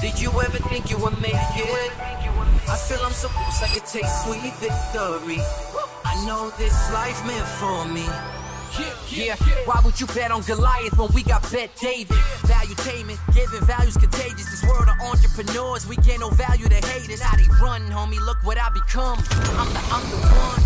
Did 0.00 0.20
you 0.20 0.30
ever 0.30 0.58
think 0.68 0.90
you 0.90 0.98
would 0.98 1.20
make 1.20 1.32
it? 1.34 1.92
I 2.68 2.76
feel 2.76 3.00
I'm 3.02 3.12
so 3.12 3.28
close, 3.28 3.62
I 3.62 3.68
could 3.68 3.86
taste 3.86 4.24
sweet 4.24 4.54
victory. 4.60 5.40
I 6.04 6.24
know 6.26 6.50
this 6.58 6.92
life 6.92 7.24
meant 7.26 7.46
for 7.46 7.84
me. 7.88 8.06
Yeah, 9.10 9.34
why 9.64 9.80
would 9.84 9.98
you 9.98 10.06
bet 10.08 10.30
on 10.30 10.42
Goliath 10.42 10.96
when 10.98 11.08
we 11.14 11.22
got 11.22 11.42
Bet 11.50 11.74
David? 11.80 12.16
Valuetainment, 12.46 13.18
giving 13.34 13.66
values 13.66 13.96
contagious. 13.96 14.50
This 14.50 14.62
world 14.68 14.88
of 14.88 15.00
entrepreneurs, 15.00 15.86
we 15.88 15.96
get 15.96 16.20
no 16.20 16.30
value 16.30 16.68
to 16.68 16.74
haters. 16.74 17.20
How 17.20 17.36
they 17.36 17.48
run, 17.60 17.82
homie, 17.90 18.20
look 18.24 18.36
what 18.44 18.58
I 18.58 18.68
become. 18.70 19.18
I'm 19.58 19.72
the, 19.72 19.80
I'm 19.90 20.10
the 20.10 20.16
one. 20.36 20.62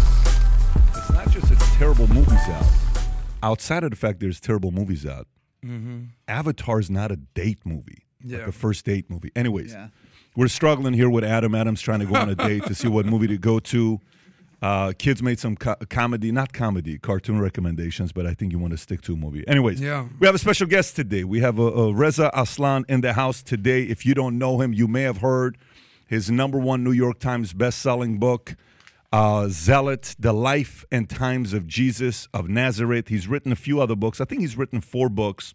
It's 0.98 1.10
not 1.12 1.30
just 1.30 1.50
it's 1.50 1.76
terrible 1.76 2.08
movies 2.08 2.48
out. 2.48 2.66
Outside 3.42 3.84
of 3.84 3.90
the 3.90 3.96
fact 3.96 4.20
there's 4.20 4.40
terrible 4.40 4.72
movies 4.72 5.06
out, 5.06 5.26
mm-hmm. 5.64 6.02
Avatar's 6.28 6.90
not 6.90 7.10
a 7.12 7.16
date 7.16 7.64
movie. 7.64 8.01
Like 8.24 8.48
a 8.48 8.52
first 8.52 8.84
date 8.84 9.08
movie. 9.08 9.30
Anyways, 9.36 9.72
Yeah. 9.72 9.88
we're 10.36 10.48
struggling 10.48 10.94
here 10.94 11.10
with 11.10 11.24
Adam. 11.24 11.54
Adam's 11.54 11.80
trying 11.80 12.00
to 12.00 12.06
go 12.06 12.14
on 12.16 12.28
a 12.28 12.34
date 12.34 12.64
to 12.66 12.74
see 12.74 12.88
what 12.88 13.06
movie 13.06 13.26
to 13.28 13.38
go 13.38 13.58
to. 13.60 14.00
Uh, 14.60 14.92
kids 14.96 15.20
made 15.22 15.40
some 15.40 15.56
co- 15.56 15.74
comedy, 15.90 16.30
not 16.30 16.52
comedy, 16.52 16.96
cartoon 16.96 17.40
recommendations, 17.40 18.12
but 18.12 18.26
I 18.26 18.34
think 18.34 18.52
you 18.52 18.60
want 18.60 18.70
to 18.70 18.76
stick 18.78 19.00
to 19.02 19.14
a 19.14 19.16
movie. 19.16 19.46
Anyways, 19.48 19.80
Yeah. 19.80 20.06
we 20.20 20.26
have 20.26 20.36
a 20.36 20.38
special 20.38 20.68
guest 20.68 20.94
today. 20.94 21.24
We 21.24 21.40
have 21.40 21.58
a, 21.58 21.62
a 21.66 21.92
Reza 21.92 22.30
Aslan 22.32 22.84
in 22.88 23.00
the 23.00 23.14
house 23.14 23.42
today. 23.42 23.82
If 23.82 24.06
you 24.06 24.14
don't 24.14 24.38
know 24.38 24.60
him, 24.60 24.72
you 24.72 24.86
may 24.86 25.02
have 25.02 25.18
heard 25.18 25.58
his 26.06 26.30
number 26.30 26.60
one 26.60 26.84
New 26.84 26.92
York 26.92 27.18
Times 27.18 27.52
best-selling 27.52 28.18
book, 28.18 28.54
uh, 29.12 29.48
Zealot: 29.48 30.14
The 30.16 30.32
Life 30.32 30.84
and 30.92 31.10
Times 31.10 31.52
of 31.54 31.66
Jesus 31.66 32.28
of 32.32 32.48
Nazareth. 32.48 33.08
He's 33.08 33.26
written 33.26 33.50
a 33.50 33.56
few 33.56 33.80
other 33.80 33.96
books. 33.96 34.20
I 34.20 34.26
think 34.26 34.42
he's 34.42 34.56
written 34.56 34.80
four 34.80 35.08
books 35.08 35.54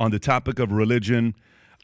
on 0.00 0.10
the 0.10 0.18
topic 0.18 0.58
of 0.58 0.72
religion. 0.72 1.34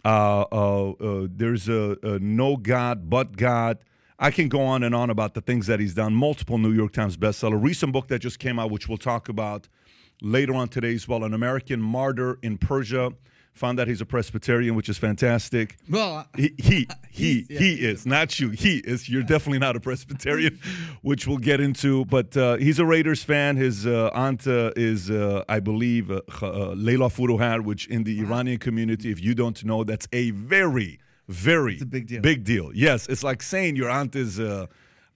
Uh, 0.04 0.44
uh, 0.52 0.90
uh, 0.90 1.26
there's 1.30 1.68
a, 1.68 1.96
a 2.02 2.18
no 2.18 2.56
God 2.56 3.08
but 3.08 3.36
God. 3.36 3.78
I 4.19 4.30
can 4.30 4.48
go 4.48 4.62
on 4.62 4.83
and 4.83 4.94
on 4.94 5.10
about 5.10 5.34
the 5.34 5.41
things 5.41 5.66
that 5.66 5.80
he's 5.80 5.94
done. 5.94 6.14
Multiple 6.14 6.58
New 6.58 6.72
York 6.72 6.92
Times 6.92 7.16
bestseller. 7.16 7.60
Recent 7.60 7.92
book 7.92 8.08
that 8.08 8.20
just 8.20 8.38
came 8.38 8.58
out, 8.58 8.70
which 8.70 8.88
we'll 8.88 8.98
talk 8.98 9.28
about 9.28 9.69
later 10.22 10.55
on 10.55 10.69
today 10.69 10.94
as 10.94 11.08
well. 11.08 11.25
An 11.25 11.34
American 11.34 11.80
martyr 11.80 12.38
in 12.42 12.58
Persia. 12.58 13.12
Found 13.55 13.78
that 13.78 13.86
he's 13.86 14.00
a 14.00 14.06
Presbyterian, 14.06 14.74
which 14.74 14.88
is 14.88 14.98
fantastic. 14.98 15.77
Well, 15.88 16.27
He 16.36 16.55
he 16.58 16.88
he, 17.10 17.47
yeah, 17.48 17.58
he 17.60 17.74
is 17.74 18.05
not 18.05 18.41
you. 18.41 18.50
He 18.50 18.78
is. 18.78 19.08
You're 19.08 19.22
definitely 19.22 19.60
not 19.60 19.77
a 19.77 19.80
Presbyterian, 19.80 20.58
which 21.02 21.28
we'll 21.28 21.38
get 21.38 21.60
into. 21.60 22.05
But 22.06 22.36
uh, 22.36 22.56
he's 22.56 22.80
a 22.80 22.84
Raiders 22.84 23.22
fan. 23.22 23.56
His 23.56 23.86
uh, 23.86 24.10
aunt 24.12 24.47
uh, 24.48 24.72
is, 24.75 25.08
uh, 25.08 25.44
I 25.48 25.60
believe, 25.60 26.10
uh, 26.10 26.20
uh, 26.42 26.72
Leila 26.75 27.10
Forouhar, 27.10 27.62
which 27.62 27.86
in 27.86 28.02
the 28.02 28.19
Iranian 28.20 28.58
community, 28.58 29.12
if 29.12 29.20
you 29.22 29.34
don't 29.34 29.64
know, 29.64 29.84
that's 29.84 30.08
a 30.12 30.32
very, 30.32 30.98
very 31.28 31.77
big 31.77 32.08
deal. 32.08 32.22
Big 32.22 32.42
deal. 32.42 32.72
Yes, 32.75 33.06
it's 33.06 33.22
like 33.22 33.41
saying 33.41 33.77
your 33.77 33.88
aunt 33.91 34.16
is. 34.16 34.41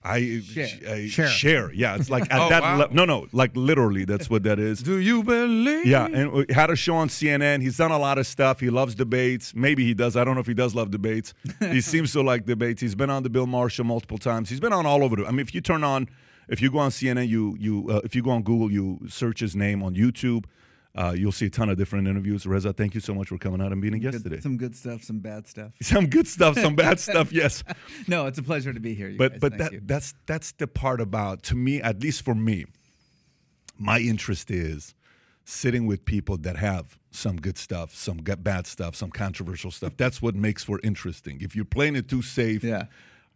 I 0.03 0.39
share. 0.41 0.67
I-. 0.87 1.07
Cher. 1.07 1.73
Yeah, 1.73 1.95
it's 1.95 2.09
like 2.09 2.23
at 2.31 2.39
Oh, 2.39 2.49
that. 2.49 2.61
wow. 2.61 2.77
le- 2.77 2.93
no, 2.93 3.05
no, 3.05 3.27
like 3.33 3.51
literally, 3.55 4.05
that's 4.05 4.29
what 4.29 4.43
that 4.43 4.57
is. 4.59 4.81
Do 4.81 4.97
you 4.99 5.23
believe? 5.23 5.85
Yeah, 5.85 6.05
and 6.05 6.49
had 6.51 6.69
a 6.69 6.75
show 6.75 6.95
on 6.95 7.09
CNN. 7.09 7.61
He's 7.61 7.77
done 7.77 7.91
a 7.91 7.97
lot 7.99 8.17
of 8.17 8.25
stuff. 8.25 8.59
He 8.61 8.69
loves 8.69 8.95
debates. 8.95 9.53
Maybe 9.53 9.83
he 9.83 9.93
does. 9.93 10.15
I 10.15 10.23
don't 10.23 10.35
know 10.35 10.41
if 10.41 10.47
he 10.47 10.53
does 10.53 10.73
love 10.73 10.89
debates. 10.91 11.33
he 11.59 11.81
seems 11.81 12.11
to 12.13 12.21
like 12.21 12.45
debates. 12.45 12.81
He's 12.81 12.95
been 12.95 13.09
on 13.09 13.23
the 13.23 13.29
Bill 13.29 13.45
Maher 13.47 13.69
show 13.69 13.83
multiple 13.83 14.17
times. 14.17 14.49
He's 14.49 14.59
been 14.61 14.73
on 14.73 14.85
all 14.85 15.03
over. 15.03 15.17
The, 15.17 15.25
I 15.25 15.31
mean, 15.31 15.41
if 15.41 15.53
you 15.53 15.59
turn 15.61 15.83
on, 15.83 16.07
if 16.47 16.61
you 16.61 16.71
go 16.71 16.79
on 16.79 16.91
CNN, 16.91 17.27
you 17.27 17.57
you 17.59 17.87
uh, 17.89 18.01
if 18.05 18.15
you 18.15 18.23
go 18.23 18.31
on 18.31 18.43
Google, 18.43 18.71
you 18.71 18.99
search 19.09 19.39
his 19.41 19.55
name 19.55 19.83
on 19.83 19.95
YouTube. 19.95 20.45
Uh, 20.95 21.13
you'll 21.15 21.31
see 21.31 21.45
a 21.45 21.49
ton 21.49 21.69
of 21.69 21.77
different 21.77 22.07
interviews. 22.07 22.45
Reza, 22.47 22.73
thank 22.73 22.95
you 22.95 22.99
so 22.99 23.13
much 23.13 23.27
for 23.29 23.37
coming 23.37 23.61
out 23.61 23.71
and 23.71 23.79
being 23.81 23.93
a 23.93 23.99
guest 23.99 24.17
good- 24.17 24.23
today. 24.31 24.41
some 24.41 24.57
good 24.57 24.75
stuff, 24.75 25.03
some 25.03 25.19
bad 25.19 25.47
stuff. 25.47 25.71
Some 25.81 26.07
good 26.07 26.27
stuff, 26.27 26.57
some 26.57 26.75
bad 26.75 26.99
stuff. 27.09 27.31
Yes, 27.31 27.63
No, 28.07 28.25
it's 28.25 28.39
a 28.39 28.43
pleasure 28.43 28.73
to 28.73 28.79
be 28.79 28.95
here. 28.95 29.07
You 29.09 29.17
but 29.17 29.33
guys. 29.33 29.39
but 29.39 29.51
Thank 29.51 29.61
that 29.63 29.71
you. 29.73 29.81
that's 29.85 30.15
that's 30.25 30.51
the 30.53 30.67
part 30.67 30.99
about 30.99 31.43
to 31.43 31.55
me 31.55 31.79
at 31.81 32.01
least 32.01 32.23
for 32.25 32.33
me 32.35 32.65
my 33.77 33.99
interest 33.99 34.51
is 34.51 34.93
sitting 35.45 35.85
with 35.85 36.05
people 36.05 36.37
that 36.37 36.57
have 36.57 36.97
some 37.11 37.37
good 37.37 37.57
stuff 37.57 37.95
some 37.95 38.21
good 38.21 38.43
bad 38.43 38.67
stuff 38.67 38.95
some 38.95 39.09
controversial 39.09 39.71
stuff 39.71 39.93
that's 39.97 40.21
what 40.21 40.35
makes 40.35 40.63
for 40.63 40.79
interesting 40.83 41.39
if 41.41 41.55
you're 41.55 41.65
playing 41.65 41.95
it 41.95 42.07
too 42.09 42.21
safe 42.21 42.63
Yeah. 42.63 42.85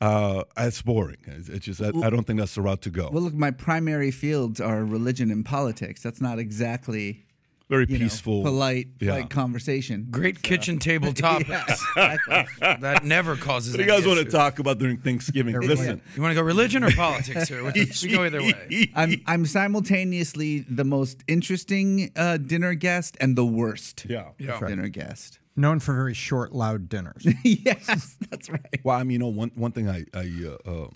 uh, 0.01 0.43
it's 0.57 0.81
boring 0.81 1.17
it's, 1.25 1.49
it's 1.49 1.65
just 1.65 1.81
I, 1.81 1.87
I 1.87 2.09
don't 2.09 2.23
think 2.25 2.39
that's 2.39 2.55
the 2.55 2.61
route 2.61 2.81
to 2.83 2.89
go 2.89 3.09
Well, 3.11 3.23
look, 3.23 3.33
my 3.33 3.51
primary 3.51 4.11
fields 4.11 4.59
are 4.61 4.83
religion 4.83 5.31
and 5.31 5.43
politics. 5.45 6.01
That's 6.03 6.21
not 6.21 6.37
exactly 6.39 7.25
very 7.69 7.85
you 7.87 7.97
know, 7.97 8.03
peaceful 8.03 8.43
polite, 8.43 8.87
yeah. 8.99 9.11
polite 9.13 9.29
conversation. 9.29 10.07
Great 10.11 10.41
kitchen 10.41 10.79
table 10.79 11.13
topics. 11.13 11.83
that 11.95 13.01
never 13.03 13.35
causes. 13.35 13.73
what 13.73 13.77
do 13.77 13.83
you 13.85 13.91
any 13.91 14.01
guys 14.01 14.07
want 14.07 14.19
to 14.19 14.31
talk 14.31 14.59
about 14.59 14.77
during 14.79 14.97
thanksgiving 14.97 15.59
listen 15.59 16.01
You 16.15 16.21
want 16.21 16.31
to 16.31 16.35
go 16.35 16.41
religion 16.41 16.83
or 16.83 16.91
politics 16.91 17.47
here? 17.47 17.63
We 17.63 17.85
can 17.85 18.11
go 18.11 18.23
either 18.25 18.41
way. 18.41 18.91
I'm 18.95 19.21
I'm 19.25 19.45
simultaneously 19.45 20.65
the 20.69 20.83
most 20.83 21.23
interesting 21.27 22.11
uh, 22.15 22.37
dinner 22.37 22.73
guest 22.73 23.17
and 23.19 23.37
the 23.37 23.45
worst 23.45 24.05
yeah 24.09 24.29
Yeah. 24.37 24.59
dinner 24.59 24.89
guest. 24.89 25.39
known 25.55 25.79
for 25.79 25.93
very 25.93 26.13
short, 26.13 26.51
loud 26.53 26.89
dinners. 26.89 27.25
yes, 27.43 28.17
that's 28.29 28.49
right. 28.49 28.79
Well, 28.83 28.97
I 28.97 29.03
mean, 29.03 29.11
you 29.11 29.19
know, 29.19 29.27
one 29.27 29.51
one 29.55 29.71
thing 29.71 29.87
I 29.89 30.05
I 30.13 30.31
uh, 30.45 30.69
uh, 30.69 30.87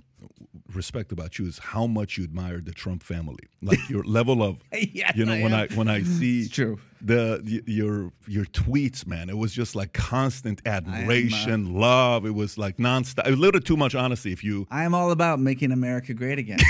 respect 0.73 1.11
about 1.11 1.39
you 1.39 1.45
is 1.47 1.59
how 1.59 1.87
much 1.87 2.17
you 2.17 2.23
admire 2.23 2.59
the 2.59 2.71
Trump 2.73 3.03
family. 3.03 3.43
Like 3.61 3.79
your 3.89 4.03
level 4.17 4.43
of, 4.43 4.57
Yes, 4.73 5.15
you 5.15 5.25
know, 5.25 5.33
I 5.33 5.41
when 5.41 5.53
am. 5.53 5.67
I 5.71 5.75
when 5.75 5.87
I 5.87 6.03
see 6.03 6.47
true. 6.49 6.79
the 7.01 7.41
y- 7.45 7.61
your 7.65 8.11
your 8.27 8.45
tweets, 8.45 9.05
man, 9.07 9.29
it 9.29 9.37
was 9.37 9.53
just 9.53 9.75
like 9.75 9.93
constant 9.93 10.61
uh, 10.65 10.69
admiration, 10.69 11.73
love. 11.73 12.25
It 12.25 12.35
was 12.35 12.57
like 12.57 12.77
nonstop. 12.77 13.27
A 13.27 13.31
little 13.31 13.61
too 13.61 13.77
much, 13.77 13.95
honestly. 13.95 14.31
If 14.31 14.43
you 14.43 14.67
I 14.71 14.83
am 14.83 14.93
all 14.93 15.11
about 15.11 15.39
making 15.39 15.71
America 15.71 16.13
great 16.13 16.39
again. 16.39 16.59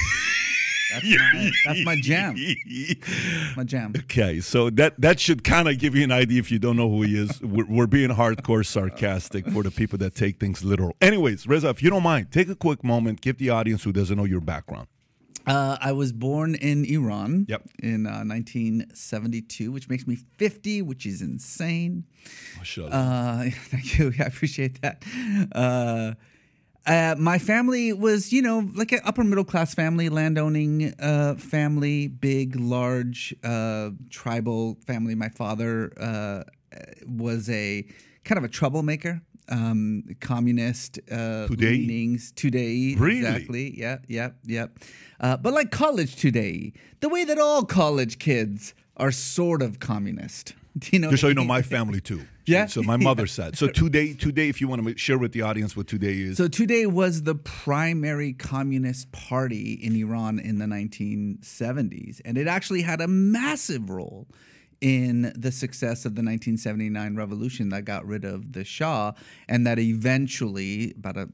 That's 0.94 1.06
my, 1.06 1.52
that's 1.66 1.86
my 1.86 1.96
jam. 2.02 2.36
My 3.58 3.64
jam. 3.64 3.94
Okay, 3.98 4.40
so 4.40 4.70
that 4.72 5.00
that 5.02 5.20
should 5.20 5.44
kind 5.44 5.68
of 5.68 5.78
give 5.80 5.96
you 5.96 6.04
an 6.04 6.12
idea 6.12 6.40
if 6.40 6.52
you 6.52 6.60
don't 6.60 6.78
know 6.78 6.90
who 6.90 7.02
he 7.02 7.18
is. 7.18 7.42
We're, 7.42 7.66
we're 7.66 7.88
being 7.88 8.10
hardcore 8.12 8.66
sarcastic 8.66 9.48
for 9.50 9.64
the 9.64 9.72
people 9.72 9.98
that 10.00 10.16
take 10.16 10.40
things 10.40 10.64
literal. 10.64 10.96
Anyways, 11.02 11.48
Reza, 11.48 11.70
if 11.70 11.82
you 11.84 11.90
don't 11.90 12.04
mind, 12.04 12.32
take 12.32 12.50
a 12.50 12.56
quick 12.56 12.84
moment, 12.84 13.22
give 13.22 13.38
the 13.38 13.50
audience 13.50 13.84
who 13.84 13.92
doesn't 13.92 14.16
know 14.16 14.26
your 14.26 14.42
background. 14.42 14.88
Uh, 15.46 15.78
I 15.80 15.94
was 15.94 16.12
born 16.12 16.56
in 16.56 16.84
Iran 16.86 17.46
Yep. 17.48 17.62
in 17.82 18.06
uh, 18.06 18.24
1972, 18.26 19.72
which 19.72 19.88
makes 19.90 20.06
me 20.06 20.16
50, 20.16 20.82
which 20.82 21.06
is 21.06 21.22
insane. 21.22 22.04
Uh, 22.78 23.44
thank 23.72 23.98
you. 23.98 24.14
I 24.20 24.24
appreciate 24.24 24.82
that. 24.82 25.04
Uh, 26.88 27.16
my 27.18 27.38
family 27.38 27.92
was, 27.92 28.32
you 28.32 28.42
know, 28.42 28.70
like 28.74 28.94
an 28.94 29.02
upper 29.04 29.24
middle 29.24 29.44
class 29.44 29.74
family, 29.76 30.08
landowning 30.08 30.94
uh, 31.00 31.36
family, 31.36 32.08
big, 32.08 32.56
large, 32.56 33.36
uh, 33.44 33.90
tribal 34.10 34.78
family. 34.88 35.14
My 35.14 35.28
father 35.30 35.92
uh, 36.00 36.44
was 37.06 37.50
a 37.50 37.86
kind 38.24 38.38
of 38.38 38.46
a 38.46 38.48
troublemaker, 38.48 39.22
um, 39.50 40.04
communist 40.22 41.00
uh, 41.12 41.48
Tudeh? 41.50 41.60
leanings. 41.72 42.32
Tudeh, 42.34 42.98
Really? 42.98 43.18
exactly. 43.20 43.78
Yeah, 43.78 43.98
yeah, 44.08 44.30
yeah. 44.46 44.68
Uh, 45.20 45.36
but 45.36 45.54
like 45.54 45.72
college 45.72 46.16
today, 46.16 46.72
the 47.02 47.10
way 47.10 47.26
that 47.26 47.38
all 47.38 47.64
college 47.66 48.18
kids 48.18 48.74
are 48.96 49.12
sort 49.12 49.62
of 49.62 49.80
communist. 49.80 50.54
Do 50.78 50.90
you 50.94 51.00
know? 51.00 51.10
Just 51.10 51.22
so 51.22 51.28
you 51.28 51.34
know, 51.34 51.44
my 51.44 51.62
family 51.62 52.00
too. 52.00 52.26
Yeah? 52.48 52.66
So 52.68 52.82
my 52.82 52.98
mother's 52.98 53.32
said. 53.40 53.58
So 53.58 53.68
Tudeh, 53.68 54.16
Tudeh, 54.16 54.50
if 54.50 54.62
you 54.62 54.68
want 54.68 54.86
to 54.86 54.98
share 54.98 55.18
with 55.18 55.34
the 55.34 55.42
audience 55.42 55.76
what 55.76 55.88
Tudeh 55.88 56.04
is, 56.04 56.38
So 56.38 56.48
Tudeh 56.48 56.88
was 56.88 57.24
the 57.24 57.36
primary 57.36 58.34
communist 58.34 59.12
party 59.12 59.74
in 59.74 59.96
Iran 59.96 60.40
in 60.40 60.60
the 60.60 60.66
1970s, 60.66 62.22
and 62.26 62.38
it 62.38 62.48
actually 62.48 62.82
had 62.82 63.02
a 63.02 63.08
massive 63.08 63.90
role 63.90 64.28
in 64.80 65.34
the 65.36 65.52
success 65.52 66.06
of 66.06 66.14
the 66.14 66.22
1979 66.22 67.16
revolution 67.16 67.70
that 67.70 67.84
got 67.84 68.06
rid 68.06 68.24
of 68.24 68.54
the 68.54 68.64
Shah, 68.64 69.14
and 69.48 69.66
that 69.66 69.80
eventually, 69.80 70.94
about 70.98 71.18
a 71.18 71.30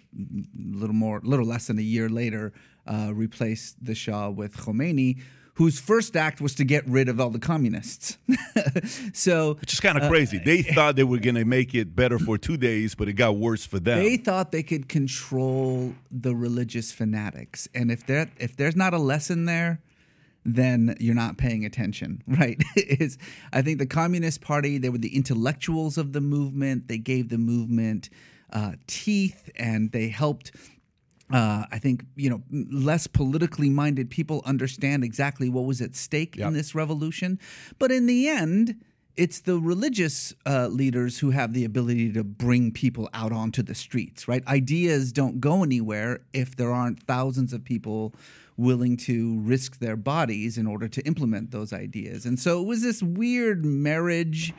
little 0.58 0.96
more, 0.96 1.20
little 1.24 1.46
less 1.46 1.68
than 1.68 1.78
a 1.78 1.84
year 1.84 2.10
later, 2.10 2.54
uh, 2.88 3.12
replaced 3.14 3.84
the 3.84 3.96
Shah 3.96 4.30
with 4.30 4.56
Khomeini. 4.56 5.22
Whose 5.56 5.80
first 5.80 6.16
act 6.16 6.42
was 6.42 6.56
to 6.56 6.64
get 6.64 6.88
rid 6.88 7.10
of 7.10 7.20
all 7.20 7.30
the 7.30 7.40
communists. 7.40 8.18
so 9.14 9.54
which 9.56 9.74
is 9.74 9.80
kind 9.80 9.98
of 10.00 10.10
crazy. 10.10 10.40
They 10.40 10.62
thought 10.76 10.96
they 10.96 11.04
were 11.04 11.20
going 11.20 11.36
to 11.36 11.46
make 11.46 11.76
it 11.76 11.96
better 11.96 12.18
for 12.18 12.38
Tudehs, 12.38 12.98
but 12.98 13.08
it 13.08 13.14
got 13.14 13.38
worse 13.38 13.66
for 13.66 13.80
them. 13.80 14.00
They 14.00 14.18
thought 14.18 14.52
they 14.52 14.64
could 14.64 14.90
control 14.90 15.94
the 16.10 16.36
religious 16.36 16.92
fanatics, 16.92 17.68
and 17.76 17.92
if 17.92 18.06
there 18.06 18.32
if 18.40 18.56
there's 18.56 18.76
not 18.76 18.94
a 18.94 18.98
lesson 18.98 19.46
there, 19.46 19.80
then 20.46 20.96
you're 21.00 21.16
not 21.16 21.38
paying 21.38 21.66
attention, 21.66 22.24
right? 22.28 22.62
Is 22.76 23.18
I 23.52 23.62
think 23.62 23.80
the 23.80 23.86
Communist 23.86 24.42
Party 24.42 24.78
they 24.78 24.90
were 24.90 24.98
the 24.98 25.16
intellectuals 25.16 25.98
of 25.98 26.14
the 26.14 26.22
movement. 26.22 26.88
They 26.88 26.98
gave 26.98 27.30
the 27.30 27.38
movement 27.38 28.10
uh, 28.52 28.74
teeth, 28.88 29.50
and 29.56 29.92
they 29.92 30.10
helped. 30.10 30.52
Uh, 31.32 31.66
I 31.72 31.80
think 31.80 32.04
you 32.16 32.30
know 32.30 32.44
less 32.52 33.08
politically 33.08 33.70
minded 33.70 34.10
people 34.10 34.42
understand 34.46 35.04
exactly 35.04 35.50
what 35.50 35.66
was 35.66 35.82
at 35.82 35.96
stake 35.96 36.36
Yeah. 36.36 36.48
in 36.48 36.54
this 36.54 36.76
revolution, 36.76 37.40
but 37.80 37.92
in 37.92 38.06
the 38.06 38.28
end, 38.28 38.76
it's 39.16 39.40
the 39.42 39.58
religious 39.60 40.34
uh, 40.46 40.68
leaders 40.68 41.20
who 41.20 41.30
have 41.32 41.54
the 41.54 41.64
ability 41.66 42.12
to 42.14 42.24
bring 42.24 42.72
people 42.72 43.10
out 43.14 43.32
onto 43.32 43.64
the 43.64 43.76
streets, 43.76 44.28
right? 44.28 44.46
Ideas 44.48 45.12
don't 45.12 45.40
go 45.40 45.64
anywhere 45.64 46.22
if 46.34 46.56
there 46.56 46.72
aren't 46.72 47.02
thousands 47.04 47.54
of 47.54 47.64
people 47.64 48.14
willing 48.58 48.98
to 48.98 49.40
risk 49.40 49.80
their 49.80 49.96
bodies 49.96 50.58
in 50.58 50.68
order 50.68 50.88
to 50.88 51.02
implement 51.06 51.52
those 51.52 51.72
ideas. 51.74 52.26
And 52.26 52.40
so 52.40 52.62
it 52.62 52.66
was 52.66 52.82
this 52.82 53.02
weird 53.02 53.66
marriage 53.66 54.54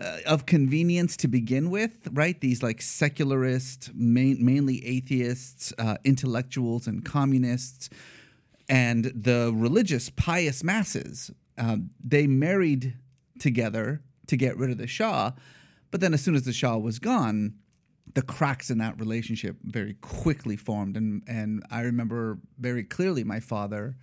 uh, 0.00 0.18
of 0.26 0.46
convenience 0.46 1.16
to 1.18 1.28
begin 1.28 1.70
with, 1.70 2.08
right? 2.12 2.40
These 2.40 2.62
like 2.62 2.80
secularist, 2.80 3.90
main, 3.94 4.44
mainly 4.44 4.84
atheists, 4.84 5.72
uh, 5.78 5.96
intellectuals, 6.04 6.86
and 6.86 7.04
communists, 7.04 7.90
and 8.68 9.06
the 9.06 9.52
religious, 9.54 10.10
pious 10.10 10.62
masses. 10.62 11.30
Um, 11.56 11.90
they 12.04 12.26
married 12.26 12.94
together 13.38 14.02
to 14.28 14.36
get 14.36 14.56
rid 14.56 14.70
of 14.70 14.78
the 14.78 14.86
Shah, 14.86 15.32
but 15.90 16.00
then 16.00 16.14
as 16.14 16.22
soon 16.22 16.34
as 16.34 16.44
the 16.44 16.52
Shah 16.52 16.76
was 16.76 16.98
gone, 16.98 17.54
the 18.14 18.22
cracks 18.22 18.70
in 18.70 18.78
that 18.78 18.98
relationship 18.98 19.56
very 19.64 19.94
quickly 19.94 20.56
formed. 20.56 20.96
And 20.96 21.22
and 21.26 21.64
I 21.70 21.80
remember 21.80 22.38
very 22.58 22.84
clearly 22.84 23.24
my 23.24 23.40
father. 23.40 23.96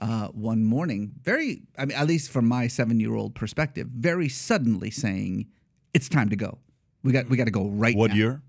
Uh, 0.00 0.28
one 0.28 0.64
morning, 0.64 1.12
very, 1.22 1.60
I 1.76 1.84
mean, 1.84 1.96
at 1.96 2.06
least 2.06 2.30
from 2.30 2.46
my 2.48 2.68
seven-year-old 2.68 3.34
perspective, 3.34 3.86
very 3.88 4.28
suddenly 4.30 4.90
saying, 4.90 5.46
"It's 5.92 6.08
time 6.08 6.30
to 6.30 6.36
go. 6.36 6.58
We 7.02 7.12
got, 7.12 7.28
we 7.28 7.36
got 7.36 7.44
to 7.44 7.50
go 7.50 7.68
right 7.68 7.94
What 7.96 8.10
now." 8.10 8.16
year? 8.16 8.42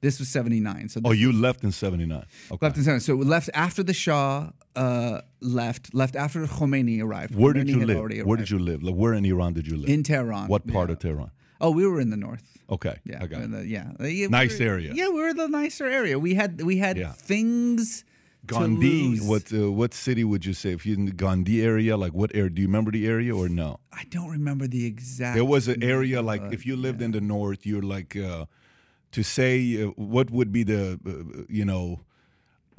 This 0.00 0.18
was 0.18 0.28
'79. 0.28 0.88
So 0.88 1.00
Oh, 1.04 1.12
you 1.12 1.32
left 1.32 1.64
in 1.64 1.72
'79. 1.72 2.24
Okay. 2.50 2.58
left 2.64 2.76
in 2.78 2.82
seventy 2.82 2.92
nine. 2.94 3.00
So 3.00 3.16
we 3.16 3.24
left 3.26 3.50
after 3.52 3.82
the 3.82 3.92
Shah 3.92 4.50
uh, 4.74 5.20
left, 5.40 5.92
left 5.94 6.16
after 6.16 6.46
Khomeini 6.46 7.02
arrived. 7.02 7.34
Where 7.34 7.52
did 7.52 7.68
you 7.68 7.84
live? 7.84 8.26
Where 8.26 8.36
did 8.38 8.50
you 8.50 8.58
live? 8.58 8.82
Like, 8.82 8.94
where 8.94 9.12
in 9.12 9.24
Iran 9.26 9.52
did 9.52 9.66
you 9.66 9.76
live? 9.76 9.90
In 9.90 10.02
Tehran. 10.02 10.48
What 10.48 10.66
part 10.66 10.88
yeah. 10.88 10.92
of 10.94 10.98
Tehran? 11.00 11.30
Oh, 11.60 11.70
we 11.72 11.86
were 11.86 12.00
in 12.00 12.10
the 12.10 12.16
north. 12.18 12.58
Okay, 12.68 12.96
Yeah, 13.04 13.22
I 13.22 13.26
got 13.26 13.42
it. 13.42 13.50
the- 13.50 13.66
yeah, 13.66 13.92
yeah, 14.00 14.26
we 14.26 14.28
Nice 14.28 14.58
were- 14.58 14.66
area. 14.66 14.92
Yeah, 14.94 15.08
we 15.08 15.20
were 15.20 15.32
the 15.34 15.48
nicer 15.48 15.86
area. 15.86 16.18
We 16.18 16.34
had 16.34 16.60
we 16.62 16.78
had 16.78 16.96
Yeah. 16.96 17.12
things. 17.12 18.04
Gandhi. 18.46 19.18
What 19.18 19.52
uh, 19.52 19.70
what 19.72 19.94
city 19.94 20.24
would 20.24 20.44
you 20.44 20.52
say 20.54 20.72
if 20.72 20.86
you're 20.86 20.98
in 20.98 21.06
the 21.06 21.12
Gandhi 21.12 21.62
area? 21.62 21.96
Like 21.96 22.12
what 22.12 22.30
area? 22.34 22.50
Do 22.50 22.62
you 22.62 22.68
remember 22.68 22.90
the 22.90 23.06
area 23.06 23.34
or 23.34 23.48
no? 23.48 23.80
I 23.92 24.04
don't 24.10 24.30
remember 24.30 24.66
the 24.66 24.86
exact. 24.86 25.34
There 25.34 25.44
was 25.44 25.68
an 25.68 25.82
area 25.82 26.22
like 26.22 26.42
uh, 26.42 26.50
if 26.50 26.64
you 26.66 26.76
lived 26.76 27.02
in 27.02 27.12
the 27.12 27.20
north, 27.20 27.66
you're 27.66 27.82
like 27.82 28.16
uh, 28.16 28.46
to 29.12 29.22
say 29.22 29.82
uh, 29.82 29.88
what 29.96 30.30
would 30.30 30.52
be 30.52 30.62
the 30.62 30.98
uh, 31.06 31.44
you 31.48 31.64
know. 31.64 32.00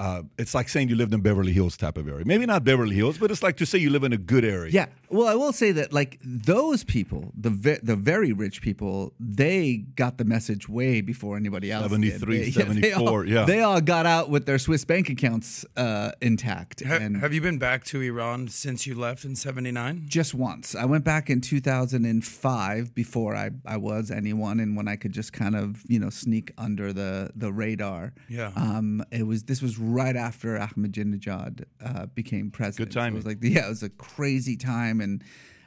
Uh, 0.00 0.22
it's 0.38 0.54
like 0.54 0.68
saying 0.68 0.88
you 0.88 0.94
lived 0.96 1.12
in 1.12 1.20
Beverly 1.20 1.52
Hills 1.52 1.76
type 1.76 1.96
of 1.98 2.08
area. 2.08 2.24
Maybe 2.24 2.46
not 2.46 2.62
Beverly 2.62 2.94
Hills, 2.94 3.18
but 3.18 3.30
it's 3.32 3.42
like 3.42 3.56
to 3.56 3.66
say 3.66 3.78
you 3.78 3.90
live 3.90 4.04
in 4.04 4.12
a 4.12 4.16
good 4.16 4.44
area. 4.44 4.70
Yeah. 4.72 4.86
Well, 5.10 5.26
I 5.26 5.34
will 5.34 5.52
say 5.52 5.72
that 5.72 5.92
like 5.92 6.18
those 6.22 6.84
people, 6.84 7.32
the 7.36 7.50
ve- 7.50 7.78
the 7.82 7.96
very 7.96 8.32
rich 8.32 8.62
people, 8.62 9.12
they 9.18 9.78
got 9.96 10.18
the 10.18 10.24
message 10.24 10.68
way 10.68 11.00
before 11.00 11.36
anybody 11.36 11.72
else. 11.72 11.90
did. 11.90 12.20
73, 12.20 12.38
They- 12.38 12.50
74, 12.64 12.80
They 12.80 12.92
all, 12.92 13.24
yeah. 13.28 13.44
They 13.44 13.60
all 13.62 13.80
got 13.80 14.06
out 14.06 14.30
with 14.30 14.46
their 14.46 14.58
Swiss 14.58 14.84
bank 14.84 15.08
accounts 15.08 15.64
uh, 15.76 16.12
intact. 16.20 16.84
Ha- 16.84 16.94
and 17.00 17.16
have 17.16 17.32
you 17.34 17.40
been 17.40 17.58
back 17.58 17.82
to 17.86 18.00
Iran 18.00 18.46
since 18.48 18.86
you 18.86 18.94
left 18.94 19.24
in 19.24 19.34
'79? 19.34 20.04
just 20.06 20.32
once. 20.34 20.74
I 20.76 20.84
went 20.84 21.04
back 21.04 21.28
in 21.28 21.40
2005 21.40 22.94
before 22.94 23.34
I, 23.34 23.50
I 23.66 23.76
was 23.76 24.10
anyone 24.10 24.60
and 24.60 24.76
when 24.76 24.88
I 24.88 24.96
could 24.96 25.12
just 25.12 25.32
kind 25.32 25.56
of, 25.56 25.82
you 25.88 25.98
know, 25.98 26.10
sneak 26.10 26.52
under 26.58 26.92
the, 26.92 27.30
the 27.34 27.52
radar. 27.52 28.12
Yeah. 28.28 28.52
Um, 28.56 29.04
it 29.10 29.26
was 29.26 29.44
this 29.44 29.60
was 29.62 29.78
right 29.92 30.16
after 30.16 30.58
Ahmadinejad 30.58 31.64
uh, 31.84 32.06
became 32.06 32.50
president. 32.50 32.90
Good 32.90 32.94
So 32.94 33.06
it 33.06 33.12
was 33.14 33.26
like 33.26 33.38
yeah, 33.42 33.66
it 33.66 33.68
was 33.68 33.82
a 33.82 33.90
crazy 33.90 34.56
time 34.56 35.00
and 35.00 35.22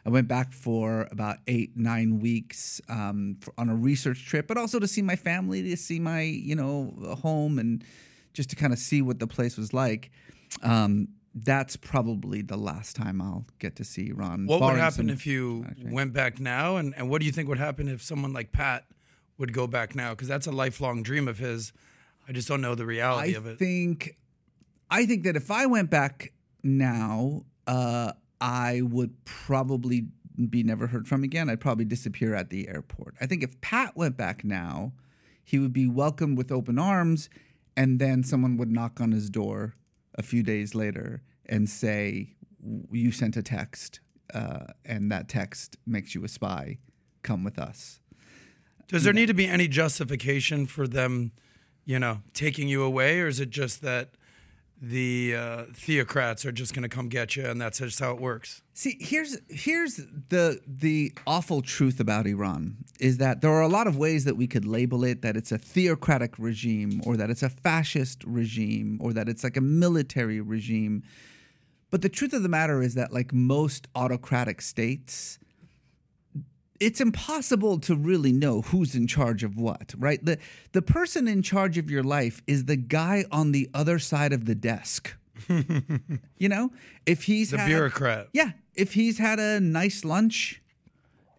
I 0.06 0.10
went 0.10 0.28
back 0.28 0.52
for 0.54 1.08
about 1.12 1.38
eight, 1.48 1.78
nine 1.78 2.20
weeks 2.20 2.82
um, 2.90 3.38
for, 3.40 3.54
on 3.58 3.70
a 3.70 3.76
research 3.76 4.26
trip, 4.26 4.48
but 4.48 4.58
also 4.58 4.80
to 4.80 4.88
see 4.88 5.02
my 5.02 5.16
family, 5.16 5.62
to 5.70 5.78
see 5.78 6.00
my, 6.00 6.22
you 6.22 6.56
know, 6.56 6.94
home, 7.22 7.60
and 7.60 7.84
just 8.34 8.50
to 8.50 8.56
kind 8.56 8.74
of 8.74 8.80
see 8.80 9.02
what 9.02 9.20
the 9.20 9.28
place 9.28 9.58
was 9.58 9.74
like. 9.74 10.12
Um, 10.64 11.10
that's 11.34 11.76
probably 11.78 12.42
the 12.42 12.58
last 12.58 12.96
time 12.96 13.22
I'll 13.22 13.46
get 13.60 13.76
to 13.78 13.86
see 13.86 14.10
Iran. 14.10 14.48
What 14.48 14.62
would 14.62 14.78
happen 14.78 15.10
if 15.10 15.26
you 15.26 15.66
went 15.84 16.14
back 16.14 16.40
now? 16.40 16.78
And, 16.78 16.94
and 16.98 17.10
what 17.10 17.20
do 17.20 17.26
you 17.26 17.32
think 17.32 17.48
would 17.48 17.60
happen 17.60 17.88
if 17.88 18.02
someone 18.02 18.34
like 18.34 18.52
Pat 18.52 18.86
would 19.38 19.54
go 19.54 19.68
back 19.68 19.96
now? 19.96 20.10
Because 20.12 20.28
that's 20.28 20.48
a 20.48 20.52
lifelong 20.52 21.04
dream 21.04 21.28
of 21.28 21.38
his. 21.38 21.74
I 22.32 22.34
just 22.34 22.48
don't 22.48 22.62
know 22.62 22.76
the 22.76 22.86
reality 22.86 23.36
I 23.36 23.38
of 23.38 23.46
it. 23.46 23.60
think, 23.60 24.16
I 24.90 25.06
think 25.06 25.26
that 25.26 25.36
if 25.36 25.52
I 25.52 25.66
went 25.66 25.90
back 25.90 26.32
now, 26.64 27.44
uh, 27.68 28.14
I 28.40 28.84
would 28.84 29.26
probably 29.26 30.06
be 30.50 30.64
never 30.64 30.88
heard 30.88 31.10
from 31.10 31.26
again. 31.26 31.50
I'd 31.50 31.60
probably 31.60 31.84
disappear 31.84 32.34
at 32.34 32.50
the 32.50 32.70
airport. 32.70 33.16
I 33.20 33.26
think 33.26 33.44
if 33.44 33.60
Pat 33.60 33.98
went 33.98 34.16
back 34.16 34.46
now, 34.46 34.94
he 35.44 35.60
would 35.60 35.74
be 35.74 35.88
welcomed 35.90 36.38
with 36.38 36.54
open 36.54 36.80
arms, 36.80 37.30
and 37.76 38.00
then 38.00 38.24
someone 38.24 38.56
would 38.56 38.72
knock 38.72 39.02
on 39.02 39.12
his 39.12 39.30
door 39.30 39.76
a 40.16 40.24
few 40.24 40.42
days 40.42 40.74
later 40.74 41.24
and 41.48 41.70
say, 41.70 42.38
"You 42.90 43.12
sent 43.12 43.36
a 43.36 43.44
text, 43.44 44.00
uh, 44.34 44.68
and 44.86 45.12
that 45.12 45.28
text 45.28 45.76
makes 45.86 46.16
you 46.16 46.24
a 46.24 46.30
spy. 46.30 46.78
Come 47.24 47.44
with 47.44 47.60
us." 47.60 48.00
Does 48.88 49.04
there 49.04 49.12
need 49.12 49.26
to 49.26 49.34
be 49.34 49.48
any 49.48 49.68
justification 49.68 50.66
for 50.66 50.88
them, 50.88 51.34
you 51.86 52.00
know, 52.00 52.22
taking 52.34 52.68
you 52.68 52.84
away, 52.84 53.20
or 53.20 53.28
is 53.28 53.40
it 53.40 53.50
just 53.50 53.82
that 53.82 54.10
the 54.82 55.36
uh, 55.36 55.64
theocrats 55.74 56.44
are 56.44 56.52
just 56.52 56.74
going 56.74 56.84
to 56.84 56.90
come 56.90 57.08
get 57.08 57.36
you, 57.36 57.46
and 57.46 57.62
that's 57.62 57.78
just 57.78 58.00
how 58.00 58.12
it 58.14 58.20
works? 58.20 58.62
See, 58.74 58.98
here's 59.00 59.38
here's 59.50 59.98
the 60.30 60.60
the 60.66 61.14
awful 61.28 61.62
truth 61.62 62.00
about 62.00 62.26
Iran 62.26 62.78
is 63.00 63.18
that 63.18 63.42
there 63.42 63.52
are 63.52 63.62
a 63.62 63.68
lot 63.68 63.86
of 63.88 63.98
ways 63.98 64.26
that 64.26 64.38
we 64.38 64.48
could 64.48 64.66
label 64.66 65.04
it 65.04 65.22
that 65.22 65.38
it's 65.38 65.52
a 65.52 65.58
theocratic 65.58 66.38
regime 66.40 67.02
or 67.06 67.16
that 67.18 67.30
it's 67.30 67.44
a 67.44 67.50
fascist 67.50 68.24
regime 68.24 68.98
or 69.02 69.14
that 69.14 69.30
it's 69.30 69.44
like 69.44 69.58
a 69.58 69.62
military 69.62 70.42
regime. 70.42 71.04
But 71.92 72.02
the 72.02 72.10
truth 72.10 72.34
of 72.34 72.42
the 72.42 72.50
matter 72.50 72.82
is 72.82 72.96
that 72.96 73.12
like 73.12 73.34
most 73.34 73.88
autocratic 73.96 74.62
states, 74.62 75.38
it's 76.82 77.00
impossible 77.00 77.80
to 77.80 77.96
really 77.96 78.32
know 78.34 78.62
who's 78.64 78.96
in 78.96 79.06
charge 79.08 79.44
of 79.44 79.56
what, 79.56 79.94
right? 79.98 80.20
The 80.26 80.38
the 80.74 80.82
person 80.82 81.28
in 81.28 81.42
charge 81.44 81.78
of 81.78 81.90
your 81.90 82.04
life 82.04 82.42
is 82.48 82.66
the 82.66 82.76
guy 82.76 83.24
on 83.32 83.52
the 83.54 83.70
other 83.74 84.00
side 84.00 84.34
of 84.34 84.46
the 84.46 84.56
desk. 84.56 85.16
you 85.48 86.50
know, 86.50 86.72
if 87.06 87.24
he's 87.24 87.52
The 87.52 87.58
had- 87.60 87.68
bureaucrat. 87.68 88.28
yeah, 88.34 88.52
if 88.76 88.94
he's 88.94 89.18
had 89.18 89.40
a 89.40 89.60
nice 89.60 90.04
lunch 90.04 90.62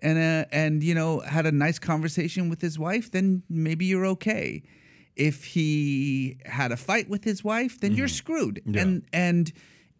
and 0.01 0.19
uh 0.19 0.45
and 0.53 0.83
you 0.83 0.95
know 0.95 1.21
had 1.21 1.47
a 1.47 1.53
nice 1.53 1.79
conversation 1.79 2.49
with 2.49 2.61
his 2.61 2.79
wife, 2.79 3.11
then 3.11 3.43
maybe 3.49 3.85
you're 3.87 4.07
okay. 4.07 4.63
If 5.15 5.45
he 5.45 6.39
had 6.47 6.73
a 6.73 6.77
fight 6.77 7.09
with 7.11 7.25
his 7.25 7.45
wife, 7.45 7.79
then 7.81 7.93
you're 7.95 8.09
screwed. 8.09 8.63
And 8.75 9.03
and 9.13 9.53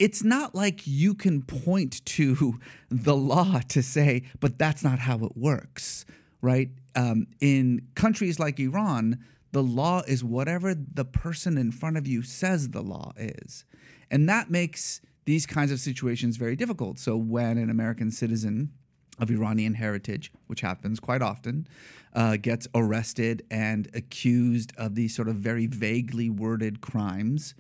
it's 0.03 0.25
not 0.25 0.53
like 0.53 0.85
you 0.85 1.15
can 1.15 1.43
point 1.43 2.05
to 2.05 2.59
the 2.91 3.15
law 3.15 3.61
to 3.69 3.83
say, 3.85 4.25
but 4.41 4.59
that's 4.59 4.83
not 4.83 4.99
how 4.99 5.25
it 5.25 5.37
works, 5.37 6.05
right? 6.41 6.71
Um, 6.97 7.29
in 7.41 7.87
countries 7.95 8.41
like 8.41 8.59
Iran, 8.59 9.25
the 9.53 9.63
law 9.63 10.03
is 10.09 10.25
whatever 10.25 10.75
the 10.75 11.05
person 11.05 11.57
in 11.57 11.71
front 11.71 11.97
of 11.97 12.09
you 12.09 12.23
says 12.23 12.71
the 12.71 12.83
law 12.83 13.13
is. 13.17 13.65
And 14.11 14.29
that 14.29 14.51
makes 14.51 15.01
these 15.25 15.47
kinds 15.47 15.71
of 15.71 15.79
situations 15.79 16.37
very 16.37 16.57
difficult. 16.57 16.99
So 16.99 17.17
when 17.17 17.57
an 17.57 17.71
American 17.71 18.11
citizen 18.11 18.73
of 19.21 19.31
Iranian 19.31 19.75
heritage, 19.75 20.33
which 20.49 20.63
happens 20.63 20.99
quite 20.99 21.23
often, 21.23 21.69
uh, 22.13 22.39
gets 22.39 22.67
arrested 22.75 23.45
and 23.53 23.89
accused 23.95 24.73
of 24.77 24.97
these 24.97 25.15
sort 25.15 25.29
of 25.29 25.37
very 25.37 25.69
vaguely 25.69 26.29
worded 26.29 26.81
crimes, 26.81 27.55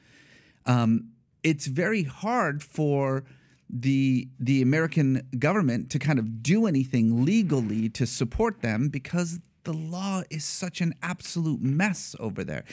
um, 0.66 1.12
it's 1.42 1.66
very 1.66 2.04
hard 2.04 2.62
for 2.62 3.24
the 3.68 4.28
the 4.38 4.60
American 4.60 5.26
government 5.38 5.90
to 5.90 5.98
kind 5.98 6.18
of 6.18 6.42
do 6.42 6.66
anything 6.66 7.24
legally 7.24 7.88
to 7.88 8.06
support 8.06 8.60
them 8.60 8.88
because 8.88 9.40
the 9.64 9.72
law 9.72 10.22
is 10.30 10.44
such 10.44 10.80
an 10.80 10.94
absolute 11.02 11.62
mess 11.62 12.14
over 12.18 12.44
there. 12.44 12.64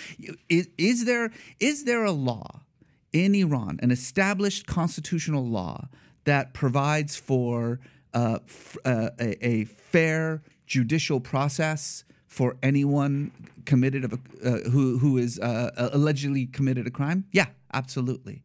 Is, 0.50 0.68
is 0.78 1.06
there 1.06 1.32
is 1.60 1.86
there 1.86 2.04
a 2.04 2.12
law 2.12 2.62
in 3.14 3.34
Iran, 3.34 3.80
an 3.82 3.92
established 3.92 4.68
constitutional 4.68 5.46
law 5.46 5.88
that 6.26 6.54
provides 6.54 7.16
for 7.16 7.80
uh, 8.14 8.40
f- 8.46 8.78
uh, 8.86 9.10
a, 9.20 9.46
a 9.46 9.64
fair 9.66 10.44
judicial 10.68 11.20
process 11.20 12.04
for 12.28 12.58
anyone 12.62 13.32
committed 13.66 14.04
of 14.04 14.14
a, 14.14 14.20
uh, 14.48 14.70
who 14.70 14.98
who 15.00 15.18
is 15.18 15.40
uh, 15.40 15.90
allegedly 15.94 16.46
committed 16.46 16.86
a 16.88 16.92
crime? 16.92 17.26
Yeah, 17.32 17.48
absolutely. 17.74 18.44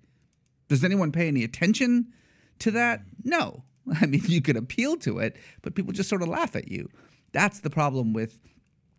Does 0.68 0.84
anyone 0.84 1.12
pay 1.12 1.28
any 1.28 1.44
attention 1.44 2.12
to 2.60 2.70
that? 2.72 3.02
No. 3.22 3.64
I 4.00 4.06
mean, 4.06 4.22
you 4.26 4.40
could 4.40 4.56
appeal 4.56 4.96
to 4.98 5.18
it, 5.18 5.36
but 5.62 5.74
people 5.74 5.92
just 5.92 6.08
sort 6.08 6.22
of 6.22 6.28
laugh 6.28 6.56
at 6.56 6.68
you. 6.68 6.88
That's 7.32 7.60
the 7.60 7.70
problem 7.70 8.12
with 8.12 8.38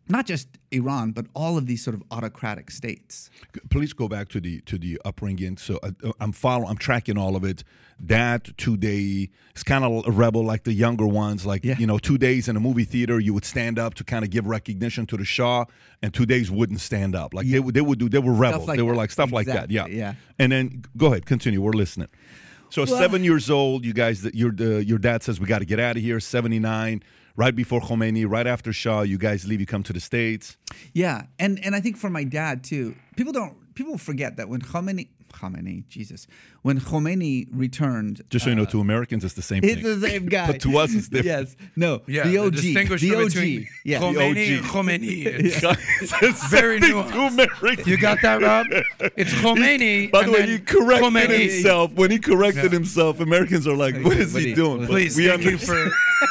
not 0.07 0.25
just 0.25 0.47
Iran, 0.71 1.12
but 1.12 1.25
all 1.33 1.57
of 1.57 1.65
these 1.65 1.83
sort 1.83 1.95
of 1.95 2.03
autocratic 2.12 2.69
states. 2.71 3.29
Please 3.69 3.93
go 3.93 4.07
back 4.07 4.29
to 4.29 4.39
the 4.39 4.62
to 4.62 4.77
the 4.77 5.00
upbringing. 5.05 5.57
So 5.57 5.79
uh, 5.83 5.91
I'm 6.19 6.31
following, 6.31 6.69
I'm 6.69 6.77
tracking 6.77 7.17
all 7.17 7.35
of 7.35 7.43
it. 7.43 7.63
Dad 8.05 8.43
Tudeh 8.57 9.29
it's 9.51 9.63
kind 9.63 9.85
of 9.85 10.05
a 10.05 10.12
rebel 10.12 10.43
like 10.43 10.63
the 10.65 10.74
younger 10.74 11.07
ones. 11.07 11.45
Like 11.45 11.63
Yeah. 11.63 11.77
you 11.77 11.88
know, 11.88 11.97
Tudehs 11.97 12.50
in 12.50 12.57
a 12.57 12.59
movie 12.59 12.83
theater, 12.83 13.19
you 13.21 13.33
would 13.33 13.45
stand 13.45 13.79
up 13.79 13.93
to 13.95 14.03
kind 14.03 14.25
of 14.25 14.29
give 14.29 14.45
recognition 14.45 15.05
to 15.07 15.17
the 15.17 15.24
Shah, 15.24 15.63
and 16.01 16.12
Tudehs 16.12 16.50
wouldn't 16.50 16.81
stand 16.81 17.15
up. 17.15 17.33
Like 17.33 17.47
they 17.47 17.59
would 17.59 17.74
they 17.74 17.81
would 17.81 17.97
do 18.00 18.09
they 18.09 18.19
were 18.19 18.33
rebels. 18.33 18.67
like 18.67 18.77
they 18.77 18.83
were 18.83 18.91
that. 18.91 18.97
like 18.97 19.12
stuff 19.12 19.31
like 19.31 19.47
that. 19.47 19.71
Yeah, 19.71 19.88
yeah. 19.88 20.15
And 20.38 20.51
then 20.51 20.83
go 20.97 21.07
ahead, 21.07 21.25
continue. 21.25 21.62
We're 21.62 21.71
listening. 21.71 22.09
So 22.69 22.83
seven 22.83 23.24
years 23.24 23.50
old, 23.50 23.85
you 23.85 23.93
guys. 23.93 24.25
Your 24.33 24.51
uh, 24.59 24.79
your 24.79 24.97
dad 24.97 25.24
says 25.24 25.39
we 25.39 25.47
got 25.47 25.59
to 25.59 25.65
get 25.65 25.79
out 25.79 25.95
of 25.95 26.01
here. 26.03 26.19
Seventy 26.19 26.59
nine. 26.59 27.01
Right 27.37 27.53
before 27.55 27.81
Khomeini, 27.81 28.25
right 28.29 28.47
after 28.47 28.71
Shah, 28.71 29.01
you 29.01 29.17
guys 29.17 29.45
leave. 29.45 29.59
You 29.59 29.65
come 29.65 29.83
to 29.83 29.93
the 29.93 29.99
states. 29.99 30.55
Yeah, 30.93 31.23
and 31.37 31.59
and 31.65 31.75
I 31.75 31.81
think 31.81 31.97
for 31.97 32.09
my 32.09 32.23
dad 32.23 32.63
too, 32.63 32.95
people 33.17 33.33
don't 33.33 33.55
people 33.75 33.97
forget 33.97 34.37
that 34.37 34.47
when 34.47 34.61
Khomeini 34.61 35.09
Khomeini 35.33 35.85
Jesus 35.89 36.27
when 36.61 36.79
Khomeini 36.79 37.45
returned, 37.51 38.21
Just 38.29 38.45
so 38.45 38.49
you 38.51 38.55
know, 38.55 38.63
uh, 38.63 38.67
to 38.67 38.79
Americans, 38.79 39.25
it's 39.25 39.33
the 39.33 39.41
same 39.41 39.63
it's 39.65 39.81
thing. 39.81 39.99
the 39.99 40.07
same 40.07 40.25
guy. 40.37 40.47
But 40.47 40.61
to 40.61 40.77
us, 40.77 40.93
it's 40.95 41.09
different. 41.09 41.49
Yes, 41.49 41.55
no, 41.75 42.01
Yeah, 42.07 42.23
the 42.23 42.29
the 42.31 42.37
OG, 42.37 42.51
distinguishment 42.53 43.33
the 43.33 43.59
OG, 43.59 43.67
yeah, 43.83 43.99
Khomeini 43.99 44.57
and 44.57 44.65
Khomeini. 44.65 45.25
It's 46.21 46.47
very 46.49 46.79
Very 46.79 46.93
nuanced. 46.93 47.85
You 47.85 47.97
got 47.97 48.21
that, 48.21 48.41
Rob? 48.41 48.67
It's 49.17 49.33
Khomeini. 49.33 50.09
By 50.09 50.23
the 50.23 50.31
way, 50.31 50.39
then 50.39 50.49
he 50.49 50.59
corrected 50.59 51.11
Khomeini. 51.11 51.49
himself. 51.51 51.91
When 51.93 52.11
he 52.11 52.17
corrected 52.19 52.63
Yeah. 52.71 52.79
himself, 52.79 53.19
Americans 53.19 53.67
are 53.67 53.75
like, 53.75 53.95
"What 54.05 54.15
is 54.17 54.33
What 54.33 54.41
he 54.43 54.49
he- 54.49 54.55
doing?" 54.55 54.85
Please, 54.87 55.17
we 55.17 55.27
thank 55.27 55.43
you 55.43 55.51
understand. 55.51 55.91
for 55.91 56.27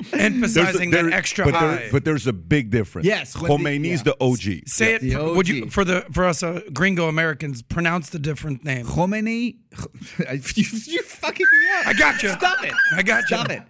There's 0.00 0.12
a- 0.12 0.16
emphasizing 0.24 0.90
there- 0.90 1.04
that 1.04 1.12
extra 1.12 1.44
but 1.44 1.54
high. 1.54 1.76
There, 1.76 1.88
but 1.92 2.04
there's 2.04 2.26
a 2.26 2.32
big 2.32 2.70
difference. 2.70 3.06
Yes, 3.06 3.36
when 3.36 3.50
the- 3.50 3.56
Khomeini's 3.70 4.00
yeah. 4.00 4.12
the 4.12 4.16
OG. 4.20 4.62
Say 4.66 4.94
it. 4.94 5.02
The 5.02 5.12
for- 5.12 5.34
Would 5.34 5.48
you 5.48 5.70
for 5.70 5.84
the 5.84 6.04
for 6.12 6.24
us 6.24 6.42
uh, 6.42 6.60
gringo 6.72 7.08
Americans 7.08 7.62
pronounce 7.62 8.10
the 8.10 8.18
different 8.18 8.64
name? 8.64 8.86
Khomeini, 8.86 9.56
you, 10.56 10.64
you 10.94 11.02
fucking 11.02 11.46
me 11.52 11.70
up. 11.80 11.86
I 11.86 11.92
got 11.92 12.22
you. 12.22 12.30
Stop 12.30 12.64
it. 12.64 12.72
I 12.92 13.02
got 13.02 13.30
you. 13.30 13.36
Stop 13.36 13.50
it. 13.50 13.62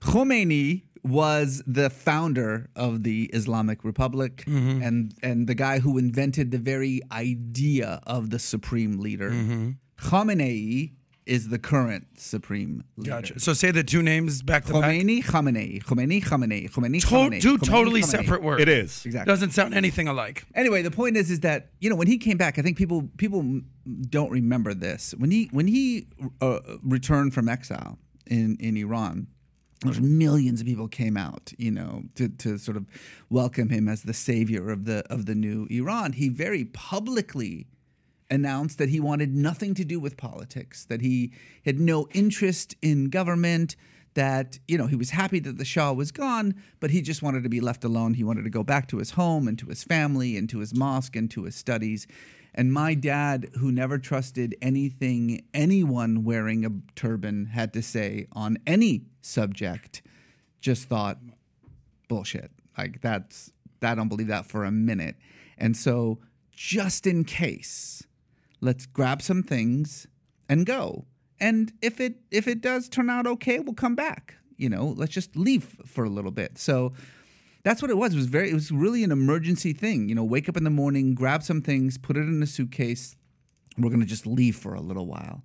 Khomeini 0.00 0.82
was 1.02 1.62
the 1.66 1.88
founder 1.88 2.68
of 2.76 3.04
the 3.04 3.24
Islamic 3.32 3.84
Republic 3.84 4.44
Mm-hmm. 4.46 4.82
and 4.82 5.14
and 5.22 5.46
the 5.46 5.54
guy 5.54 5.78
who 5.78 5.96
invented 5.98 6.50
the 6.50 6.58
very 6.58 7.00
idea 7.12 8.00
of 8.06 8.30
the 8.30 8.38
supreme 8.38 8.98
leader. 8.98 9.30
Mm-hmm. 9.30 9.70
Khamenei 10.08 10.92
is 11.30 11.48
the 11.48 11.58
current 11.58 12.04
supreme 12.16 12.82
leader. 12.96 13.10
Gotcha. 13.10 13.38
So 13.38 13.52
say 13.52 13.70
the 13.70 13.84
two 13.84 14.02
names 14.02 14.42
back 14.42 14.64
to 14.66 14.72
back. 14.72 14.82
Khomeini, 14.90 15.22
Khamenei, 15.24 15.82
Khomeini, 15.84 16.20
Khamenei, 16.22 16.68
Khomeini, 16.70 17.00
To- 17.02 17.06
Khamenei, 17.06 17.40
two 17.40 17.56
Khomeini, 17.56 17.66
totally 17.66 18.00
Khamenei. 18.02 18.04
separate 18.04 18.42
words. 18.42 18.60
It 18.62 18.68
is. 18.68 19.06
Exactly. 19.06 19.30
Doesn't 19.32 19.52
sound 19.52 19.72
anything 19.74 20.08
alike. 20.08 20.44
Anyway, 20.54 20.82
the 20.82 20.90
point 20.90 21.16
is, 21.16 21.30
is 21.30 21.40
that 21.40 21.70
you 21.80 21.88
know 21.88 21.96
when 21.96 22.08
he 22.08 22.18
came 22.18 22.36
back, 22.36 22.58
I 22.58 22.62
think 22.62 22.76
people 22.76 23.08
people 23.16 23.42
don't 24.16 24.30
remember 24.30 24.74
this. 24.74 25.14
When 25.16 25.30
he 25.30 25.48
when 25.52 25.68
he 25.68 26.08
uh, 26.40 26.58
returned 26.82 27.32
from 27.32 27.48
exile 27.48 27.98
in 28.26 28.56
in 28.60 28.76
Iran, 28.76 29.28
there's 29.82 30.00
millions 30.00 30.60
of 30.60 30.66
people 30.66 30.88
came 30.88 31.16
out, 31.16 31.52
you 31.58 31.70
know, 31.70 32.02
to 32.16 32.28
to 32.28 32.58
sort 32.58 32.76
of 32.76 32.84
welcome 33.30 33.68
him 33.70 33.88
as 33.88 34.02
the 34.02 34.14
savior 34.14 34.68
of 34.70 34.84
the 34.84 35.04
of 35.08 35.26
the 35.26 35.34
new 35.36 35.66
Iran. 35.70 36.12
He 36.14 36.28
very 36.28 36.64
publicly 36.64 37.66
announced 38.30 38.78
that 38.78 38.88
he 38.88 39.00
wanted 39.00 39.34
nothing 39.34 39.74
to 39.74 39.84
do 39.84 39.98
with 39.98 40.16
politics, 40.16 40.84
that 40.86 41.00
he 41.00 41.32
had 41.64 41.80
no 41.80 42.06
interest 42.12 42.74
in 42.80 43.10
government, 43.10 43.76
that, 44.14 44.58
you 44.66 44.76
know, 44.76 44.86
he 44.86 44.96
was 44.96 45.10
happy 45.10 45.38
that 45.40 45.58
the 45.58 45.64
Shah 45.64 45.92
was 45.92 46.10
gone, 46.10 46.54
but 46.80 46.90
he 46.90 47.00
just 47.00 47.22
wanted 47.22 47.42
to 47.42 47.48
be 47.48 47.60
left 47.60 47.84
alone. 47.84 48.14
He 48.14 48.24
wanted 48.24 48.44
to 48.44 48.50
go 48.50 48.62
back 48.62 48.88
to 48.88 48.98
his 48.98 49.12
home 49.12 49.46
and 49.46 49.58
to 49.58 49.66
his 49.66 49.84
family 49.84 50.36
and 50.36 50.48
to 50.50 50.58
his 50.58 50.74
mosque 50.74 51.16
and 51.16 51.30
to 51.30 51.44
his 51.44 51.54
studies. 51.54 52.06
And 52.54 52.72
my 52.72 52.94
dad, 52.94 53.50
who 53.58 53.70
never 53.70 53.98
trusted 53.98 54.56
anything 54.60 55.44
anyone 55.54 56.24
wearing 56.24 56.64
a 56.64 56.70
turban 56.96 57.46
had 57.46 57.72
to 57.74 57.82
say 57.82 58.26
on 58.32 58.58
any 58.66 59.06
subject, 59.20 60.02
just 60.60 60.88
thought, 60.88 61.18
bullshit. 62.08 62.50
Like 62.76 63.00
that's 63.00 63.52
I 63.82 63.94
don't 63.94 64.08
believe 64.08 64.26
that 64.28 64.46
for 64.46 64.64
a 64.64 64.70
minute. 64.70 65.16
And 65.56 65.76
so 65.76 66.18
just 66.50 67.06
in 67.06 67.24
case, 67.24 68.02
let's 68.60 68.86
grab 68.86 69.22
some 69.22 69.42
things 69.42 70.06
and 70.48 70.66
go. 70.66 71.06
And 71.38 71.72
if 71.80 72.00
it 72.00 72.16
if 72.30 72.46
it 72.46 72.60
does 72.60 72.88
turn 72.88 73.08
out 73.08 73.26
okay, 73.26 73.58
we'll 73.58 73.74
come 73.74 73.94
back. 73.94 74.36
You 74.56 74.68
know, 74.68 74.94
let's 74.96 75.12
just 75.12 75.36
leave 75.36 75.64
for 75.86 76.04
a 76.04 76.10
little 76.10 76.30
bit. 76.30 76.58
So 76.58 76.92
that's 77.62 77.80
what 77.80 77.90
it 77.90 77.96
was. 77.96 78.12
It 78.12 78.16
was 78.16 78.26
very 78.26 78.50
it 78.50 78.54
was 78.54 78.70
really 78.70 79.04
an 79.04 79.12
emergency 79.12 79.72
thing. 79.72 80.08
You 80.08 80.14
know, 80.14 80.24
wake 80.24 80.48
up 80.48 80.56
in 80.56 80.64
the 80.64 80.70
morning, 80.70 81.14
grab 81.14 81.42
some 81.42 81.62
things, 81.62 81.96
put 81.96 82.16
it 82.16 82.20
in 82.20 82.42
a 82.42 82.46
suitcase. 82.46 83.16
We're 83.78 83.90
gonna 83.90 84.04
just 84.04 84.26
leave 84.26 84.56
for 84.56 84.74
a 84.74 84.80
little 84.80 85.06
while. 85.06 85.42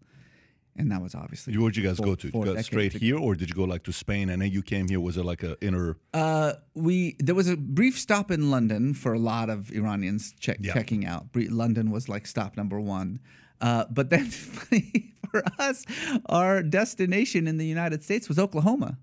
And 0.77 0.91
that 0.91 1.01
was 1.01 1.15
obviously 1.15 1.57
Where'd 1.57 1.77
you 1.77 1.83
guys 1.83 1.97
four- 1.97 2.05
go 2.07 2.15
to? 2.15 2.31
Go 2.31 2.61
straight 2.61 2.93
here, 2.93 3.17
or 3.17 3.33
did 3.35 3.49
you 3.49 3.55
go 3.55 3.63
like 3.63 3.83
to 3.83 3.93
Spain 3.93 4.29
and 4.29 4.41
then 4.41 4.51
you 4.51 4.61
came 4.61 4.89
here? 4.89 4.99
Was 4.99 5.15
it 5.15 5.23
like 5.23 5.41
a 5.41 5.55
inner? 5.63 5.97
Uh, 6.13 6.53
we 6.73 7.15
there 7.19 7.33
was 7.35 7.47
a 7.47 7.55
brief 7.55 7.97
stop 7.97 8.29
in 8.29 8.51
London 8.51 8.93
for 8.93 9.13
a 9.13 9.19
lot 9.19 9.49
of 9.49 9.71
Iranians 9.71 10.33
check, 10.39 10.57
Yeah. 10.59 10.73
checking 10.73 11.05
out. 11.05 11.27
London 11.33 11.91
was 11.91 12.09
like 12.09 12.27
stop 12.27 12.57
number 12.57 12.79
one, 12.79 13.19
uh, 13.61 13.85
but 13.89 14.09
then 14.09 14.25
funny 14.29 15.13
for 15.31 15.43
us, 15.57 15.85
our 16.27 16.61
destination 16.61 17.47
in 17.47 17.57
the 17.57 17.65
United 17.65 18.03
States 18.03 18.27
was 18.27 18.37
Oklahoma, 18.37 18.97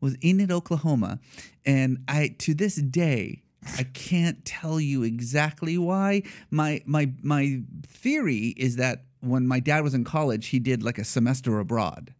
was 0.00 0.14
in 0.14 0.38
Enid, 0.40 0.52
Oklahoma, 0.52 1.18
and 1.66 1.98
I 2.06 2.28
to 2.38 2.54
this 2.54 2.76
day. 2.76 3.42
I 3.78 3.84
can't 3.84 4.44
tell 4.44 4.80
you 4.80 5.02
exactly 5.04 5.78
why. 5.78 6.22
My 6.50 6.80
my 6.84 7.12
my 7.22 7.62
theory 7.86 8.54
is 8.56 8.74
that 8.76 9.04
when 9.22 9.46
my 9.46 9.60
dad 9.60 9.82
was 9.82 9.94
in 9.94 10.04
college, 10.04 10.48
he 10.48 10.58
did 10.58 10.82
like 10.82 10.98
a 10.98 11.04
semester 11.04 11.58
abroad 11.58 12.12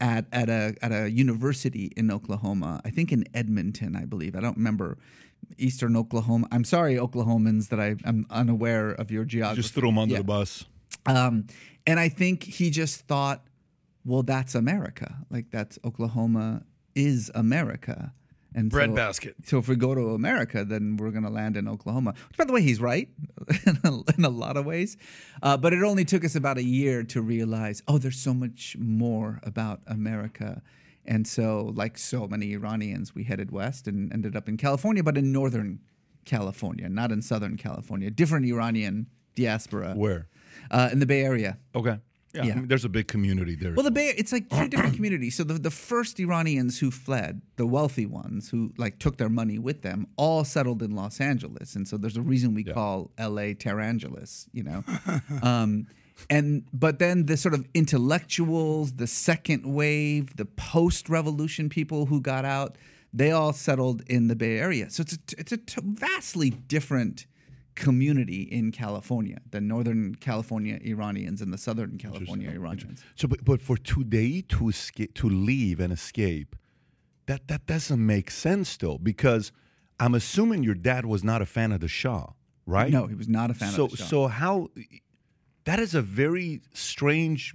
at 0.00 0.26
at 0.32 0.48
a 0.48 0.74
at 0.82 0.92
a 0.92 1.10
university 1.10 1.92
in 1.96 2.10
Oklahoma. 2.10 2.80
I 2.84 2.90
think 2.90 3.12
in 3.12 3.24
Edmonton, 3.34 3.96
I 3.96 4.04
believe. 4.04 4.34
I 4.36 4.40
don't 4.40 4.56
remember 4.56 4.96
Eastern 5.58 5.96
Oklahoma. 5.96 6.46
I'm 6.50 6.64
sorry, 6.64 6.94
Oklahomans, 6.96 7.68
that 7.68 7.80
I, 7.80 7.96
I'm 8.04 8.26
unaware 8.30 8.90
of 8.90 9.10
your 9.10 9.24
geography. 9.24 9.62
Just 9.62 9.74
threw 9.74 9.88
him 9.90 9.98
under 9.98 10.14
Yeah. 10.14 10.18
the 10.20 10.24
bus. 10.24 10.64
Um, 11.04 11.46
and 11.86 12.00
I 12.00 12.08
think 12.08 12.42
he 12.42 12.70
just 12.70 13.02
thought, 13.06 13.44
well, 14.04 14.22
that's 14.22 14.54
America. 14.54 15.18
Like 15.30 15.50
that's 15.50 15.78
Oklahoma 15.84 16.62
is 16.94 17.30
America. 17.34 18.12
And 18.56 18.72
so, 18.72 18.78
Breadbasket. 18.78 19.36
So 19.44 19.58
if 19.58 19.68
we 19.68 19.76
go 19.76 19.94
to 19.94 20.14
America, 20.14 20.64
then 20.64 20.96
we're 20.96 21.10
going 21.10 21.24
to 21.24 21.30
land 21.30 21.58
in 21.58 21.68
Oklahoma. 21.68 22.14
Which, 22.28 22.38
by 22.38 22.44
the 22.44 22.54
way, 22.54 22.62
he's 22.62 22.80
right 22.80 23.08
in 23.66 23.78
a, 23.84 24.00
in 24.16 24.24
a 24.24 24.30
lot 24.30 24.56
of 24.56 24.64
ways. 24.64 24.96
Uh, 25.42 25.58
but 25.58 25.74
it 25.74 25.82
only 25.82 26.06
took 26.06 26.24
us 26.24 26.34
about 26.34 26.56
a 26.56 26.64
year 26.64 27.04
to 27.04 27.20
realize, 27.20 27.82
oh, 27.86 27.98
there's 27.98 28.18
so 28.18 28.32
much 28.32 28.74
more 28.80 29.40
about 29.42 29.80
America. 29.86 30.62
And 31.04 31.28
so, 31.28 31.70
like 31.74 31.98
so 31.98 32.26
many 32.26 32.54
Iranians, 32.54 33.14
we 33.14 33.24
headed 33.24 33.52
west 33.52 33.86
and 33.86 34.10
ended 34.10 34.34
up 34.34 34.48
in 34.48 34.56
California, 34.56 35.02
but 35.02 35.18
in 35.18 35.30
northern 35.32 35.80
California, 36.24 36.88
not 36.88 37.12
in 37.12 37.20
southern 37.20 37.58
California. 37.58 38.10
Different 38.10 38.46
Iranian 38.46 39.06
diaspora 39.34 39.92
Where? 39.94 40.28
uh, 40.70 40.88
in 40.90 40.98
the 40.98 41.06
Bay 41.06 41.22
Area. 41.22 41.58
Okay. 41.74 41.98
Yeah. 42.44 42.52
I 42.52 42.56
mean, 42.56 42.68
there's 42.68 42.84
a 42.84 42.88
big 42.88 43.08
community 43.08 43.54
there. 43.54 43.72
Well, 43.74 43.84
the 43.84 43.90
Bay, 43.90 44.12
it's 44.16 44.32
like 44.32 44.48
two 44.48 44.68
different 44.68 44.94
communities. 44.94 45.36
So 45.36 45.44
the, 45.44 45.54
the 45.54 45.70
first 45.70 46.18
Iranians 46.20 46.78
who 46.78 46.90
fled, 46.90 47.42
the 47.56 47.66
wealthy 47.66 48.06
ones 48.06 48.48
who 48.50 48.72
like 48.76 48.98
took 48.98 49.16
their 49.16 49.28
money 49.28 49.58
with 49.58 49.82
them, 49.82 50.06
all 50.16 50.44
settled 50.44 50.82
in 50.82 50.94
Los 50.94 51.20
Angeles, 51.20 51.74
and 51.76 51.86
so 51.86 51.96
there's 51.96 52.16
a 52.16 52.22
reason 52.22 52.54
we 52.54 52.64
call 52.64 53.10
L.A. 53.18 53.54
Tehrangeles, 53.54 54.48
you 54.52 54.62
know. 54.62 54.84
um, 55.42 55.86
and 56.30 56.64
but 56.72 56.98
then 56.98 57.26
the 57.26 57.36
sort 57.36 57.54
of 57.54 57.66
intellectuals, 57.74 58.94
the 58.94 59.06
second 59.06 59.66
wave, 59.66 60.36
the 60.36 60.46
post-revolution 60.46 61.68
people 61.68 62.06
who 62.06 62.20
got 62.20 62.44
out, 62.44 62.76
they 63.12 63.30
all 63.30 63.52
settled 63.52 64.02
in 64.08 64.28
the 64.28 64.36
Bay 64.36 64.58
Area. 64.58 64.90
So 64.90 65.02
it's 65.02 65.14
a, 65.14 65.18
it's 65.38 65.52
a 65.52 65.56
t- 65.58 65.80
vastly 65.82 66.50
different 66.50 67.26
community 67.76 68.42
in 68.42 68.72
California, 68.72 69.38
the 69.50 69.60
Northern 69.60 70.16
California 70.16 70.80
Iranians 70.82 71.40
and 71.40 71.52
the 71.52 71.58
Southern 71.58 71.98
California 71.98 72.50
Iranians. 72.50 73.04
so, 73.14 73.28
but, 73.28 73.44
but 73.44 73.60
for 73.60 73.76
Tudeh 73.76 74.48
to 74.48 74.68
escape, 74.68 75.14
to 75.14 75.28
leave 75.28 75.78
and 75.78 75.92
escape, 75.92 76.56
that 77.26 77.46
that 77.48 77.66
doesn't 77.66 78.04
make 78.04 78.30
sense 78.30 78.76
though, 78.76 78.98
because 78.98 79.52
I'm 80.00 80.14
assuming 80.14 80.62
your 80.62 80.74
dad 80.74 81.06
was 81.06 81.22
not 81.22 81.42
a 81.42 81.46
fan 81.46 81.70
of 81.72 81.80
the 81.80 81.88
Shah, 81.88 82.30
right? 82.66 82.90
No, 82.90 83.06
he 83.06 83.14
was 83.14 83.28
not 83.28 83.50
a 83.50 83.54
fan 83.54 83.72
so, 83.72 83.84
of 83.84 83.90
the 83.92 83.96
Shah. 83.98 84.04
So 84.04 84.26
how? 84.28 84.68
That 85.64 85.78
is 85.78 85.94
a 85.94 86.02
very 86.02 86.62
strange 86.72 87.54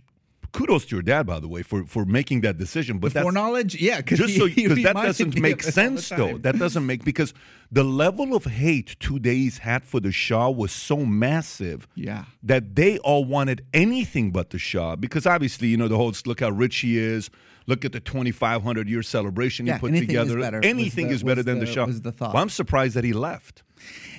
kudos 0.52 0.86
to 0.86 0.96
your 0.96 1.02
dad, 1.04 1.26
by 1.26 1.40
the 1.40 1.48
way, 1.48 1.62
for 1.64 1.86
for 1.86 2.06
making 2.06 2.42
that 2.42 2.58
decision. 2.58 3.00
But 3.00 3.14
that's, 3.14 3.24
Foreknowledge, 3.24 3.80
yeah, 3.82 3.98
because 3.98 4.20
just 4.20 4.38
so 4.38 4.48
because 4.56 4.84
that 4.84 4.94
doesn't 4.96 5.40
make 5.40 5.62
of 5.64 5.68
it 5.70 5.78
all 5.78 5.90
the 5.94 6.02
sense 6.02 6.10
though. 6.10 6.38
That 6.38 6.58
doesn't 6.60 6.86
make 6.86 7.04
because 7.04 7.34
the 7.72 7.84
level 7.84 8.36
of 8.36 8.46
hate 8.46 8.98
Tudehs 9.00 9.60
had 9.60 9.84
for 9.84 10.00
the 10.00 10.12
Shah 10.12 10.50
was 10.50 10.72
so 10.72 10.98
massive. 10.98 11.88
Yeah. 11.96 12.26
That 12.44 12.76
they 12.76 12.98
all 13.00 13.24
wanted 13.26 13.66
anything 13.74 14.32
but 14.32 14.50
the 14.50 14.60
Shah 14.60 14.96
because 14.96 15.26
obviously 15.26 15.68
you 15.70 15.78
know 15.78 15.88
the 15.88 15.98
whole 15.98 16.14
look 16.26 16.40
how 16.42 16.50
rich 16.50 16.78
he 16.78 16.98
is. 16.98 17.30
Look 17.68 17.86
at 17.86 17.92
the 17.92 18.00
2,500 18.00 18.90
year 18.90 19.04
celebration 19.04 19.68
Yeah, 19.68 19.76
he 19.76 19.80
put 19.80 19.92
anything 19.92 20.10
is 20.16 20.24
together. 20.24 20.40
better 20.42 20.60
anything 20.64 21.08
the- 21.10 21.14
is 21.14 21.24
better 21.24 21.44
than 21.44 21.60
the, 21.60 21.66
the- 21.66 21.72
Shah. 21.72 21.86
was 21.86 22.02
the 22.02 22.12
thought. 22.12 22.34
Well, 22.34 22.42
I'm 22.42 22.50
surprised 22.50 22.96
that 22.96 23.04
he 23.04 23.14
left. 23.14 23.62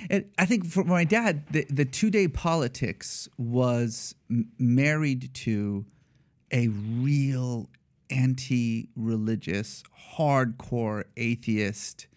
And 0.09 0.25
I 0.37 0.45
think 0.45 0.65
for 0.65 0.83
my 0.85 1.03
dad, 1.03 1.45
the, 1.51 1.65
the 1.69 1.85
Tudeh 1.85 2.33
politics 2.33 3.27
was 3.37 4.15
m- 4.29 4.49
married 4.57 5.33
to 5.35 5.85
a 6.53 6.67
real 6.69 7.69
anti 8.09 8.87
religious, 8.95 9.83
hardcore 10.17 11.03
atheist 11.17 12.07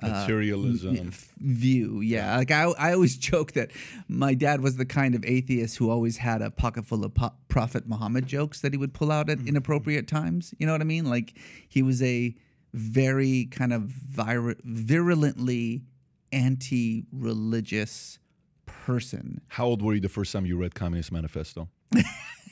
Materialism. 0.00 1.08
f- 1.08 1.28
view. 1.38 2.00
Yeah. 2.00 2.36
Like 2.36 2.52
I, 2.52 2.64
I 2.78 2.92
always 2.92 3.16
joke 3.30 3.52
that 3.52 3.70
my 4.06 4.34
dad 4.34 4.60
was 4.60 4.76
the 4.76 4.84
kind 4.86 5.16
of 5.16 5.24
atheist 5.24 5.76
who 5.78 5.90
always 5.90 6.18
had 6.18 6.40
a 6.40 6.50
pocket 6.52 6.86
full 6.86 7.04
of 7.04 7.14
po- 7.14 7.32
Prophet 7.48 7.88
Muhammad 7.88 8.26
jokes 8.26 8.60
that 8.60 8.72
he 8.72 8.78
would 8.78 8.94
pull 8.94 9.10
out 9.10 9.28
at 9.28 9.38
Mm-hmm. 9.38 9.48
inappropriate 9.48 10.06
times. 10.06 10.54
You 10.58 10.66
know 10.66 10.72
what 10.72 10.82
I 10.82 10.84
mean? 10.84 11.06
Like 11.06 11.34
he 11.68 11.82
was 11.82 12.00
a 12.02 12.34
very 12.74 13.46
kind 13.50 13.72
of 13.72 13.82
vir- 13.82 14.54
virulently 14.62 15.82
anti 16.30 17.04
religious 17.12 18.18
person. 18.66 19.40
How 19.48 19.64
old 19.66 19.82
were 19.82 19.94
you 19.94 20.00
the 20.00 20.08
first 20.08 20.32
time 20.32 20.46
you 20.46 20.56
read 20.56 20.74
Communist 20.76 21.10
Manifesto? 21.10 21.68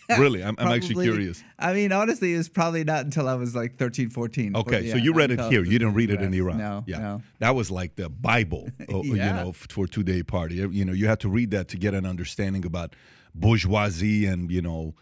really, 0.19 0.43
I'm, 0.43 0.55
I'm 0.59 0.69
actually 0.69 1.05
curious. 1.05 1.43
I 1.59 1.73
mean, 1.73 1.93
honestly, 1.93 2.35
it 2.35 2.37
was 2.37 2.49
probably 2.49 2.85
not 2.85 3.05
until 3.05 3.29
I 3.29 3.35
was 3.35 3.55
like 3.55 3.77
13, 3.77 4.11
14. 4.11 4.57
Okay, 4.57 4.91
so 4.91 4.97
yeah, 4.97 5.03
you 5.03 5.13
read 5.13 5.31
it 5.31 5.41
here. 5.41 5.65
You 5.65 5.79
didn't 5.79 5.95
read 5.95 6.11
it 6.11 6.21
in 6.21 6.33
Iran. 6.35 6.59
No, 6.59 6.85
yeah, 6.87 6.99
no. 6.99 7.23
that 7.39 7.55
was 7.55 7.71
like 7.71 7.97
the 7.97 8.09
Bible, 8.09 8.69
uh, 8.93 9.03
you 9.03 9.17
know, 9.17 9.53
for 9.53 9.87
Tudeh 9.87 10.27
party. 10.27 10.57
You 10.57 10.85
know, 10.85 10.93
you 10.93 11.07
had 11.07 11.21
to 11.21 11.29
read 11.29 11.51
that 11.53 11.69
to 11.69 11.77
get 11.77 11.95
an 11.95 12.07
understanding 12.07 12.65
about 12.65 12.95
bourgeoisie 13.35 14.27
and 14.27 14.51
you 14.51 14.63
know 14.63 14.95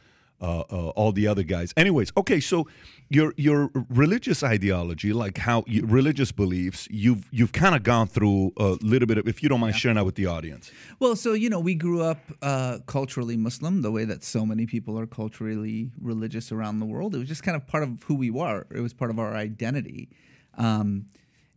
uh, 0.44 0.64
uh, 0.70 0.88
all 0.90 1.10
the 1.10 1.26
other 1.26 1.42
guys. 1.42 1.72
Anyways, 1.74 2.12
okay, 2.18 2.38
so 2.38 2.68
your 3.08 3.32
your 3.36 3.70
religious 3.88 4.42
ideology, 4.42 5.12
like 5.12 5.38
how 5.38 5.64
you, 5.66 5.86
religious 5.86 6.32
beliefs, 6.32 6.86
you've 6.90 7.26
you've 7.30 7.52
kind 7.52 7.74
of 7.74 7.82
gone 7.82 8.08
through 8.08 8.52
a 8.58 8.76
little 8.82 9.06
bit 9.06 9.16
of. 9.16 9.26
If 9.26 9.42
you 9.42 9.48
don't 9.48 9.60
mind 9.60 9.76
sharing 9.76 9.96
that 9.96 10.04
with 10.04 10.16
the 10.16 10.26
audience. 10.26 10.70
Well, 11.00 11.16
so 11.16 11.32
you 11.32 11.48
know, 11.48 11.60
we 11.60 11.74
grew 11.74 12.02
up 12.02 12.18
uh, 12.42 12.80
culturally 12.86 13.38
Muslim, 13.38 13.80
the 13.80 13.90
way 13.90 14.04
that 14.04 14.22
so 14.22 14.44
many 14.44 14.66
people 14.66 14.98
are 14.98 15.06
culturally 15.06 15.90
religious 15.98 16.52
around 16.52 16.80
the 16.80 16.86
world. 16.86 17.14
It 17.14 17.18
was 17.18 17.28
just 17.28 17.42
kind 17.42 17.56
of 17.56 17.66
part 17.66 17.82
of 17.82 18.02
who 18.02 18.14
we 18.14 18.30
were. 18.30 18.66
It 18.70 18.80
was 18.80 18.92
part 18.92 19.10
of 19.10 19.18
our 19.18 19.34
identity, 19.34 20.10
um, 20.58 21.06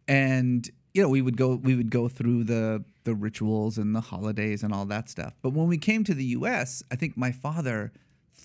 and 0.08 0.70
you 0.94 1.02
know, 1.02 1.10
we 1.10 1.22
would 1.22 1.36
go 1.36 1.56
we 1.56 1.76
would 1.76 1.92
go 1.92 2.08
through 2.08 2.46
the 2.46 2.86
the 3.04 3.16
rituals 3.16 3.78
and 3.78 3.94
the 3.94 4.02
holidays 4.02 4.64
and 4.64 4.74
all 4.74 4.86
that 4.86 5.10
stuff. 5.10 5.34
But 5.42 5.52
when 5.52 5.68
we 5.68 5.78
came 5.78 6.06
to 6.06 6.14
the 6.14 6.26
U.S., 6.40 6.84
I 6.90 6.96
think 6.96 7.18
my 7.18 7.34
father 7.34 7.92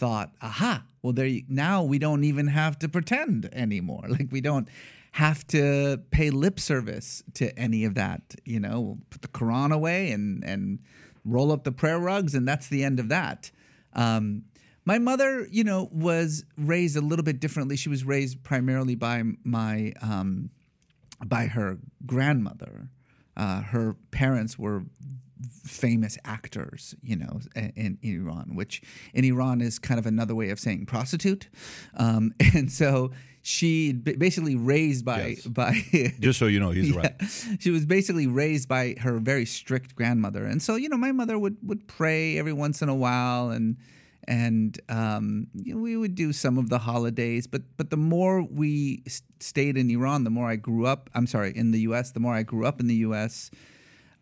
thought, 0.03 0.33
"Aha! 0.43 0.85
Well, 1.03 1.13
there 1.13 1.27
you, 1.27 1.45
now 1.49 1.85
we 1.85 1.99
don't 1.99 2.25
even 2.25 2.49
have 2.49 2.79
to 2.81 2.89
pretend 2.89 3.49
anymore. 3.53 4.05
Like 4.09 4.29
we 4.31 4.41
don't." 4.41 4.69
have 5.17 5.47
to 5.47 6.01
pay 6.11 6.31
lip 6.31 6.59
service 6.59 7.23
to 7.35 7.55
any 7.59 7.85
of 7.85 7.93
that. 7.93 8.35
You 8.47 8.59
know, 8.59 8.81
we'll 8.81 8.99
put 9.11 9.21
the 9.21 9.29
Quran 9.29 9.71
away 9.71 10.11
and 10.11 10.43
and 10.43 10.79
roll 11.23 11.53
up 11.53 11.65
the 11.65 11.71
prayer 11.73 11.99
rugs, 11.99 12.35
and 12.35 12.49
that's 12.49 12.69
the 12.69 12.83
end 12.83 12.99
of 12.99 13.11
that. 13.11 13.51
Um, 13.93 14.45
my 14.85 14.99
mother, 14.99 15.47
you 15.51 15.65
know, 15.65 15.89
was 15.93 16.45
raised 16.57 16.97
a 16.97 17.01
little 17.01 17.23
bit 17.23 17.41
differently. 17.41 17.77
She 17.77 17.91
was 17.91 18.05
raised 18.05 18.43
primarily 18.43 18.95
by 18.95 19.23
my 19.45 19.93
um, 20.01 20.51
by 21.25 21.47
her 21.47 21.79
grandmother. 22.07 22.89
Uh, 23.37 23.63
her 23.63 23.97
parents 24.11 24.59
were 24.59 24.85
famous 25.65 26.19
actors, 26.25 26.95
you 27.03 27.17
know, 27.17 27.41
in, 27.57 27.73
in 27.77 27.99
Iran, 28.03 28.55
which 28.55 28.83
in 29.15 29.25
Iran 29.25 29.61
is 29.61 29.79
kind 29.79 29.99
of 29.99 30.07
another 30.07 30.35
way 30.35 30.51
of 30.51 30.59
saying 30.61 30.87
prostitute. 30.87 31.49
Um, 31.97 32.35
and 32.55 32.71
so 32.71 33.11
she 33.43 33.93
b- 33.93 34.15
basically 34.15 34.55
raised 34.57 35.05
by 35.05 35.27
Yes. 35.29 35.47
by 35.47 35.73
Just 36.21 36.39
so 36.39 36.47
you 36.47 36.61
know, 36.61 36.71
he's 36.71 36.93
right. 36.95 37.15
she 37.59 37.71
was 37.71 37.85
basically 37.87 38.27
raised 38.27 38.69
by 38.69 38.95
her 39.01 39.19
very 39.19 39.47
strict 39.47 39.95
grandmother, 39.97 40.45
and 40.45 40.63
so 40.63 40.77
you 40.77 40.89
know, 40.89 40.97
my 40.97 41.13
mother 41.13 41.39
would 41.39 41.57
would 41.63 41.89
pray 41.89 42.39
every 42.39 42.53
once 42.53 42.83
in 42.83 42.89
a 42.89 42.95
while, 42.95 43.51
and 43.51 43.77
and 44.29 44.81
um, 44.89 45.49
you 45.55 45.75
know, 45.75 45.81
we 45.81 45.97
would 45.97 46.15
do 46.15 46.33
some 46.33 46.57
of 46.57 46.69
the 46.69 46.79
holidays. 46.79 47.49
But 47.49 47.63
but 47.77 47.91
the 47.91 47.97
more 47.97 48.43
we 48.43 49.03
stayed 49.41 49.77
in 49.77 49.91
Iran, 49.91 50.23
the 50.23 50.31
more 50.31 50.49
I 50.49 50.55
grew 50.55 50.87
up. 50.87 51.11
I'm 51.13 51.27
sorry, 51.27 51.53
in 51.57 51.73
the 51.73 51.81
U.S. 51.81 52.13
The 52.13 52.21
more 52.21 52.35
I 52.35 52.45
grew 52.45 52.65
up 52.65 52.79
in 52.79 52.87
the 52.87 52.95
U.S., 52.97 53.51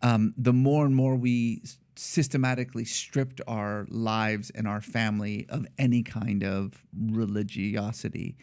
um, 0.01 0.33
the 0.37 0.53
more 0.53 0.85
and 0.85 0.95
more 0.95 1.15
we 1.15 1.61
systematically 1.95 2.85
stripped 2.85 3.41
our 3.47 3.85
lives 3.89 4.49
and 4.51 4.67
our 4.67 4.81
family 4.81 5.45
of 5.49 5.67
any 5.77 6.01
kind 6.03 6.43
of 6.43 6.83
religiosity. 6.93 8.35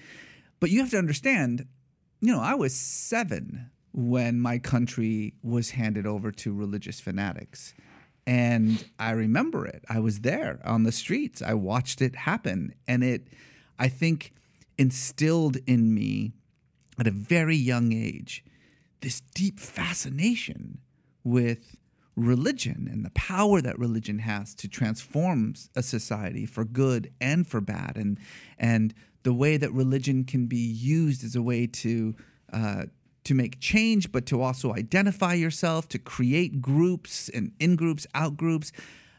But 0.61 0.71
you 0.71 0.81
have 0.81 0.90
to 0.90 0.99
understand, 0.99 1.66
you 2.21 2.33
know, 2.33 2.40
I 2.40 2.55
was 2.55 2.75
seven 2.75 3.71
when 3.92 4.40
my 4.40 4.59
country 4.59 5.35
was 5.42 5.71
handed 5.71 6.07
over 6.07 6.31
to 6.31 6.53
religious 6.53 7.01
fanatics. 7.01 7.75
And 8.27 8.85
I 8.99 9.12
remember 9.12 9.66
it. 9.66 9.85
I 9.88 10.01
was 10.01 10.21
there 10.21 10.61
on 10.64 10.83
the 10.83 10.92
streets. 10.92 11.40
I 11.40 11.55
watched 11.55 12.03
it 12.03 12.14
happen. 12.14 12.75
And 12.87 13.03
it, 13.03 13.29
I 13.79 13.88
think, 13.88 14.35
instilled 14.77 15.57
in 15.66 15.94
me 15.94 16.35
at 17.01 17.07
a 17.07 17.11
very 17.11 17.57
young 17.57 17.92
age 17.92 18.44
this 19.01 19.21
deep 19.35 19.61
fascination 19.61 20.79
with 21.29 21.77
religion 22.19 22.88
and 22.91 23.05
the 23.05 23.11
power 23.11 23.61
that 23.61 23.79
religion 23.79 24.19
has 24.19 24.55
to 24.55 24.69
transform 24.69 25.55
a 25.77 25.83
society 25.83 26.45
for 26.45 26.64
good 26.64 27.12
and 27.21 27.47
for 27.47 27.61
bad 27.61 27.97
and 27.97 28.19
and 28.59 28.93
the 29.23 29.33
way 29.33 29.57
that 29.57 29.73
religion 29.73 30.25
can 30.25 30.47
be 30.47 30.57
used 30.57 31.23
as 31.23 31.37
a 31.37 31.43
way 31.43 31.67
to 31.67 32.17
uh, 32.53 32.85
to 33.23 33.35
make 33.35 33.61
change 33.61 34.11
but 34.11 34.27
to 34.27 34.43
also 34.43 34.75
identify 34.75 35.33
yourself 35.33 35.87
to 35.87 35.99
create 35.99 36.61
groups 36.61 37.29
and 37.29 37.53
in 37.61 37.77
groups 37.77 38.05
out 38.14 38.37
groups 38.37 38.73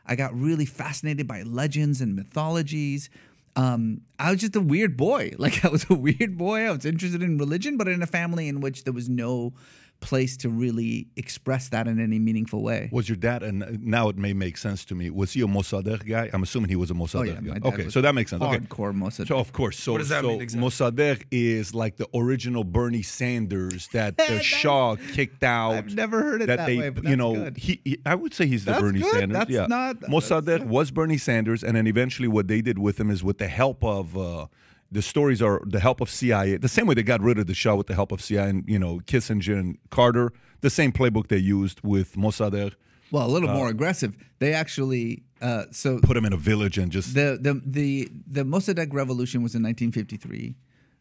i 0.05 0.13
got 0.13 0.37
really 0.37 0.65
fascinated 0.65 1.25
by 1.25 1.41
legends 1.43 2.01
and 2.01 2.15
mythologies 2.15 3.09
um, 3.55 4.01
I 4.17 4.31
was 4.31 4.39
just 4.39 4.55
a 4.55 4.61
weird 4.61 4.95
boy. 4.95 5.33
Like 5.39 5.65
I 5.65 5.69
was 5.69 5.85
a 5.89 5.95
weird 5.95 6.37
boy. 6.37 6.61
I 6.61 6.71
was 6.71 6.85
interested 6.85 7.23
in 7.23 7.37
religion, 7.37 7.77
but 7.77 7.87
in 7.87 8.01
a 8.01 8.07
family 8.07 8.47
in 8.47 8.61
which 8.61 8.83
there 8.83 8.93
was 8.93 9.09
no 9.09 9.53
place 10.01 10.37
to 10.37 10.49
really 10.49 11.07
express 11.17 11.69
that 11.69 11.87
in 11.87 11.99
any 11.99 12.19
meaningful 12.19 12.61
way. 12.63 12.89
Was 12.91 13.09
your 13.09 13.15
dad, 13.17 13.43
and 13.43 13.83
now 13.83 14.07
it 14.09 14.17
may 14.17 14.33
make 14.33 14.57
sense 14.57 14.85
to 14.85 14.95
me, 14.95 15.09
was 15.09 15.33
he 15.33 15.41
a 15.41 15.45
Mossadegh 15.45 16.07
guy? 16.07 16.29
I'm 16.33 16.43
assuming 16.43 16.69
he 16.69 16.75
was 16.75 16.89
a 16.89 16.93
Mossadegh 16.93 17.19
Oh, 17.19 17.23
yeah, 17.23 17.59
guy. 17.59 17.67
Okay, 17.67 17.89
so 17.89 17.99
that 18.01 18.15
makes 18.15 18.29
sense. 18.31 18.41
Okay. 18.41 18.57
Hardcore 18.59 18.93
Mossadegh. 18.95 19.27
So 19.27 19.37
of 19.37 19.51
course, 19.51 19.77
so 19.77 19.91
What 19.93 19.97
does 19.97 20.09
that 20.09 20.21
so 20.23 20.29
mean 20.29 20.41
exactly? 20.41 20.69
Mossadegh 20.69 21.23
is 21.31 21.75
like 21.75 21.97
the 21.97 22.07
original 22.15 22.63
Bernie 22.63 23.01
Sanders 23.01 23.87
that 23.89 24.17
the 24.17 24.39
Shah 24.43 24.95
kicked 25.13 25.43
out. 25.43 25.73
I've 25.73 25.93
never 25.93 26.21
heard 26.23 26.41
it 26.43 26.47
that 26.47 26.65
they, 26.65 26.77
way, 26.77 26.89
but 26.89 27.03
you 27.03 27.15
know, 27.15 27.35
good. 27.35 27.57
he, 27.57 27.81
he- 27.83 27.99
I 28.05 28.15
would 28.15 28.33
say 28.33 28.47
he's 28.47 28.65
the 28.65 28.71
That's 28.71 28.81
Bernie 28.81 29.01
good. 29.01 29.11
Sanders. 29.11 29.37
That's 29.37 29.49
yeah, 29.49 29.67
not- 29.67 29.99
Mossadegh 30.01 30.65
was 30.65 30.91
Bernie 30.91 31.17
Sanders, 31.17 31.63
and 31.63 31.75
then 31.75 31.87
eventually 31.87 32.27
what 32.27 32.47
they 32.47 32.61
did 32.61 32.79
with 32.79 32.99
him 32.99 33.09
is 33.11 33.23
with 33.23 33.37
the 33.37 33.47
help 33.47 33.83
of. 33.83 34.17
Uh, 34.17 34.47
the 34.91 35.01
stories 35.01 35.41
are 35.41 35.61
the 35.65 35.79
help 35.79 36.01
of 36.01 36.09
CIA. 36.09 36.57
The 36.57 36.67
same 36.67 36.87
way 36.87 36.95
they 36.95 37.03
got 37.03 37.21
rid 37.21 37.37
of 37.37 37.47
the 37.47 37.53
Shah 37.53 37.75
with 37.75 37.87
the 37.87 37.95
help 37.95 38.11
of 38.11 38.21
CIA 38.21 38.49
and 38.49 38.63
you 38.67 38.79
know 38.79 38.99
Kissinger 39.05 39.57
and 39.57 39.77
Carter. 39.89 40.31
The 40.61 40.69
same 40.69 40.91
playbook 40.91 41.27
they 41.27 41.37
used 41.37 41.81
with 41.83 42.15
Mossadegh. 42.15 42.73
well, 43.11 43.25
a 43.25 43.31
little 43.31 43.49
more 43.49 43.69
aggressive. 43.69 44.15
They 44.39 44.53
actually 44.53 45.23
uh, 45.41 45.65
so 45.71 45.99
Put 45.99 46.17
him 46.17 46.25
in 46.25 46.33
a 46.33 46.37
village 46.37 46.77
and 46.77 46.91
just 46.91 47.13
the 47.13 47.37
the 47.41 47.61
the 47.65 48.09
the 48.29 48.43
Mossadegh 48.43 48.93
revolution 48.93 49.41
was 49.41 49.55
in 49.55 49.63
1953, 49.63 50.55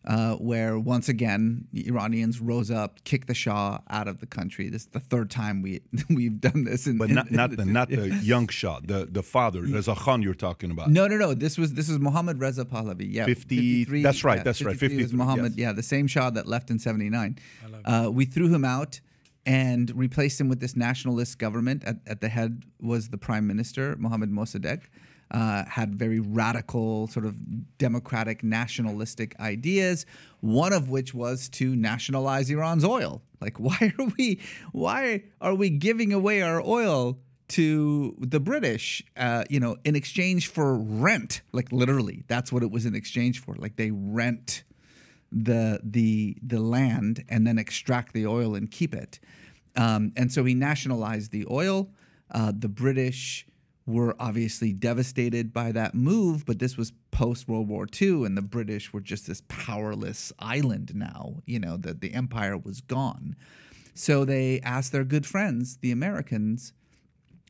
uh, 0.09 0.35
where 0.37 0.79
once 0.79 1.09
again 1.09 1.68
the 1.73 1.87
Iranians 1.87 2.40
rose 2.40 2.71
up, 2.71 3.05
kicked 3.05 3.29
the 3.29 3.35
Shah 3.35 3.79
out 3.90 4.09
of 4.09 4.21
the 4.21 4.27
country. 4.27 4.68
This 4.71 4.83
is 4.83 4.88
the 4.88 5.01
third 5.01 5.31
time 5.31 5.61
we 5.62 5.83
we've 6.11 6.40
done 6.40 6.64
this. 6.64 6.87
In, 6.87 6.97
But 6.99 7.11
in- 7.11 7.14
not 7.16 7.31
not 7.31 7.51
the 7.57 7.64
not 7.66 7.88
the 8.01 8.09
young 8.23 8.49
Shah, 8.49 8.81
the 8.83 9.07
the 9.11 9.23
father. 9.23 9.61
There's 9.62 9.88
a 9.88 9.94
Khan 9.94 10.23
you're 10.23 10.35
talking 10.35 10.71
about. 10.71 10.90
No, 10.90 11.07
no, 11.07 11.16
no. 11.16 11.35
This 11.35 11.59
was 11.59 11.75
this 11.75 11.88
is 11.88 11.99
Mohammad 11.99 12.40
Reza 12.40 12.64
Pahlavi. 12.64 13.07
Yeah, 13.12 13.27
50 13.27 14.03
that's 14.03 14.25
right, 14.25 14.42
that's 14.42 14.62
right, 14.62 14.77
53 14.79 15.03
was 15.03 15.12
Mohammed. 15.12 15.53
yes. 15.53 15.59
Yeah, 15.59 15.73
the 15.73 15.83
same 15.83 16.07
Shah 16.07 16.31
that 16.31 16.47
left 16.47 16.71
in 16.71 16.79
'79. 16.79 17.38
Uh, 17.85 18.11
we 18.12 18.25
threw 18.25 18.49
him 18.49 18.64
out 18.64 19.01
and 19.47 19.90
replaced 19.94 20.40
him 20.40 20.49
with 20.49 20.61
this 20.61 20.75
nationalist 20.77 21.38
government. 21.38 21.83
At, 21.85 21.97
at 22.07 22.21
the 22.21 22.29
head 22.29 22.64
was 22.81 23.09
the 23.11 23.18
prime 23.18 23.47
minister 23.47 23.94
Mohammad 23.99 24.31
Mossadegh. 24.31 24.83
Uh, 25.31 25.64
had 25.67 25.95
very 25.95 26.21
radical, 26.21 27.07
sort 27.09 27.27
of 27.27 27.37
democratic, 27.77 28.43
nationalistic 28.43 29.38
ideas. 29.38 30.07
One 30.41 30.73
of 30.73 30.88
which 30.88 31.12
was 31.12 31.51
to 31.51 31.77
nationalize 31.77 32.49
Iran's 32.49 32.85
oil. 32.85 33.21
Like, 33.41 33.61
why 33.61 33.93
are 33.99 34.07
we, 34.17 34.41
why 34.73 35.25
are 35.41 35.55
we 35.55 35.71
giving 35.71 36.12
away 36.12 36.41
our 36.41 36.62
oil 36.64 37.19
to 37.49 38.14
the 38.19 38.41
British, 38.41 39.03
uh, 39.17 39.45
you 39.49 39.59
know, 39.59 39.77
in 39.85 39.97
exchange 39.97 40.49
for 40.49 40.77
rent. 40.77 41.41
Like 41.53 41.73
literally, 41.73 42.25
that's 42.29 42.53
what 42.53 42.62
it 42.62 42.71
was 42.71 42.87
in 42.87 42.95
exchange 42.95 43.41
for. 43.41 43.55
Like 43.57 43.77
they 43.77 43.91
rent 43.91 44.64
the 45.33 45.81
the 45.83 46.37
the 46.43 46.61
land 46.61 47.25
and 47.29 47.47
then 47.47 47.59
extract 47.59 48.12
the 48.12 48.27
oil 48.27 48.55
and 48.55 48.71
keep 48.71 48.95
it. 48.95 49.19
Um, 49.77 50.12
and 50.17 50.33
so 50.33 50.45
he 50.45 50.55
nationalized 50.55 51.33
the 51.33 51.47
oil. 51.51 51.91
Uh, 52.31 52.53
the 52.57 52.69
British 52.69 53.47
were 53.88 54.14
obviously 54.20 54.72
devastated 54.72 55.53
by 55.53 55.72
that 55.72 55.94
move, 55.94 56.44
but 56.44 56.59
this 56.59 56.77
was 56.77 56.92
post 57.11 57.48
World 57.48 57.68
War 57.68 57.87
II, 58.01 58.24
and 58.24 58.37
the 58.37 58.42
British 58.42 58.92
were 58.92 59.01
just 59.01 59.27
this 59.27 59.42
powerless 59.48 60.31
island 60.38 60.94
now. 60.94 61.37
You 61.46 61.59
know, 61.59 61.79
that 61.79 62.03
the 62.03 62.12
empire 62.12 62.57
was 62.57 62.83
gone. 62.83 63.35
So 63.94 64.24
they 64.24 64.61
asked 64.61 64.92
their 64.92 65.05
good 65.05 65.27
friends, 65.27 65.79
the 65.79 65.90
Americans, 65.90 66.74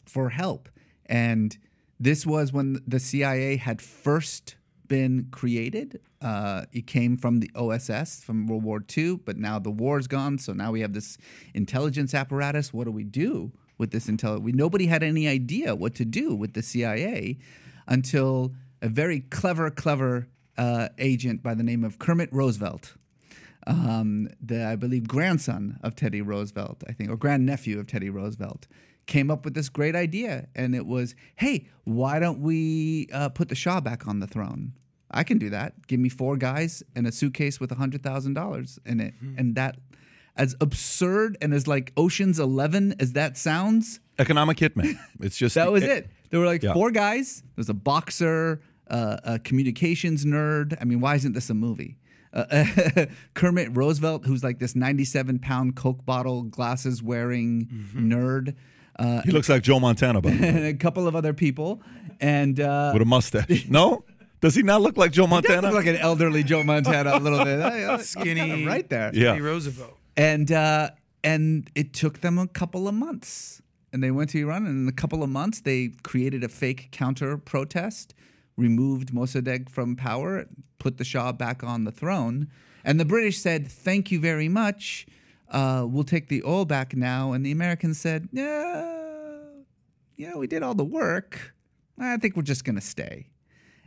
for 0.06 0.30
help. 0.30 0.68
And 1.06 1.58
this 1.98 2.24
was 2.24 2.52
when 2.52 2.80
the 2.86 3.00
CIA 3.00 3.56
had 3.56 3.82
first 3.82 4.54
been 4.86 5.26
created. 5.30 6.00
Uh, 6.22 6.62
it 6.72 6.86
came 6.86 7.16
from 7.16 7.40
the 7.40 7.50
OSS 7.54 8.22
from 8.22 8.46
World 8.46 8.62
War 8.62 8.82
II, 8.96 9.16
but 9.24 9.36
now 9.36 9.58
the 9.58 9.70
war's 9.70 10.06
gone. 10.06 10.38
So 10.38 10.52
now 10.52 10.70
we 10.70 10.80
have 10.80 10.92
this 10.92 11.18
intelligence 11.52 12.14
apparatus. 12.14 12.72
What 12.72 12.84
do 12.84 12.92
we 12.92 13.04
do 13.04 13.52
with 13.78 13.90
this 13.90 14.08
intelligence? 14.08 14.44
We, 14.44 14.52
nobody 14.52 14.86
had 14.86 15.02
any 15.02 15.26
idea 15.26 15.74
what 15.74 15.94
to 15.96 16.04
do 16.04 16.34
with 16.34 16.52
the 16.52 16.62
CIA 16.62 17.38
until 17.86 18.52
a 18.82 18.88
very 18.88 19.20
clever, 19.20 19.70
clever 19.70 20.28
uh, 20.56 20.88
agent 20.98 21.42
by 21.42 21.54
the 21.54 21.62
name 21.62 21.84
of 21.84 21.98
Kermit 21.98 22.28
Roosevelt. 22.32 22.94
Um, 23.66 24.28
the, 24.40 24.64
I 24.66 24.76
believe, 24.76 25.06
grandson 25.06 25.78
of 25.82 25.94
Teddy 25.94 26.22
Roosevelt, 26.22 26.82
I 26.88 26.92
think, 26.92 27.10
or 27.10 27.16
grandnephew 27.16 27.78
of 27.78 27.86
Teddy 27.86 28.08
Roosevelt, 28.08 28.66
came 29.06 29.30
up 29.30 29.44
with 29.44 29.54
this 29.54 29.68
great 29.68 29.94
idea. 29.94 30.48
And 30.54 30.74
it 30.74 30.86
was, 30.86 31.14
hey, 31.36 31.66
why 31.84 32.18
don't 32.18 32.40
we 32.40 33.08
uh, 33.12 33.28
put 33.30 33.48
the 33.48 33.54
Shah 33.54 33.80
back 33.80 34.06
on 34.06 34.20
the 34.20 34.26
throne? 34.26 34.72
I 35.10 35.24
can 35.24 35.38
do 35.38 35.50
that. 35.50 35.86
Give 35.86 36.00
me 36.00 36.08
four 36.08 36.36
guys 36.36 36.82
and 36.94 37.06
a 37.06 37.12
suitcase 37.12 37.58
with 37.58 37.70
$100,000 37.70 38.78
in 38.86 39.00
it. 39.00 39.14
And 39.38 39.54
that, 39.54 39.76
as 40.38 40.56
absurd 40.60 41.36
and 41.42 41.52
as 41.52 41.66
like 41.66 41.92
Ocean's 41.96 42.38
11 42.38 42.94
as 42.98 43.12
that 43.12 43.36
sounds, 43.36 44.00
Economic 44.18 44.56
hitman. 44.58 44.98
It's 45.20 45.36
just 45.36 45.54
that 45.56 45.70
was 45.70 45.82
it. 45.82 46.08
There 46.30 46.40
were 46.40 46.46
like 46.46 46.62
Yeah. 46.62 46.72
four 46.72 46.90
guys. 46.90 47.42
There's 47.56 47.68
a 47.68 47.74
boxer, 47.74 48.60
uh, 48.90 49.18
a 49.24 49.38
communications 49.38 50.24
nerd. 50.24 50.76
I 50.80 50.84
mean, 50.84 51.00
why 51.00 51.14
isn't 51.16 51.32
this 51.34 51.50
a 51.50 51.54
movie? 51.54 51.96
Uh, 52.32 52.64
Kermit 53.34 53.76
Roosevelt, 53.76 54.26
who's 54.26 54.42
like 54.44 54.58
this 54.58 54.74
97 54.76 55.38
pound 55.38 55.76
Coke 55.76 56.04
bottle 56.04 56.42
glasses 56.42 57.02
wearing 57.02 57.66
Mm-hmm. 57.66 58.12
nerd, 58.12 58.54
uh, 58.98 59.22
He 59.22 59.30
looks 59.32 59.48
like 59.48 59.62
Joe 59.62 59.78
Montana, 59.80 60.20
by 60.20 60.30
the 60.30 60.42
way, 60.42 60.48
and 60.48 60.58
a 60.66 60.74
couple 60.74 61.06
of 61.08 61.14
other 61.16 61.32
people. 61.32 61.80
And 62.20 62.58
uh, 62.60 62.90
with 62.92 63.02
a 63.02 63.06
mustache. 63.06 63.66
No, 63.68 64.04
does 64.40 64.54
he 64.56 64.62
not 64.62 64.80
look 64.82 64.96
like 64.96 65.12
Joe 65.12 65.22
he 65.26 65.28
does 65.28 65.48
Montana? 65.48 65.66
look 65.68 65.76
like 65.76 65.86
an 65.86 65.96
elderly 65.96 66.42
Joe 66.42 66.62
Montana 66.64 67.16
a 67.16 67.20
little 67.20 67.44
bit. 67.44 67.60
I- 67.60 67.94
I- 67.94 67.98
Skinny. 67.98 68.66
right 68.66 68.88
there. 68.88 69.10
Yeah. 69.14 69.30
Teddy 69.32 69.40
Roosevelt. 69.42 69.97
And 70.18 70.50
uh, 70.50 70.90
and 71.24 71.70
it 71.74 71.94
took 71.94 72.20
them 72.20 72.38
a 72.38 72.48
couple 72.48 72.88
of 72.88 72.94
months. 72.94 73.62
And 73.90 74.02
they 74.02 74.10
went 74.10 74.28
to 74.30 74.38
Iran, 74.38 74.66
and 74.66 74.82
in 74.82 74.88
a 74.88 74.92
couple 74.92 75.22
of 75.22 75.30
months, 75.30 75.62
they 75.62 75.92
created 76.02 76.44
a 76.44 76.48
fake 76.48 76.88
counter 76.90 77.38
protest, 77.38 78.14
removed 78.54 79.14
Mossadegh 79.14 79.70
from 79.70 79.96
power, 79.96 80.44
put 80.78 80.98
the 80.98 81.04
Shah 81.04 81.32
back 81.32 81.64
on 81.64 81.84
the 81.84 81.92
throne. 81.92 82.48
And 82.84 83.00
the 83.00 83.06
British 83.06 83.38
said, 83.38 83.66
"Thank 83.66 84.10
you 84.10 84.20
very 84.20 84.48
much. 84.48 85.06
Uh, 85.48 85.86
we'll 85.88 86.04
take 86.04 86.28
the 86.28 86.42
oil 86.42 86.66
back 86.66 86.94
now." 86.94 87.32
And 87.32 87.46
the 87.46 87.52
Americans 87.52 87.98
said, 87.98 88.28
"Yeah, 88.30 89.38
yeah, 90.16 90.36
we 90.36 90.46
did 90.46 90.62
all 90.62 90.74
the 90.74 90.84
work. 90.84 91.54
I 91.98 92.18
think 92.18 92.36
we're 92.36 92.42
just 92.42 92.64
going 92.64 92.76
to 92.76 92.82
stay." 92.82 93.30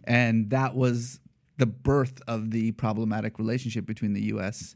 And 0.05 0.49
that 0.49 0.75
was 0.75 1.19
the 1.57 1.67
birth 1.67 2.23
of 2.27 2.49
the 2.49 2.71
problematic 2.71 3.37
relationship 3.37 3.85
between 3.85 4.13
the 4.13 4.23
U.S. 4.33 4.75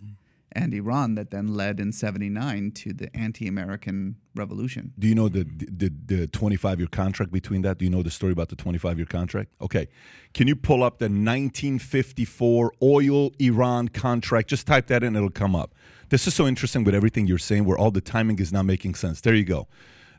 and 0.56 0.74
Iran 0.74 1.16
that 1.16 1.32
then 1.32 1.48
led 1.48 1.80
in 1.80 1.92
'79 1.92 2.72
to 2.72 2.94
the 2.94 3.16
anti-American 3.16 4.16
revolution. 4.36 4.94
Do 4.98 5.08
you 5.08 5.16
know 5.16 5.30
the 5.30 5.44
the 5.44 5.92
the 6.06 6.28
25 6.28 6.80
year 6.80 6.88
contract 6.88 7.32
between 7.32 7.62
that? 7.64 7.78
Do 7.78 7.86
you 7.86 7.92
know 7.92 8.04
the 8.04 8.12
story 8.12 8.32
about 8.32 8.50
the 8.50 8.56
25 8.56 8.98
year 8.98 9.06
contract? 9.06 9.52
Okay. 9.62 9.88
Can 10.34 10.48
you 10.48 10.56
pull 10.56 10.84
up 10.84 11.00
the 11.00 11.06
1954 11.06 12.74
oil 12.82 13.32
Iran 13.40 13.90
contract? 13.90 14.50
Just 14.50 14.66
type 14.68 14.88
that 14.88 15.04
in, 15.04 15.16
it'll 15.16 15.30
come 15.30 15.56
up. 15.56 15.74
This 16.10 16.28
is 16.28 16.34
so 16.34 16.48
interesting 16.48 16.84
with 16.84 16.96
everything 16.96 17.28
you're 17.28 17.38
saying, 17.38 17.66
where 17.66 17.78
all 17.78 17.92
the 17.92 18.02
timing 18.02 18.40
is 18.40 18.54
not 18.54 18.66
making 18.66 18.96
sense. 18.96 19.22
There 19.22 19.34
you 19.34 19.44
go. 19.44 19.68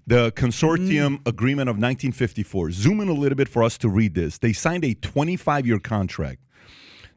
The 0.07 0.31
consortium 0.33 1.19
mm-hmm. 1.19 1.29
agreement 1.29 1.69
of 1.69 1.77
1954. 1.77 2.71
Zoom 2.71 3.01
in 3.01 3.09
a 3.09 3.13
little 3.13 3.37
bit 3.37 3.49
for 3.49 3.63
us 3.65 3.77
to 3.79 3.89
read 3.89 4.15
this. 4.15 4.39
They 4.39 4.53
signed 4.53 4.85
a 4.85 4.95
25 4.95 5.67
year 5.67 5.79
contract. 5.79 6.41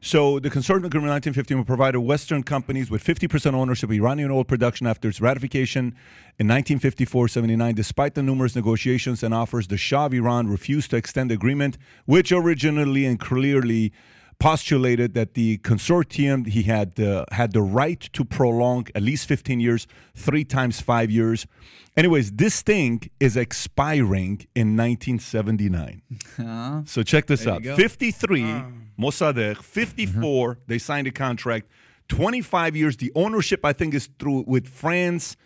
So 0.02 0.38
the 0.38 0.48
consortium 0.48 0.86
agreement 0.86 1.08
in 1.08 1.34
1950 1.34 1.54
will 1.56 1.64
provide 1.64 1.94
Western 1.94 2.42
companies 2.42 2.90
with 2.90 3.04
50% 3.04 3.52
ownership 3.52 3.90
of 3.90 3.94
Iranian 3.94 4.30
oil 4.30 4.44
production 4.44 4.86
after 4.86 5.10
its 5.10 5.20
ratification 5.20 5.94
in 6.38 6.46
1954-79. 6.46 7.74
Despite 7.74 8.14
the 8.14 8.22
numerous 8.22 8.56
negotiations 8.56 9.22
and 9.22 9.34
offers, 9.34 9.68
the 9.68 9.76
Shah 9.76 10.06
of 10.06 10.14
Iran 10.14 10.48
refused 10.48 10.90
to 10.90 10.96
extend 10.96 11.30
the 11.30 11.34
agreement, 11.34 11.76
which 12.06 12.32
originally 12.32 13.04
and 13.04 13.20
clearly 13.20 13.92
postulated 14.40 15.14
that 15.14 15.34
the 15.34 15.58
consortium 15.58 16.46
he 16.46 16.64
had 16.64 16.98
uh, 16.98 17.24
had 17.30 17.52
the 17.52 17.62
right 17.62 18.00
to 18.12 18.24
prolong 18.24 18.88
at 18.94 19.02
least 19.02 19.28
15 19.28 19.60
years, 19.60 19.86
three 20.16 20.44
times 20.44 20.80
five 20.80 21.10
years. 21.10 21.46
Anyways, 21.96 22.32
this 22.32 22.62
thing 22.62 23.10
is 23.20 23.36
expiring 23.36 24.46
in 24.54 24.76
1979. 24.76 26.02
Uh-huh. 26.38 26.82
So 26.86 27.02
check 27.02 27.26
this 27.26 27.46
out. 27.46 27.62
go. 27.62 27.76
53, 27.76 28.42
uh-huh. 28.42 28.64
Mossadegh. 28.98 29.52
Mm-hmm. 29.52 29.62
54, 29.62 30.58
they 30.66 30.78
signed 30.78 31.06
a 31.06 31.12
contract. 31.12 31.68
25 32.08 32.74
years. 32.74 32.96
The 32.96 33.12
ownership, 33.14 33.64
I 33.64 33.72
think, 33.72 33.94
is 33.94 34.08
through 34.18 34.44
with 34.46 34.66
France. 34.66 35.36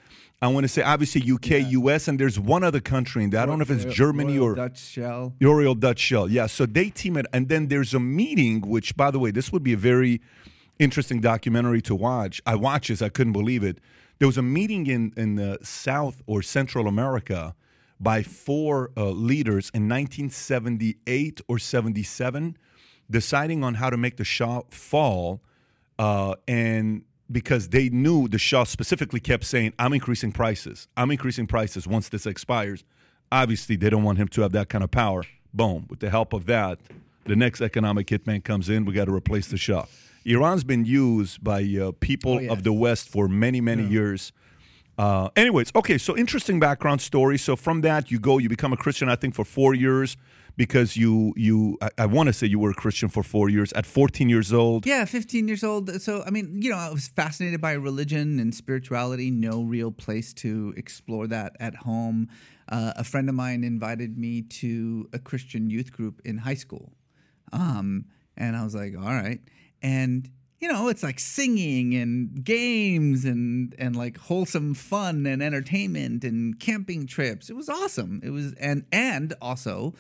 I 0.45 0.49
want 0.49 0.65
to 0.65 0.69
say 0.69 0.83
obviously 0.83 1.23
UK, 1.31 1.71
US, 1.73 2.07
and 2.07 2.19
there's 2.19 2.39
one 2.39 2.63
other 2.65 2.81
country 2.81 3.25
in 3.25 3.31
there. 3.31 3.41
I 3.41 3.47
don't 3.47 3.59
know 3.59 3.63
if 3.63 3.71
it's 3.71 3.85
Germany 3.87 4.39
Royal 4.39 4.51
or 4.51 4.55
Dutch 4.55 4.79
Shell. 4.79 5.35
Royal 5.41 5.75
Dutch 5.75 5.99
Shell. 5.99 6.29
Yeah, 6.29 6.47
so 6.47 6.67
they 6.67 6.91
team 6.91 7.17
it, 7.17 7.27
and 7.33 7.49
then 7.49 7.69
there's 7.69 7.95
a 7.95 8.01
meeting. 8.01 8.61
Which, 8.61 8.97
by 8.97 9.11
the 9.11 9.19
way, 9.19 9.31
this 9.31 9.53
would 9.53 9.63
be 9.63 9.73
a 9.73 9.79
very 9.79 10.21
interesting 10.79 11.21
documentary 11.21 11.81
to 11.83 11.95
watch. 11.95 12.43
I 12.47 12.57
watched 12.57 12.89
this; 12.89 13.01
I 13.01 13.09
couldn't 13.09 13.33
believe 13.33 13.65
it. 13.65 13.79
There 14.19 14.29
was 14.29 14.37
a 14.37 14.43
meeting 14.43 14.87
in 14.87 15.13
in 15.17 15.39
uh, 15.39 15.57
South 15.63 16.23
or 16.27 16.43
Central 16.43 16.89
America 16.89 17.55
by 17.99 18.23
four 18.23 18.91
uh, 18.97 19.11
leaders 19.11 19.71
in 19.73 19.89
1978 19.89 21.41
or 21.49 21.59
77, 21.59 22.57
deciding 23.11 23.65
on 23.65 23.75
how 23.75 23.89
to 23.89 23.97
make 23.97 24.17
the 24.19 24.25
Shah 24.25 24.63
fall, 24.71 25.41
uh, 25.99 26.35
and 26.47 27.05
because 27.31 27.69
they 27.69 27.89
knew 27.89 28.29
the 28.29 28.39
Shah 28.39 28.65
specifically 28.65 29.21
kept 29.21 29.45
saying, 29.45 29.73
"I'm 29.79 29.93
increasing 29.93 30.33
prices. 30.33 30.89
I'm 30.97 31.11
increasing 31.11 31.47
prices 31.47 31.87
once 31.87 32.09
this 32.09 32.27
expires." 32.27 32.85
Obviously, 33.33 33.77
they 33.77 33.91
don't 33.91 34.03
want 34.03 34.19
him 34.19 34.29
to 34.29 34.43
have 34.43 34.53
that 34.53 34.69
kind 34.69 34.85
of 34.85 34.91
power. 34.91 35.25
Boom. 35.53 35.87
With 35.89 36.01
the 36.01 36.11
help 36.11 36.33
of 36.33 36.47
that, 36.47 36.79
the 37.25 37.37
next 37.37 37.61
economic 37.61 38.07
hitman 38.09 38.45
comes 38.45 38.69
in. 38.69 38.85
We 38.85 38.93
got 38.93 39.07
to 39.07 39.15
replace 39.15 39.49
the 39.49 39.57
Shah. 39.57 39.87
Iran's 40.25 40.65
been 40.65 40.85
used 40.85 41.43
by 41.43 41.63
uh, 41.63 41.93
people 42.01 42.41
Oh, 42.43 42.53
of 42.53 42.63
the 42.63 42.73
West 42.73 43.09
for 43.09 43.29
many, 43.29 43.61
many 43.61 43.85
years. 43.85 44.33
Uh, 44.97 45.29
anyways, 45.37 45.73
okay, 45.75 45.99
so 45.99 46.17
interesting 46.17 46.61
background 46.61 47.01
story. 47.01 47.37
So 47.37 47.57
from 47.57 47.81
that, 47.83 48.11
you 48.11 48.19
go, 48.19 48.39
you 48.39 48.49
become 48.49 48.73
a 48.73 48.77
Christian. 48.77 49.09
I 49.09 49.17
think 49.17 49.35
for 49.35 49.45
four 49.45 49.75
years 49.75 50.17
because 50.57 50.97
you 50.97 51.33
you 51.37 51.77
I, 51.81 51.91
I 51.99 52.07
want 52.07 52.29
to 52.29 52.33
say 52.33 52.47
you 52.47 52.59
were 52.59 52.71
a 52.71 52.75
Christian 52.75 53.09
for 53.09 53.23
four 53.23 53.49
years 53.49 53.73
at 53.73 53.87
14 53.87 54.29
years 54.29 54.53
old. 54.53 54.87
Yeah, 54.87 55.05
15 55.05 55.49
years 55.49 55.65
old. 55.65 56.01
So, 56.01 56.23
I 56.27 56.31
mean, 56.31 56.63
you 56.63 56.71
know, 56.71 56.77
I 56.77 56.91
was 56.91 57.09
fascinated 57.09 57.61
by 57.61 57.73
religion 57.73 58.39
and 58.39 58.55
spirituality. 58.55 59.31
No 59.31 59.63
real 59.63 59.91
place 59.91 60.33
to 60.35 60.75
explore 60.77 61.27
that 61.29 61.57
at 61.61 61.75
home. 61.77 62.29
Uh, 62.69 62.93
a 62.97 63.05
friend 63.05 63.29
of 63.29 63.35
mine 63.35 63.65
invited 63.65 64.17
me 64.17 64.43
to 64.43 65.09
a 65.13 65.19
Christian 65.19 65.71
youth 65.71 65.93
group 65.93 66.21
in 66.25 66.39
high 66.39 66.55
school. 66.55 66.93
Um, 67.53 68.07
and 68.37 68.57
I 68.57 68.65
was 68.65 68.75
like, 68.75 68.95
all 68.97 69.05
right. 69.05 69.41
And, 69.83 70.31
you 70.61 70.73
know, 70.73 70.89
it's 70.89 71.03
like 71.03 71.21
singing 71.21 71.95
and 71.95 72.43
games 72.43 73.27
and, 73.27 73.75
and 73.79 73.95
like 73.95 74.17
wholesome 74.17 74.75
fun 74.75 75.27
and 75.27 75.43
entertainment 75.43 76.25
and 76.25 76.59
camping 76.59 77.07
trips. 77.07 77.51
It 77.51 77.55
was 77.55 77.69
awesome. 77.69 78.21
It 78.25 78.31
was, 78.31 78.55
and, 78.55 78.87
and 78.91 79.35
also 79.43 79.95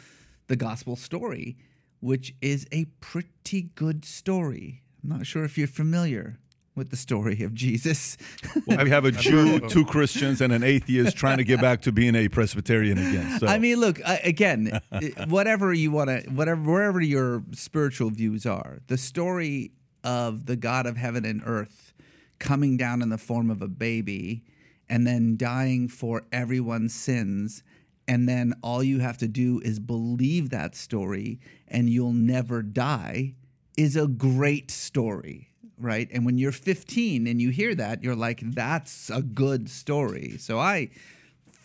the 0.46 0.56
gospel 0.56 0.96
story, 0.96 1.56
which 2.00 2.34
is 2.40 2.66
a 2.72 2.86
pretty 3.00 3.70
good 3.74 4.04
story. 4.04 4.82
I'm 5.02 5.10
not 5.10 5.26
sure 5.26 5.44
if 5.44 5.58
you're 5.58 5.66
familiar 5.66 6.38
with 6.74 6.90
the 6.90 6.96
story 6.96 7.42
of 7.42 7.54
Jesus. 7.54 8.16
We 8.66 8.90
have 8.90 9.04
a 9.04 9.12
Jew, 9.12 9.60
two 9.68 9.84
Christians, 9.84 10.40
and 10.40 10.52
an 10.52 10.62
atheist 10.62 11.16
trying 11.16 11.36
to 11.36 11.44
get 11.44 11.60
back 11.60 11.82
to 11.82 11.92
being 11.92 12.14
a 12.14 12.28
Presbyterian 12.28 12.98
again. 12.98 13.38
So 13.38 13.46
I 13.46 13.58
mean, 13.58 13.78
look 13.78 14.00
again. 14.24 14.80
whatever 15.28 15.72
you 15.72 15.90
want 15.90 16.08
to, 16.08 16.30
whatever 16.30 16.62
wherever 16.62 17.00
your 17.00 17.42
spiritual 17.52 18.10
views 18.10 18.46
are, 18.46 18.80
the 18.86 18.96
story 18.96 19.72
of 20.02 20.46
the 20.46 20.56
God 20.56 20.86
of 20.86 20.96
heaven 20.96 21.24
and 21.24 21.42
earth 21.44 21.92
coming 22.38 22.76
down 22.76 23.02
in 23.02 23.10
the 23.10 23.18
form 23.18 23.50
of 23.50 23.60
a 23.60 23.68
baby 23.68 24.44
and 24.88 25.06
then 25.06 25.36
dying 25.36 25.88
for 25.88 26.24
everyone's 26.32 26.94
sins 26.94 27.62
and 28.06 28.28
then 28.28 28.54
all 28.62 28.82
you 28.82 28.98
have 29.00 29.18
to 29.18 29.28
do 29.28 29.60
is 29.64 29.78
believe 29.78 30.50
that 30.50 30.74
story 30.74 31.40
and 31.68 31.88
you'll 31.88 32.12
never 32.12 32.62
die 32.62 33.34
is 33.76 33.96
a 33.96 34.06
great 34.06 34.70
story 34.70 35.50
right? 35.76 36.08
And 36.12 36.24
when 36.24 36.38
you're 36.38 36.52
15 36.52 37.26
and 37.26 37.42
you 37.42 37.50
hear 37.50 37.74
that 37.74 38.02
you're 38.02 38.14
like 38.14 38.40
that's 38.42 39.10
a 39.10 39.22
good 39.22 39.68
story. 39.68 40.36
So 40.38 40.58
i 40.58 40.90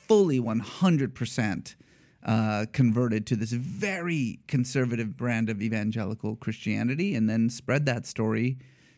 fully 0.10 0.40
100% 0.40 1.76
uh, 2.26 2.66
converted 2.74 3.28
to 3.28 3.36
this 3.36 3.52
very 3.52 4.40
conservative 4.48 5.16
brand 5.16 5.50
of 5.50 5.62
evangelical 5.62 6.36
christianity 6.36 7.16
and 7.16 7.30
then 7.30 7.50
spread 7.50 7.86
that 7.86 8.06
story 8.06 8.58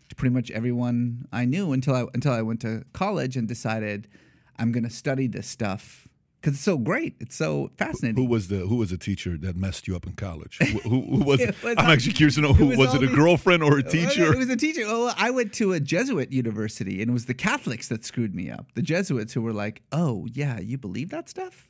to 0.09 0.15
pretty 0.15 0.33
much 0.33 0.49
everyone 0.51 1.27
i 1.31 1.45
knew 1.45 1.71
until 1.71 1.93
i 1.93 2.05
until 2.13 2.31
i 2.31 2.41
went 2.41 2.59
to 2.61 2.83
college 2.93 3.37
and 3.37 3.47
decided 3.47 4.07
i'm 4.57 4.71
going 4.71 4.83
to 4.83 4.89
study 4.89 5.27
this 5.27 5.47
stuff 5.47 6.00
because 6.41 6.55
it's 6.55 6.63
so 6.63 6.77
great. 6.77 7.15
It's 7.19 7.35
so 7.35 7.69
fascinating. 7.77 8.21
Who 8.21 8.27
was 8.29 8.47
the 8.47 8.57
Who 8.57 8.77
was 8.77 8.89
the 8.89 8.97
teacher 8.97 9.37
that 9.37 9.55
messed 9.55 9.87
you 9.87 9.95
up 9.95 10.07
in 10.07 10.13
college? 10.13 10.57
Who, 10.57 10.79
who, 10.79 11.01
who 11.17 11.23
was? 11.23 11.39
It 11.47 11.63
was 11.63 11.75
I'm 11.77 11.85
all- 11.85 11.91
actually 11.91 12.13
curious 12.13 12.35
to 12.35 12.41
know 12.41 12.53
who 12.53 12.65
it 12.71 12.77
was, 12.77 12.87
was 12.89 12.95
it. 12.95 13.03
A 13.03 13.07
the- 13.07 13.15
girlfriend 13.15 13.61
or 13.63 13.77
a 13.77 13.83
teacher? 13.97 14.33
It 14.33 14.37
was 14.37 14.49
a 14.49 14.55
teacher. 14.57 14.85
Well, 14.85 15.13
I 15.17 15.29
went 15.29 15.53
to 15.53 15.73
a 15.73 15.79
Jesuit 15.79 16.31
university, 16.31 17.01
and 17.01 17.09
it 17.11 17.13
was 17.13 17.25
the 17.27 17.33
Catholics 17.35 17.87
that 17.89 18.03
screwed 18.03 18.33
me 18.33 18.49
up. 18.49 18.67
The 18.73 18.81
Jesuits 18.81 19.33
who 19.33 19.41
were 19.41 19.53
like, 19.53 19.83
"Oh 19.91 20.27
yeah, 20.33 20.59
you 20.59 20.77
believe 20.77 21.09
that 21.11 21.29
stuff." 21.29 21.67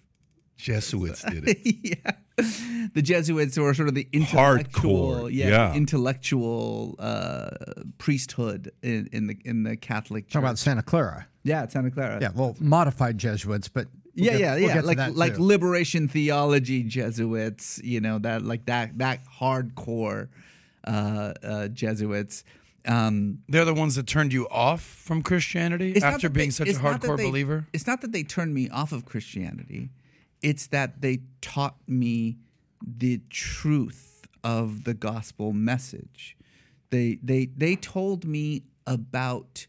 Jesuits 0.57 1.23
did 1.23 1.43
it. 1.47 1.57
yeah, 1.63 2.11
the 2.93 3.01
Jesuits 3.01 3.57
were 3.57 3.73
sort 3.73 3.87
of 3.87 3.95
the 3.95 4.07
intellectual, 4.13 5.15
Hardcore, 5.15 5.29
yeah, 5.33 5.47
yeah. 5.49 5.73
intellectual 5.73 6.95
uh, 6.99 7.49
priesthood 7.97 8.71
in, 8.83 9.09
in 9.11 9.27
the 9.27 9.37
in 9.43 9.63
the 9.63 9.75
Catholic 9.75 10.25
Church. 10.27 10.33
Talk 10.33 10.43
about 10.43 10.59
Santa 10.59 10.83
Clara. 10.83 11.27
yeah, 11.43 11.67
Santa 11.67 11.89
Clara. 11.89 12.19
Yeah, 12.21 12.29
well, 12.35 12.55
modified 12.59 13.17
Jesuits, 13.17 13.69
but 13.69 13.87
we'll 13.87 14.00
yeah, 14.15 14.31
get- 14.31 14.39
yeah, 14.39 14.53
we'll 14.55 14.61
yeah. 14.75 14.81
like 14.81 15.15
like 15.15 15.35
too. 15.35 15.43
liberation 15.43 16.07
theology 16.07 16.83
Jesuits, 16.83 17.79
you 17.83 18.01
know 18.01 18.19
that 18.19 18.43
like 18.43 18.65
that 18.65 18.97
that 18.97 19.19
hardcore 19.39 20.29
uh, 20.85 21.33
uh, 21.43 21.67
Jesuits. 21.69 22.43
Um, 22.87 23.39
They're 23.47 23.65
the 23.65 23.75
ones 23.75 23.93
that 23.95 24.07
turned 24.07 24.33
you 24.33 24.47
off 24.49 24.81
from 24.81 25.21
Christianity 25.21 26.01
after 26.01 26.29
being 26.29 26.47
they- 26.47 26.51
such 26.51 26.67
a 26.67 26.71
it's 26.71 26.81
not 26.81 27.01
that 27.01 27.07
hardcore 27.09 27.17
they- 27.17 27.29
believer. 27.29 27.67
It's 27.73 27.85
not 27.85 28.01
that 28.01 28.11
they 28.11 28.23
turned 28.23 28.53
me 28.53 28.69
off 28.69 28.91
of 28.91 29.05
Christianity. 29.05 29.89
It's 30.41 30.65
that 30.67 31.01
they 31.01 31.19
taught 31.41 31.75
me 31.87 32.37
the 32.81 33.21
truth 33.29 34.25
of 34.43 34.83
the 34.85 34.95
gospel 34.95 35.53
message. 35.53 36.35
They 36.89 37.19
they 37.21 37.45
they 37.55 37.75
told 37.75 38.25
me 38.25 38.63
about 38.87 39.67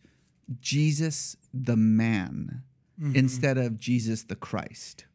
Jesus 0.61 1.37
the 1.53 1.77
man 1.77 2.63
Mm-hmm. 3.03 3.17
instead 3.17 3.59
of 3.59 3.79
Jesus 3.79 4.23
the 4.23 4.37
Christ. 4.37 5.07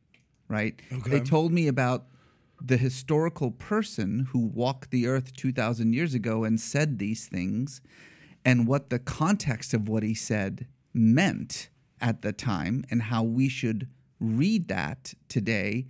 Right? 0.50 0.82
They 1.06 1.22
told 1.22 1.54
me 1.54 1.68
about 1.68 2.08
the 2.62 2.76
historical 2.76 3.52
person 3.52 4.28
who 4.32 4.40
walked 4.40 4.92
the 4.92 5.08
earth 5.08 5.32
2000 5.34 5.94
years 5.94 6.14
ago 6.14 6.44
and 6.44 6.60
said 6.60 7.00
these 7.00 7.28
things 7.28 7.80
and 8.44 8.68
what 8.68 8.90
the 8.90 9.00
context 9.00 9.74
of 9.74 9.88
what 9.88 10.04
he 10.04 10.14
said 10.14 10.68
meant 10.94 11.70
at 12.02 12.24
the 12.24 12.34
time 12.34 12.84
and 12.90 13.04
how 13.04 13.24
we 13.24 13.48
should 13.48 13.88
read 14.20 14.68
that 14.68 15.14
today 15.30 15.86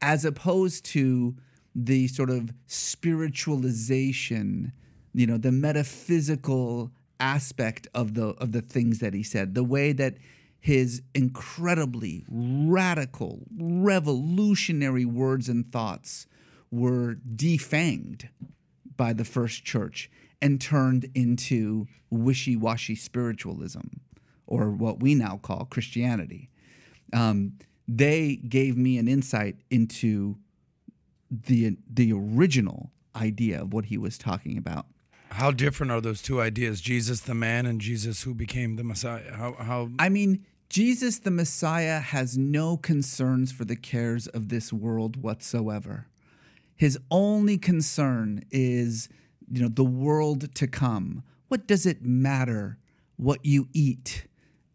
as 0.00 0.24
opposed 0.24 0.82
to 0.84 1.34
the 1.74 2.08
sort 2.08 2.30
of 2.30 2.54
spiritualization 2.66 4.72
you 5.12 5.26
know 5.26 5.36
the 5.36 5.52
metaphysical 5.52 6.90
aspect 7.20 7.86
of 7.94 8.14
the 8.14 8.28
of 8.28 8.52
the 8.52 8.62
things 8.62 9.00
that 9.00 9.12
he 9.12 9.22
said 9.22 9.54
the 9.54 9.64
way 9.64 9.92
that 9.92 10.14
his 10.64 11.02
incredibly 11.14 12.24
radical 12.26 13.42
revolutionary 13.54 15.04
words 15.04 15.46
and 15.46 15.70
thoughts 15.70 16.26
were 16.70 17.16
defanged 17.36 18.30
by 18.96 19.12
the 19.12 19.26
first 19.26 19.62
church 19.66 20.10
and 20.40 20.62
turned 20.62 21.04
into 21.14 21.86
wishy 22.08 22.56
washy 22.56 22.94
spiritualism, 22.94 23.82
or 24.46 24.70
what 24.70 25.00
we 25.00 25.14
now 25.14 25.36
call 25.36 25.66
Christianity. 25.66 26.48
Um, 27.12 27.58
they 27.86 28.36
gave 28.36 28.74
me 28.78 28.96
an 28.96 29.06
insight 29.06 29.56
into 29.70 30.38
the, 31.30 31.76
the 31.92 32.10
original 32.14 32.90
idea 33.14 33.60
of 33.60 33.74
what 33.74 33.84
he 33.84 33.98
was 33.98 34.16
talking 34.16 34.56
about. 34.56 34.86
How 35.32 35.50
different 35.50 35.92
are 35.92 36.00
those 36.00 36.22
two 36.22 36.40
ideas? 36.40 36.80
Jesus 36.80 37.20
the 37.20 37.34
man 37.34 37.66
and 37.66 37.82
Jesus 37.82 38.22
who 38.22 38.34
became 38.34 38.76
the 38.76 38.84
Messiah. 38.84 39.34
How 39.34 39.52
how 39.58 39.90
I 39.98 40.08
mean, 40.08 40.46
Jesus 40.74 41.20
the 41.20 41.30
Messiah 41.30 42.00
has 42.00 42.36
no 42.36 42.76
concerns 42.76 43.52
for 43.52 43.64
the 43.64 43.76
cares 43.76 44.26
of 44.26 44.48
this 44.48 44.72
world 44.72 45.14
whatsoever. 45.22 46.08
His 46.74 46.98
only 47.12 47.58
concern 47.58 48.42
is, 48.50 49.08
you 49.48 49.62
know, 49.62 49.68
the 49.68 49.84
world 49.84 50.52
to 50.56 50.66
come. 50.66 51.22
What 51.46 51.68
does 51.68 51.86
it 51.86 52.02
matter 52.02 52.78
what 53.14 53.44
you 53.44 53.68
eat 53.72 54.26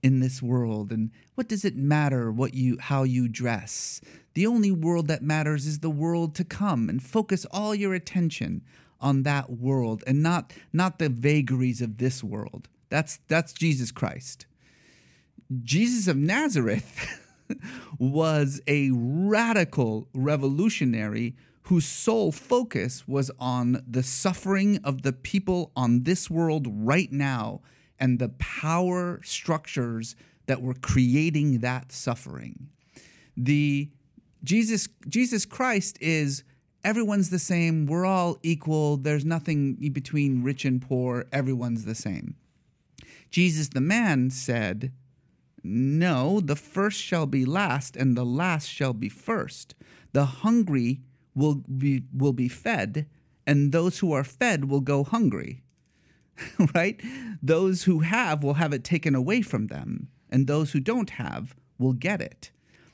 in 0.01 0.21
this 0.21 0.41
world 0.41 0.93
and 0.93 1.11
what 1.35 1.49
does 1.49 1.65
it 1.65 1.75
matter 1.75 2.31
what 2.31 2.53
you 2.53 2.77
how 2.79 3.03
you 3.03 3.27
dress? 3.27 3.99
The 4.35 4.47
only 4.47 4.71
world 4.71 5.09
that 5.09 5.21
matters 5.21 5.65
is 5.65 5.79
the 5.79 5.89
world 5.89 6.33
to 6.35 6.45
come 6.45 6.87
and 6.87 7.03
focus 7.03 7.45
all 7.51 7.75
your 7.75 7.93
attention 7.93 8.61
on 9.01 9.23
that 9.23 9.49
world 9.49 10.05
and 10.07 10.23
not 10.23 10.53
not 10.71 10.97
the 10.97 11.09
vagaries 11.09 11.81
of 11.81 11.97
this 11.97 12.23
world. 12.23 12.69
That's 12.87 13.19
that's 13.27 13.51
Jesus 13.51 13.91
Christ. 13.91 14.45
Jesus 15.63 16.07
of 16.07 16.15
Nazareth 16.15 17.19
was 17.99 18.61
a 18.67 18.91
radical 18.93 20.07
revolutionary 20.13 21.35
whose 21.63 21.85
sole 21.85 22.31
focus 22.31 23.07
was 23.07 23.31
on 23.39 23.83
the 23.87 24.03
suffering 24.03 24.79
of 24.83 25.01
the 25.01 25.13
people 25.13 25.71
on 25.75 26.03
this 26.03 26.29
world 26.29 26.67
right 26.69 27.11
now 27.11 27.61
and 27.99 28.19
the 28.19 28.29
power 28.29 29.19
structures 29.23 30.15
that 30.45 30.61
were 30.61 30.73
creating 30.73 31.59
that 31.59 31.91
suffering. 31.91 32.69
The 33.35 33.89
Jesus 34.43 34.87
Jesus 35.07 35.45
Christ 35.45 35.97
is 35.99 36.43
everyone's 36.83 37.29
the 37.29 37.39
same, 37.39 37.85
we're 37.85 38.05
all 38.05 38.37
equal, 38.41 38.97
there's 38.97 39.25
nothing 39.25 39.75
between 39.91 40.43
rich 40.43 40.63
and 40.63 40.81
poor, 40.81 41.25
everyone's 41.31 41.85
the 41.85 41.95
same. 41.95 42.35
Jesus 43.29 43.69
the 43.69 43.81
man 43.81 44.29
said, 44.29 44.91
no, 45.63 46.39
the 46.39 46.55
first 46.55 46.99
shall 46.99 47.25
be 47.25 47.45
last, 47.45 47.95
and 47.95 48.15
the 48.15 48.25
last 48.25 48.67
shall 48.67 48.93
be 48.93 49.09
first. 49.09 49.75
The 50.13 50.25
hungry 50.25 51.01
will 51.35 51.55
be 51.55 52.03
will 52.13 52.33
be 52.33 52.47
fed, 52.47 53.07
and 53.45 53.71
those 53.71 53.99
who 53.99 54.11
are 54.11 54.23
fed 54.23 54.65
will 54.65 54.81
go 54.81 55.03
hungry. 55.03 55.63
right? 56.75 57.01
Those 57.41 57.83
who 57.83 57.99
have 57.99 58.43
will 58.43 58.55
have 58.55 58.73
it 58.73 58.83
taken 58.83 59.15
away 59.15 59.41
from 59.41 59.67
them, 59.67 60.09
and 60.29 60.47
those 60.47 60.71
who 60.71 60.79
don't 60.79 61.11
have 61.11 61.55
will 61.77 61.93
get 61.93 62.21
it. 62.21 62.51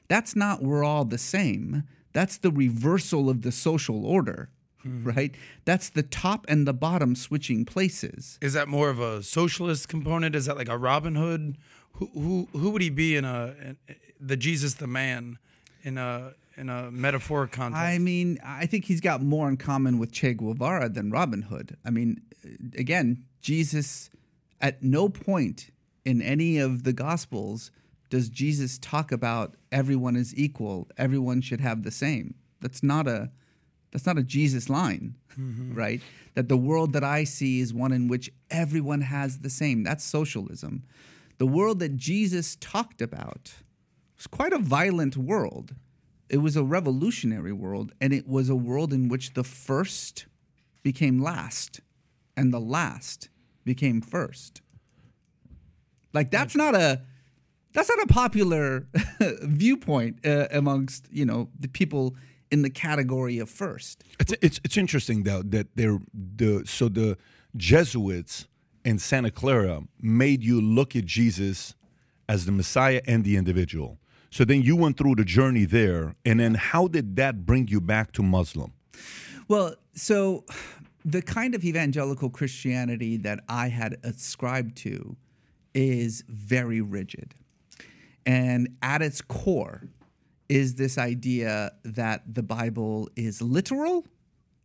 That's 0.08 0.36
not 0.36 0.64
we're 0.64 0.84
all 0.84 1.06
the 1.06 1.18
same. 1.18 1.84
That's 2.14 2.38
the 2.38 2.52
reversal 2.52 3.30
of 3.30 3.42
the 3.42 3.52
social 3.52 4.06
order, 4.06 4.50
mm-hmm. 4.86 5.04
right? 5.10 5.36
That's 5.66 5.90
the 5.90 6.04
top 6.04 6.46
and 6.48 6.68
the 6.68 6.74
bottom 6.74 7.16
switching 7.16 7.66
places. 7.66 8.38
is 8.42 8.54
that 8.54 8.68
more 8.68 8.90
of 8.90 9.00
a 9.00 9.22
socialist 9.22 9.90
component? 9.90 10.36
Is 10.36 10.46
that 10.46 10.58
like 10.58 10.70
a 10.70 10.78
Robin 10.78 11.16
Hood? 11.16 11.58
Who 11.98 12.10
who 12.14 12.48
who 12.58 12.70
would 12.72 12.82
he 12.82 12.90
be 12.90 13.16
in 13.16 13.26
a 13.26 13.56
in, 13.62 13.78
the 14.20 14.38
Jesus 14.38 14.76
the 14.76 14.88
man 14.88 15.38
in 15.84 15.98
a 15.98 16.34
in 16.58 16.70
a 16.70 16.92
metaphoric 16.92 17.52
context? 17.52 17.82
I 17.82 17.98
mean, 17.98 18.40
I 18.44 18.66
think 18.66 18.86
he's 18.86 19.02
got 19.02 19.22
more 19.22 19.48
in 19.48 19.58
common 19.58 20.00
with 20.00 20.12
Che 20.12 20.34
Guevara 20.34 20.90
than 20.90 21.12
Robin 21.12 21.44
Hood. 21.44 21.78
I 21.86 21.90
mean, 21.90 22.22
uh, 22.46 22.50
again, 22.78 23.26
Jesus, 23.42 24.10
at 24.62 24.82
no 24.82 25.10
point 25.10 25.72
in 26.04 26.22
any 26.22 26.58
of 26.58 26.84
the 26.84 26.94
Gospels 26.94 27.72
does 28.10 28.30
Jesus 28.30 28.78
talk 28.78 29.12
about 29.12 29.56
everyone 29.72 30.16
is 30.16 30.36
equal, 30.38 30.88
everyone 30.98 31.42
should 31.42 31.62
have 31.62 31.84
the 31.84 31.92
same. 31.92 32.36
That's 32.62 32.84
not 32.84 33.08
a 33.08 33.32
that's 33.92 34.06
not 34.06 34.18
a 34.18 34.24
Jesus 34.24 34.70
line, 34.70 35.16
mm-hmm. 35.40 35.74
right? 35.74 36.02
That 36.34 36.50
the 36.50 36.58
world 36.58 36.92
that 36.94 37.04
I 37.04 37.24
see 37.24 37.62
is 37.62 37.74
one 37.74 37.94
in 37.94 38.10
which 38.10 38.30
everyone 38.52 39.02
has 39.02 39.40
the 39.40 39.50
same. 39.50 39.84
That's 39.84 40.04
socialism. 40.04 40.84
The 41.38 41.46
world 41.46 41.80
that 41.80 41.98
Jesus 41.98 42.56
talked 42.56 43.02
about 43.02 43.54
was 44.18 44.28
quite 44.28 44.54
a 44.54 44.60
violent 44.60 45.18
world. 45.18 45.76
It 46.30 46.38
was 46.38 46.56
a 46.56 46.64
revolutionary 46.64 47.52
world, 47.52 47.92
and 48.02 48.14
it 48.14 48.28
was 48.28 48.50
a 48.50 48.56
world 48.56 48.94
in 48.94 49.10
which 49.10 49.34
the 49.34 49.44
first 49.44 50.26
became 50.82 51.22
last 51.22 51.82
and 52.38 52.54
the 52.54 52.60
last 52.60 53.30
became 53.64 54.02
first. 54.02 54.62
Like 56.14 56.32
that's 56.32 56.56
not 56.56 56.76
a 56.76 57.02
that's 57.74 57.90
not 57.90 58.02
a 58.04 58.08
popular 58.08 58.88
viewpoint 59.42 60.26
uh, 60.26 60.48
amongst 60.52 61.08
you 61.12 61.26
know 61.26 61.50
the 61.60 61.68
people 61.68 62.16
in 62.50 62.62
the 62.62 62.70
category 62.70 63.38
of 63.40 63.50
first. 63.50 64.04
It's 64.20 64.34
it's 64.42 64.62
it's 64.64 64.78
interesting 64.78 65.24
though 65.24 65.42
that 65.44 65.68
they're 65.76 66.00
the 66.14 66.64
so 66.66 66.88
the 66.88 67.18
Jesuits 67.58 68.48
in 68.86 69.00
Santa 69.00 69.32
Clara 69.32 69.82
made 70.00 70.44
you 70.44 70.62
look 70.62 70.96
at 70.96 71.06
Jesus 71.06 71.76
as 72.30 72.46
the 72.46 72.52
Messiah 72.52 73.02
and 73.06 73.26
the 73.26 73.36
individual. 73.36 73.98
So 74.30 74.46
then 74.46 74.62
you 74.62 74.76
went 74.76 74.98
through 74.98 75.16
the 75.16 75.26
journey 75.26 75.66
there, 75.66 76.16
and 76.24 76.40
then 76.40 76.56
how 76.56 76.88
did 76.88 77.16
that 77.16 77.46
bring 77.46 77.68
you 77.68 77.82
back 77.82 78.12
to 78.14 78.24
Muslim? 78.24 78.74
Well, 79.48 79.76
so 79.94 80.46
the 81.04 81.22
kind 81.22 81.56
of 81.56 81.64
evangelical 81.64 82.30
Christianity 82.30 83.18
that 83.18 83.44
I 83.50 83.70
had 83.70 83.98
ascribed 84.04 84.78
to 84.78 85.16
is 85.74 86.24
very 86.28 86.82
rigid. 86.82 87.36
And 88.26 88.76
at 88.82 89.02
its 89.02 89.22
core 89.22 89.84
is 90.50 90.76
this 90.76 90.98
idea 90.98 91.72
that 91.84 92.24
the 92.34 92.44
Bible 92.44 93.10
is 93.16 93.42
literal 93.42 94.06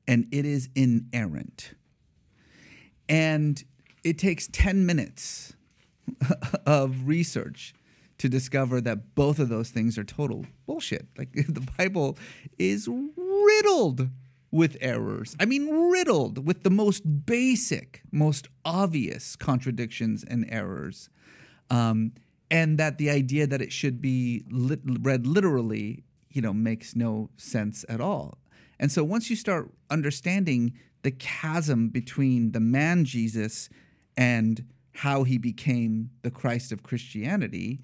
and 0.06 0.26
it 0.32 0.44
is 0.44 0.68
inerrant. 0.74 1.74
And 3.08 3.62
it 4.04 4.18
takes 4.18 4.48
10 4.48 4.86
minutes 4.86 5.54
of 6.66 7.06
research 7.06 7.74
to 8.18 8.28
discover 8.28 8.80
that 8.82 9.14
both 9.14 9.38
of 9.38 9.48
those 9.48 9.70
things 9.70 9.96
are 9.96 10.04
total 10.04 10.44
bullshit. 10.66 11.06
Like 11.16 11.32
the 11.32 11.66
Bible 11.78 12.18
is 12.58 12.88
riddled 12.88 14.08
with 14.50 14.76
errors. 14.80 15.36
I 15.38 15.46
mean, 15.46 15.68
riddled 15.90 16.46
with 16.46 16.62
the 16.62 16.70
most 16.70 17.24
basic, 17.24 18.02
most 18.10 18.48
obvious 18.64 19.36
contradictions 19.36 20.24
and 20.24 20.44
errors. 20.50 21.08
Um, 21.70 22.12
and 22.50 22.78
that 22.78 22.98
the 22.98 23.10
idea 23.10 23.46
that 23.46 23.62
it 23.62 23.72
should 23.72 24.02
be 24.02 24.44
lit- 24.50 24.80
read 24.84 25.26
literally, 25.26 26.04
you 26.30 26.42
know, 26.42 26.52
makes 26.52 26.96
no 26.96 27.30
sense 27.36 27.84
at 27.88 28.00
all. 28.00 28.38
And 28.78 28.90
so 28.90 29.04
once 29.04 29.30
you 29.30 29.36
start 29.36 29.70
understanding 29.88 30.72
the 31.02 31.10
chasm 31.10 31.88
between 31.88 32.52
the 32.52 32.60
man 32.60 33.04
Jesus 33.04 33.68
and 34.16 34.64
how 34.94 35.24
he 35.24 35.38
became 35.38 36.10
the 36.22 36.30
Christ 36.30 36.72
of 36.72 36.82
Christianity, 36.82 37.80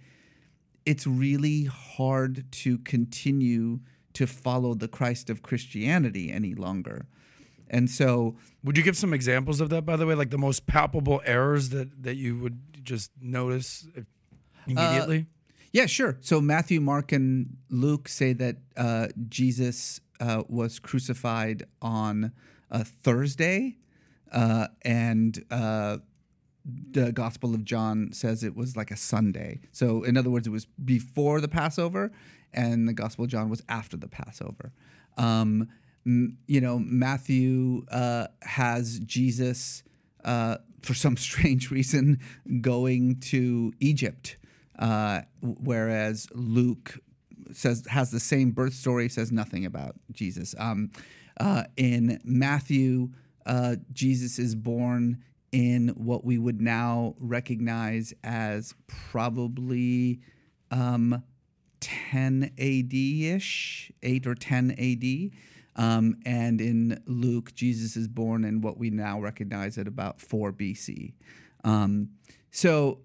it's 0.84 1.06
really 1.06 1.64
hard 1.64 2.44
to 2.52 2.78
continue 2.78 3.80
to 4.14 4.26
follow 4.26 4.74
the 4.74 4.88
Christ 4.88 5.28
of 5.30 5.42
Christianity 5.42 6.30
any 6.32 6.54
longer. 6.54 7.06
And 7.68 7.90
so, 7.90 8.36
Would 8.62 8.76
you 8.78 8.84
give 8.84 8.96
some 8.96 9.12
examples 9.12 9.60
of 9.60 9.70
that, 9.70 9.84
by 9.84 9.96
the 9.96 10.06
way, 10.06 10.14
like 10.14 10.30
the 10.30 10.38
most 10.38 10.66
palpable 10.66 11.20
errors 11.24 11.70
that 11.70 12.02
that 12.04 12.16
you 12.16 12.38
would 12.38 12.84
just 12.84 13.10
notice 13.20 13.88
immediately? 14.66 15.26
yeah, 15.72 15.86
sure. 15.86 16.16
So 16.20 16.40
Matthew, 16.40 16.80
Mark, 16.80 17.12
and 17.12 17.56
Luke 17.68 18.08
say 18.08 18.32
that 18.34 18.56
uh, 18.76 19.08
Jesus 19.28 20.00
uh, 20.20 20.44
was 20.48 20.78
crucified 20.78 21.64
on 21.82 22.32
a 22.70 22.84
Thursday, 22.84 23.76
uh, 24.32 24.68
and 24.82 25.44
uh, 25.50 25.98
the 26.66 27.12
Gospel 27.12 27.54
of 27.54 27.64
John 27.64 28.12
says 28.12 28.42
it 28.42 28.56
was 28.56 28.76
like 28.76 28.90
a 28.90 28.96
Sunday. 28.96 29.60
So, 29.72 30.02
in 30.02 30.16
other 30.16 30.30
words, 30.30 30.46
it 30.46 30.50
was 30.50 30.66
before 30.66 31.40
the 31.40 31.48
Passover, 31.48 32.10
and 32.52 32.88
the 32.88 32.92
Gospel 32.92 33.24
of 33.24 33.30
John 33.30 33.48
was 33.48 33.62
after 33.68 33.96
the 33.96 34.08
Passover. 34.08 34.72
Um, 35.16 35.68
m- 36.04 36.38
you 36.46 36.60
know, 36.60 36.78
Matthew 36.78 37.86
uh, 37.90 38.28
has 38.42 38.98
Jesus, 39.00 39.82
uh, 40.24 40.56
for 40.82 40.94
some 40.94 41.16
strange 41.28 41.70
reason, 41.70 42.18
going 42.60 43.20
to 43.20 43.72
Egypt, 43.80 44.36
uh, 44.78 45.22
whereas 45.40 46.28
Luke 46.34 46.98
says 47.52 47.84
has 47.88 48.10
the 48.10 48.20
same 48.20 48.50
birth 48.50 48.74
story, 48.74 49.08
says 49.08 49.30
nothing 49.30 49.64
about 49.64 49.94
Jesus. 50.12 50.54
Um, 50.58 50.90
uh, 51.38 51.64
in 51.76 52.20
Matthew, 52.24 53.10
uh, 53.44 53.76
Jesus 53.92 54.38
is 54.38 54.54
born 54.56 55.22
in 55.52 55.88
what 55.96 56.24
we 56.24 56.38
would 56.38 56.60
now 56.60 57.14
recognize 57.18 58.12
as 58.24 58.74
probably 58.86 60.20
um, 60.70 61.22
10 61.80 62.52
AD 62.58 62.92
ish, 62.92 63.92
8 64.02 64.26
or 64.26 64.34
10 64.34 64.70
AD. 64.72 65.82
Um, 65.82 66.16
and 66.24 66.60
in 66.60 67.02
Luke, 67.06 67.54
Jesus 67.54 67.96
is 67.96 68.08
born 68.08 68.44
in 68.44 68.60
what 68.60 68.78
we 68.78 68.90
now 68.90 69.20
recognize 69.20 69.76
at 69.78 69.86
about 69.86 70.20
4 70.20 70.52
BC. 70.52 71.14
Um, 71.64 72.10
so, 72.50 73.00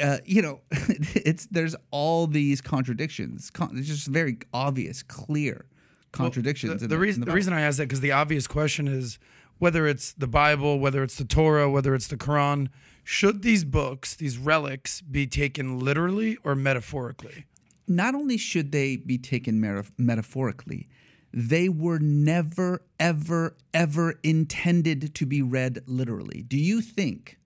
uh, 0.00 0.18
you 0.24 0.42
know, 0.42 0.60
it's 0.70 1.46
there's 1.46 1.76
all 1.90 2.26
these 2.26 2.60
contradictions. 2.60 3.50
Con- 3.50 3.76
it's 3.76 3.88
just 3.88 4.06
very 4.06 4.38
obvious, 4.54 5.02
clear 5.02 5.66
contradictions. 6.12 6.80
The, 6.80 6.84
in 6.84 6.90
the, 6.90 6.98
reason 6.98 7.20
the 7.20 7.26
Bible. 7.26 7.36
reason 7.36 7.52
I 7.52 7.60
ask 7.62 7.78
that 7.78 7.84
because 7.84 8.00
the 8.00 8.12
obvious 8.12 8.46
question 8.46 8.88
is 8.88 9.18
whether 9.60 9.86
it's 9.86 10.12
the 10.12 10.26
Bible, 10.26 10.80
whether 10.80 11.04
it's 11.04 11.16
the 11.16 11.24
Torah, 11.24 11.70
whether 11.70 11.94
it's 11.94 12.08
the 12.08 12.16
Quran, 12.16 12.68
should 13.04 13.42
these 13.42 13.62
books, 13.64 14.16
these 14.16 14.36
relics, 14.36 15.00
be 15.00 15.28
taken 15.28 15.78
literally 15.78 16.36
or 16.42 16.56
metaphorically? 16.56 17.46
not 17.90 18.14
only 18.14 18.38
should 18.38 18.70
they 18.70 18.96
be 18.96 19.18
taken 19.18 19.60
meta- 19.60 19.92
metaphorically, 19.98 20.88
they 21.34 21.68
were 21.68 21.98
never, 21.98 22.82
ever, 23.00 23.56
ever 23.74 24.18
intended 24.22 25.12
to 25.16 25.26
be 25.26 25.42
read 25.42 25.82
literally. 25.86 26.42
Do 26.42 26.56
you 26.56 26.80
think 26.80 27.38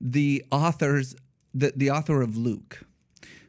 the 0.00 0.44
authors, 0.50 1.14
the, 1.54 1.72
the 1.74 1.88
author 1.88 2.20
of 2.20 2.36
Luke, 2.36 2.82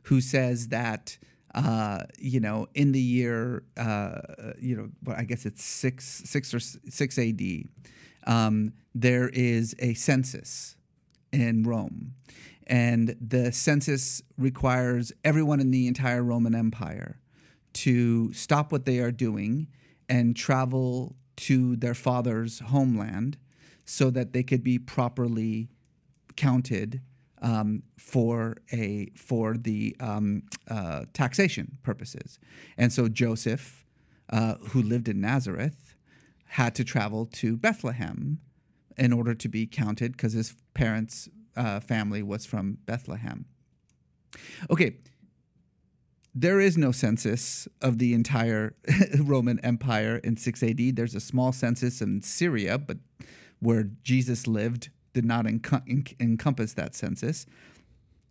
who 0.03 0.21
says 0.21 0.67
that, 0.67 1.17
uh, 1.53 2.03
you 2.17 2.39
know, 2.39 2.67
in 2.73 2.91
the 2.91 3.01
year, 3.01 3.63
uh, 3.77 4.19
you 4.59 4.75
know, 4.75 4.89
well, 5.03 5.15
I 5.17 5.23
guess 5.23 5.45
it's 5.45 5.63
six, 5.63 6.21
six 6.25 6.53
or 6.53 6.59
six 6.59 7.17
AD, 7.17 7.41
um, 8.27 8.73
there 8.95 9.29
is 9.29 9.75
a 9.79 9.93
census 9.93 10.75
in 11.31 11.63
Rome. 11.63 12.13
And 12.67 13.15
the 13.19 13.51
census 13.51 14.21
requires 14.37 15.11
everyone 15.25 15.59
in 15.59 15.71
the 15.71 15.87
entire 15.87 16.23
Roman 16.23 16.55
Empire 16.55 17.19
to 17.73 18.31
stop 18.33 18.71
what 18.71 18.85
they 18.85 18.99
are 18.99 19.11
doing 19.11 19.67
and 20.07 20.35
travel 20.35 21.15
to 21.37 21.75
their 21.75 21.93
father's 21.93 22.59
homeland 22.59 23.37
so 23.83 24.09
that 24.11 24.31
they 24.31 24.43
could 24.43 24.63
be 24.63 24.77
properly 24.77 25.69
counted 26.35 27.01
um, 27.41 27.83
for 27.97 28.57
a 28.71 29.11
for 29.15 29.55
the 29.57 29.95
um, 29.99 30.43
uh, 30.69 31.05
taxation 31.13 31.77
purposes. 31.83 32.39
And 32.77 32.93
so 32.93 33.07
Joseph, 33.07 33.85
uh, 34.29 34.55
who 34.69 34.81
lived 34.81 35.07
in 35.07 35.21
Nazareth, 35.21 35.95
had 36.45 36.75
to 36.75 36.83
travel 36.83 37.25
to 37.25 37.57
Bethlehem 37.57 38.39
in 38.97 39.13
order 39.13 39.33
to 39.33 39.47
be 39.47 39.65
counted 39.65 40.13
because 40.13 40.33
his 40.33 40.55
parents' 40.73 41.29
uh, 41.55 41.79
family 41.79 42.21
was 42.21 42.45
from 42.45 42.77
Bethlehem. 42.85 43.45
Okay, 44.69 44.97
there 46.33 46.59
is 46.59 46.77
no 46.77 46.91
census 46.91 47.67
of 47.81 47.97
the 47.97 48.13
entire 48.13 48.75
Roman 49.19 49.59
Empire 49.61 50.17
in 50.17 50.37
6 50.37 50.63
AD. 50.63 50.95
There's 50.95 51.15
a 51.15 51.19
small 51.19 51.51
census 51.51 52.01
in 52.01 52.21
Syria, 52.21 52.77
but 52.77 52.97
where 53.59 53.89
Jesus 54.03 54.47
lived 54.47 54.89
did 55.13 55.25
not 55.25 55.45
enco- 55.45 55.83
en- 55.87 56.05
encompass 56.19 56.73
that 56.73 56.95
census. 56.95 57.45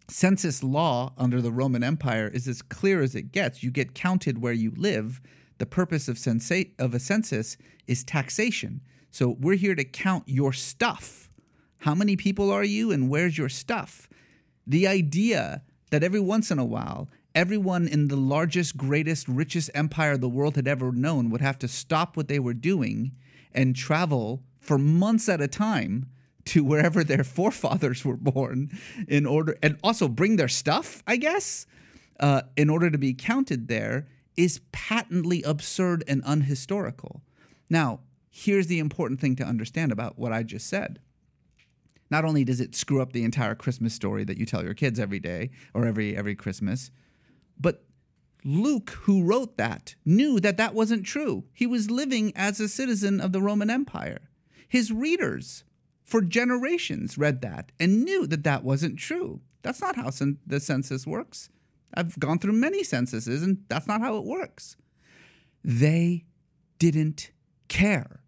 Census 0.09 0.63
law 0.63 1.13
under 1.17 1.41
the 1.41 1.53
Roman 1.53 1.85
Empire 1.85 2.29
is 2.29 2.49
as 2.49 2.63
clear 2.63 3.01
as 3.01 3.15
it 3.15 3.33
gets. 3.33 3.63
You 3.63 3.71
get 3.71 3.95
counted 3.95 4.43
where 4.43 4.53
you 4.53 4.73
live. 4.77 5.21
The 5.59 5.67
purpose 5.67 6.09
of, 6.09 6.17
sensa- 6.17 6.73
of 6.79 6.95
a 6.95 6.99
census 6.99 7.57
is 7.87 8.03
taxation. 8.03 8.81
So 9.11 9.37
we're 9.41 9.57
here 9.57 9.75
to 9.75 9.85
count 9.85 10.25
your 10.27 10.53
stuff. 10.53 11.31
How 11.79 11.95
many 11.95 12.17
people 12.17 12.51
are 12.51 12.65
you 12.65 12.91
and 12.93 13.09
where's 13.09 13.39
your 13.39 13.49
stuff? 13.49 14.09
The 14.67 14.87
idea 14.87 15.63
that 15.91 16.03
every 16.03 16.21
once 16.21 16.51
in 16.51 16.59
a 16.59 16.65
while, 16.65 17.09
everyone 17.35 17.89
in 17.89 18.09
the 18.09 18.17
largest, 18.17 18.77
greatest, 18.77 19.29
richest 19.29 19.71
empire 19.75 20.17
the 20.17 20.29
world 20.29 20.57
had 20.57 20.69
ever 20.69 20.93
known 20.93 21.31
would 21.31 21.41
have 21.41 21.59
to 21.61 21.69
stop 21.69 22.17
what 22.17 22.29
they 22.29 22.39
were 22.39 22.55
doing 22.55 23.13
and 23.53 23.75
travel 23.75 24.43
for 24.61 24.79
months 24.79 25.29
at 25.29 25.41
a 25.41 25.49
time 25.49 26.07
to 26.47 26.65
wherever 26.65 27.05
their 27.05 27.25
forefathers 27.37 28.05
were 28.05 28.17
born 28.17 28.71
in 29.09 29.27
order 29.27 29.57
and 29.63 29.79
also 29.83 30.09
bring 30.09 30.37
their 30.37 30.49
stuff, 30.49 31.03
I 31.07 31.17
guess, 31.17 31.67
uh, 32.19 32.43
in 32.57 32.71
order 32.71 32.91
to 32.91 32.99
be 32.99 33.15
counted 33.15 33.69
there 33.69 34.07
is 34.37 34.61
patently 34.73 35.43
absurd 35.43 36.05
and 36.07 36.23
unhistorical. 36.25 37.21
Now, 37.69 38.01
here's 38.31 38.69
the 38.69 38.79
important 38.79 39.21
thing 39.21 39.37
to 39.37 39.45
understand 39.45 39.93
about 39.93 40.19
what 40.19 40.33
I 40.33 40.43
just 40.43 40.67
said 40.67 41.01
not 42.11 42.25
only 42.25 42.45
does 42.45 42.61
it 42.61 42.75
screw 42.75 43.01
up 43.01 43.13
the 43.13 43.25
entire 43.25 43.55
Christmas 43.55 43.95
story 43.95 44.25
that 44.25 44.37
you 44.37 44.45
tell 44.45 44.65
your 44.65 44.75
kids 44.75 44.99
every 44.99 45.21
day 45.21 45.51
or 45.73 45.87
every 45.87 46.17
every 46.17 46.35
Christmas, 46.35 46.91
but 47.59 47.85
Luke, 48.45 48.91
who 49.03 49.23
wrote 49.23 49.57
that, 49.59 49.95
knew 50.05 50.41
that 50.41 50.57
that 50.57 50.75
wasn't 50.75 51.05
true. 51.05 51.45
He 51.53 51.67
was 51.67 51.91
living 51.91 52.33
as 52.35 52.59
a 52.59 52.69
citizen 52.69 53.21
of 53.21 53.33
the 53.33 53.43
Roman 53.43 53.71
Empire. 53.71 54.31
His 54.67 54.91
readers 54.91 55.65
for 56.11 56.21
generations 56.21 57.17
read 57.17 57.41
that 57.43 57.71
and 57.79 58.05
knew 58.05 58.27
that 58.27 58.43
that 58.43 58.65
wasn't 58.65 58.99
true. 58.99 59.41
That's 59.63 59.81
not 59.81 59.95
how 59.95 60.11
cen- 60.11 60.39
the 60.45 60.59
census 60.59 61.07
works. 61.07 61.51
I've 61.95 62.19
gone 62.19 62.41
through 62.41 62.55
many 62.55 62.83
censuses 62.83 63.43
and 63.43 63.59
that's 63.69 63.87
not 63.87 64.01
how 64.01 64.17
it 64.17 64.25
works. 64.25 64.77
They 65.63 66.25
didn't 66.81 67.31
care 67.69 68.21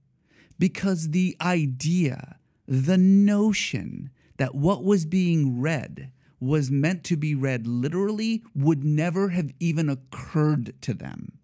because 0.59 1.11
the 1.11 1.37
idea, 1.41 2.37
the 2.69 2.99
notion 2.99 4.11
that 4.37 4.55
what 4.55 4.85
was 4.85 5.05
being 5.05 5.61
read 5.61 6.13
was 6.39 6.71
meant 6.71 7.03
to 7.05 7.17
be 7.17 7.35
read 7.35 7.67
literally 7.67 8.45
would 8.55 8.85
never 8.85 9.31
have 9.31 9.51
even 9.59 9.89
occurred 9.89 10.75
to 10.83 10.95
them. 10.95 11.39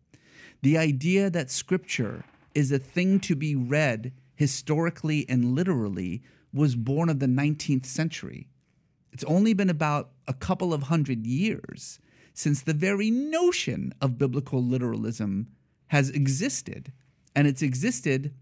The 0.62 0.78
idea 0.78 1.30
that 1.30 1.50
scripture 1.50 2.24
is 2.54 2.70
a 2.70 2.78
thing 2.78 3.18
to 3.20 3.34
be 3.34 3.54
read 3.56 4.12
historically 4.38 5.28
and 5.28 5.56
literally 5.56 6.22
was 6.52 6.76
born 6.76 7.08
of 7.08 7.18
the 7.18 7.26
19th 7.26 7.84
century. 7.84 8.46
It's 9.12 9.24
only 9.24 9.52
been 9.52 9.68
about 9.68 10.10
a 10.28 10.32
couple 10.32 10.72
of 10.72 10.84
hundred 10.84 11.26
years 11.26 11.98
since 12.34 12.62
the 12.62 12.72
very 12.72 13.10
notion 13.10 13.92
of 14.00 14.16
biblical 14.16 14.62
literalism 14.62 15.48
has 15.88 16.08
existed. 16.10 16.92
And 17.34 17.48
it's 17.48 17.62
existed 17.62 18.32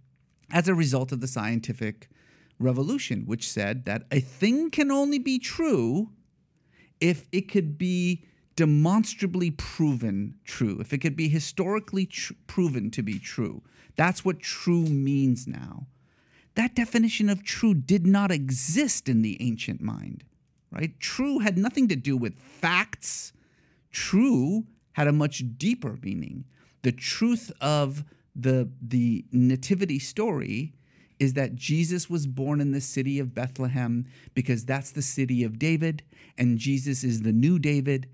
as 0.50 0.68
a 0.68 0.74
result 0.74 1.12
of 1.12 1.20
the 1.20 1.26
scientific 1.26 2.10
revolution, 2.58 3.22
which 3.24 3.48
said 3.48 3.86
that 3.86 4.02
a 4.10 4.20
thing 4.20 4.68
can 4.68 4.90
only 4.90 5.18
be 5.18 5.38
true 5.38 6.10
if 7.00 7.26
it 7.32 7.50
could 7.50 7.78
be 7.78 8.26
demonstrably 8.54 9.50
proven 9.50 10.34
true, 10.44 10.78
if 10.78 10.92
it 10.92 10.98
could 10.98 11.16
be 11.16 11.30
historically 11.30 12.04
tr- 12.04 12.34
proven 12.46 12.90
to 12.90 13.02
be 13.02 13.18
true. 13.18 13.62
That's 13.96 14.24
what 14.24 14.40
true 14.40 14.84
means 14.84 15.46
now. 15.46 15.86
That 16.54 16.74
definition 16.74 17.28
of 17.28 17.44
true 17.44 17.74
did 17.74 18.06
not 18.06 18.30
exist 18.30 19.08
in 19.08 19.22
the 19.22 19.36
ancient 19.40 19.80
mind, 19.80 20.24
right? 20.70 20.98
True 21.00 21.40
had 21.40 21.58
nothing 21.58 21.88
to 21.88 21.96
do 21.96 22.16
with 22.16 22.38
facts. 22.38 23.32
True 23.90 24.66
had 24.92 25.06
a 25.06 25.12
much 25.12 25.42
deeper 25.58 25.98
meaning. 26.02 26.44
The 26.82 26.92
truth 26.92 27.52
of 27.60 28.04
the, 28.34 28.70
the 28.80 29.24
nativity 29.32 29.98
story 29.98 30.72
is 31.18 31.34
that 31.34 31.54
Jesus 31.54 32.10
was 32.10 32.26
born 32.26 32.60
in 32.60 32.72
the 32.72 32.80
city 32.80 33.18
of 33.18 33.34
Bethlehem 33.34 34.06
because 34.34 34.64
that's 34.64 34.90
the 34.90 35.02
city 35.02 35.42
of 35.44 35.58
David, 35.58 36.02
and 36.36 36.58
Jesus 36.58 37.02
is 37.04 37.22
the 37.22 37.32
new 37.32 37.58
David, 37.58 38.08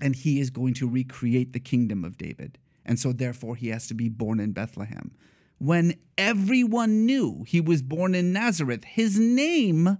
and 0.00 0.16
he 0.16 0.40
is 0.40 0.50
going 0.50 0.74
to 0.74 0.88
recreate 0.88 1.52
the 1.52 1.60
kingdom 1.60 2.04
of 2.04 2.16
David. 2.16 2.58
And 2.86 2.98
so, 2.98 3.12
therefore, 3.12 3.56
he 3.56 3.68
has 3.68 3.86
to 3.88 3.94
be 3.94 4.08
born 4.08 4.40
in 4.40 4.52
Bethlehem. 4.52 5.10
When 5.58 5.94
everyone 6.16 7.04
knew 7.04 7.44
he 7.46 7.60
was 7.60 7.82
born 7.82 8.14
in 8.14 8.32
Nazareth, 8.32 8.84
his 8.84 9.18
name 9.18 9.98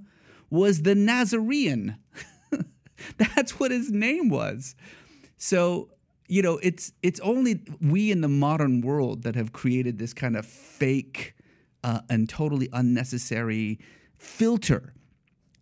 was 0.48 0.82
the 0.82 0.94
Nazarene. 0.94 1.98
That's 3.18 3.58
what 3.58 3.70
his 3.70 3.90
name 3.90 4.28
was. 4.28 4.76
So, 5.36 5.90
you 6.28 6.42
know, 6.42 6.58
it's 6.62 6.92
it's 7.02 7.20
only 7.20 7.62
we 7.80 8.10
in 8.10 8.20
the 8.20 8.28
modern 8.28 8.80
world 8.80 9.22
that 9.22 9.34
have 9.34 9.52
created 9.52 9.98
this 9.98 10.14
kind 10.14 10.36
of 10.36 10.46
fake 10.46 11.34
uh, 11.84 12.00
and 12.08 12.28
totally 12.28 12.68
unnecessary 12.72 13.78
filter 14.18 14.94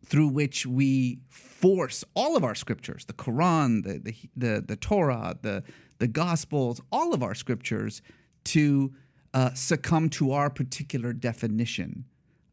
through 0.04 0.28
which 0.28 0.66
we 0.66 1.20
force 1.28 2.04
all 2.14 2.36
of 2.36 2.44
our 2.44 2.54
scriptures, 2.54 3.04
the 3.06 3.12
Quran, 3.12 3.82
the 3.84 3.98
the 3.98 4.14
the, 4.36 4.64
the 4.66 4.76
Torah, 4.76 5.36
the 5.42 5.62
the 6.04 6.08
Gospels, 6.08 6.82
all 6.92 7.14
of 7.14 7.22
our 7.22 7.34
scriptures 7.34 8.02
to 8.44 8.92
uh, 9.32 9.54
succumb 9.54 10.10
to 10.10 10.32
our 10.32 10.50
particular 10.50 11.14
definition 11.14 12.04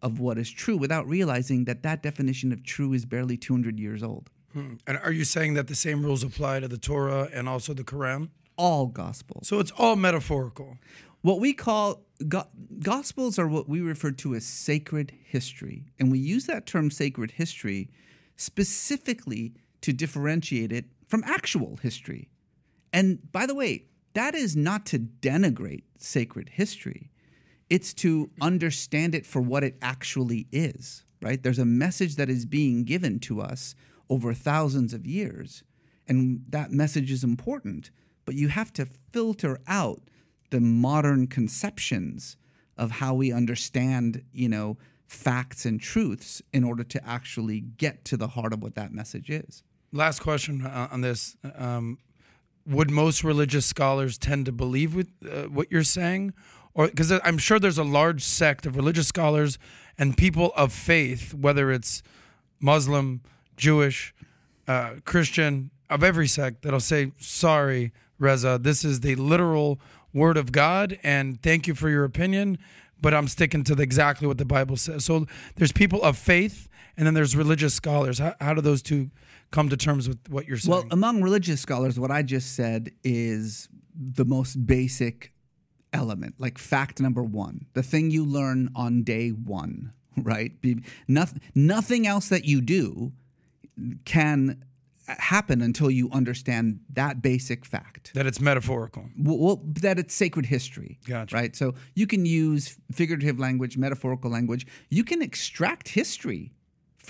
of 0.02 0.22
what 0.22 0.38
is 0.38 0.50
true 0.50 0.78
without 0.78 1.06
realizing 1.06 1.66
that 1.66 1.84
that 1.84 2.02
definition 2.02 2.54
of 2.54 2.64
true 2.64 2.94
is 2.94 3.04
barely 3.04 3.36
200 3.36 3.78
years 3.78 4.02
old. 4.04 4.30
Hmm. 4.54 4.76
And 4.88 4.98
are 5.00 5.12
you 5.12 5.26
saying 5.26 5.56
that 5.56 5.68
the 5.68 5.76
same 5.76 6.02
rules 6.02 6.24
apply 6.24 6.62
to 6.62 6.70
the 6.70 6.78
Torah 6.78 7.28
and 7.34 7.50
also 7.50 7.74
the 7.74 7.84
Quran? 7.84 8.30
All 8.56 8.86
gospels. 8.86 9.50
So 9.50 9.60
it's 9.60 9.72
all 9.72 9.98
metaphorical. 9.98 10.78
What 11.20 11.42
we 11.42 11.52
call 11.52 12.06
go- 12.26 12.48
gospels 12.80 13.38
are 13.38 13.50
what 13.50 13.68
we 13.68 13.82
refer 13.82 14.12
to 14.12 14.34
as 14.34 14.46
sacred 14.46 15.12
history. 15.26 15.88
And 16.00 16.10
we 16.10 16.20
use 16.20 16.46
that 16.46 16.66
term 16.66 16.90
sacred 16.90 17.32
history 17.32 17.90
specifically 18.38 19.56
to 19.82 19.92
differentiate 19.92 20.72
it 20.72 20.86
from 21.06 21.22
actual 21.26 21.76
history. 21.76 22.30
And 22.94 23.32
by 23.32 23.46
the 23.46 23.56
way, 23.56 23.86
that 24.14 24.36
is 24.36 24.56
not 24.56 24.86
to 24.88 25.00
denigrate 25.00 25.84
sacred 25.98 26.50
history. 26.50 27.12
It's 27.70 27.94
to 27.96 28.30
understand 28.42 29.16
it 29.16 29.26
for 29.26 29.42
what 29.42 29.64
it 29.64 29.78
actually 29.82 30.48
is, 30.52 31.06
right? 31.22 31.42
There's 31.42 31.60
a 31.60 31.66
message 31.66 32.18
that 32.18 32.30
is 32.30 32.46
being 32.46 32.84
given 32.84 33.20
to 33.20 33.42
us 33.42 33.76
over 34.10 34.34
thousands 34.34 34.94
of 34.94 35.06
years, 35.06 35.64
and 36.06 36.44
that 36.50 36.72
message 36.72 37.12
is 37.12 37.24
important, 37.24 37.92
but 38.26 38.36
you 38.36 38.50
have 38.50 38.74
to 38.74 38.88
filter 39.14 39.60
out 39.68 40.02
the 40.50 40.60
modern 40.60 41.28
conceptions 41.28 42.36
of 42.78 42.92
how 42.92 43.14
we 43.14 43.32
understand, 43.32 44.24
you 44.34 44.50
know, 44.50 44.78
facts 45.08 45.66
and 45.66 45.80
truths 45.80 46.42
in 46.54 46.64
order 46.64 46.84
to 46.84 47.06
actually 47.08 47.62
get 47.62 48.04
to 48.06 48.18
the 48.18 48.30
heart 48.30 48.52
of 48.54 48.62
what 48.62 48.76
that 48.76 48.94
message 48.94 49.30
is. 49.30 49.64
Last 49.94 50.20
question 50.20 50.66
uh, 50.66 50.90
on 50.92 51.02
this. 51.02 51.38
Um, 51.56 51.98
would 52.66 52.92
most 52.92 53.24
religious 53.24 53.66
scholars 53.66 54.18
tend 54.18 54.46
to 54.46 54.52
believe 54.52 54.96
with 54.96 55.10
uh, 55.24 55.44
what 55.44 55.72
you're 55.72 55.84
saying? 55.84 56.34
Or 56.74 56.88
because 56.88 57.12
i'm 57.24 57.38
sure 57.38 57.60
there's 57.60 57.78
a 57.78 57.84
large 57.84 58.24
sect 58.24 58.66
of 58.66 58.76
religious 58.76 59.08
scholars 59.08 59.58
and 59.98 60.18
people 60.18 60.52
of 60.56 60.72
faith 60.72 61.34
whether 61.34 61.72
it's 61.72 62.02
muslim 62.60 63.22
jewish 63.58 64.14
uh, 64.68 64.96
christian 65.06 65.72
of 65.90 66.04
every 66.04 66.28
sect 66.28 66.62
that'll 66.62 66.80
say 66.80 67.12
sorry 67.18 67.92
reza 68.20 68.58
this 68.62 68.86
is 68.86 69.02
the 69.02 69.16
literal 69.16 69.80
word 70.14 70.38
of 70.38 70.52
god 70.52 70.98
and 71.04 71.42
thank 71.42 71.68
you 71.68 71.76
for 71.76 71.90
your 71.90 72.04
opinion 72.04 72.58
but 73.02 73.14
i'm 73.14 73.28
sticking 73.28 73.64
to 73.64 73.76
the, 73.76 73.84
exactly 73.84 74.28
what 74.28 74.38
the 74.38 74.46
bible 74.46 74.78
says. 74.78 75.06
So 75.06 75.26
there's 75.56 75.72
people 75.72 76.02
of 76.04 76.18
faith 76.18 76.70
and 76.98 77.06
then 77.06 77.14
there's 77.14 77.36
religious 77.36 77.74
scholars 77.74 78.20
how, 78.20 78.36
how 78.40 78.54
do 78.54 78.62
those 78.62 78.82
two 78.82 79.10
come 79.52 79.70
to 79.70 79.78
terms 79.78 80.08
with 80.08 80.18
what 80.30 80.48
you're 80.48 80.58
saying 80.58 80.72
Well, 80.72 80.86
among 80.92 81.22
religious 81.22 81.62
scholars, 81.62 82.00
what 82.00 82.12
I 82.12 82.24
just 82.24 82.56
said 82.56 82.92
is 83.04 83.70
the 83.94 84.26
most 84.26 84.66
basic 84.66 85.32
element, 85.94 86.36
like 86.38 86.58
fact 86.58 87.00
number 87.00 87.22
one, 87.22 87.66
the 87.74 87.84
thing 87.84 88.12
you 88.12 88.26
learn 88.26 88.70
on 88.76 89.04
day 89.04 89.30
one, 89.30 89.92
right? 90.18 90.60
Be, 90.62 90.82
nothing, 91.08 91.42
nothing 91.54 92.08
else 92.08 92.30
that 92.30 92.46
you 92.46 92.62
do 92.62 93.12
can 94.06 94.64
happen 95.08 95.62
until 95.62 95.92
you 95.92 96.10
understand 96.12 96.80
that 96.94 97.22
basic 97.22 97.66
fact. 97.66 98.14
that 98.14 98.26
it's 98.26 98.40
metaphorical 98.40 99.10
Well, 99.18 99.38
well, 99.38 99.62
that 99.82 100.00
it's 100.00 100.14
sacred 100.14 100.46
history. 100.46 101.00
Gotcha. 101.06 101.36
Right? 101.36 101.56
So 101.56 101.74
you 101.96 102.08
can 102.08 102.26
use 102.26 102.78
figurative 102.94 103.38
language, 103.38 103.78
metaphorical 103.78 104.32
language. 104.32 104.66
You 104.90 105.04
can 105.04 105.22
extract 105.22 105.90
history 105.90 106.54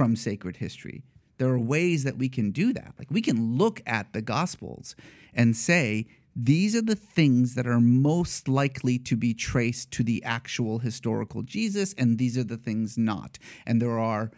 from 0.02 0.16
sacred 0.16 0.58
history. 0.58 1.04
There 1.38 1.50
are 1.50 1.60
ways 1.60 2.06
that 2.06 2.18
we 2.18 2.28
can 2.28 2.50
do 2.50 2.74
that. 2.74 2.96
Like 2.98 3.12
we 3.12 3.22
can 3.22 3.56
look 3.56 3.84
at 3.86 4.14
the 4.14 4.22
Gospels 4.24 4.96
and 5.32 5.56
say, 5.56 6.08
these 6.36 6.76
are 6.76 6.82
the 6.82 6.96
things 6.96 7.54
that 7.54 7.68
are 7.68 7.80
most 7.80 8.48
likely 8.48 8.98
to 8.98 9.16
be 9.16 9.36
traced 9.36 9.92
to 9.92 10.04
the 10.04 10.24
actual 10.24 10.80
historical 10.80 11.44
Jesus, 11.44 11.94
and 12.00 12.18
these 12.18 12.36
are 12.36 12.44
the 12.44 12.58
things 12.58 12.98
not. 12.98 13.38
And 13.68 13.80
there 13.80 14.00
are 14.00 14.32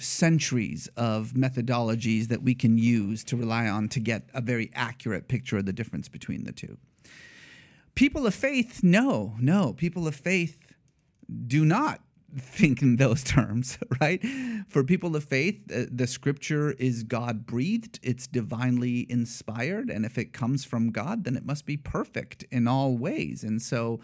centuries 0.00 0.88
of 0.96 1.34
methodologies 1.34 2.26
that 2.26 2.42
we 2.42 2.56
can 2.56 2.76
use 2.76 3.22
to 3.22 3.36
rely 3.36 3.68
on 3.68 3.88
to 3.90 4.00
get 4.00 4.28
a 4.34 4.40
very 4.40 4.72
accurate 4.74 5.28
picture 5.28 5.58
of 5.58 5.64
the 5.66 5.72
difference 5.72 6.08
between 6.08 6.42
the 6.42 6.50
two. 6.50 6.76
People 7.94 8.26
of 8.26 8.34
faith, 8.34 8.82
no, 8.82 9.36
no. 9.38 9.74
People 9.74 10.08
of 10.08 10.16
faith 10.16 10.58
do 11.46 11.64
not 11.64 12.00
think 12.38 12.82
in 12.82 12.96
those 12.96 13.22
terms, 13.24 13.78
right? 14.00 14.24
For 14.68 14.84
people 14.84 15.16
of 15.16 15.24
faith, 15.24 15.60
the 15.66 16.06
scripture 16.06 16.72
is 16.72 17.02
God 17.02 17.46
breathed, 17.46 17.98
it's 18.02 18.26
divinely 18.26 19.06
inspired, 19.10 19.90
and 19.90 20.04
if 20.04 20.18
it 20.18 20.32
comes 20.32 20.64
from 20.64 20.90
God, 20.90 21.24
then 21.24 21.36
it 21.36 21.44
must 21.44 21.66
be 21.66 21.76
perfect 21.76 22.44
in 22.50 22.66
all 22.68 22.96
ways. 22.96 23.42
And 23.44 23.60
so, 23.60 24.00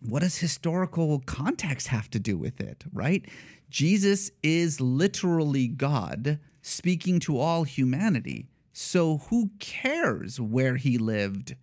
what 0.00 0.22
does 0.22 0.38
historical 0.38 1.20
context 1.20 1.86
have 1.88 2.10
to 2.10 2.18
do 2.18 2.36
with 2.36 2.60
it, 2.60 2.84
right? 2.92 3.24
Jesus 3.70 4.30
is 4.42 4.80
literally 4.80 5.68
God 5.68 6.40
speaking 6.60 7.20
to 7.20 7.38
all 7.38 7.64
humanity. 7.64 8.48
So 8.72 9.18
who 9.28 9.50
cares 9.58 10.40
where 10.40 10.76
he 10.76 10.98
lived, 10.98 11.56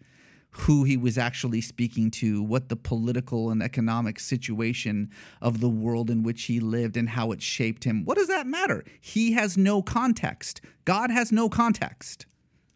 who 0.51 0.83
he 0.83 0.97
was 0.97 1.17
actually 1.17 1.61
speaking 1.61 2.09
to, 2.09 2.41
what 2.41 2.69
the 2.69 2.75
political 2.75 3.49
and 3.49 3.61
economic 3.61 4.19
situation 4.19 5.09
of 5.41 5.59
the 5.59 5.69
world 5.69 6.09
in 6.09 6.23
which 6.23 6.43
he 6.43 6.59
lived 6.59 6.97
and 6.97 7.09
how 7.09 7.31
it 7.31 7.41
shaped 7.41 7.83
him? 7.83 8.03
What 8.03 8.17
does 8.17 8.27
that 8.27 8.47
matter? 8.47 8.83
He 8.99 9.33
has 9.33 9.57
no 9.57 9.81
context. 9.81 10.61
God 10.85 11.11
has 11.11 11.31
no 11.31 11.49
context, 11.49 12.25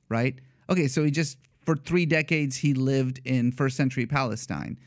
right? 0.07 0.39
Okay, 0.69 0.88
so 0.88 1.03
he 1.03 1.11
just, 1.11 1.38
for 1.65 1.76
three 1.76 2.05
decades, 2.05 2.57
he 2.57 2.74
lived 2.74 3.19
in 3.26 3.51
first 3.51 3.76
century 3.76 4.05
Palestine 4.05 4.80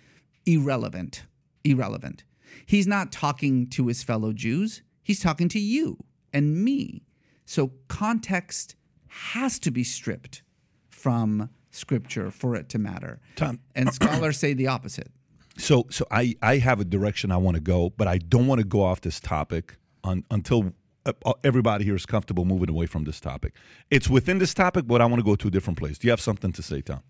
irrelevant. 0.47 1.25
Irrelevant. 1.65 2.23
He's 2.65 2.87
not 2.87 3.11
talking 3.11 3.67
to 3.71 3.89
his 3.89 4.03
fellow 4.05 4.33
Jews, 4.33 4.83
he's 5.03 5.21
talking 5.21 5.49
to 5.51 5.59
you 5.59 5.99
and 6.33 6.65
me. 6.65 7.03
So 7.45 7.73
context 7.89 8.77
has 9.09 9.59
to 9.61 9.71
be 9.71 9.85
stripped 9.85 10.43
from 10.89 11.51
scripture 11.77 12.31
for 12.31 12.55
it 12.57 12.69
to 12.71 12.79
matter. 12.79 13.21
Tom- 13.37 13.61
And 13.75 13.93
scholars 13.93 14.39
say 14.39 14.55
the 14.55 14.67
opposite. 14.67 15.11
So, 15.59 15.87
so 15.91 16.05
I, 16.11 16.35
I 16.43 16.59
have 16.59 16.81
a 16.81 16.85
direction 16.85 17.31
I 17.33 17.37
want 17.39 17.55
to 17.57 17.61
go, 17.63 17.91
but 17.97 18.07
I 18.09 18.19
don't 18.19 18.47
want 18.47 18.61
to 18.61 18.67
go 18.67 18.83
off 18.83 19.01
this 19.01 19.21
topic 19.21 19.77
un, 20.05 20.25
until 20.31 20.73
uh, 21.07 21.13
uh, 21.25 21.33
everybody 21.45 21.85
here 21.85 21.95
is 21.95 22.05
comfortable 22.05 22.45
moving 22.45 22.69
away 22.69 22.87
from 22.87 23.05
this 23.05 23.21
topic. 23.21 23.55
It's 23.91 24.09
within 24.09 24.39
this 24.39 24.53
topic, 24.53 24.87
but 24.87 25.01
I 25.01 25.07
want 25.07 25.19
to 25.21 25.25
go 25.25 25.35
to 25.37 25.49
a 25.49 25.51
different 25.51 25.79
place. 25.79 25.99
Do 25.99 26.07
you 26.09 26.13
have 26.13 26.21
something 26.21 26.53
to 26.53 26.63
say, 26.63 26.81
Tom? 26.83 27.01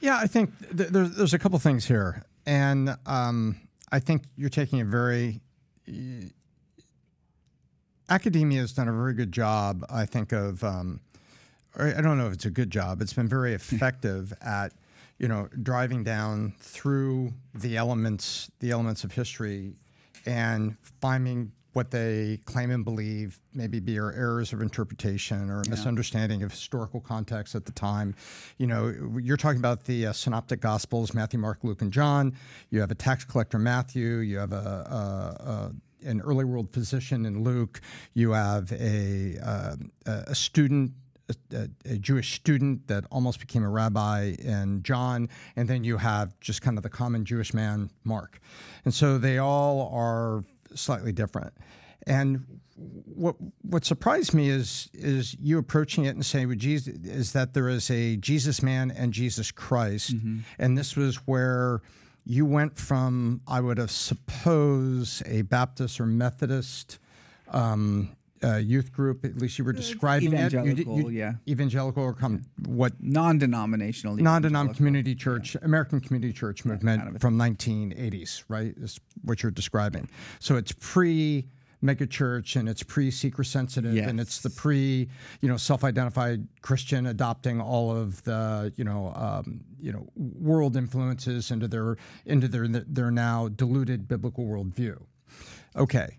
Yeah, 0.00 0.18
I 0.18 0.26
think 0.26 0.50
th- 0.76 0.90
there's, 0.90 1.16
there's 1.16 1.34
a 1.34 1.38
couple 1.38 1.58
things 1.58 1.86
here. 1.86 2.22
And 2.44 2.96
um, 3.06 3.56
I 3.90 3.98
think 3.98 4.22
you're 4.36 4.50
taking 4.50 4.80
a 4.80 4.84
very. 4.84 5.40
Uh, 5.88 6.28
academia 8.08 8.60
has 8.60 8.72
done 8.72 8.88
a 8.88 8.92
very 8.92 9.14
good 9.14 9.32
job, 9.32 9.84
I 9.90 10.06
think, 10.06 10.32
of. 10.32 10.62
Um, 10.62 11.00
I 11.78 12.00
don't 12.00 12.18
know 12.18 12.26
if 12.26 12.32
it's 12.32 12.46
a 12.46 12.50
good 12.50 12.70
job. 12.70 13.02
It's 13.02 13.12
been 13.12 13.28
very 13.28 13.52
effective 13.54 14.32
at, 14.40 14.72
you 15.18 15.28
know, 15.28 15.48
driving 15.62 16.04
down 16.04 16.54
through 16.58 17.32
the 17.54 17.76
elements, 17.76 18.50
the 18.60 18.70
elements 18.70 19.04
of 19.04 19.12
history, 19.12 19.74
and 20.24 20.76
finding 21.00 21.52
what 21.76 21.90
they 21.90 22.40
claim 22.46 22.70
and 22.70 22.86
believe 22.86 23.38
maybe 23.52 23.80
be 23.80 23.96
errors 23.96 24.54
of 24.54 24.62
interpretation 24.62 25.50
or 25.50 25.62
misunderstanding 25.68 26.42
of 26.42 26.50
historical 26.50 27.02
context 27.02 27.54
at 27.54 27.66
the 27.66 27.72
time. 27.72 28.14
You 28.56 28.66
know, 28.66 28.94
you're 29.20 29.36
talking 29.36 29.58
about 29.58 29.84
the 29.84 30.06
uh, 30.06 30.12
synoptic 30.14 30.62
gospels, 30.62 31.12
Matthew, 31.12 31.38
Mark, 31.38 31.58
Luke, 31.62 31.82
and 31.82 31.92
John. 31.92 32.34
You 32.70 32.80
have 32.80 32.90
a 32.90 32.94
tax 32.94 33.26
collector, 33.26 33.58
Matthew. 33.58 34.20
You 34.20 34.38
have 34.38 34.52
a, 34.52 34.56
a, 34.56 35.50
a 35.50 35.72
an 36.08 36.22
early 36.22 36.46
world 36.46 36.72
physician 36.72 37.26
in 37.26 37.42
Luke. 37.42 37.82
You 38.14 38.30
have 38.30 38.72
a, 38.72 39.36
uh, 39.42 39.76
a 40.06 40.34
student 40.34 40.92
a, 41.52 41.68
a, 41.84 41.98
Jewish 41.98 42.34
student 42.34 42.86
that 42.88 43.04
almost 43.10 43.40
became 43.40 43.62
a 43.62 43.68
rabbi 43.68 44.36
in 44.38 44.82
John, 44.82 45.28
and 45.56 45.68
then 45.68 45.84
you 45.84 45.96
have 45.96 46.38
just 46.40 46.62
kind 46.62 46.76
of 46.76 46.82
the 46.82 46.88
common 46.90 47.24
Jewish 47.24 47.52
man, 47.52 47.90
Mark. 48.04 48.38
And 48.84 48.94
so 48.94 49.18
they 49.18 49.38
all 49.38 49.90
are 49.92 50.44
slightly 50.74 51.12
different. 51.12 51.54
And 52.06 52.60
what 52.76 53.36
what 53.62 53.84
surprised 53.84 54.34
me 54.34 54.50
is 54.50 54.88
is 54.92 55.34
you 55.40 55.58
approaching 55.58 56.04
it 56.04 56.10
and 56.10 56.24
saying 56.24 56.48
with 56.48 56.58
Jesus 56.58 56.94
is 57.02 57.32
that 57.32 57.54
there 57.54 57.68
is 57.68 57.90
a 57.90 58.16
Jesus 58.16 58.62
man 58.62 58.90
and 58.90 59.12
Jesus 59.12 59.50
Christ, 59.50 60.14
mm-hmm. 60.14 60.40
and 60.58 60.76
this 60.76 60.94
was 60.94 61.16
where 61.26 61.80
you 62.24 62.44
went 62.44 62.76
from 62.76 63.40
I 63.46 63.60
would 63.60 63.78
have 63.78 63.90
suppose 63.90 65.22
a 65.26 65.42
Baptist 65.42 66.00
or 66.00 66.06
Methodist 66.06 66.98
um, 67.48 68.14
uh, 68.42 68.56
youth 68.56 68.92
group. 68.92 69.24
At 69.24 69.36
least 69.38 69.58
you 69.58 69.64
were 69.64 69.72
describing 69.72 70.32
evangelical, 70.34 70.98
it. 70.98 71.02
You, 71.02 71.10
you, 71.10 71.16
yeah, 71.16 71.34
evangelical 71.48 72.02
or 72.02 72.12
come 72.12 72.44
what 72.66 72.92
non-denominational, 73.00 74.16
non-denominational 74.16 74.76
community 74.76 75.14
church, 75.14 75.54
yeah. 75.54 75.64
American 75.64 76.00
Community 76.00 76.32
Church 76.32 76.64
movement 76.64 77.02
kind 77.02 77.16
of 77.16 77.20
from 77.20 77.38
1980s, 77.38 78.44
right? 78.48 78.74
Is 78.76 79.00
what 79.22 79.42
you're 79.42 79.52
describing. 79.52 80.08
So 80.38 80.56
it's 80.56 80.72
pre 80.72 81.48
megachurch 81.84 82.56
and 82.56 82.68
it's 82.68 82.82
pre 82.82 83.10
seeker 83.10 83.44
sensitive 83.44 83.94
yes. 83.94 84.08
and 84.08 84.18
it's 84.18 84.40
the 84.40 84.50
pre 84.50 85.08
you 85.40 85.48
know 85.48 85.56
self-identified 85.56 86.46
christian 86.62 87.06
adopting 87.06 87.60
all 87.60 87.94
of 87.94 88.22
the 88.24 88.72
you 88.76 88.84
know 88.84 89.12
um, 89.14 89.60
you 89.78 89.92
know 89.92 90.08
world 90.16 90.76
influences 90.76 91.50
into 91.50 91.68
their 91.68 91.96
into 92.24 92.48
their 92.48 92.66
their 92.66 93.10
now 93.10 93.48
diluted 93.48 94.08
biblical 94.08 94.44
worldview 94.44 94.98
okay 95.76 96.18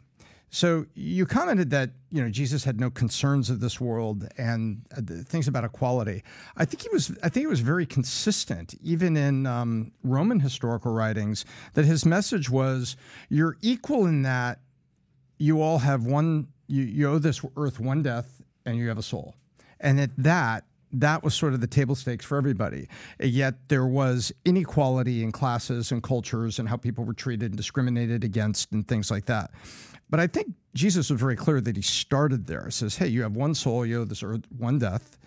so 0.57 0.87
you 0.95 1.27
commented 1.27 1.69
that 1.69 1.91
you 2.09 2.19
know 2.19 2.31
Jesus 2.31 2.63
had 2.63 2.79
no 2.79 2.89
concerns 2.89 3.51
of 3.51 3.59
this 3.59 3.79
world 3.79 4.27
and 4.39 4.81
uh, 4.97 5.01
things 5.23 5.47
about 5.47 5.63
equality. 5.63 6.23
I 6.55 6.65
think 6.65 6.81
he 6.81 6.89
was. 6.89 7.15
I 7.21 7.29
think 7.29 7.43
it 7.43 7.47
was 7.47 7.59
very 7.59 7.85
consistent, 7.85 8.73
even 8.81 9.15
in 9.15 9.45
um, 9.45 9.91
Roman 10.01 10.39
historical 10.39 10.91
writings, 10.91 11.45
that 11.75 11.85
his 11.85 12.07
message 12.07 12.49
was: 12.49 12.97
"You're 13.29 13.55
equal 13.61 14.07
in 14.07 14.23
that 14.23 14.61
you 15.37 15.61
all 15.61 15.77
have 15.77 16.07
one. 16.07 16.47
You, 16.65 16.81
you 16.81 17.07
owe 17.07 17.19
this 17.19 17.39
earth 17.55 17.79
one 17.79 18.01
death, 18.01 18.41
and 18.65 18.77
you 18.77 18.87
have 18.87 18.97
a 18.97 19.03
soul." 19.03 19.35
And 19.79 19.99
at 19.99 20.09
that, 20.17 20.65
that 20.93 21.23
was 21.23 21.33
sort 21.33 21.53
of 21.53 21.61
the 21.61 21.67
table 21.67 21.95
stakes 21.95 22.25
for 22.25 22.37
everybody. 22.37 22.87
Yet 23.19 23.67
there 23.67 23.85
was 23.85 24.31
inequality 24.45 25.23
in 25.23 25.31
classes 25.31 25.91
and 25.91 26.01
cultures 26.01 26.59
and 26.59 26.69
how 26.69 26.77
people 26.77 27.03
were 27.03 27.13
treated 27.13 27.51
and 27.51 27.57
discriminated 27.57 28.23
against 28.23 28.71
and 28.71 28.87
things 28.87 29.11
like 29.11 29.25
that. 29.25 29.51
But 30.09 30.19
I 30.19 30.27
think 30.27 30.47
Jesus 30.73 31.09
was 31.09 31.19
very 31.19 31.35
clear 31.35 31.59
that 31.59 31.75
he 31.75 31.81
started 31.81 32.47
there. 32.47 32.65
He 32.65 32.71
says, 32.71 32.95
hey, 32.95 33.07
you 33.07 33.23
have 33.23 33.35
one 33.35 33.53
soul, 33.53 33.85
you 33.85 33.99
have 33.99 34.09
this 34.09 34.23
earth, 34.23 34.43
one 34.57 34.79
death. 34.79 35.17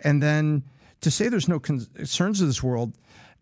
And 0.00 0.22
then 0.22 0.64
to 1.00 1.10
say 1.10 1.28
there's 1.28 1.48
no 1.48 1.58
concerns 1.58 2.40
of 2.40 2.46
this 2.46 2.62
world, 2.62 2.94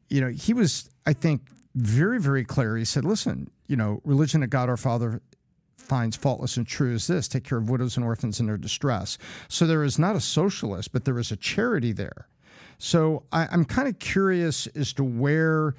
you 0.08 0.20
know, 0.20 0.28
he 0.28 0.52
was, 0.52 0.88
I 1.06 1.12
think, 1.12 1.48
very, 1.74 2.20
very 2.20 2.44
clear. 2.44 2.76
He 2.76 2.84
said, 2.84 3.04
listen, 3.04 3.50
you 3.66 3.76
know, 3.76 4.00
religion 4.04 4.44
of 4.44 4.50
God 4.50 4.68
our 4.68 4.76
Father 4.76 5.20
finds 5.84 6.16
faultless 6.16 6.56
and 6.56 6.66
true 6.66 6.94
is 6.94 7.06
this 7.06 7.28
take 7.28 7.44
care 7.44 7.58
of 7.58 7.70
widows 7.70 7.96
and 7.96 8.04
orphans 8.04 8.40
in 8.40 8.46
their 8.46 8.56
distress. 8.56 9.18
So 9.48 9.66
there 9.66 9.84
is 9.84 9.98
not 9.98 10.16
a 10.16 10.20
socialist, 10.20 10.92
but 10.92 11.04
there 11.04 11.18
is 11.18 11.30
a 11.30 11.36
charity 11.36 11.92
there. 11.92 12.28
So 12.78 13.24
I, 13.32 13.46
I'm 13.50 13.64
kind 13.64 13.88
of 13.88 13.98
curious 13.98 14.66
as 14.68 14.92
to 14.94 15.04
where 15.04 15.74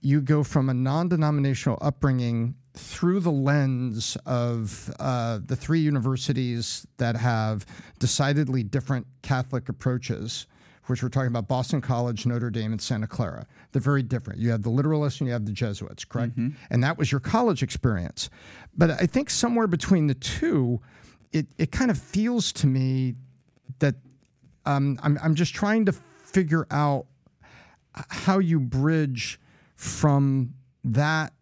you 0.00 0.20
go 0.20 0.42
from 0.42 0.68
a 0.68 0.74
non 0.74 1.08
denominational 1.08 1.78
upbringing 1.80 2.56
through 2.74 3.20
the 3.20 3.30
lens 3.30 4.16
of 4.24 4.90
uh, 4.98 5.38
the 5.44 5.56
three 5.56 5.80
universities 5.80 6.86
that 6.96 7.16
have 7.16 7.66
decidedly 7.98 8.62
different 8.62 9.06
Catholic 9.22 9.68
approaches, 9.68 10.46
which 10.86 11.02
we're 11.02 11.08
talking 11.08 11.28
about 11.28 11.48
Boston 11.48 11.80
College, 11.80 12.26
Notre 12.26 12.50
Dame, 12.50 12.72
and 12.72 12.80
Santa 12.80 13.06
Clara. 13.06 13.46
They're 13.70 13.82
very 13.82 14.02
different. 14.02 14.40
You 14.40 14.50
have 14.50 14.62
the 14.62 14.70
literalists 14.70 15.20
and 15.20 15.28
you 15.28 15.32
have 15.32 15.46
the 15.46 15.52
Jesuits, 15.52 16.04
correct? 16.04 16.32
Mm-hmm. 16.32 16.56
And 16.70 16.82
that 16.82 16.98
was 16.98 17.12
your 17.12 17.20
college 17.20 17.62
experience. 17.62 18.30
But 18.76 18.90
I 18.90 19.06
think 19.06 19.30
somewhere 19.30 19.66
between 19.66 20.08
the 20.08 20.14
two, 20.14 20.80
it, 21.32 21.46
it 21.58 21.70
kind 21.70 21.90
of 21.90 21.98
feels 21.98 22.52
to 22.54 22.66
me 22.66 23.14
that 23.78 23.94
um, 24.66 24.98
I'm, 25.02 25.18
I'm 25.22 25.34
just 25.34 25.54
trying 25.54 25.86
to 25.86 25.92
figure 25.92 26.66
out 26.70 27.06
how 27.94 28.38
you 28.38 28.58
bridge 28.58 29.40
from 29.76 30.54
that 30.84 31.32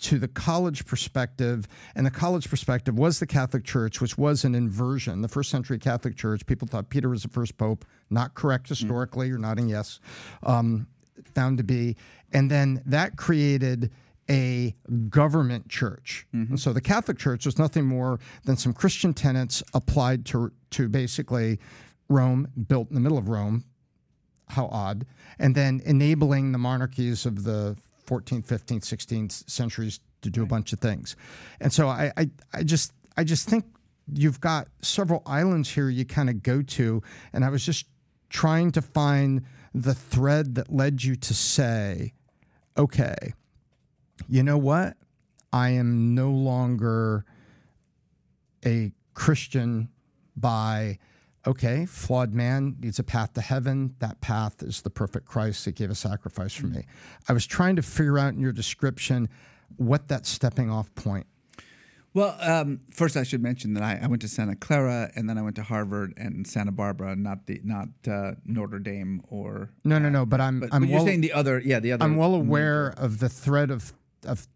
to 0.00 0.18
the 0.18 0.28
college 0.28 0.86
perspective, 0.86 1.66
and 1.94 2.06
the 2.06 2.10
college 2.10 2.48
perspective 2.48 2.98
was 2.98 3.20
the 3.20 3.26
Catholic 3.26 3.64
Church, 3.64 4.00
which 4.00 4.16
was 4.16 4.44
an 4.44 4.54
inversion. 4.54 5.22
The 5.22 5.28
first 5.28 5.50
century 5.50 5.78
Catholic 5.78 6.16
Church, 6.16 6.46
people 6.46 6.68
thought 6.68 6.88
Peter 6.88 7.08
was 7.08 7.22
the 7.22 7.28
first 7.28 7.56
pope, 7.56 7.84
not 8.10 8.34
correct 8.34 8.68
historically, 8.68 9.26
mm. 9.26 9.30
you're 9.30 9.38
nodding 9.38 9.68
yes, 9.68 10.00
um, 10.42 10.86
found 11.34 11.58
to 11.58 11.64
be. 11.64 11.96
And 12.32 12.50
then 12.50 12.82
that 12.86 13.16
created 13.16 13.90
a 14.28 14.74
government 15.08 15.68
church. 15.68 16.26
Mm-hmm. 16.34 16.56
so 16.56 16.72
the 16.72 16.80
Catholic 16.80 17.18
Church 17.18 17.46
was 17.46 17.58
nothing 17.58 17.84
more 17.84 18.18
than 18.44 18.56
some 18.56 18.72
Christian 18.72 19.14
tenets 19.14 19.62
applied 19.72 20.26
to, 20.26 20.52
to 20.70 20.88
basically 20.88 21.60
Rome, 22.08 22.48
built 22.68 22.88
in 22.88 22.94
the 22.94 23.00
middle 23.00 23.18
of 23.18 23.28
Rome. 23.28 23.64
How 24.48 24.66
odd. 24.66 25.06
And 25.38 25.54
then 25.54 25.80
enabling 25.84 26.52
the 26.52 26.58
monarchies 26.58 27.26
of 27.26 27.44
the 27.44 27.76
14th, 28.06 28.46
15th, 28.46 28.82
16th 28.82 29.50
centuries 29.50 30.00
to 30.22 30.30
do 30.30 30.40
right. 30.40 30.46
a 30.46 30.48
bunch 30.48 30.72
of 30.72 30.80
things. 30.80 31.16
And 31.60 31.72
so 31.72 31.88
I, 31.88 32.12
I, 32.16 32.30
I 32.52 32.62
just 32.62 32.92
I 33.16 33.24
just 33.24 33.48
think 33.48 33.64
you've 34.12 34.40
got 34.40 34.68
several 34.82 35.22
islands 35.26 35.70
here 35.70 35.88
you 35.88 36.04
kind 36.04 36.30
of 36.30 36.42
go 36.42 36.62
to, 36.62 37.02
and 37.32 37.44
I 37.44 37.48
was 37.48 37.64
just 37.64 37.86
trying 38.28 38.72
to 38.72 38.82
find 38.82 39.44
the 39.74 39.94
thread 39.94 40.54
that 40.54 40.72
led 40.72 41.02
you 41.02 41.16
to 41.16 41.34
say, 41.34 42.12
okay, 42.76 43.34
you 44.28 44.42
know 44.42 44.58
what? 44.58 44.96
I 45.52 45.70
am 45.70 46.14
no 46.14 46.30
longer 46.30 47.24
a 48.64 48.92
Christian 49.14 49.88
by 50.36 50.98
okay, 51.46 51.86
flawed 51.86 52.34
man 52.34 52.76
needs 52.80 52.98
a 52.98 53.04
path 53.04 53.32
to 53.34 53.40
heaven. 53.40 53.94
That 54.00 54.20
path 54.20 54.62
is 54.62 54.82
the 54.82 54.90
perfect 54.90 55.26
Christ 55.26 55.64
that 55.64 55.76
gave 55.76 55.90
a 55.90 55.94
sacrifice 55.94 56.52
for 56.52 56.66
me. 56.66 56.84
I 57.28 57.32
was 57.32 57.46
trying 57.46 57.76
to 57.76 57.82
figure 57.82 58.18
out 58.18 58.34
in 58.34 58.40
your 58.40 58.52
description 58.52 59.28
what 59.76 60.08
that 60.08 60.26
stepping 60.26 60.70
off 60.70 60.94
point. 60.94 61.26
Well, 62.14 62.34
um, 62.40 62.80
first 62.90 63.14
I 63.14 63.24
should 63.24 63.42
mention 63.42 63.74
that 63.74 63.82
I, 63.82 64.00
I, 64.02 64.06
went 64.06 64.22
to 64.22 64.28
Santa 64.28 64.56
Clara 64.56 65.10
and 65.14 65.28
then 65.28 65.36
I 65.36 65.42
went 65.42 65.54
to 65.56 65.62
Harvard 65.62 66.14
and 66.16 66.46
Santa 66.46 66.72
Barbara, 66.72 67.14
not 67.14 67.46
the 67.46 67.60
not 67.62 67.88
uh, 68.08 68.32
Notre 68.46 68.78
Dame 68.78 69.20
or 69.28 69.68
no, 69.84 69.98
no, 69.98 70.08
no. 70.08 70.24
But 70.24 70.40
I'm 70.40 70.60
but, 70.60 70.70
I'm 70.72 70.80
but 70.80 70.88
you're 70.88 71.00
saying 71.00 71.20
the 71.20 71.34
other, 71.34 71.60
yeah, 71.62 71.78
the 71.78 71.92
other. 71.92 72.02
I'm 72.02 72.16
well 72.16 72.34
aware 72.34 72.94
of 72.96 73.18
the 73.18 73.28
thread 73.28 73.70
of 73.70 73.92
of 74.24 74.48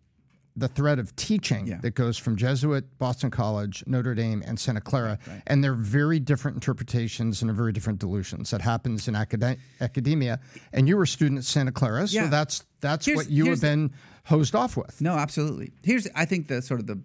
the 0.57 0.69
thread 0.69 0.99
of 0.99 1.15
teaching 1.17 1.67
yeah. 1.67 1.79
that 1.83 1.95
goes 1.95 2.19
from 2.19 2.37
Jesuit, 2.37 2.85
Boston 2.99 3.31
College, 3.31 3.85
Notre 3.87 4.15
Dame, 4.15 4.43
and 4.47 4.59
Santa 4.59 4.81
Clara, 4.81 5.19
right, 5.27 5.29
right. 5.29 5.43
and 5.47 5.63
they're 5.63 5.75
very 5.75 6.19
different 6.19 6.57
interpretations 6.57 7.43
and 7.43 7.51
very 7.53 7.73
different 7.73 7.99
dilutions. 7.99 8.51
That 8.51 8.61
happens 8.61 9.09
in 9.09 9.15
acad- 9.15 9.59
academia, 9.81 10.41
and 10.73 10.89
you 10.89 10.97
were 10.97 11.05
a 11.05 11.09
student 11.09 11.39
at 11.39 11.45
Santa 11.45 11.73
Clara, 11.73 12.07
so 12.07 12.23
yeah. 12.23 12.27
that's 12.27 12.65
that's 12.81 13.07
here's, 13.07 13.17
what 13.17 13.31
you 13.31 13.47
have 13.47 13.61
been 13.61 13.93
hosed 14.25 14.55
off 14.55 14.77
with. 14.77 15.01
No, 15.01 15.15
absolutely. 15.15 15.73
Here's 15.83 16.09
I 16.15 16.25
think 16.25 16.49
the 16.49 16.63
sort 16.63 16.81
of 16.81 16.87
the 16.87 17.01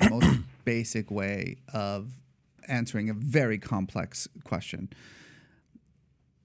most 0.10 0.38
basic 0.64 1.10
way 1.10 1.58
of 1.72 2.10
answering 2.68 3.10
a 3.10 3.14
very 3.14 3.58
complex 3.58 4.28
question. 4.44 4.88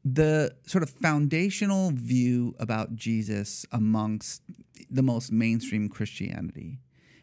The 0.08 0.56
sort 0.68 0.84
of 0.84 0.92
foundational 0.92 1.90
view 1.92 2.56
about 2.60 2.96
Jesus 2.96 3.66
amongst 3.72 4.44
the 4.90 5.02
most 5.02 5.32
mainstream 5.32 5.90
Christianity 5.90 6.78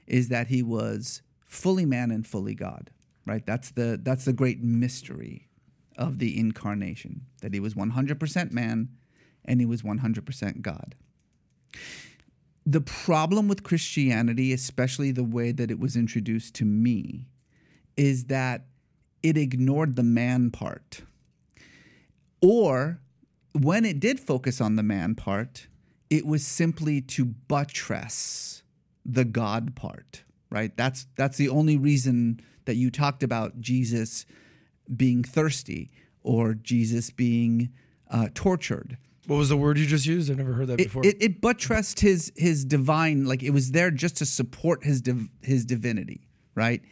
is 0.08 0.28
that 0.28 0.48
he 0.48 0.62
was 0.64 1.22
fully 1.46 1.86
man 1.86 2.10
and 2.10 2.26
fully 2.26 2.54
God. 2.54 2.90
right? 3.24 3.46
That's 3.46 3.70
the 3.70 4.00
that's 4.02 4.24
the 4.24 4.32
great 4.32 4.62
mystery 4.62 5.48
of 5.96 6.18
the 6.18 6.38
incarnation 6.38 7.26
that 7.40 7.54
he 7.54 7.60
was 7.60 7.74
100% 7.74 8.50
man 8.50 8.88
and 9.44 9.60
he 9.60 9.66
was 9.66 9.82
100% 9.82 10.62
God. 10.62 10.94
The 12.64 12.80
problem 12.80 13.48
with 13.48 13.62
Christianity, 13.62 14.52
especially 14.52 15.12
the 15.12 15.24
way 15.24 15.52
that 15.52 15.70
it 15.70 15.78
was 15.78 15.96
introduced 15.96 16.54
to 16.56 16.64
me, 16.64 17.28
is 17.96 18.26
that 18.26 18.66
it 19.22 19.36
ignored 19.36 19.96
the 19.96 20.02
man 20.02 20.50
part. 20.50 21.02
Or 22.42 23.00
when 23.52 23.84
it 23.84 24.00
did 24.00 24.18
focus 24.20 24.60
on 24.60 24.76
the 24.76 24.82
man 24.82 25.14
part, 25.14 25.68
it 26.10 26.26
was 26.26 26.46
simply 26.46 27.00
to 27.00 27.24
buttress 27.24 28.62
the 29.04 29.24
God 29.24 29.74
part, 29.74 30.24
right? 30.50 30.76
That's 30.76 31.06
that's 31.16 31.38
the 31.38 31.48
only 31.48 31.76
reason 31.76 32.40
that 32.64 32.76
you 32.76 32.90
talked 32.90 33.22
about 33.22 33.60
Jesus 33.60 34.26
being 34.94 35.22
thirsty 35.22 35.90
or 36.22 36.54
Jesus 36.54 37.10
being 37.10 37.70
uh, 38.10 38.28
tortured. 38.34 38.98
What 39.26 39.36
was 39.36 39.48
the 39.48 39.56
word 39.56 39.78
you 39.78 39.86
just 39.86 40.06
used? 40.06 40.30
I 40.30 40.34
never 40.34 40.52
heard 40.52 40.66
that 40.68 40.80
it, 40.80 40.84
before. 40.84 41.06
It, 41.06 41.16
it, 41.22 41.40
buttressed 41.40 42.00
his 42.00 42.32
his 42.36 42.64
divine, 42.64 43.24
like 43.24 43.42
it 43.42 43.50
was 43.50 43.70
there 43.70 43.90
just 43.90 44.16
to 44.16 44.26
support 44.26 44.84
his 44.84 45.00
div, 45.00 45.28
his 45.42 45.64
divinity, 45.64 46.28
right? 46.54 46.82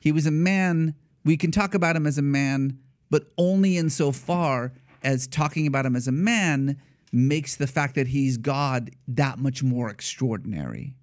He 0.00 0.12
was 0.12 0.26
a 0.26 0.32
man. 0.32 0.94
We 1.24 1.36
can 1.36 1.50
talk 1.50 1.74
about 1.74 1.96
him 1.96 2.06
as 2.06 2.18
a 2.18 2.22
man, 2.22 2.78
but 3.10 3.28
only 3.38 3.76
insofar 3.76 4.72
as 5.06 5.28
talking 5.28 5.66
about 5.68 5.86
him 5.86 5.94
as 5.94 6.08
a 6.08 6.12
man 6.12 6.76
makes 7.12 7.54
the 7.54 7.68
fact 7.68 7.94
that 7.94 8.08
he's 8.08 8.36
God 8.36 8.90
that 9.06 9.38
much 9.38 9.62
more 9.62 9.88
extraordinary, 9.88 10.94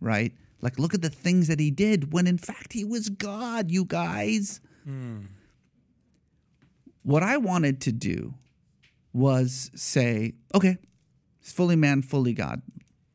right? 0.00 0.32
Like, 0.60 0.78
look 0.78 0.92
at 0.92 1.02
the 1.02 1.08
things 1.08 1.46
that 1.46 1.60
he 1.60 1.70
did 1.70 2.12
when 2.12 2.26
in 2.26 2.36
fact 2.36 2.72
he 2.72 2.84
was 2.84 3.08
God, 3.08 3.70
you 3.70 3.84
guys. 3.84 4.60
Mm. 4.86 5.26
What 7.04 7.22
I 7.22 7.36
wanted 7.36 7.80
to 7.82 7.92
do 7.92 8.34
was 9.12 9.70
say, 9.76 10.32
okay, 10.52 10.76
it's 11.40 11.52
fully 11.52 11.76
man, 11.76 12.02
fully 12.02 12.32
God. 12.32 12.60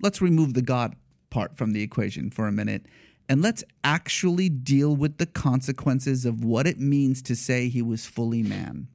Let's 0.02 0.22
remove 0.22 0.54
the 0.54 0.62
God 0.62 0.96
part 1.30 1.58
from 1.58 1.72
the 1.74 1.84
equation 1.84 2.32
for 2.32 2.48
a 2.48 2.52
minute 2.52 2.86
and 3.28 3.44
let's 3.44 3.64
actually 3.84 4.50
deal 4.50 4.96
with 4.96 5.18
the 5.18 5.28
consequences 5.28 6.26
of 6.26 6.44
what 6.44 6.66
it 6.66 6.80
means 6.80 7.22
to 7.24 7.36
say 7.36 7.70
he 7.70 7.84
was 7.84 8.08
fully 8.08 8.42
man. 8.42 8.88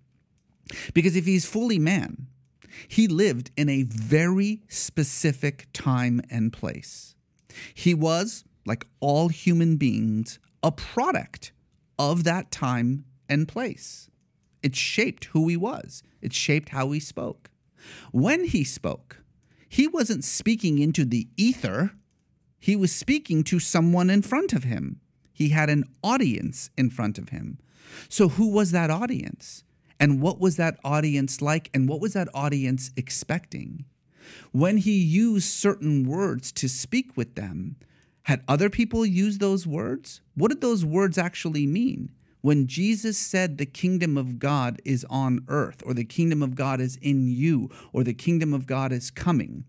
Because 0.93 1.17
if 1.17 1.27
he's 1.27 1.47
fully 1.47 1.79
man, 1.79 2.29
he 2.89 3.07
lived 3.07 3.51
in 3.57 3.69
a 3.69 3.83
very 3.85 4.63
specific 4.69 5.69
time 5.73 6.21
and 6.31 6.53
place. 6.53 7.15
He 7.73 7.95
was, 7.95 8.45
like 8.67 8.87
all 9.01 9.29
human 9.29 9.77
beings, 9.77 10.39
a 10.63 10.73
product 10.73 11.53
of 11.99 12.25
that 12.25 12.51
time 12.51 13.05
and 13.29 13.47
place. 13.47 14.11
It 14.63 14.75
shaped 14.75 15.27
who 15.27 15.49
he 15.49 15.57
was, 15.57 16.03
it 16.23 16.33
shaped 16.33 16.71
how 16.71 16.91
he 16.91 17.01
spoke. 17.01 17.51
When 18.13 18.45
he 18.45 18.65
spoke, 18.65 19.23
he 19.69 19.87
wasn't 19.87 20.25
speaking 20.25 20.79
into 20.79 21.05
the 21.05 21.29
ether, 21.37 21.93
he 22.59 22.77
was 22.77 22.95
speaking 22.95 23.45
to 23.45 23.61
someone 23.61 24.09
in 24.09 24.23
front 24.23 24.55
of 24.55 24.65
him. 24.65 25.01
He 25.35 25.51
had 25.51 25.69
an 25.69 25.85
audience 26.03 26.71
in 26.79 26.89
front 26.91 27.19
of 27.19 27.29
him. 27.29 27.59
So, 28.09 28.29
who 28.29 28.49
was 28.49 28.71
that 28.71 28.91
audience? 28.91 29.65
And 30.05 30.21
what 30.21 30.39
was 30.39 30.57
that 30.57 30.79
audience 30.85 31.41
like? 31.41 31.71
And 31.73 31.89
what 31.89 31.99
was 31.99 32.13
that 32.13 32.29
audience 32.35 32.91
expecting? 32.95 33.87
When 34.53 34.77
he 34.77 34.93
used 35.03 35.49
certain 35.49 36.07
words 36.07 36.53
to 36.53 36.69
speak 36.69 37.17
with 37.17 37.37
them, 37.37 37.77
had 38.25 38.45
other 38.47 38.69
people 38.69 39.07
used 39.07 39.41
those 39.41 39.67
words? 39.67 40.21
What 40.35 40.51
did 40.51 40.61
those 40.61 40.85
words 40.85 41.17
actually 41.17 41.67
mean? 41.67 42.13
When 42.43 42.67
Jesus 42.67 43.17
said 43.17 43.57
the 43.57 43.65
kingdom 43.65 44.19
of 44.19 44.39
God 44.39 44.79
is 44.85 45.07
on 45.09 45.43
earth, 45.49 45.83
or 45.87 45.95
the 45.95 46.05
kingdom 46.05 46.43
of 46.43 46.55
God 46.55 46.83
is 46.83 46.97
in 46.97 47.27
you, 47.27 47.71
or 47.95 48.05
the 48.05 48.13
kingdom 48.13 48.53
of 48.53 48.67
God 48.67 48.93
is 48.93 49.11
coming, 49.11 49.65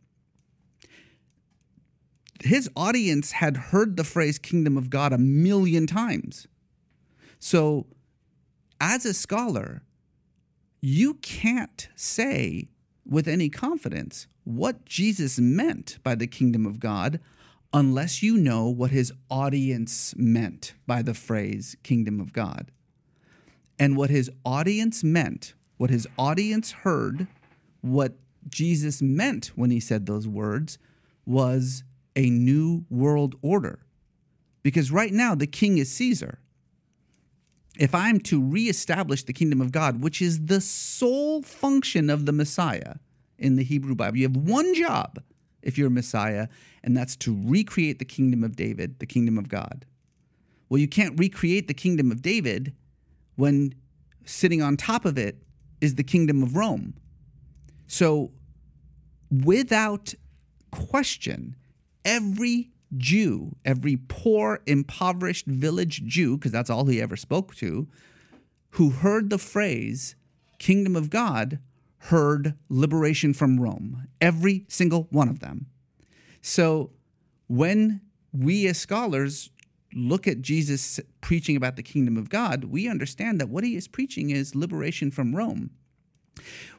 his 2.43 2.69
audience 2.75 3.31
had 3.31 3.55
heard 3.71 3.95
the 3.95 4.03
phrase 4.03 4.37
kingdom 4.37 4.75
of 4.75 4.89
God 4.89 5.13
a 5.13 5.17
million 5.17 5.87
times. 5.87 6.45
So, 7.39 7.85
as 8.81 9.05
a 9.05 9.13
scholar, 9.13 9.81
you 10.85 11.15
can't 11.15 11.87
say 11.95 12.69
with 13.07 13.27
any 13.27 13.49
confidence 13.49 14.27
what 14.43 14.85
Jesus 14.85 15.39
meant 15.39 15.97
by 16.03 16.13
the 16.13 16.27
kingdom 16.27 16.67
of 16.67 16.79
God 16.79 17.19
unless 17.73 18.21
you 18.21 18.37
know 18.37 18.69
what 18.69 18.91
his 18.91 19.11
audience 19.27 20.13
meant 20.15 20.75
by 20.85 21.01
the 21.01 21.15
phrase 21.15 21.75
kingdom 21.81 22.21
of 22.21 22.33
God. 22.33 22.69
And 23.79 23.97
what 23.97 24.11
his 24.11 24.29
audience 24.45 25.03
meant, 25.03 25.55
what 25.77 25.89
his 25.89 26.07
audience 26.19 26.71
heard, 26.71 27.25
what 27.81 28.13
Jesus 28.47 29.01
meant 29.01 29.47
when 29.55 29.71
he 29.71 29.79
said 29.79 30.05
those 30.05 30.27
words 30.27 30.77
was 31.25 31.83
a 32.15 32.29
new 32.29 32.85
world 32.91 33.33
order. 33.41 33.79
Because 34.61 34.91
right 34.91 35.11
now, 35.11 35.33
the 35.33 35.47
king 35.47 35.79
is 35.79 35.91
Caesar. 35.93 36.37
If 37.77 37.93
I'm 37.93 38.19
to 38.21 38.41
reestablish 38.41 39.23
the 39.23 39.33
kingdom 39.33 39.61
of 39.61 39.71
God, 39.71 40.01
which 40.01 40.21
is 40.21 40.45
the 40.45 40.61
sole 40.61 41.41
function 41.41 42.09
of 42.09 42.25
the 42.25 42.31
Messiah 42.31 42.95
in 43.37 43.55
the 43.55 43.63
Hebrew 43.63 43.95
Bible, 43.95 44.17
you 44.17 44.23
have 44.23 44.37
one 44.37 44.73
job 44.73 45.19
if 45.61 45.77
you're 45.77 45.87
a 45.87 45.91
Messiah, 45.91 46.47
and 46.83 46.95
that's 46.95 47.15
to 47.17 47.37
recreate 47.43 47.99
the 47.99 48.05
kingdom 48.05 48.43
of 48.43 48.55
David, 48.55 48.99
the 48.99 49.05
kingdom 49.05 49.37
of 49.37 49.49
God. 49.49 49.85
Well, 50.69 50.77
you 50.79 50.87
can't 50.87 51.19
recreate 51.19 51.67
the 51.67 51.73
kingdom 51.73 52.11
of 52.11 52.21
David 52.21 52.73
when 53.35 53.73
sitting 54.25 54.61
on 54.61 54.77
top 54.77 55.05
of 55.05 55.17
it 55.17 55.43
is 55.81 55.95
the 55.95 56.03
kingdom 56.03 56.41
of 56.43 56.55
Rome. 56.55 56.93
So, 57.87 58.31
without 59.29 60.13
question, 60.71 61.55
every 62.03 62.69
Jew, 62.95 63.55
every 63.65 63.97
poor, 64.07 64.61
impoverished 64.65 65.45
village 65.45 66.03
Jew, 66.05 66.37
because 66.37 66.51
that's 66.51 66.69
all 66.69 66.85
he 66.85 67.01
ever 67.01 67.15
spoke 67.15 67.55
to, 67.55 67.87
who 68.71 68.89
heard 68.89 69.29
the 69.29 69.37
phrase 69.37 70.15
kingdom 70.59 70.95
of 70.95 71.09
God 71.09 71.59
heard 71.97 72.53
liberation 72.69 73.33
from 73.33 73.59
Rome. 73.59 74.07
Every 74.21 74.65
single 74.67 75.07
one 75.09 75.29
of 75.29 75.39
them. 75.39 75.67
So 76.41 76.91
when 77.47 78.01
we 78.31 78.67
as 78.67 78.77
scholars 78.77 79.49
look 79.93 80.27
at 80.27 80.41
Jesus 80.41 80.99
preaching 81.21 81.55
about 81.55 81.77
the 81.77 81.83
kingdom 81.83 82.17
of 82.17 82.29
God, 82.29 82.65
we 82.65 82.87
understand 82.87 83.39
that 83.39 83.49
what 83.49 83.63
he 83.63 83.75
is 83.75 83.87
preaching 83.87 84.29
is 84.29 84.55
liberation 84.55 85.09
from 85.09 85.35
Rome. 85.35 85.71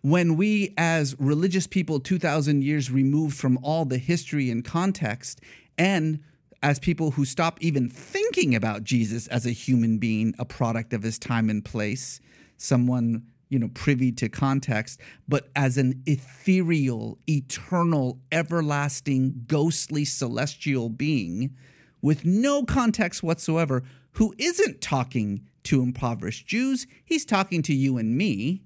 When 0.02 0.36
we, 0.36 0.74
as 0.76 1.16
religious 1.18 1.66
people 1.66 2.00
2,000 2.00 2.62
years 2.62 2.90
removed 2.90 3.36
from 3.36 3.58
all 3.62 3.84
the 3.84 3.98
history 3.98 4.50
and 4.50 4.64
context, 4.64 5.40
and 5.78 6.20
as 6.62 6.78
people 6.78 7.12
who 7.12 7.24
stop 7.24 7.58
even 7.60 7.88
thinking 7.88 8.54
about 8.54 8.84
Jesus 8.84 9.26
as 9.28 9.46
a 9.46 9.50
human 9.50 9.98
being, 9.98 10.34
a 10.38 10.44
product 10.44 10.92
of 10.92 11.02
his 11.02 11.18
time 11.18 11.50
and 11.50 11.64
place, 11.64 12.20
someone 12.56 13.22
you 13.48 13.58
know 13.58 13.68
privy 13.74 14.10
to 14.10 14.28
context 14.28 15.00
but 15.28 15.48
as 15.54 15.78
an 15.78 16.02
ethereal 16.06 17.18
eternal 17.28 18.18
everlasting 18.32 19.44
ghostly 19.46 20.04
celestial 20.04 20.88
being 20.88 21.54
with 22.02 22.24
no 22.24 22.64
context 22.64 23.22
whatsoever 23.22 23.82
who 24.12 24.34
isn't 24.38 24.80
talking 24.80 25.46
to 25.62 25.80
impoverished 25.80 26.46
Jews 26.46 26.86
he's 27.04 27.24
talking 27.24 27.62
to 27.62 27.74
you 27.74 27.98
and 27.98 28.16
me 28.16 28.62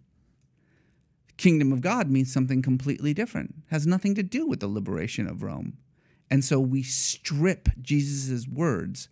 kingdom 1.41 1.73
of 1.73 1.81
god 1.81 2.09
means 2.09 2.33
something 2.33 2.63
completely 2.63 3.15
different 3.15 3.55
has 3.71 3.87
nothing 3.87 4.15
to 4.15 4.23
do 4.23 4.47
with 4.47 4.61
the 4.61 4.69
liberation 4.69 5.27
of 5.27 5.43
rome 5.43 5.79
and 6.31 6.45
so 6.45 6.61
we 6.61 6.83
strip 6.83 7.69
jesus' 7.81 8.47
words 8.47 9.09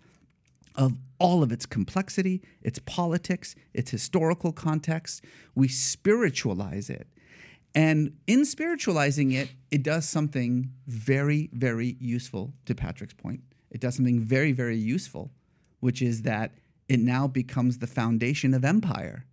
of 0.79 0.97
all 1.18 1.43
of 1.43 1.51
its 1.51 1.66
complexity, 1.66 2.41
its 2.62 2.79
politics, 2.79 3.57
its 3.74 3.91
historical 3.91 4.53
context. 4.53 5.24
We 5.57 5.66
spiritualize 5.66 6.89
it. 6.89 7.09
And 7.74 8.16
in 8.26 8.45
spiritualizing 8.45 9.33
it, 9.33 9.51
it 9.70 9.83
does 9.83 10.09
something 10.09 10.72
very, 10.87 11.51
very 11.53 11.97
useful 12.01 12.55
to 12.64 12.74
Patrick's 12.74 13.12
point. 13.12 13.41
It 13.70 13.81
does 13.81 13.97
something 13.97 14.20
very, 14.20 14.53
very 14.53 14.79
useful, 14.79 15.33
which 15.81 16.01
is 16.01 16.22
that 16.22 16.53
it 16.89 17.01
now 17.01 17.26
becomes 17.26 17.79
the 17.79 17.87
foundation 17.87 18.55
of 18.55 18.64
empire. 18.64 19.26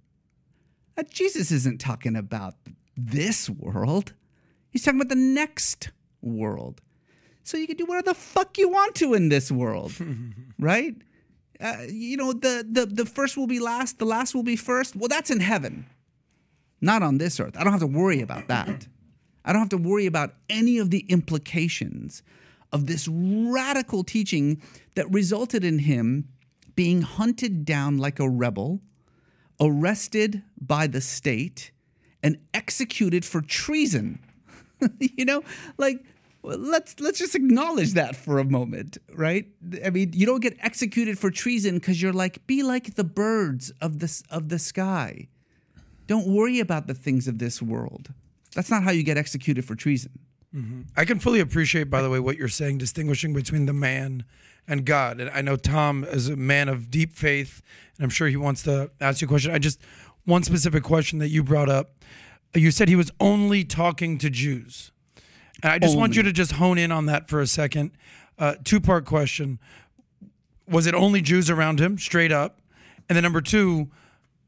Now, 0.98 1.04
Jesus 1.10 1.52
isn't 1.52 1.80
talking 1.80 2.16
about 2.16 2.56
this 2.96 3.50
world, 3.50 4.14
he's 4.70 4.84
talking 4.84 5.00
about 5.00 5.10
the 5.10 5.16
next 5.16 5.92
world. 6.22 6.82
So 7.44 7.58
you 7.58 7.68
can 7.68 7.78
do 7.78 7.86
whatever 7.86 8.06
the 8.06 8.14
fuck 8.16 8.58
you 8.58 8.70
want 8.70 8.96
to 8.96 9.14
in 9.14 9.30
this 9.30 9.52
world, 9.52 9.94
right? 10.60 10.96
Uh, 11.60 11.78
you 11.88 12.18
know, 12.18 12.34
the, 12.34 12.66
the, 12.70 12.86
the 12.86 13.06
first 13.06 13.38
will 13.38 13.48
be 13.48 13.60
last, 13.60 14.00
the 14.00 14.06
last 14.06 14.34
will 14.34 14.44
be 14.44 14.56
first. 14.56 14.96
Well, 14.96 15.08
that's 15.08 15.30
in 15.30 15.40
heaven, 15.40 15.86
not 16.82 17.04
on 17.04 17.18
this 17.18 17.40
earth. 17.40 17.56
I 17.58 17.64
don't 17.64 17.72
have 17.72 17.82
to 17.82 17.88
worry 17.88 18.22
about 18.22 18.48
that. 18.48 18.88
I 19.46 19.54
don't 19.54 19.62
have 19.62 19.70
to 19.70 19.78
worry 19.78 20.08
about 20.08 20.34
any 20.50 20.80
of 20.80 20.90
the 20.90 21.06
implications 21.08 22.24
of 22.74 22.88
this 22.88 23.08
radical 23.08 24.04
teaching 24.04 24.62
that 24.96 25.10
resulted 25.12 25.64
in 25.64 25.80
him 25.80 26.28
being 26.76 27.04
hunted 27.04 27.64
down 27.64 27.98
like 27.98 28.20
a 28.20 28.30
rebel, 28.30 28.82
arrested 29.62 30.44
by 30.60 30.88
the 30.88 31.00
state, 31.00 31.72
and 32.26 32.40
executed 32.56 33.24
for 33.24 33.40
treason. 33.40 34.18
you 35.00 35.24
know, 35.24 35.44
like 35.78 36.04
let's 36.42 37.00
let's 37.00 37.20
just 37.20 37.36
acknowledge 37.36 37.94
that 37.94 38.16
for 38.16 38.40
a 38.40 38.44
moment, 38.44 38.98
right? 39.14 39.46
I 39.86 39.92
mean, 39.92 40.12
you 40.14 40.26
don't 40.26 40.42
get 40.42 40.58
executed 40.60 41.20
for 41.20 41.30
treason 41.30 41.76
because 41.76 42.02
you're 42.02 42.12
like, 42.12 42.46
be 42.48 42.64
like 42.64 42.96
the 42.96 43.04
birds 43.04 43.72
of 43.80 44.00
the 44.00 44.24
of 44.32 44.50
the 44.50 44.58
sky. 44.58 45.28
Don't 46.08 46.28
worry 46.28 46.60
about 46.60 46.88
the 46.88 46.96
things 46.96 47.28
of 47.28 47.38
this 47.38 47.62
world. 47.62 48.12
That's 48.56 48.72
not 48.72 48.84
how 48.84 48.92
you 48.92 49.04
get 49.04 49.18
executed 49.18 49.64
for 49.64 49.76
treason. 49.76 50.20
Mm-hmm. 50.56 50.82
I 50.98 51.06
can 51.06 51.20
fully 51.20 51.40
appreciate, 51.40 51.90
by 51.92 52.02
the 52.02 52.10
way, 52.10 52.20
what 52.20 52.38
you're 52.38 52.48
saying, 52.48 52.80
distinguishing 52.80 53.34
between 53.34 53.68
the 53.68 53.74
man 53.74 54.24
and 54.68 54.86
God. 54.86 55.20
And 55.20 55.30
I 55.32 55.42
know 55.42 55.58
Tom 55.58 56.04
is 56.04 56.30
a 56.30 56.36
man 56.36 56.70
of 56.70 56.90
deep 56.90 57.14
faith, 57.14 57.62
and 57.98 58.04
I'm 58.04 58.10
sure 58.10 58.28
he 58.28 58.38
wants 58.38 58.64
to 58.64 58.90
ask 59.00 59.22
you 59.22 59.28
a 59.28 59.30
question. 59.30 59.52
I 59.52 59.60
just 59.60 59.80
one 60.26 60.44
specific 60.44 60.84
question 60.84 61.20
that 61.20 61.30
you 61.30 61.44
brought 61.44 61.70
up. 61.70 61.92
You 62.54 62.72
said 62.72 62.90
he 62.90 62.96
was 62.96 63.12
only 63.20 63.64
talking 63.64 64.18
to 64.18 64.30
Jews. 64.30 64.92
And 65.64 65.72
I 65.72 65.80
just 65.80 65.92
only. 65.92 66.00
want 66.00 66.16
you 66.16 66.24
to 66.24 66.32
just 66.32 66.54
hone 66.54 66.78
in 66.78 66.92
on 66.92 67.06
that 67.06 67.30
for 67.30 67.40
a 67.40 67.48
second. 67.48 67.92
Uh, 68.38 68.56
two 68.64 68.82
part 68.82 69.06
question. 69.06 69.60
Was 70.68 70.88
it 70.88 70.96
only 70.96 71.22
Jews 71.22 71.50
around 71.50 71.80
him, 71.80 71.98
straight 71.98 72.32
up? 72.32 72.60
And 73.08 73.16
then 73.16 73.24
number 73.24 73.42
two, 73.42 73.90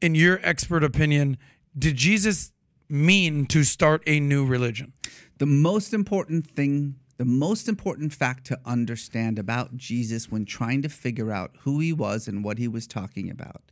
in 0.00 0.14
your 0.14 0.40
expert 0.42 0.82
opinion, 0.82 1.38
did 1.78 1.96
Jesus 1.96 2.52
mean 2.88 3.46
to 3.46 3.62
start 3.62 4.02
a 4.06 4.18
new 4.18 4.44
religion? 4.44 4.92
The 5.38 5.46
most 5.46 5.94
important 5.94 6.46
thing, 6.46 6.96
the 7.18 7.24
most 7.24 7.68
important 7.68 8.12
fact 8.12 8.44
to 8.46 8.58
understand 8.66 9.38
about 9.38 9.76
Jesus 9.76 10.30
when 10.30 10.44
trying 10.44 10.82
to 10.82 10.88
figure 10.88 11.30
out 11.30 11.52
who 11.60 11.78
he 11.78 11.92
was 11.92 12.26
and 12.26 12.42
what 12.42 12.58
he 12.58 12.66
was 12.66 12.86
talking 12.86 13.30
about 13.30 13.62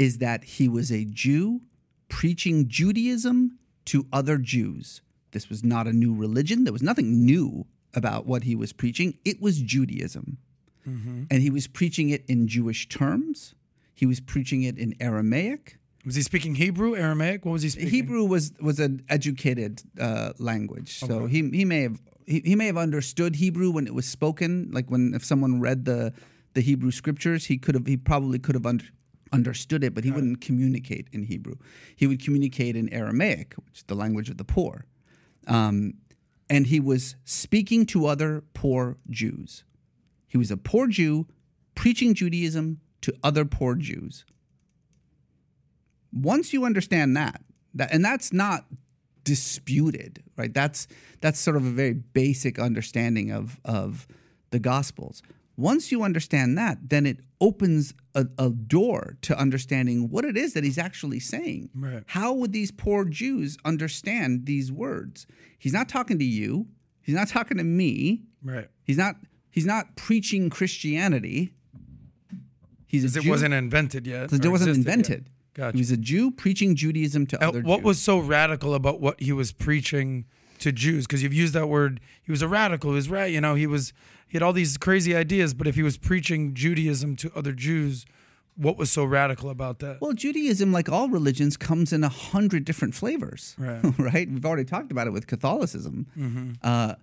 is 0.00 0.16
that 0.16 0.42
he 0.42 0.66
was 0.66 0.90
a 0.90 1.04
Jew 1.04 1.60
preaching 2.08 2.68
Judaism 2.68 3.58
to 3.84 4.06
other 4.10 4.38
Jews. 4.38 5.02
This 5.32 5.50
was 5.50 5.62
not 5.62 5.86
a 5.86 5.92
new 5.92 6.14
religion. 6.14 6.64
There 6.64 6.72
was 6.72 6.82
nothing 6.82 7.26
new 7.26 7.66
about 7.92 8.24
what 8.24 8.44
he 8.44 8.56
was 8.56 8.72
preaching. 8.72 9.18
It 9.26 9.42
was 9.42 9.60
Judaism. 9.60 10.38
Mm-hmm. 10.88 11.24
And 11.30 11.42
he 11.42 11.50
was 11.50 11.66
preaching 11.66 12.08
it 12.08 12.24
in 12.26 12.48
Jewish 12.48 12.88
terms. 12.88 13.54
He 13.94 14.06
was 14.06 14.20
preaching 14.20 14.62
it 14.62 14.78
in 14.78 14.94
Aramaic. 15.00 15.76
Was 16.06 16.14
he 16.14 16.22
speaking 16.22 16.54
Hebrew, 16.54 16.96
Aramaic? 16.96 17.44
What 17.44 17.52
was 17.52 17.62
he 17.62 17.68
speaking? 17.68 17.90
Hebrew 17.90 18.24
was 18.24 18.54
was 18.58 18.80
an 18.80 19.04
educated 19.10 19.82
uh, 20.00 20.32
language, 20.38 20.98
okay. 21.02 21.12
so 21.12 21.26
he 21.26 21.46
he 21.50 21.66
may 21.66 21.82
have 21.82 22.00
he, 22.26 22.40
he 22.40 22.56
may 22.56 22.64
have 22.64 22.78
understood 22.78 23.36
Hebrew 23.36 23.70
when 23.70 23.86
it 23.86 23.92
was 23.92 24.06
spoken. 24.06 24.70
Like 24.72 24.90
when 24.90 25.12
if 25.12 25.22
someone 25.26 25.60
read 25.60 25.84
the 25.84 26.14
the 26.54 26.62
Hebrew 26.62 26.90
scriptures, 26.90 27.46
he 27.46 27.58
could 27.58 27.74
have 27.74 27.86
he 27.86 27.98
probably 27.98 28.38
could 28.38 28.54
have 28.54 28.64
under, 28.64 28.86
understood 29.32 29.84
it, 29.84 29.94
but 29.94 30.04
he 30.04 30.10
wouldn't 30.10 30.40
communicate 30.40 31.08
in 31.12 31.24
Hebrew. 31.24 31.56
He 31.94 32.06
would 32.06 32.22
communicate 32.22 32.76
in 32.76 32.92
Aramaic, 32.92 33.54
which 33.54 33.78
is 33.78 33.84
the 33.84 33.94
language 33.94 34.28
of 34.28 34.38
the 34.38 34.44
poor. 34.44 34.84
Um, 35.46 35.94
and 36.48 36.66
he 36.66 36.80
was 36.80 37.14
speaking 37.24 37.86
to 37.86 38.06
other 38.06 38.42
poor 38.54 38.96
Jews. 39.08 39.64
He 40.26 40.36
was 40.36 40.50
a 40.50 40.56
poor 40.56 40.88
Jew 40.88 41.26
preaching 41.74 42.14
Judaism 42.14 42.80
to 43.02 43.14
other 43.22 43.44
poor 43.44 43.76
Jews. 43.76 44.24
Once 46.12 46.52
you 46.52 46.64
understand 46.64 47.16
that, 47.16 47.42
that 47.74 47.92
and 47.92 48.04
that's 48.04 48.32
not 48.32 48.66
disputed, 49.22 50.22
right? 50.36 50.52
That's 50.52 50.88
that's 51.20 51.38
sort 51.38 51.56
of 51.56 51.64
a 51.64 51.70
very 51.70 51.94
basic 51.94 52.58
understanding 52.58 53.30
of 53.30 53.60
of 53.64 54.08
the 54.50 54.58
gospels. 54.58 55.22
Once 55.60 55.92
you 55.92 56.02
understand 56.02 56.56
that, 56.56 56.78
then 56.88 57.04
it 57.04 57.18
opens 57.40 57.92
a, 58.14 58.26
a, 58.38 58.50
door 58.50 59.18
to 59.22 59.38
understanding 59.38 60.08
what 60.08 60.24
it 60.24 60.36
is 60.36 60.54
that 60.54 60.64
he's 60.64 60.78
actually 60.78 61.20
saying. 61.20 61.68
Right. 61.74 62.02
How 62.06 62.32
would 62.32 62.52
these 62.52 62.70
poor 62.70 63.04
Jews 63.04 63.58
understand 63.64 64.46
these 64.46 64.72
words? 64.72 65.26
He's 65.58 65.72
not 65.72 65.88
talking 65.88 66.18
to 66.18 66.24
you. 66.24 66.66
He's 67.02 67.14
not 67.14 67.28
talking 67.28 67.58
to 67.58 67.64
me. 67.64 68.22
Right. 68.42 68.68
He's 68.84 68.96
not. 68.96 69.16
He's 69.50 69.66
not 69.66 69.96
preaching 69.96 70.48
Christianity. 70.48 71.52
He's 72.86 73.04
a 73.04 73.18
it 73.18 73.24
Jew. 73.24 73.30
wasn't 73.30 73.54
invented 73.54 74.06
yet. 74.06 74.32
It 74.32 74.48
wasn't 74.48 74.76
invented. 74.76 75.26
Yet. 75.26 75.32
Gotcha. 75.54 75.76
He 75.76 75.80
was 75.80 75.90
a 75.90 75.96
Jew 75.96 76.30
preaching 76.30 76.74
Judaism 76.76 77.26
to 77.26 77.44
other. 77.44 77.60
What 77.60 77.78
Jews. 77.78 77.84
was 77.84 77.98
so 78.00 78.18
radical 78.18 78.74
about 78.74 79.00
what 79.00 79.20
he 79.20 79.32
was 79.32 79.52
preaching 79.52 80.24
to 80.60 80.72
Jews? 80.72 81.06
Because 81.06 81.22
you've 81.22 81.34
used 81.34 81.54
that 81.54 81.68
word. 81.68 82.00
He 82.22 82.30
was 82.30 82.42
a 82.42 82.48
radical. 82.48 82.90
He 82.90 82.96
was 82.96 83.10
right. 83.10 83.30
You 83.30 83.40
know, 83.40 83.54
he 83.54 83.66
was 83.66 83.92
he 84.28 84.36
had 84.36 84.42
all 84.42 84.52
these 84.52 84.76
crazy 84.76 85.14
ideas, 85.14 85.54
but 85.54 85.66
if 85.66 85.74
he 85.74 85.82
was 85.82 85.98
preaching 85.98 86.54
Judaism 86.54 87.16
to 87.16 87.32
other 87.34 87.52
Jews, 87.52 88.06
what 88.54 88.76
was 88.76 88.90
so 88.90 89.04
radical 89.04 89.50
about 89.50 89.80
that? 89.80 90.00
Well, 90.00 90.12
Judaism, 90.12 90.72
like 90.72 90.88
all 90.88 91.08
religions, 91.08 91.56
comes 91.56 91.92
in 91.92 92.04
a 92.04 92.08
hundred 92.08 92.64
different 92.64 92.94
flavors. 92.94 93.56
Right. 93.58 93.80
right. 93.98 94.30
We've 94.30 94.46
already 94.46 94.64
talked 94.64 94.92
about 94.92 95.06
it 95.06 95.10
with 95.10 95.26
Catholicism. 95.26 96.06
Mm-hmm. 96.16 96.52
Uh, 96.62 96.94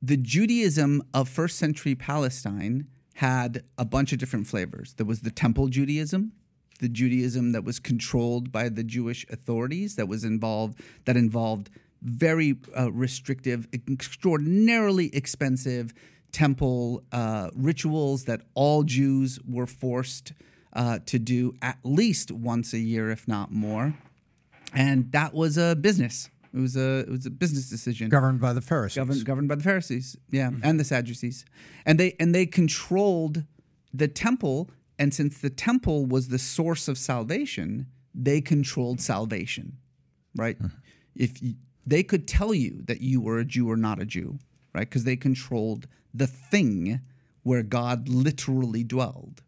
the 0.00 0.16
Judaism 0.16 1.02
of 1.12 1.28
first 1.28 1.58
century 1.58 1.94
Palestine 1.94 2.86
had 3.14 3.64
a 3.76 3.84
bunch 3.84 4.12
of 4.12 4.18
different 4.18 4.46
flavors. 4.46 4.94
There 4.94 5.06
was 5.06 5.22
the 5.22 5.30
Temple 5.32 5.66
Judaism, 5.68 6.32
the 6.78 6.88
Judaism 6.88 7.50
that 7.52 7.64
was 7.64 7.80
controlled 7.80 8.52
by 8.52 8.68
the 8.68 8.84
Jewish 8.84 9.26
authorities, 9.28 9.96
that 9.96 10.06
was 10.06 10.22
involved 10.22 10.80
that 11.04 11.16
involved 11.16 11.70
very 12.02 12.56
uh, 12.78 12.92
restrictive, 12.92 13.68
extraordinarily 13.72 15.14
expensive 15.14 15.92
temple 16.32 17.02
uh, 17.12 17.50
rituals 17.54 18.24
that 18.24 18.42
all 18.54 18.82
Jews 18.82 19.38
were 19.48 19.66
forced 19.66 20.32
uh, 20.72 20.98
to 21.06 21.18
do 21.18 21.54
at 21.62 21.78
least 21.82 22.30
once 22.30 22.72
a 22.72 22.78
year, 22.78 23.10
if 23.10 23.26
not 23.26 23.50
more. 23.50 23.94
And 24.74 25.10
that 25.12 25.34
was 25.34 25.56
a 25.56 25.74
business. 25.74 26.30
It 26.54 26.60
was 26.60 26.76
a 26.76 27.00
it 27.00 27.10
was 27.10 27.26
a 27.26 27.30
business 27.30 27.68
decision 27.68 28.08
governed 28.08 28.40
by 28.40 28.52
the 28.52 28.60
Pharisees. 28.60 28.96
Governed, 28.96 29.24
governed 29.24 29.48
by 29.48 29.54
the 29.56 29.62
Pharisees, 29.62 30.16
yeah, 30.30 30.48
mm-hmm. 30.48 30.60
and 30.62 30.80
the 30.80 30.84
Sadducees, 30.84 31.44
and 31.84 32.00
they 32.00 32.16
and 32.18 32.34
they 32.34 32.46
controlled 32.46 33.44
the 33.92 34.08
temple. 34.08 34.70
And 34.98 35.14
since 35.14 35.38
the 35.38 35.50
temple 35.50 36.06
was 36.06 36.28
the 36.28 36.38
source 36.38 36.88
of 36.88 36.98
salvation, 36.98 37.86
they 38.14 38.40
controlled 38.40 39.00
salvation, 39.00 39.76
right? 40.34 40.58
Mm-hmm. 40.58 40.76
If 41.14 41.42
you, 41.42 41.54
they 41.88 42.02
could 42.02 42.28
tell 42.28 42.52
you 42.52 42.82
that 42.84 43.00
you 43.00 43.20
were 43.20 43.38
a 43.38 43.44
Jew 43.44 43.70
or 43.70 43.76
not 43.76 44.00
a 44.00 44.04
Jew, 44.04 44.38
right? 44.74 44.88
Because 44.88 45.04
they 45.04 45.16
controlled 45.16 45.86
the 46.12 46.26
thing 46.26 47.00
where 47.42 47.62
God 47.62 48.08
literally 48.08 48.84
dwelled. 48.84 49.42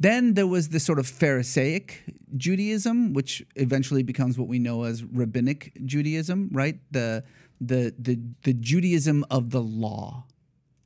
Then 0.00 0.34
there 0.34 0.48
was 0.48 0.70
this 0.70 0.84
sort 0.84 0.98
of 0.98 1.06
Pharisaic 1.06 2.02
Judaism, 2.36 3.12
which 3.12 3.44
eventually 3.54 4.02
becomes 4.02 4.36
what 4.36 4.48
we 4.48 4.58
know 4.58 4.82
as 4.82 5.04
rabbinic 5.04 5.72
Judaism, 5.84 6.50
right? 6.52 6.80
The 6.90 7.22
the 7.60 7.94
the 7.96 8.18
the 8.42 8.52
Judaism 8.52 9.24
of 9.30 9.50
the 9.50 9.62
law, 9.62 10.24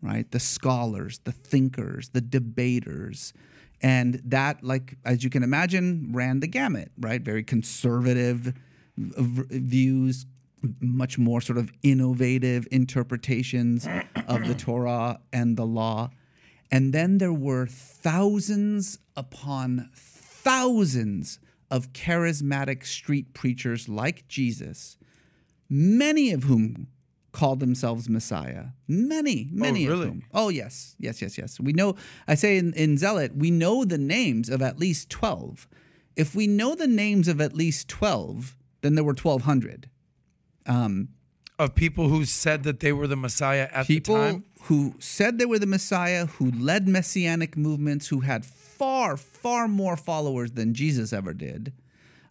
right? 0.02 0.30
The 0.30 0.40
scholars, 0.40 1.20
the 1.24 1.32
thinkers, 1.32 2.10
the 2.10 2.20
debaters. 2.20 3.32
And 3.80 4.20
that, 4.24 4.62
like 4.62 4.98
as 5.04 5.24
you 5.24 5.30
can 5.30 5.42
imagine, 5.42 6.10
ran 6.12 6.40
the 6.40 6.46
gamut, 6.46 6.92
right? 6.98 7.22
Very 7.22 7.42
conservative 7.42 8.52
views, 8.96 10.26
much 10.80 11.18
more 11.18 11.40
sort 11.40 11.58
of 11.58 11.70
innovative 11.82 12.66
interpretations 12.70 13.86
of 14.26 14.46
the 14.46 14.54
Torah 14.54 15.20
and 15.32 15.56
the 15.56 15.66
law. 15.66 16.10
And 16.70 16.92
then 16.92 17.18
there 17.18 17.32
were 17.32 17.66
thousands 17.66 18.98
upon 19.16 19.90
thousands 19.94 21.38
of 21.70 21.92
charismatic 21.92 22.84
street 22.86 23.34
preachers 23.34 23.88
like 23.88 24.26
Jesus, 24.28 24.96
many 25.68 26.32
of 26.32 26.44
whom 26.44 26.88
called 27.36 27.60
themselves 27.60 28.08
Messiah. 28.08 28.66
Many, 28.88 29.48
many 29.52 29.86
oh, 29.86 29.90
really? 29.90 30.02
of 30.04 30.08
whom. 30.08 30.22
Oh, 30.32 30.48
yes, 30.48 30.96
yes, 30.98 31.20
yes, 31.20 31.36
yes. 31.36 31.60
We 31.60 31.74
know, 31.74 31.94
I 32.26 32.34
say 32.34 32.56
in, 32.56 32.72
in 32.72 32.96
Zealot, 32.96 33.36
we 33.36 33.50
know 33.50 33.84
the 33.84 33.98
names 33.98 34.48
of 34.48 34.62
at 34.62 34.78
least 34.78 35.10
12. 35.10 35.68
If 36.16 36.34
we 36.34 36.46
know 36.46 36.74
the 36.74 36.86
names 36.86 37.28
of 37.28 37.40
at 37.42 37.52
least 37.52 37.88
12, 37.88 38.56
then 38.86 38.94
there 38.94 39.04
were 39.04 39.10
1,200. 39.10 39.90
Um, 40.66 41.08
of 41.58 41.74
people 41.74 42.08
who 42.08 42.24
said 42.24 42.64
that 42.64 42.80
they 42.80 42.92
were 42.92 43.06
the 43.06 43.16
Messiah 43.16 43.68
at 43.72 43.86
the 43.86 44.00
time? 44.00 44.44
who 44.64 44.94
said 44.98 45.38
they 45.38 45.46
were 45.46 45.58
the 45.58 45.66
Messiah, 45.66 46.26
who 46.26 46.50
led 46.50 46.88
messianic 46.88 47.56
movements, 47.56 48.08
who 48.08 48.20
had 48.20 48.44
far, 48.44 49.16
far 49.16 49.68
more 49.68 49.96
followers 49.96 50.52
than 50.52 50.74
Jesus 50.74 51.12
ever 51.12 51.32
did, 51.32 51.72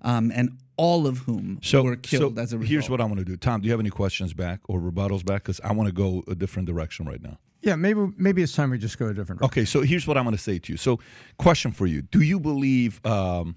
um, 0.02 0.32
and 0.36 0.58
all 0.78 1.08
of 1.08 1.20
whom 1.20 1.60
so, 1.64 1.84
were 1.84 1.96
killed 1.96 2.36
so 2.36 2.42
as 2.42 2.54
a 2.54 2.58
result. 2.58 2.70
Here's 2.70 2.90
what 2.90 3.00
I 3.00 3.06
want 3.06 3.20
to 3.20 3.26
do. 3.26 3.38
Tom, 3.38 3.62
do 3.62 3.66
you 3.68 3.72
have 3.72 3.80
any 3.80 3.90
questions 3.90 4.34
back 4.34 4.60
or 4.68 4.80
rebuttals 4.80 5.26
back? 5.26 5.44
Because 5.44 5.62
I 5.62 5.72
want 5.72 5.88
to 5.88 5.94
go 5.94 6.24
a 6.28 6.36
different 6.36 6.68
direction 6.68 7.06
right 7.06 7.22
now. 7.22 7.38
Yeah, 7.62 7.76
maybe 7.76 8.08
maybe 8.18 8.44
it's 8.44 8.54
time 8.54 8.70
we 8.70 8.78
just 8.78 9.00
go 9.00 9.08
a 9.08 9.14
different 9.14 9.42
direction. 9.42 9.62
Okay, 9.62 9.66
so 9.66 9.82
here's 9.82 10.06
what 10.06 10.18
I'm 10.18 10.24
going 10.24 10.36
to 10.36 10.42
say 10.42 10.60
to 10.60 10.74
you. 10.74 10.78
So, 10.78 11.00
question 11.38 11.72
for 11.72 11.88
you: 11.88 12.04
Do 12.04 12.22
you 12.22 12.40
believe 12.40 13.04
um, 13.06 13.56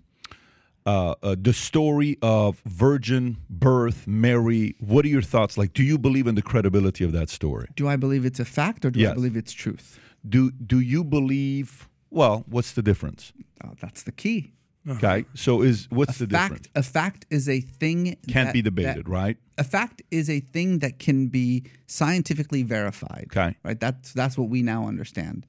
uh, 0.89 1.14
uh, 1.22 1.36
the 1.49 1.53
story 1.53 2.16
of 2.22 2.61
virgin 2.64 3.36
birth, 3.51 4.07
Mary. 4.07 4.74
What 4.80 5.05
are 5.05 5.09
your 5.09 5.26
thoughts? 5.34 5.59
Like, 5.59 5.72
do 5.74 5.82
you 5.82 5.99
believe 5.99 6.26
in 6.26 6.34
the 6.34 6.43
credibility 6.43 7.05
of 7.05 7.12
that 7.12 7.28
story? 7.28 7.66
Do 7.76 7.86
I 7.89 7.97
believe 7.97 8.24
it's 8.24 8.41
a 8.41 8.45
fact 8.45 8.84
or 8.86 8.91
do 8.91 9.01
yes. 9.01 9.11
I 9.11 9.14
believe 9.14 9.36
it's 9.36 9.53
truth? 9.53 9.99
Do 10.26 10.51
Do 10.53 10.80
you 10.80 11.05
believe 11.05 11.89
Well, 12.11 12.45
what's 12.49 12.72
the 12.72 12.82
difference? 12.82 13.32
Oh, 13.64 13.74
that's 13.80 14.03
the 14.05 14.12
key. 14.12 14.53
Okay, 14.89 15.26
so 15.34 15.61
is 15.61 15.86
what's 15.91 16.18
a 16.20 16.26
the 16.26 16.34
fact, 16.39 16.53
difference? 16.55 16.68
A 16.74 16.82
fact 16.82 17.26
is 17.28 17.47
a 17.49 17.61
thing 17.61 18.16
Can't 18.26 18.47
that- 18.49 18.55
be 18.55 18.62
debated, 18.62 19.05
that- 19.05 19.09
right? 19.09 19.36
A 19.59 19.64
fact 19.64 20.01
is 20.11 20.30
a 20.30 20.41
thing 20.41 20.78
that 20.78 20.99
can 20.99 21.28
be 21.28 21.64
scientifically 21.86 22.62
verified. 22.62 23.26
Okay. 23.30 23.57
right. 23.62 23.78
That's 23.78 24.12
that's 24.14 24.39
what 24.39 24.49
we 24.49 24.62
now 24.62 24.86
understand. 24.89 25.47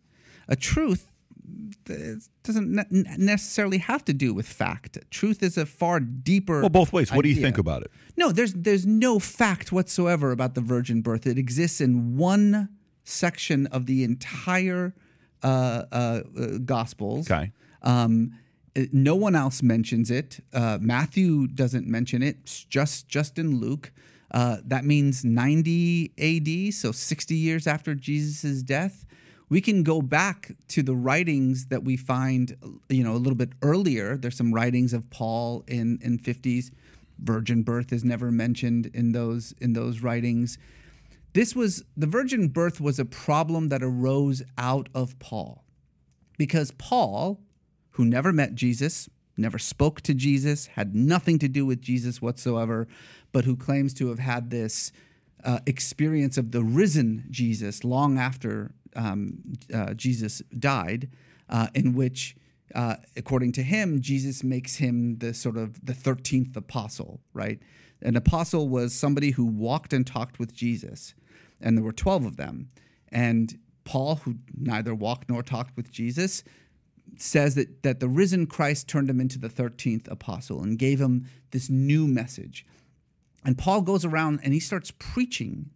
A 0.50 0.56
truth 0.58 1.14
uh, 1.90 1.94
doesn't 2.44 2.70
ne- 2.72 3.04
necessarily 3.18 3.78
have 3.80 4.04
to 4.06 4.14
do 4.14 4.34
with 4.34 4.48
fact. 4.48 4.98
Truth 5.12 5.44
is 5.44 5.58
a 5.58 5.66
far 5.66 6.00
deeper. 6.00 6.62
Well, 6.62 6.70
both 6.70 6.94
ways. 6.94 7.12
What 7.12 7.24
do 7.24 7.30
you 7.30 7.42
think 7.42 7.58
about 7.58 7.82
it? 7.84 7.92
No, 8.18 8.32
there's 8.32 8.54
there's 8.54 8.86
no 8.86 9.20
fact 9.20 9.72
whatsoever 9.72 10.32
about 10.32 10.56
the 10.56 10.62
virgin 10.62 11.02
birth. 11.02 11.26
It 11.28 11.38
exists 11.38 11.82
in 11.82 12.18
one 12.18 12.70
section 13.04 13.68
of 13.68 13.86
the 13.86 14.04
entire 14.04 14.94
uh, 15.44 15.48
uh, 15.92 16.22
uh, 16.38 16.48
Gospels. 16.66 17.30
Okay. 17.32 17.52
Um, 17.82 18.34
it- 18.76 18.94
no 18.94 19.16
one 19.16 19.36
else 19.36 19.64
mentions 19.64 20.12
it. 20.12 20.40
Uh, 20.54 20.78
Matthew 20.82 21.48
doesn't 21.48 21.88
mention 21.88 22.22
it. 22.22 22.38
It's 22.44 22.64
just 22.66 23.08
just 23.08 23.40
in 23.40 23.60
Luke. 23.60 23.92
Uh, 24.32 24.58
that 24.64 24.86
means 24.86 25.26
90 25.26 26.12
A.D., 26.20 26.70
so 26.70 26.92
60 26.92 27.34
years 27.36 27.66
after 27.66 27.96
Jesus' 27.96 28.62
death. 28.62 29.04
We 29.50 29.62
can 29.62 29.82
go 29.82 30.02
back 30.02 30.52
to 30.70 30.84
the 30.84 30.96
writings 30.96 31.68
that 31.68 31.84
we 31.84 31.98
find, 31.98 32.56
you 32.88 33.04
know, 33.04 33.14
a 33.14 33.18
little 33.18 33.36
bit 33.36 33.50
earlier. 33.64 34.16
There's 34.16 34.38
some 34.38 34.54
writings 34.54 34.94
of 34.94 35.10
Paul 35.10 35.64
in 35.68 36.00
in 36.02 36.20
50s. 36.20 36.72
Virgin 37.18 37.64
birth 37.64 37.92
is 37.92 38.06
never 38.06 38.32
mentioned 38.32 38.92
in 38.94 39.12
those 39.12 39.54
in 39.60 39.74
those 39.74 40.02
writings. 40.02 40.58
This 41.34 41.56
was 41.56 41.84
the 41.98 42.08
virgin 42.08 42.48
birth 42.48 42.80
was 42.80 43.00
a 43.00 43.06
problem 43.06 43.70
that 43.70 43.84
arose 43.84 44.42
out 44.58 44.90
of 44.94 45.18
Paul 45.20 45.64
because 46.38 46.72
Paul, 46.72 47.42
who 47.92 48.06
never 48.06 48.32
met 48.32 48.56
Jesus, 48.56 49.10
never 49.38 49.60
spoke 49.60 50.02
to 50.02 50.14
Jesus, 50.14 50.68
had 50.68 50.96
nothing 50.96 51.38
to 51.40 51.48
do 51.48 51.66
with 51.66 51.82
Jesus 51.82 52.22
whatsoever, 52.22 52.88
but 53.32 53.46
who 53.46 53.56
claims 53.56 53.94
to 53.96 54.08
have 54.08 54.20
had 54.20 54.50
this 54.50 54.92
uh, 55.44 55.60
experience 55.66 56.38
of 56.38 56.52
the 56.52 56.64
risen 56.64 57.26
Jesus 57.30 57.84
long 57.84 58.18
after 58.18 58.72
um, 59.00 59.40
uh, 59.74 59.94
Jesus 59.94 60.42
died, 60.58 61.10
uh, 61.50 61.68
in 61.74 61.94
which, 61.94 62.36
uh, 62.76 62.96
according 63.16 63.54
to 63.54 63.64
him, 63.64 64.02
Jesus 64.02 64.44
makes 64.44 64.76
him 64.76 65.18
the 65.20 65.34
sort 65.34 65.58
of 65.58 65.84
the 65.86 65.94
13th 65.94 66.56
apostle, 66.56 67.22
right? 67.34 67.60
An 68.02 68.16
apostle 68.16 68.68
was 68.68 68.94
somebody 68.94 69.32
who 69.32 69.46
walked 69.46 69.94
and 69.94 70.06
talked 70.06 70.38
with 70.38 70.54
Jesus, 70.54 71.16
and 71.62 71.78
there 71.78 71.84
were 71.84 71.92
12 71.92 72.26
of 72.26 72.38
them. 72.38 72.70
And 73.12 73.58
Paul, 73.86 74.18
who 74.18 74.36
neither 74.56 74.94
walked 74.94 75.30
nor 75.30 75.44
talked 75.44 75.76
with 75.76 75.92
Jesus, 75.92 76.44
says 77.18 77.56
that, 77.56 77.84
that 77.84 78.00
the 78.00 78.08
risen 78.08 78.46
Christ 78.46 78.88
turned 78.88 79.10
him 79.10 79.20
into 79.20 79.40
the 79.40 79.50
13th 79.50 80.10
apostle 80.12 80.62
and 80.62 80.78
gave 80.78 81.02
him 81.02 81.26
this 81.52 81.70
new 81.70 82.08
message. 82.08 82.66
And 83.44 83.58
Paul 83.58 83.82
goes 83.82 84.06
around 84.06 84.42
and 84.44 84.54
he 84.54 84.60
starts 84.60 84.92
preaching 84.92 85.72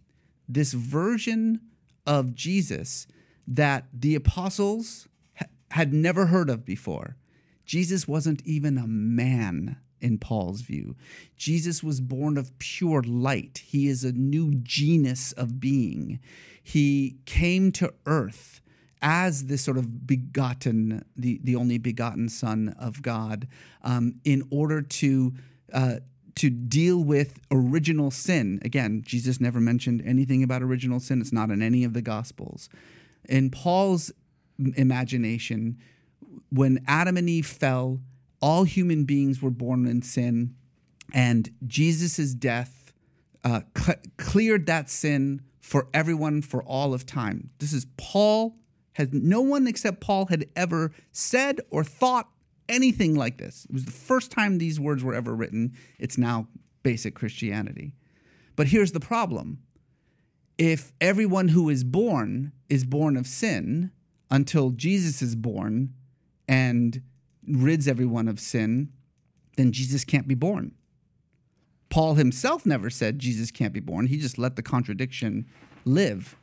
this 0.48 0.74
version 0.74 1.62
of 2.06 2.36
Jesus 2.36 3.08
that 3.48 3.86
the 3.94 4.16
apostles 4.16 5.08
ha- 5.38 5.48
had 5.72 5.94
never 5.94 6.28
heard 6.28 6.50
of 6.50 6.66
before. 6.66 7.18
Jesus 7.66 8.08
wasn't 8.08 8.42
even 8.46 8.78
a 8.78 8.88
man 8.88 9.78
in 10.02 10.18
Paul's 10.18 10.62
view. 10.62 10.96
Jesus 11.38 11.82
was 11.82 12.02
born 12.02 12.38
of 12.38 12.58
pure 12.60 13.02
light. 13.02 13.62
He 13.66 13.88
is 13.88 14.04
a 14.04 14.12
new 14.12 14.54
genus 14.56 15.32
of 15.32 15.60
being. 15.60 16.20
He 16.62 17.18
came 17.26 17.72
to 17.74 17.94
earth 18.06 18.62
as 19.02 19.46
this 19.46 19.62
sort 19.62 19.78
of 19.78 20.06
begotten, 20.08 21.04
the, 21.16 21.40
the 21.44 21.56
only 21.56 21.78
begotten 21.78 22.30
Son 22.30 22.76
of 22.80 23.02
God, 23.02 23.48
um, 23.82 24.16
in 24.24 24.44
order 24.50 24.82
to 24.82 25.34
uh, 25.74 25.96
to 26.36 26.50
deal 26.50 27.04
with 27.04 27.40
original 27.52 28.12
sin. 28.12 28.60
Again, 28.64 29.04
Jesus 29.06 29.40
never 29.40 29.60
mentioned 29.60 30.02
anything 30.06 30.44
about 30.44 30.64
original 30.64 31.00
sin. 31.00 31.22
It's 31.22 31.34
not 31.34 31.52
in 31.52 31.62
any 31.62 31.84
of 31.84 31.94
the 31.94 32.02
Gospels. 32.02 32.70
In 33.30 33.50
Paul's 33.50 34.12
imagination, 34.76 35.78
when 36.50 36.84
Adam 36.88 37.18
and 37.18 37.30
Eve 37.30 37.46
fell, 37.46 38.00
all 38.42 38.64
human 38.64 39.06
beings 39.06 39.42
were 39.42 39.50
born 39.50 39.86
in 39.88 40.02
sin, 40.02 40.56
and 41.14 41.50
Jesus' 41.66 42.34
death 42.34 42.94
uh, 43.44 43.62
cl- 43.78 44.00
cleared 44.18 44.66
that 44.66 44.90
sin 44.90 45.42
for 45.62 45.88
everyone 45.94 46.42
for 46.42 46.64
all 46.64 46.94
of 46.94 47.06
time. 47.06 47.52
This 47.60 47.74
is 47.74 47.88
Paul 47.98 48.58
has 48.94 49.12
no 49.12 49.42
one 49.42 49.68
except 49.68 50.02
Paul 50.02 50.28
had 50.28 50.46
ever 50.56 50.92
said 51.12 51.60
or 51.70 51.84
thought 51.84 52.30
anything 52.70 53.16
like 53.16 53.38
this. 53.38 53.66
It 53.66 53.74
was 53.74 53.86
the 53.86 53.92
first 53.92 54.32
time 54.32 54.58
these 54.58 54.80
words 54.80 55.04
were 55.04 55.14
ever 55.14 55.36
written. 55.36 55.74
It's 56.00 56.18
now 56.18 56.48
basic 56.84 57.16
Christianity. 57.16 57.94
But 58.56 58.68
here's 58.68 58.92
the 58.92 59.00
problem. 59.00 59.60
If 60.58 60.94
everyone 61.02 61.50
who 61.50 61.70
is 61.70 61.84
born 61.84 62.52
is 62.70 62.86
born 62.86 63.18
of 63.18 63.26
sin 63.26 63.92
until 64.30 64.70
Jesus 64.70 65.22
is 65.22 65.36
born 65.36 65.94
and 66.48 67.02
rids 67.48 67.88
everyone 67.88 68.28
of 68.28 68.40
sin, 68.40 68.92
then 69.58 69.72
Jesus 69.72 70.06
can't 70.06 70.28
be 70.28 70.36
born. 70.36 70.74
Paul 71.90 72.16
himself 72.16 72.66
never 72.66 72.90
said 72.90 73.20
Jesus 73.20 73.52
can't 73.52 73.74
be 73.74 73.80
born. 73.80 74.08
He 74.08 74.18
just 74.18 74.38
let 74.38 74.56
the 74.56 74.64
contradiction 74.64 75.46
live. 75.86 76.36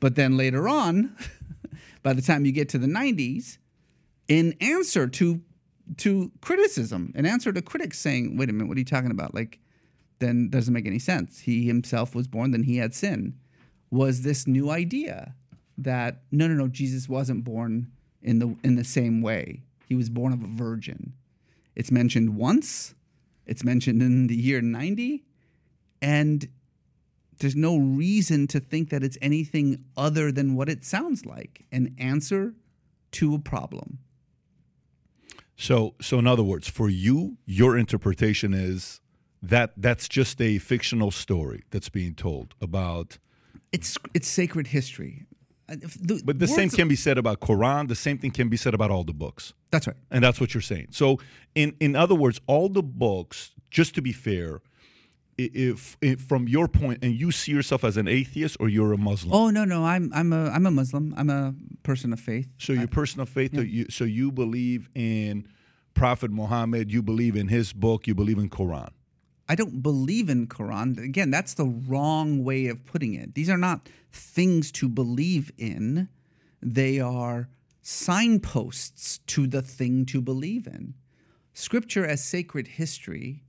But 0.00 0.16
then 0.16 0.36
later 0.36 0.68
on, 0.68 1.16
by 2.02 2.12
the 2.12 2.22
time 2.22 2.44
you 2.44 2.52
get 2.52 2.68
to 2.70 2.78
the 2.78 2.86
90s, 2.86 3.58
in 4.28 4.54
answer 4.60 5.06
to 5.08 5.40
to 5.98 6.30
criticism, 6.40 7.12
in 7.14 7.26
answer 7.26 7.52
to 7.52 7.62
critics 7.62 7.98
saying, 7.98 8.36
"Wait 8.36 8.48
a 8.48 8.52
minute, 8.52 8.68
what 8.68 8.76
are 8.76 8.80
you 8.80 8.84
talking 8.84 9.10
about?" 9.10 9.34
Like, 9.34 9.60
then 10.18 10.48
doesn't 10.48 10.72
make 10.72 10.86
any 10.86 10.98
sense. 10.98 11.40
He 11.40 11.66
himself 11.66 12.14
was 12.14 12.28
born, 12.28 12.52
then 12.52 12.64
he 12.64 12.76
had 12.76 12.94
sin. 12.94 13.34
Was 13.90 14.22
this 14.22 14.46
new 14.46 14.70
idea 14.70 15.34
that 15.76 16.22
no, 16.30 16.46
no, 16.46 16.54
no, 16.54 16.68
Jesus 16.68 17.08
wasn't 17.08 17.44
born 17.44 17.90
in 18.22 18.38
the 18.38 18.56
in 18.62 18.76
the 18.76 18.84
same 18.84 19.20
way. 19.22 19.62
He 19.88 19.94
was 19.94 20.08
born 20.08 20.32
of 20.32 20.42
a 20.42 20.46
virgin. 20.46 21.14
It's 21.74 21.90
mentioned 21.90 22.36
once. 22.36 22.94
It's 23.46 23.64
mentioned 23.64 24.00
in 24.02 24.28
the 24.28 24.36
year 24.36 24.60
90 24.60 25.24
and 26.02 26.48
there's 27.38 27.56
no 27.56 27.76
reason 27.76 28.46
to 28.48 28.60
think 28.60 28.90
that 28.90 29.02
it's 29.02 29.16
anything 29.22 29.84
other 29.96 30.30
than 30.30 30.54
what 30.54 30.68
it 30.68 30.84
sounds 30.84 31.24
like, 31.24 31.64
an 31.72 31.94
answer 31.98 32.54
to 33.12 33.34
a 33.34 33.38
problem. 33.38 33.98
So, 35.56 35.94
so 36.00 36.18
in 36.18 36.26
other 36.26 36.42
words, 36.42 36.68
for 36.68 36.88
you, 36.88 37.36
your 37.46 37.76
interpretation 37.76 38.54
is 38.54 39.00
that 39.42 39.72
that's 39.76 40.08
just 40.08 40.40
a 40.40 40.58
fictional 40.58 41.10
story 41.10 41.64
that's 41.70 41.88
being 41.88 42.14
told 42.14 42.54
about. 42.60 43.18
It's 43.72 43.96
it's 44.14 44.28
sacred 44.28 44.68
history. 44.68 45.26
The 45.68 46.20
But 46.24 46.38
the 46.38 46.46
same 46.46 46.68
can 46.68 46.88
be 46.88 46.96
said 46.96 47.18
about 47.18 47.40
Quran. 47.40 47.88
The 47.88 47.94
same 47.94 48.18
thing 48.18 48.30
can 48.30 48.48
be 48.48 48.56
said 48.56 48.74
about 48.74 48.90
all 48.90 49.04
the 49.04 49.14
books, 49.14 49.54
That's 49.70 49.86
right. 49.86 49.96
and 50.10 50.22
that's 50.22 50.40
what 50.40 50.52
you're 50.52 50.60
saying. 50.60 50.88
So, 50.90 51.18
in 51.54 51.74
in 51.80 51.96
other 51.96 52.14
words, 52.14 52.40
all 52.46 52.68
the 52.68 52.82
books. 52.82 53.52
Just 53.70 53.94
to 53.94 54.02
be 54.02 54.12
fair, 54.12 54.60
if, 55.46 55.96
if 56.00 56.20
from 56.20 56.48
your 56.48 56.68
point, 56.68 57.02
and 57.02 57.12
you 57.12 57.30
see 57.30 57.52
yourself 57.52 57.84
as 57.84 57.96
an 57.96 58.08
atheist 58.08 58.56
or 58.60 58.68
you're 58.68 58.92
a 58.92 58.98
Muslim. 58.98 59.32
Oh 59.32 59.50
no, 59.50 59.64
no, 59.64 59.84
I'm 59.84 60.10
I'm 60.14 60.32
a 60.32 60.50
I'm 60.50 60.66
a 60.66 60.70
Muslim. 60.70 61.14
I'm 61.16 61.30
a 61.30 61.54
person 61.82 62.12
of 62.12 62.20
faith. 62.20 62.48
So 62.58 62.72
your 62.72 62.88
of 63.18 63.28
faith, 63.28 63.54
you, 63.54 63.86
so 63.90 64.04
you 64.04 64.32
believe 64.32 64.88
in 64.94 65.46
Prophet 65.94 66.30
Muhammad, 66.30 66.92
you 66.92 67.02
believe 67.02 67.36
in 67.36 67.48
his 67.48 67.72
book, 67.72 68.06
you 68.06 68.14
believe 68.14 68.38
in 68.38 68.48
Quran. 68.48 68.90
I 69.48 69.54
don't 69.54 69.82
believe 69.82 70.28
in 70.28 70.46
Quran. 70.46 70.98
Again, 71.02 71.30
that's 71.30 71.54
the 71.54 71.66
wrong 71.66 72.42
way 72.44 72.68
of 72.68 72.84
putting 72.86 73.14
it. 73.14 73.34
These 73.34 73.50
are 73.50 73.58
not 73.58 73.88
things 74.10 74.72
to 74.72 74.88
believe 74.88 75.52
in. 75.58 76.08
They 76.62 77.00
are 77.00 77.48
signposts 77.82 79.18
to 79.26 79.46
the 79.46 79.60
thing 79.60 80.06
to 80.06 80.20
believe 80.20 80.66
in. 80.66 80.94
Scripture 81.52 82.06
as 82.06 82.24
sacred 82.24 82.66
history 82.66 83.41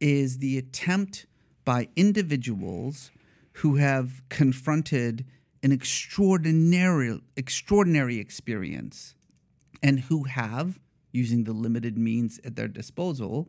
is 0.00 0.38
the 0.38 0.58
attempt 0.58 1.26
by 1.64 1.88
individuals 1.96 3.10
who 3.54 3.76
have 3.76 4.22
confronted 4.28 5.24
an 5.62 5.72
extraordinary 5.72 7.20
extraordinary 7.36 8.18
experience 8.18 9.14
and 9.82 10.00
who 10.00 10.24
have 10.24 10.78
using 11.12 11.44
the 11.44 11.52
limited 11.52 11.96
means 11.96 12.38
at 12.44 12.56
their 12.56 12.68
disposal 12.68 13.48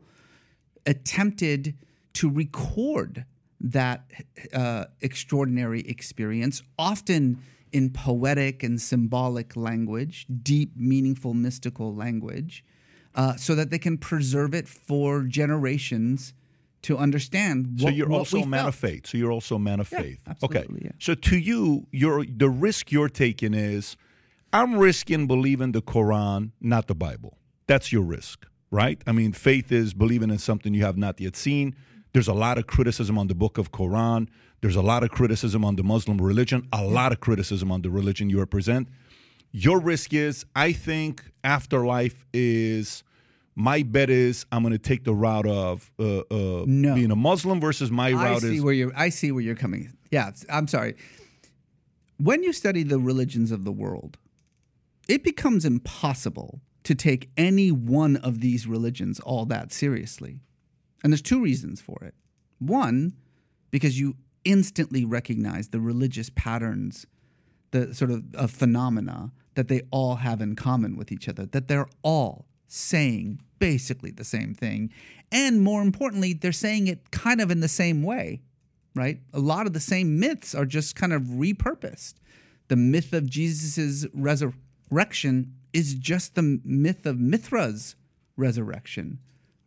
attempted 0.85 1.75
to 2.13 2.29
record 2.29 3.25
that 3.59 4.09
uh, 4.53 4.85
extraordinary 5.01 5.81
experience, 5.81 6.63
often 6.79 7.43
in 7.71 7.89
poetic 7.89 8.63
and 8.63 8.81
symbolic 8.81 9.55
language, 9.55 10.25
deep, 10.41 10.71
meaningful, 10.75 11.33
mystical 11.33 11.93
language, 11.93 12.63
uh, 13.15 13.35
so 13.35 13.55
that 13.55 13.69
they 13.69 13.79
can 13.79 13.97
preserve 13.97 14.53
it 14.53 14.67
for 14.67 15.23
generations 15.23 16.33
to 16.87 16.97
understand. 16.97 17.79
What, 17.79 17.79
So 17.79 17.89
you're 17.89 18.11
also 18.11 18.39
a 18.39 18.45
man 18.47 18.61
felt. 18.61 18.69
of 18.69 18.75
faith. 18.75 19.07
So 19.07 19.17
you're 19.17 19.31
also 19.31 19.55
a 19.55 19.59
man 19.59 19.79
of 19.79 19.87
faith. 19.87 20.19
absolutely, 20.27 20.59
okay. 20.59 20.85
yeah. 20.85 20.91
So 20.99 21.15
to 21.15 21.37
you, 21.37 21.87
you're 21.91 22.25
the 22.25 22.49
risk 22.49 22.91
you're 22.91 23.09
taking 23.09 23.53
is 23.53 23.97
I'm 24.53 24.77
risking 24.77 25.27
believing 25.27 25.73
the 25.73 25.81
Quran, 25.81 26.51
not 26.61 26.87
the 26.87 26.95
Bible. 26.95 27.37
That's 27.67 27.91
your 27.91 28.03
risk, 28.03 28.45
right? 28.71 29.01
I 29.05 29.11
mean, 29.11 29.33
faith 29.33 29.71
is 29.71 29.93
believing 29.93 30.29
in 30.29 30.37
something 30.37 30.73
you 30.73 30.83
have 30.85 30.97
not 30.97 31.19
yet 31.19 31.35
seen. 31.35 31.75
There's 32.13 32.29
a 32.29 32.33
lot 32.33 32.57
of 32.57 32.67
criticism 32.67 33.17
on 33.17 33.27
the 33.27 33.35
book 33.35 33.57
of 33.57 33.71
Quran. 33.71 34.29
There's 34.61 34.77
a 34.77 34.81
lot 34.81 35.03
of 35.03 35.11
criticism 35.11 35.65
on 35.65 35.75
the 35.75 35.83
Muslim 35.83 36.17
religion, 36.19 36.67
a 36.71 36.83
lot 36.83 37.11
of 37.11 37.19
criticism 37.19 37.71
on 37.71 37.81
the 37.81 37.89
religion 37.89 38.29
you 38.29 38.39
represent. 38.39 38.87
Your 39.51 39.79
risk 39.79 40.13
is, 40.13 40.45
I 40.55 40.71
think 40.71 41.23
afterlife 41.43 42.25
is 42.33 43.03
my 43.59 43.81
bet 43.81 44.11
is 44.11 44.45
I'm 44.51 44.61
going 44.61 44.73
to 44.73 44.77
take 44.77 45.03
the 45.03 45.15
route 45.15 45.47
of 45.47 45.91
uh, 45.99 46.19
uh, 46.19 46.63
No. 46.67 46.93
being 46.93 47.09
a 47.09 47.15
Muslim 47.15 47.59
versus 47.59 47.89
my 47.89 48.09
I 48.09 48.11
route 48.13 48.41
see 48.43 48.57
is 48.57 48.63
where 48.63 48.73
you're. 48.73 48.93
I 48.95 49.09
see 49.09 49.31
where 49.31 49.41
you're 49.41 49.55
coming. 49.55 49.97
Yeah, 50.11 50.31
I'm 50.47 50.67
sorry. 50.67 50.95
When 52.17 52.43
you 52.43 52.53
study 52.53 52.83
the 52.83 52.99
religions 52.99 53.51
of 53.51 53.63
the 53.63 53.71
world, 53.71 54.19
it 55.09 55.23
becomes 55.23 55.65
impossible 55.65 56.61
to 56.83 56.93
take 56.93 57.29
any 57.35 57.71
one 57.71 58.15
of 58.17 58.41
these 58.41 58.67
religions 58.67 59.19
all 59.21 59.45
that 59.47 59.73
seriously, 59.73 60.39
and 61.03 61.11
there's 61.11 61.21
two 61.23 61.41
reasons 61.41 61.81
for 61.81 61.97
it. 62.03 62.13
One, 62.59 63.13
because 63.71 63.99
you 63.99 64.17
instantly 64.45 65.03
recognize 65.03 65.69
the 65.69 65.79
religious 65.79 66.29
patterns, 66.29 67.07
the 67.71 67.93
sort 67.93 68.11
of 68.11 68.23
uh, 68.35 68.45
phenomena 68.47 69.31
that 69.55 69.67
they 69.67 69.81
all 69.89 70.17
have 70.17 70.41
in 70.41 70.55
common 70.55 70.95
with 70.95 71.11
each 71.11 71.27
other. 71.27 71.47
That 71.47 71.67
they're 71.67 71.89
all 72.03 72.46
saying 72.67 73.41
basically 73.59 74.11
the 74.11 74.23
same 74.23 74.53
thing, 74.53 74.91
and 75.31 75.61
more 75.61 75.81
importantly, 75.81 76.33
they're 76.33 76.51
saying 76.51 76.87
it 76.87 77.11
kind 77.11 77.41
of 77.41 77.51
in 77.51 77.59
the 77.59 77.67
same 77.67 78.03
way 78.03 78.41
right? 78.97 79.19
A 79.31 79.39
lot 79.39 79.67
of 79.67 79.73
the 79.73 79.79
same 79.79 80.19
myths 80.19 80.55
are 80.55 80.65
just 80.65 80.95
kind 80.95 81.13
of 81.13 81.21
repurposed. 81.21 82.15
The 82.67 82.75
myth 82.75 83.13
of 83.13 83.29
Jesus' 83.29 84.07
resurrection 84.13 85.53
is 85.71 85.93
just 85.93 86.35
the 86.35 86.59
myth 86.65 87.05
of 87.05 87.19
Mithra's 87.19 87.95
resurrection, 88.35 89.19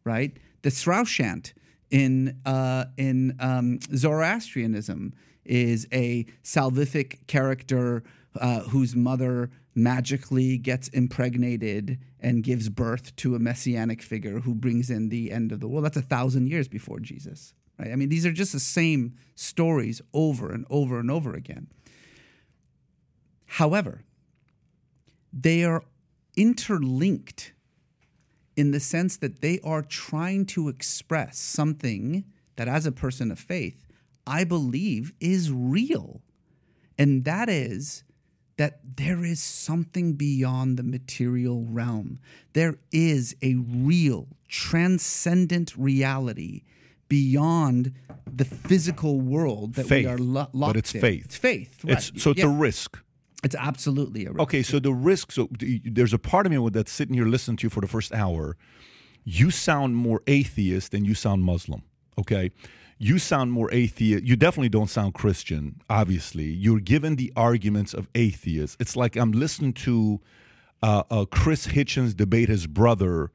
right? 0.05 0.37
The 0.63 0.71
Saoshyant 0.71 1.53
in 1.91 2.41
uh, 2.45 2.87
in 2.97 3.37
um, 3.41 3.79
Zoroastrianism 3.95 5.15
is 5.45 5.87
a 5.93 6.27
salvific 6.43 7.27
character 7.27 8.03
uh, 8.39 8.61
whose 8.61 8.95
mother 8.95 9.51
magically 9.75 10.59
gets 10.59 10.89
impregnated 10.89 11.99
and 12.21 12.45
gives 12.45 12.69
birth 12.69 13.17
to 13.17 13.35
a 13.35 13.39
messianic 13.39 14.03
figure 14.03 14.41
who 14.41 14.55
brings 14.55 14.91
in 14.91 15.09
the 15.09 15.33
end 15.33 15.53
of 15.53 15.61
the 15.61 15.69
world. 15.69 15.85
That's 15.85 15.97
a 15.97 16.03
thousand 16.03 16.49
years 16.49 16.69
before 16.69 17.01
Jesus. 17.01 17.55
Right? 17.79 17.93
I 17.93 17.97
mean, 17.97 18.11
these 18.11 18.27
are 18.27 18.33
just 18.33 18.53
the 18.53 18.61
same 18.61 19.15
stories 19.35 20.03
over 20.13 20.53
and 20.53 20.67
over 20.69 20.99
and 20.99 21.11
over 21.11 21.35
again. 21.35 21.69
However, 23.47 24.03
they 25.33 25.65
are 25.65 25.83
interlinked 26.37 27.53
in 28.57 28.71
the 28.73 28.81
sense 28.81 29.17
that 29.17 29.41
they 29.41 29.59
are 29.65 29.83
trying 29.83 30.45
to 30.45 30.69
express 30.69 31.39
something 31.39 32.25
that, 32.57 32.69
as 32.69 32.85
a 32.85 32.93
person 32.93 33.31
of 33.31 33.39
faith, 33.39 33.87
I 34.27 34.45
believe 34.45 35.13
is 35.19 35.51
real. 35.51 36.21
And 36.99 37.25
that 37.25 37.49
is 37.49 38.05
that 38.61 38.81
there 38.97 39.25
is 39.25 39.41
something 39.43 40.13
beyond 40.13 40.77
the 40.77 40.83
material 40.83 41.65
realm. 41.71 42.19
There 42.53 42.75
is 42.93 43.35
a 43.41 43.55
real, 43.55 44.29
transcendent 44.49 45.75
reality 45.79 46.63
beyond 47.09 47.95
the 48.31 48.45
physical 48.45 49.19
world 49.19 49.75
that 49.77 49.87
faith, 49.87 50.05
we 50.05 50.13
are 50.13 50.19
lo- 50.19 50.49
locked 50.53 50.75
but 50.75 50.77
it's 50.77 50.95
in. 50.95 51.01
faith. 51.01 51.25
It's 51.25 51.37
faith. 51.37 51.85
Right. 51.85 51.93
It's, 51.97 52.23
so 52.23 52.33
it's 52.33 52.41
Yeah. 52.41 52.55
a 52.55 52.59
risk. 52.69 52.99
It's 53.43 53.55
absolutely 53.55 54.27
a 54.27 54.33
risk. 54.33 54.41
Okay, 54.43 54.63
so 54.63 54.79
the 54.79 54.93
risk. 54.93 55.33
So 55.33 55.49
there's 55.97 56.13
a 56.13 56.19
part 56.19 56.45
of 56.45 56.53
me 56.53 56.69
that's 56.71 56.93
sitting 56.93 57.15
here 57.15 57.25
listening 57.25 57.57
to 57.59 57.63
you 57.67 57.71
for 57.71 57.81
the 57.81 57.89
first 57.89 58.13
hour. 58.13 58.59
You 59.25 59.51
sound 59.51 59.97
more 59.97 60.21
atheist 60.27 60.93
than 60.93 61.07
you 61.07 61.15
sound 61.15 61.45
Muslim. 61.45 61.81
Okay, 62.19 62.51
you 63.03 63.19
sound 63.19 63.51
more 63.51 63.73
atheist. 63.73 64.25
You 64.25 64.37
definitely 64.37 64.69
don't 64.69 64.91
sound 64.91 65.15
Christian. 65.15 65.81
Obviously, 65.89 66.45
you're 66.45 66.81
given 66.81 67.17
the 67.17 67.33
arguments 67.35 67.95
of 67.95 68.07
atheists. 68.15 68.77
It's 68.79 68.95
like 68.95 69.17
I'm 69.17 69.33
listening 69.33 69.73
to 69.73 70.21
uh, 70.83 71.05
uh, 71.11 71.25
Chris 71.25 71.67
Hitchens 71.67 72.15
debate 72.15 72.51
his 72.51 72.67
brother. 72.67 73.33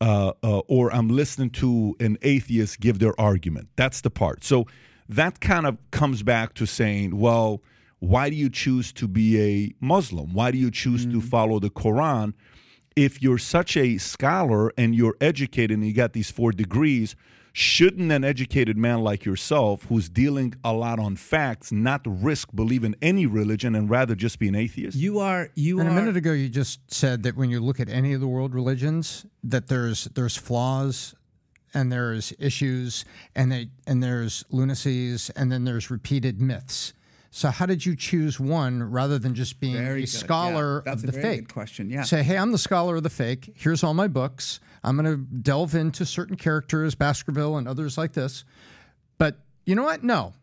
Uh, 0.00 0.32
uh, 0.42 0.58
or 0.66 0.92
I'm 0.92 1.08
listening 1.08 1.50
to 1.50 1.94
an 2.00 2.18
atheist 2.22 2.80
give 2.80 2.98
their 2.98 3.18
argument. 3.20 3.68
That's 3.76 4.00
the 4.00 4.10
part. 4.10 4.42
So 4.42 4.66
that 5.08 5.40
kind 5.40 5.64
of 5.64 5.78
comes 5.92 6.24
back 6.24 6.54
to 6.54 6.66
saying, 6.66 7.16
well, 7.16 7.62
why 8.00 8.28
do 8.28 8.34
you 8.34 8.50
choose 8.50 8.92
to 8.94 9.06
be 9.06 9.40
a 9.40 9.72
Muslim? 9.80 10.32
Why 10.32 10.50
do 10.50 10.58
you 10.58 10.72
choose 10.72 11.06
to 11.06 11.20
follow 11.20 11.60
the 11.60 11.70
Quran? 11.70 12.34
If 12.96 13.22
you're 13.22 13.38
such 13.38 13.76
a 13.76 13.98
scholar 13.98 14.72
and 14.76 14.92
you're 14.92 15.16
educated 15.20 15.78
and 15.78 15.86
you 15.86 15.92
got 15.92 16.14
these 16.14 16.32
four 16.32 16.50
degrees, 16.50 17.14
shouldn't 17.52 18.10
an 18.10 18.24
educated 18.24 18.76
man 18.76 19.00
like 19.00 19.24
yourself, 19.24 19.84
who's 19.84 20.08
dealing 20.08 20.54
a 20.64 20.72
lot 20.72 20.98
on 20.98 21.16
facts, 21.16 21.70
not 21.70 22.00
risk 22.04 22.48
believing 22.54 22.94
any 23.02 23.26
religion 23.26 23.74
and 23.74 23.90
rather 23.90 24.14
just 24.14 24.38
be 24.38 24.48
an 24.48 24.54
atheist? 24.54 24.96
You 24.96 25.18
are 25.20 25.50
you 25.54 25.78
And 25.80 25.88
are 25.88 25.92
a 25.92 25.94
minute 25.94 26.16
ago, 26.16 26.32
you 26.32 26.48
just 26.48 26.80
said 26.92 27.22
that 27.24 27.36
when 27.36 27.50
you 27.50 27.60
look 27.60 27.80
at 27.80 27.88
any 27.88 28.12
of 28.12 28.20
the 28.20 28.28
world 28.28 28.54
religions, 28.54 29.26
that 29.44 29.68
there's 29.68 30.04
there's 30.04 30.36
flaws, 30.36 31.14
and 31.74 31.90
there's 31.90 32.32
issues, 32.38 33.04
and 33.34 33.52
they 33.52 33.68
and 33.86 34.02
there's 34.02 34.44
lunacies, 34.52 35.30
and 35.36 35.50
then 35.50 35.64
there's 35.64 35.90
repeated 35.90 36.40
myths. 36.40 36.94
So 37.34 37.48
how 37.48 37.64
did 37.64 37.86
you 37.86 37.96
choose 37.96 38.38
one 38.38 38.82
rather 38.82 39.18
than 39.18 39.34
just 39.34 39.58
being 39.58 39.74
Very 39.78 40.02
a 40.02 40.06
scholar 40.06 40.82
Yeah, 40.84 40.92
that's 40.92 41.02
of 41.02 41.08
a 41.08 41.12
the 41.12 41.18
very 41.20 41.34
fake? 41.36 41.40
good 41.48 41.54
question, 41.54 41.88
yeah. 41.88 42.02
Say, 42.02 42.22
hey, 42.22 42.36
I'm 42.36 42.52
the 42.52 42.58
scholar 42.58 42.96
of 42.96 43.04
the 43.04 43.10
fake. 43.10 43.52
Here's 43.56 43.82
all 43.82 43.94
my 43.94 44.06
books. 44.06 44.60
I'm 44.84 44.98
going 44.98 45.06
to 45.10 45.16
delve 45.16 45.74
into 45.74 46.04
certain 46.04 46.36
characters, 46.36 46.94
Baskerville 46.94 47.56
and 47.56 47.66
others 47.66 47.96
like 47.96 48.12
this. 48.12 48.44
But 49.16 49.38
you 49.64 49.74
know 49.74 49.82
what? 49.82 50.04
No, 50.04 50.34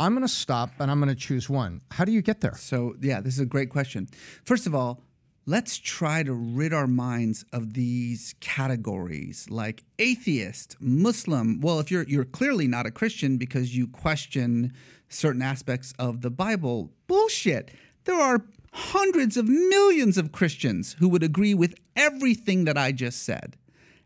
I'm 0.00 0.14
going 0.14 0.26
to 0.26 0.32
stop 0.32 0.70
and 0.80 0.90
I'm 0.90 0.98
going 0.98 1.14
to 1.14 1.20
choose 1.20 1.48
one. 1.48 1.80
How 1.92 2.04
do 2.04 2.10
you 2.10 2.22
get 2.22 2.40
there? 2.40 2.56
So, 2.56 2.96
yeah, 3.00 3.20
this 3.20 3.34
is 3.34 3.40
a 3.40 3.46
great 3.46 3.70
question. 3.70 4.08
First 4.44 4.66
of 4.66 4.74
all, 4.74 5.00
let's 5.46 5.78
try 5.78 6.22
to 6.22 6.32
rid 6.32 6.72
our 6.72 6.86
minds 6.86 7.44
of 7.52 7.74
these 7.74 8.34
categories 8.40 9.48
like 9.50 9.84
atheist, 9.98 10.76
Muslim. 10.80 11.60
Well, 11.60 11.80
if 11.80 11.90
you're 11.90 12.04
you're 12.04 12.24
clearly 12.24 12.66
not 12.66 12.86
a 12.86 12.90
Christian 12.90 13.36
because 13.36 13.76
you 13.76 13.86
question 13.86 14.72
certain 15.08 15.42
aspects 15.42 15.92
of 15.98 16.22
the 16.22 16.30
Bible, 16.30 16.90
bullshit. 17.06 17.70
There 18.04 18.20
are 18.20 18.44
hundreds 18.72 19.36
of 19.36 19.46
millions 19.48 20.16
of 20.16 20.32
Christians 20.32 20.96
who 20.98 21.08
would 21.08 21.22
agree 21.22 21.54
with 21.54 21.74
everything 21.94 22.64
that 22.64 22.78
I 22.78 22.92
just 22.92 23.22
said 23.22 23.56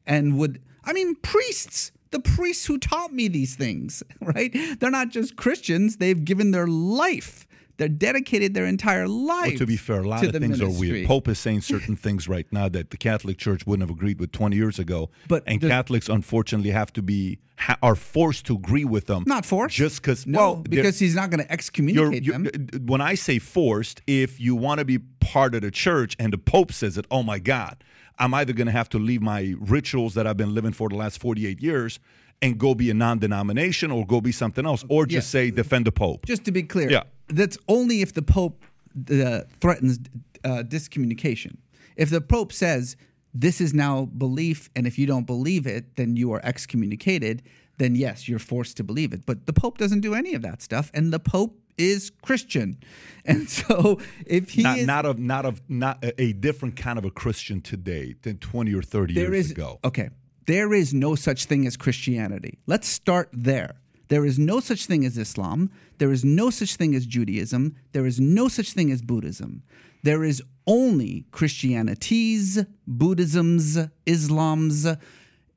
and 0.07 0.37
would 0.39 0.61
I 0.85 0.93
mean 0.93 1.15
priests 1.17 1.93
the 2.11 2.21
priests 2.21 2.67
who 2.67 2.79
taught 2.79 3.13
me 3.13 3.29
these 3.29 3.57
things, 3.57 4.03
right? 4.21 4.55
They're 4.79 4.91
not 4.91 5.11
just 5.11 5.37
Christians, 5.37 5.97
they've 5.97 6.25
given 6.25 6.51
their 6.51 6.67
life. 6.67 7.46
They're 7.79 7.89
dedicated 7.89 8.55
their 8.55 8.65
entire 8.67 9.07
life. 9.07 9.49
Well, 9.51 9.59
to 9.59 9.67
be 9.67 9.77
fair, 9.77 10.01
a 10.01 10.09
lot 10.09 10.25
of 10.25 10.33
the 10.33 10.41
things 10.41 10.61
are 10.61 10.65
ministry. 10.67 10.91
weird. 10.93 11.07
Pope 11.07 11.29
is 11.29 11.39
saying 11.39 11.61
certain 11.61 11.95
things 11.97 12.27
right 12.29 12.47
now 12.51 12.69
that 12.71 12.91
the 12.91 12.97
Catholic 12.97 13.37
Church 13.39 13.67
wouldn't 13.67 13.87
have 13.89 13.95
agreed 13.97 14.19
with 14.19 14.33
20 14.33 14.57
years 14.57 14.79
ago. 14.79 15.11
But 15.29 15.43
and 15.47 15.61
there's- 15.61 15.71
Catholics, 15.71 16.09
unfortunately, 16.09 16.71
have 16.71 16.93
to 16.95 17.03
be 17.03 17.39
ha- 17.59 17.77
are 17.83 17.95
forced 17.95 18.47
to 18.47 18.55
agree 18.55 18.85
with 18.87 19.07
them. 19.07 19.25
Not 19.27 19.45
forced. 19.45 19.77
just 19.77 20.01
because. 20.01 20.27
No, 20.27 20.39
well, 20.39 20.55
because 20.57 20.99
he's 20.99 21.15
not 21.15 21.29
going 21.31 21.41
to 21.41 21.45
you're, 21.45 21.53
excommunicate 21.53 22.23
you're- 22.25 22.39
them. 22.43 22.69
Uh, 22.75 22.79
when 22.87 23.01
I 23.03 23.15
say 23.15 23.39
forced, 23.39 24.01
if 24.07 24.41
you 24.41 24.57
want 24.57 24.79
to 24.79 24.85
be 24.87 24.99
part 24.99 25.55
of 25.55 25.61
the 25.63 25.71
church 25.71 26.17
and 26.19 26.33
the 26.33 26.39
Pope 26.39 26.73
says 26.73 26.97
it, 26.97 27.07
oh 27.11 27.23
my 27.23 27.39
God, 27.39 27.85
I'm 28.19 28.33
either 28.33 28.55
going 28.55 28.67
to 28.69 28.73
have 28.73 28.89
to 28.91 28.99
leave 28.99 29.21
my 29.21 29.55
rituals 29.61 30.15
that 30.15 30.27
I've 30.27 30.39
been 30.39 30.55
living 30.55 30.73
for 30.73 30.89
the 30.89 30.95
last 30.97 31.21
48 31.21 31.61
years 31.61 31.99
and 32.41 32.57
go 32.59 32.75
be 32.75 32.91
a 32.91 32.95
non-denomination 32.95 33.91
or 33.91 34.07
go 34.07 34.21
be 34.21 34.33
something 34.33 34.65
else, 34.67 34.85
or 34.89 35.05
just 35.07 35.15
Yes. 35.15 35.27
say 35.27 35.51
defend 35.51 35.87
the 35.87 35.93
Pope. 35.93 36.25
Just 36.27 36.45
to 36.45 36.53
be 36.53 36.63
clear, 36.63 36.91
Yeah. 36.91 37.03
That's 37.29 37.59
only 37.69 38.03
if 38.03 38.13
the 38.15 38.23
Pope 38.23 38.63
uh, 39.11 39.41
threatens 39.61 39.99
uh, 40.45 40.63
discommunication. 40.63 41.57
If 41.97 42.11
the 42.11 42.21
Pope 42.21 42.53
says 42.53 42.97
this 43.35 43.61
is 43.61 43.75
now 43.75 44.07
belief, 44.07 44.71
and 44.75 44.87
if 44.87 44.99
you 44.99 45.07
don't 45.07 45.27
believe 45.27 45.67
it, 45.67 45.97
then 45.97 46.17
you 46.17 46.33
are 46.33 46.41
excommunicated. 46.45 47.43
Then 47.79 47.95
yes, 47.95 48.29
you're 48.29 48.39
forced 48.39 48.77
to 48.79 48.85
believe 48.85 49.13
it. 49.13 49.27
But 49.27 49.47
the 49.47 49.53
Pope 49.53 49.77
doesn't 49.79 50.01
do 50.01 50.15
any 50.15 50.35
of 50.35 50.43
that 50.43 50.63
stuff, 50.63 50.91
and 50.95 51.13
the 51.13 51.19
Pope 51.19 51.59
is 51.77 52.11
Christian, 52.23 52.79
and 53.27 53.51
so 53.51 54.01
if 54.27 54.51
he 54.51 54.63
not 54.63 54.79
is 54.79 54.87
not 54.87 55.05
of 55.05 55.19
not 55.19 55.45
of 55.45 55.61
not 55.69 56.03
a, 56.19 56.33
different 56.33 56.77
kind 56.77 56.99
of 56.99 57.05
a 57.05 57.11
Christian 57.11 57.61
today 57.61 58.15
than 58.23 58.39
20 58.39 58.75
or 58.75 58.83
30 58.83 59.13
There 59.15 59.35
years 59.35 59.47
is 59.47 59.51
ago. 59.51 59.79
okay. 59.85 60.09
There 60.47 60.73
is 60.73 60.95
no 60.95 61.17
such 61.17 61.47
thing 61.47 61.67
as 61.67 61.77
Christianity. 61.77 62.61
Let's 62.67 62.87
start 62.87 63.29
there. 63.33 63.75
There 64.09 64.25
is 64.25 64.39
no 64.39 64.61
such 64.61 64.87
thing 64.87 65.05
as 65.05 65.19
Islam. 65.19 65.71
There 65.99 66.13
is 66.13 66.25
no 66.25 66.51
such 66.51 66.77
thing 66.77 66.95
as 66.95 67.07
Judaism. 67.07 67.77
There 67.93 68.07
is 68.07 68.21
no 68.21 68.49
such 68.49 68.73
thing 68.73 68.91
as 68.93 69.03
Buddhism. 69.03 69.63
There 70.03 70.23
is 70.23 70.43
only 70.67 71.27
Christianities, 71.33 72.65
Buddhisms, 72.87 73.77
Islams. 74.07 74.99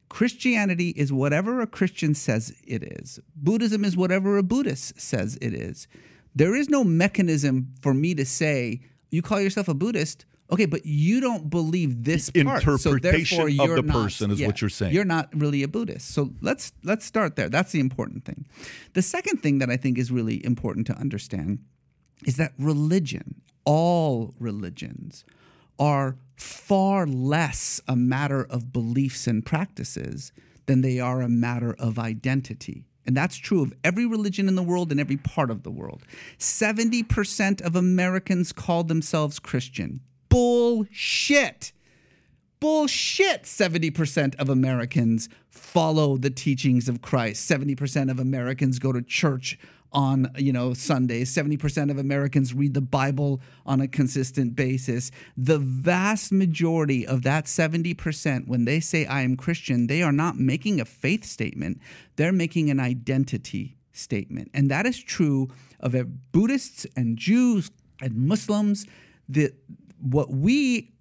Christianity 0.09 0.89
is 0.89 1.13
whatever 1.13 1.61
a 1.61 1.67
Christian 1.67 2.15
says 2.15 2.53
it 2.65 2.83
is. 2.83 3.19
Buddhism 3.35 3.85
is 3.85 3.95
whatever 3.95 4.37
a 4.37 4.43
Buddhist 4.43 4.99
says 4.99 5.37
it 5.39 5.53
is. 5.53 5.87
There 6.33 6.55
is 6.55 6.69
no 6.69 6.83
mechanism 6.83 7.73
for 7.81 7.93
me 7.93 8.15
to 8.15 8.25
say, 8.25 8.81
you 9.11 9.21
call 9.21 9.41
yourself 9.41 9.67
a 9.67 9.73
Buddhist. 9.73 10.25
Okay, 10.51 10.65
but 10.65 10.85
you 10.85 11.21
don't 11.21 11.49
believe 11.49 12.03
this 12.03 12.29
part. 12.31 12.63
So 12.63 12.71
Interpretation 12.71 13.37
therefore 13.37 13.69
of 13.69 13.75
the 13.75 13.81
not- 13.83 14.03
person 14.03 14.31
is 14.31 14.41
what 14.41 14.61
you're 14.61 14.69
saying. 14.69 14.93
You're 14.93 15.05
not 15.05 15.29
really 15.33 15.61
a 15.63 15.67
Buddhist. 15.67 16.09
So 16.09 16.31
let's 16.41 16.71
let's 16.83 17.05
start 17.05 17.35
there. 17.35 17.49
That's 17.49 17.71
the 17.71 17.79
important 17.79 18.25
thing. 18.25 18.45
The 18.93 19.01
second 19.01 19.43
thing 19.43 19.59
that 19.59 19.69
I 19.69 19.77
think 19.77 19.97
is 19.97 20.11
really 20.11 20.43
important 20.43 20.87
to 20.87 20.93
understand 20.97 21.59
is 22.25 22.37
that 22.37 22.53
religion, 22.57 23.41
all 23.63 24.33
religions, 24.39 25.23
are 25.77 26.17
far 26.35 27.05
less 27.05 27.79
a 27.87 27.95
matter 27.95 28.43
of 28.43 28.73
beliefs 28.73 29.27
and 29.27 29.45
practices 29.45 30.31
than 30.65 30.81
they 30.81 30.99
are 30.99 31.21
a 31.21 31.29
matter 31.29 31.75
of 31.79 31.97
identity. 31.99 32.85
And 33.05 33.15
that's 33.15 33.37
true 33.37 33.63
of 33.63 33.73
every 33.83 34.05
religion 34.05 34.47
in 34.47 34.55
the 34.55 34.63
world 34.63 34.91
and 34.91 34.99
every 34.99 35.17
part 35.17 35.49
of 35.49 35.63
the 35.63 35.71
world. 35.71 36.03
70% 36.37 37.61
of 37.61 37.75
Americans 37.75 38.51
call 38.51 38.83
themselves 38.83 39.39
Christian. 39.39 40.01
Bullshit. 40.29 41.71
Bullshit. 42.59 43.43
70% 43.43 44.35
of 44.39 44.49
Americans 44.49 45.29
follow 45.49 46.17
the 46.17 46.29
teachings 46.29 46.87
of 46.87 47.01
Christ. 47.01 47.49
70% 47.49 48.11
of 48.11 48.19
Americans 48.19 48.79
go 48.79 48.91
to 48.91 49.01
church 49.01 49.57
on, 49.91 50.31
you 50.37 50.53
know, 50.53 50.73
Sundays. 50.73 51.33
70% 51.33 51.89
of 51.89 51.97
Americans 51.97 52.53
read 52.53 52.73
the 52.73 52.81
Bible 52.81 53.41
on 53.65 53.81
a 53.81 53.87
consistent 53.87 54.55
basis. 54.55 55.09
The 55.35 55.57
vast 55.57 56.31
majority 56.31 57.07
of 57.07 57.23
that 57.23 57.45
70% 57.45 58.47
when 58.47 58.65
they 58.65 58.79
say 58.79 59.05
I 59.05 59.21
am 59.21 59.35
Christian, 59.35 59.87
they 59.87 60.03
are 60.03 60.11
not 60.11 60.37
making 60.37 60.79
a 60.79 60.85
faith 60.85 61.25
statement. 61.25 61.79
They're 62.17 62.31
making 62.31 62.69
an 62.69 62.79
identity 62.79 63.77
statement. 63.93 64.51
And 64.53 64.69
that 64.69 64.85
is 64.85 65.01
true 65.01 65.49
of 65.79 65.95
Buddhists 66.31 66.85
and 66.95 67.17
Jews 67.17 67.71
and 68.01 68.15
Muslims. 68.15 68.85
The 69.27 69.53
what 70.01 70.31
we 70.31 70.91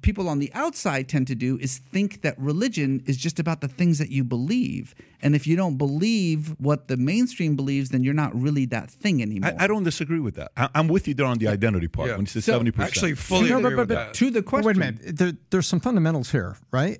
people 0.00 0.26
on 0.26 0.38
the 0.38 0.50
outside 0.54 1.06
tend 1.06 1.26
to 1.26 1.34
do 1.34 1.58
is 1.58 1.76
think 1.76 2.22
that 2.22 2.34
religion 2.38 3.02
is 3.04 3.18
just 3.18 3.38
about 3.38 3.60
the 3.60 3.68
things 3.68 3.98
that 3.98 4.08
you 4.08 4.24
believe. 4.24 4.94
And 5.20 5.36
if 5.36 5.46
you 5.46 5.54
don't 5.54 5.76
believe 5.76 6.54
what 6.58 6.88
the 6.88 6.96
mainstream 6.96 7.56
believes, 7.56 7.90
then 7.90 8.02
you're 8.02 8.14
not 8.14 8.34
really 8.34 8.64
that 8.66 8.90
thing 8.90 9.20
anymore. 9.20 9.52
I, 9.58 9.64
I 9.64 9.66
don't 9.66 9.82
disagree 9.84 10.18
with 10.18 10.36
that. 10.36 10.50
I, 10.56 10.70
I'm 10.74 10.88
with 10.88 11.06
you 11.06 11.12
there 11.12 11.26
on 11.26 11.36
the 11.36 11.48
identity 11.48 11.88
part 11.88 12.08
Yeah. 12.08 12.14
when 12.14 12.22
you 12.22 12.26
say 12.28 12.40
So, 12.40 12.52
seventy 12.52 12.70
percent. 12.70 12.88
Actually, 12.88 13.14
fully 13.16 13.50
No, 13.50 13.58
agree 13.58 13.70
but- 13.70 13.78
with 13.80 13.88
but- 13.88 13.94
that. 13.94 14.14
to 14.14 14.30
the 14.30 14.42
question. 14.42 14.66
Wait 14.66 14.76
a 14.76 14.78
minute. 14.78 15.16
There, 15.18 15.32
there's 15.50 15.66
some 15.66 15.80
fundamentals 15.80 16.30
here, 16.32 16.56
right? 16.70 16.98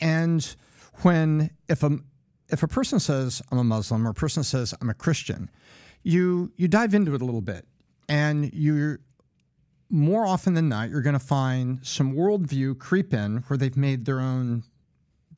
And 0.00 0.56
when 1.02 1.50
if 1.68 1.82
a 1.82 1.98
if 2.48 2.62
a 2.62 2.68
person 2.68 2.98
says 2.98 3.42
I'm 3.50 3.58
a 3.58 3.64
Muslim 3.64 4.06
or 4.06 4.10
a 4.10 4.14
person 4.14 4.42
says 4.42 4.72
I'm 4.80 4.88
a 4.88 4.94
Christian, 4.94 5.50
you 6.02 6.50
you 6.56 6.66
dive 6.66 6.94
into 6.94 7.14
it 7.14 7.20
a 7.20 7.24
little 7.26 7.42
bit, 7.42 7.66
and 8.08 8.50
you're 8.54 9.00
more 9.92 10.26
often 10.26 10.54
than 10.54 10.68
not 10.68 10.90
you're 10.90 11.02
going 11.02 11.12
to 11.12 11.20
find 11.20 11.78
some 11.86 12.14
worldview 12.14 12.78
creep 12.78 13.12
in 13.12 13.44
where 13.46 13.56
they've 13.56 13.76
made 13.76 14.06
their 14.06 14.18
own 14.18 14.64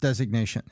designation. 0.00 0.62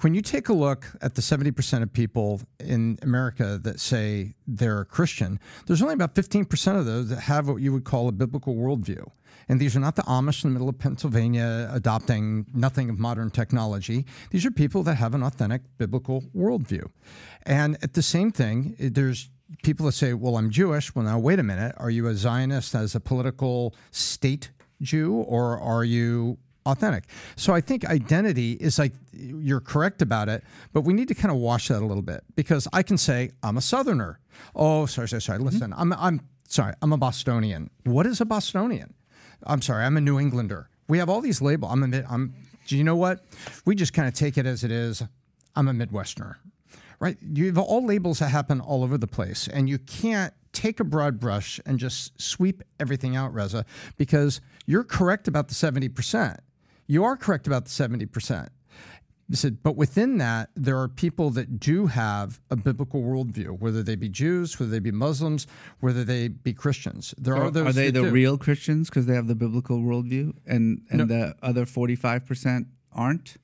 When 0.00 0.14
you 0.14 0.22
take 0.22 0.48
a 0.48 0.54
look 0.54 0.86
at 1.02 1.14
the 1.14 1.20
70% 1.20 1.82
of 1.82 1.92
people 1.92 2.40
in 2.58 2.98
America 3.02 3.60
that 3.62 3.78
say 3.78 4.34
they're 4.46 4.80
a 4.80 4.84
Christian, 4.86 5.38
there's 5.66 5.82
only 5.82 5.92
about 5.92 6.14
15% 6.14 6.78
of 6.78 6.86
those 6.86 7.10
that 7.10 7.20
have 7.20 7.48
what 7.48 7.56
you 7.56 7.70
would 7.74 7.84
call 7.84 8.08
a 8.08 8.12
biblical 8.12 8.54
worldview. 8.54 9.06
And 9.46 9.60
these 9.60 9.76
are 9.76 9.80
not 9.80 9.96
the 9.96 10.02
Amish 10.02 10.42
in 10.42 10.50
the 10.50 10.54
middle 10.54 10.70
of 10.70 10.78
Pennsylvania 10.78 11.68
adopting 11.70 12.46
nothing 12.54 12.88
of 12.88 12.98
modern 12.98 13.30
technology. 13.30 14.06
These 14.30 14.46
are 14.46 14.50
people 14.50 14.82
that 14.84 14.94
have 14.94 15.14
an 15.14 15.22
authentic 15.22 15.62
biblical 15.76 16.22
worldview. 16.34 16.88
And 17.42 17.76
at 17.82 17.92
the 17.92 18.02
same 18.02 18.32
thing, 18.32 18.76
there's 18.78 19.28
people 19.62 19.86
that 19.86 19.92
say, 19.92 20.14
well, 20.14 20.36
I'm 20.36 20.50
Jewish. 20.50 20.94
Well, 20.94 21.04
now, 21.04 21.18
wait 21.18 21.38
a 21.38 21.42
minute. 21.42 21.74
Are 21.78 21.90
you 21.90 22.06
a 22.06 22.14
Zionist 22.14 22.74
as 22.74 22.94
a 22.94 23.00
political 23.00 23.74
state 23.90 24.50
Jew 24.80 25.14
or 25.14 25.58
are 25.58 25.84
you 25.84 26.38
authentic? 26.66 27.04
So 27.36 27.52
I 27.52 27.60
think 27.60 27.84
identity 27.84 28.52
is 28.52 28.78
like, 28.78 28.92
you're 29.12 29.60
correct 29.60 30.02
about 30.02 30.28
it, 30.28 30.44
but 30.72 30.82
we 30.82 30.92
need 30.92 31.08
to 31.08 31.14
kind 31.14 31.32
of 31.32 31.38
wash 31.38 31.68
that 31.68 31.82
a 31.82 31.86
little 31.86 32.02
bit 32.02 32.22
because 32.36 32.68
I 32.72 32.82
can 32.82 32.96
say, 32.98 33.32
I'm 33.42 33.56
a 33.56 33.60
Southerner. 33.60 34.20
Oh, 34.54 34.86
sorry, 34.86 35.08
sorry, 35.08 35.22
sorry. 35.22 35.38
Mm-hmm. 35.38 35.46
Listen, 35.46 35.74
I'm, 35.76 35.92
I'm 35.94 36.20
sorry, 36.48 36.74
I'm 36.82 36.92
a 36.92 36.96
Bostonian. 36.96 37.70
What 37.84 38.06
is 38.06 38.20
a 38.20 38.24
Bostonian? 38.24 38.94
I'm 39.44 39.62
sorry, 39.62 39.84
I'm 39.84 39.96
a 39.96 40.00
New 40.00 40.18
Englander. 40.18 40.68
We 40.88 40.98
have 40.98 41.08
all 41.08 41.20
these 41.20 41.40
labels. 41.40 41.72
I'm 41.72 41.82
a, 41.82 41.88
mid- 41.88 42.06
I'm, 42.08 42.34
do 42.66 42.76
you 42.76 42.84
know 42.84 42.96
what? 42.96 43.24
We 43.64 43.74
just 43.74 43.92
kind 43.92 44.06
of 44.06 44.14
take 44.14 44.38
it 44.38 44.46
as 44.46 44.64
it 44.64 44.70
is. 44.70 45.02
I'm 45.56 45.68
a 45.68 45.72
Midwesterner 45.72 46.36
right? 47.00 47.16
You 47.20 47.46
have 47.46 47.58
all 47.58 47.84
labels 47.84 48.20
that 48.20 48.28
happen 48.28 48.60
all 48.60 48.84
over 48.84 48.96
the 48.96 49.06
place, 49.06 49.48
and 49.48 49.68
you 49.68 49.78
can't 49.78 50.32
take 50.52 50.80
a 50.80 50.84
broad 50.84 51.18
brush 51.18 51.60
and 51.66 51.78
just 51.78 52.20
sweep 52.20 52.62
everything 52.78 53.16
out, 53.16 53.32
Reza, 53.32 53.64
because 53.96 54.40
you're 54.66 54.84
correct 54.84 55.26
about 55.26 55.48
the 55.48 55.54
70%. 55.54 56.38
You 56.86 57.04
are 57.04 57.16
correct 57.16 57.46
about 57.46 57.64
the 57.64 57.70
70%. 57.70 58.48
I 59.30 59.36
said, 59.36 59.62
but 59.62 59.76
within 59.76 60.18
that, 60.18 60.50
there 60.56 60.76
are 60.78 60.88
people 60.88 61.30
that 61.30 61.60
do 61.60 61.86
have 61.86 62.40
a 62.50 62.56
biblical 62.56 63.00
worldview, 63.02 63.60
whether 63.60 63.80
they 63.82 63.94
be 63.94 64.08
Jews, 64.08 64.58
whether 64.58 64.72
they 64.72 64.80
be 64.80 64.90
Muslims, 64.90 65.46
whether 65.78 66.02
they 66.02 66.26
be 66.26 66.52
Christians. 66.52 67.14
There 67.16 67.36
are 67.36 67.48
those. 67.50 67.68
Are 67.68 67.72
they 67.72 67.92
the 67.92 68.02
do. 68.02 68.10
real 68.10 68.36
Christians 68.36 68.90
because 68.90 69.06
they 69.06 69.14
have 69.14 69.28
the 69.28 69.36
biblical 69.36 69.78
worldview, 69.78 70.34
and 70.46 70.82
and 70.90 71.08
the 71.08 71.36
other 71.42 71.64
forty 71.64 71.94
five 71.94 72.26
percent 72.26 72.66
aren't? 72.92 73.36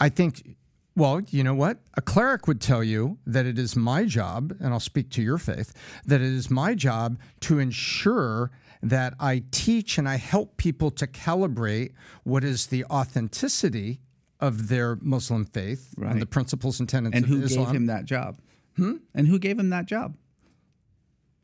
I 0.00 0.08
think, 0.08 0.56
well, 0.96 1.20
you 1.30 1.42
know 1.42 1.54
what? 1.54 1.78
A 1.94 2.00
cleric 2.00 2.46
would 2.46 2.60
tell 2.60 2.84
you 2.84 3.18
that 3.26 3.46
it 3.46 3.58
is 3.58 3.74
my 3.74 4.04
job, 4.04 4.54
and 4.60 4.72
I'll 4.72 4.80
speak 4.80 5.10
to 5.10 5.22
your 5.22 5.38
faith, 5.38 5.72
that 6.06 6.20
it 6.20 6.32
is 6.32 6.50
my 6.50 6.74
job 6.74 7.18
to 7.40 7.58
ensure 7.58 8.50
that 8.82 9.14
I 9.18 9.42
teach 9.50 9.98
and 9.98 10.08
I 10.08 10.16
help 10.16 10.56
people 10.56 10.90
to 10.92 11.06
calibrate 11.06 11.92
what 12.22 12.44
is 12.44 12.66
the 12.66 12.84
authenticity 12.86 14.00
of 14.40 14.68
their 14.68 14.96
Muslim 15.00 15.46
faith 15.46 15.94
and 16.00 16.20
the 16.20 16.26
principles 16.26 16.78
and 16.80 16.88
tenets 16.88 17.16
And 17.16 17.24
of 17.24 17.30
who 17.30 17.42
Islam. 17.42 17.66
gave 17.66 17.74
him 17.74 17.86
that 17.86 18.04
job? 18.04 18.38
Hmm? 18.76 18.96
And 19.14 19.26
who 19.26 19.38
gave 19.38 19.58
him 19.58 19.70
that 19.70 19.86
job? 19.86 20.16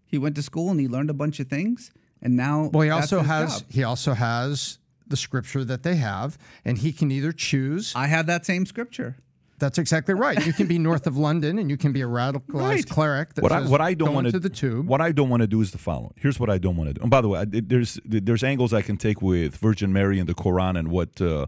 He 0.04 0.18
went 0.18 0.34
to 0.36 0.42
school 0.42 0.70
and 0.70 0.78
he 0.80 0.86
learned 0.88 1.08
a 1.10 1.14
bunch 1.14 1.40
of 1.40 1.48
things, 1.48 1.92
and 2.20 2.36
now 2.36 2.68
well, 2.72 2.82
he 2.82 2.90
also 2.90 3.20
has 3.20 3.60
job. 3.62 3.70
he 3.70 3.84
also 3.84 4.12
has 4.12 4.78
the 5.06 5.16
scripture 5.16 5.64
that 5.64 5.82
they 5.82 5.96
have, 5.96 6.36
and 6.64 6.78
he 6.78 6.92
can 6.92 7.10
either 7.10 7.32
choose 7.32 7.92
I 7.96 8.06
have 8.08 8.26
that 8.26 8.44
same 8.44 8.66
scripture. 8.66 9.16
That's 9.60 9.78
exactly 9.78 10.14
right. 10.14 10.44
You 10.44 10.52
can 10.52 10.66
be 10.66 10.78
north 10.78 11.06
of 11.06 11.16
London, 11.16 11.58
and 11.58 11.70
you 11.70 11.76
can 11.76 11.92
be 11.92 12.00
a 12.02 12.06
radicalized 12.06 12.52
Right. 12.54 12.88
cleric. 12.88 13.34
That 13.34 13.42
What 13.42 13.52
I, 13.52 13.60
says, 13.60 13.70
what 13.70 13.80
I 13.80 13.94
don't 13.94 14.08
"Go 14.08 14.14
want 14.14 14.30
to 14.30 14.38
the 14.40 14.48
tube. 14.48 14.86
What 14.88 15.00
I 15.00 15.12
don't 15.12 15.28
want 15.28 15.42
to 15.42 15.46
do 15.46 15.60
is 15.60 15.70
the 15.70 15.78
following. 15.78 16.12
Here's 16.16 16.40
what 16.40 16.50
I 16.50 16.58
don't 16.58 16.76
want 16.76 16.88
to 16.90 16.94
do. 16.94 17.02
And 17.02 17.10
by 17.10 17.20
the 17.20 17.28
way, 17.28 17.40
I, 17.40 17.44
there's 17.48 18.00
there's 18.04 18.42
angles 18.42 18.72
I 18.74 18.82
can 18.82 18.96
take 18.96 19.22
with 19.22 19.56
Virgin 19.56 19.92
Mary 19.92 20.18
and 20.18 20.28
the 20.28 20.34
Quran 20.34 20.76
and 20.78 20.88
what 20.88 21.20
uh, 21.20 21.46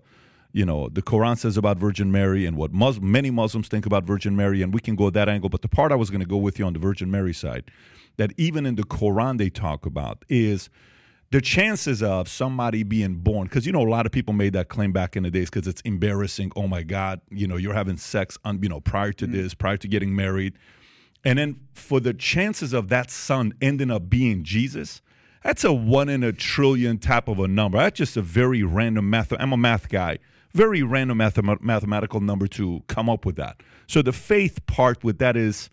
you 0.52 0.64
know 0.66 0.88
the 0.90 1.02
Quran 1.02 1.36
says 1.38 1.56
about 1.56 1.78
Virgin 1.78 2.12
Mary 2.12 2.44
and 2.46 2.56
what 2.56 2.72
Mus- 2.72 3.00
many 3.00 3.30
Muslims 3.30 3.68
think 3.68 3.86
about 3.86 4.04
Virgin 4.04 4.36
Mary, 4.36 4.62
and 4.62 4.72
we 4.74 4.80
can 4.80 4.94
go 4.94 5.10
that 5.10 5.28
angle. 5.28 5.48
But 5.48 5.62
the 5.62 5.68
part 5.68 5.90
I 5.90 5.96
was 5.96 6.10
going 6.10 6.20
to 6.20 6.26
go 6.28 6.36
with 6.36 6.58
you 6.58 6.66
on 6.66 6.74
the 6.74 6.78
Virgin 6.78 7.10
Mary 7.10 7.32
side, 7.32 7.64
that 8.18 8.30
even 8.36 8.66
in 8.66 8.74
the 8.76 8.84
Quran 8.84 9.38
they 9.38 9.48
talk 9.50 9.86
about 9.86 10.24
is 10.28 10.68
the 11.32 11.40
chances 11.40 12.02
of 12.02 12.28
somebody 12.28 12.82
being 12.82 13.14
born 13.14 13.44
because 13.44 13.64
you 13.64 13.72
know 13.72 13.80
a 13.80 13.88
lot 13.88 14.04
of 14.04 14.12
people 14.12 14.34
made 14.34 14.52
that 14.52 14.68
claim 14.68 14.92
back 14.92 15.16
in 15.16 15.22
the 15.22 15.30
days 15.30 15.48
because 15.48 15.66
it's 15.66 15.80
embarrassing. 15.80 16.52
Oh 16.54 16.68
my 16.68 16.82
god 16.82 17.20
you 17.30 17.46
know 17.46 17.56
you're 17.56 17.74
having 17.74 17.96
sex 17.96 18.38
on 18.44 18.62
you 18.62 18.68
know 18.68 18.80
prior 18.80 19.12
to 19.14 19.26
mm. 19.26 19.32
this 19.32 19.54
prior 19.54 19.78
to 19.78 19.88
getting 19.88 20.14
married. 20.14 20.52
And 21.24 21.38
then 21.38 21.60
for 21.72 22.00
the 22.00 22.12
chances 22.12 22.72
of 22.72 22.88
that 22.88 23.10
son 23.10 23.54
ending 23.62 23.90
up 23.90 24.10
being 24.10 24.44
jesus 24.44 25.00
that's 25.42 25.64
a 25.64 25.72
one 25.72 26.08
in 26.08 26.22
a 26.22 26.32
trillion 26.32 26.98
type 26.98 27.26
of 27.26 27.40
a 27.40 27.48
number. 27.48 27.78
That's 27.78 27.98
just 27.98 28.16
a 28.16 28.22
very 28.22 28.62
random 28.62 29.08
math 29.08 29.32
i'm 29.38 29.52
a 29.52 29.56
math 29.56 29.88
guy. 29.88 30.18
Very 30.52 30.82
random 30.82 31.18
mathem- 31.18 31.62
mathematical 31.62 32.20
number 32.20 32.46
to 32.48 32.82
come 32.86 33.08
up 33.08 33.24
with 33.24 33.36
that. 33.36 33.62
So 33.86 34.02
the 34.02 34.12
faith 34.12 34.64
part 34.66 35.02
with 35.02 35.18
that 35.18 35.34
is 35.34 35.70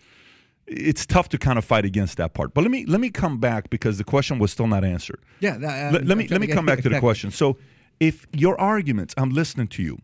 it's 0.72 1.06
tough 1.06 1.28
to 1.30 1.38
kind 1.38 1.58
of 1.58 1.66
fight 1.66 1.84
against 1.84 2.18
that 2.18 2.34
part 2.34 2.54
but 2.54 2.62
let 2.62 2.70
me 2.72 2.86
let 2.86 3.02
me 3.02 3.10
come 3.10 3.40
back 3.40 3.70
because 3.70 3.98
the 3.98 4.04
question 4.04 4.38
was 4.40 4.52
still 4.52 4.68
not 4.68 4.84
answered 4.84 5.20
Yeah. 5.40 5.58
that- 5.58 5.94
let, 5.94 6.06
let 6.06 6.18
me 6.18 6.28
let 6.28 6.40
me 6.42 6.48
come 6.48 6.66
back 6.66 6.78
to 6.78 6.84
the 6.84 6.90
exactly. 6.90 7.00
question. 7.08 7.32
So, 7.32 7.58
if 8.00 8.28
your 8.32 8.60
arguments, 8.62 9.14
I'm 9.18 9.32
listening 9.32 9.68
to 9.70 9.84
you. 9.84 9.98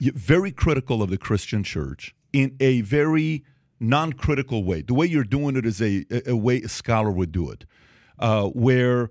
You're 0.00 0.14
very 0.14 0.52
critical 0.52 1.02
of 1.02 1.10
the 1.10 1.18
Christian 1.18 1.62
church 1.64 2.14
in 2.32 2.54
a 2.60 2.82
very 2.82 3.42
non-critical 3.80 4.62
way. 4.64 4.82
The 4.82 4.94
way 4.94 5.06
you're 5.06 5.24
doing 5.24 5.56
it 5.56 5.64
is 5.66 5.80
a 5.80 6.04
a, 6.10 6.30
a 6.32 6.36
way 6.36 6.60
a 6.62 6.68
scholar 6.68 7.10
would 7.10 7.32
do 7.32 7.50
it, 7.50 7.64
uh, 8.18 8.46
where. 8.48 9.10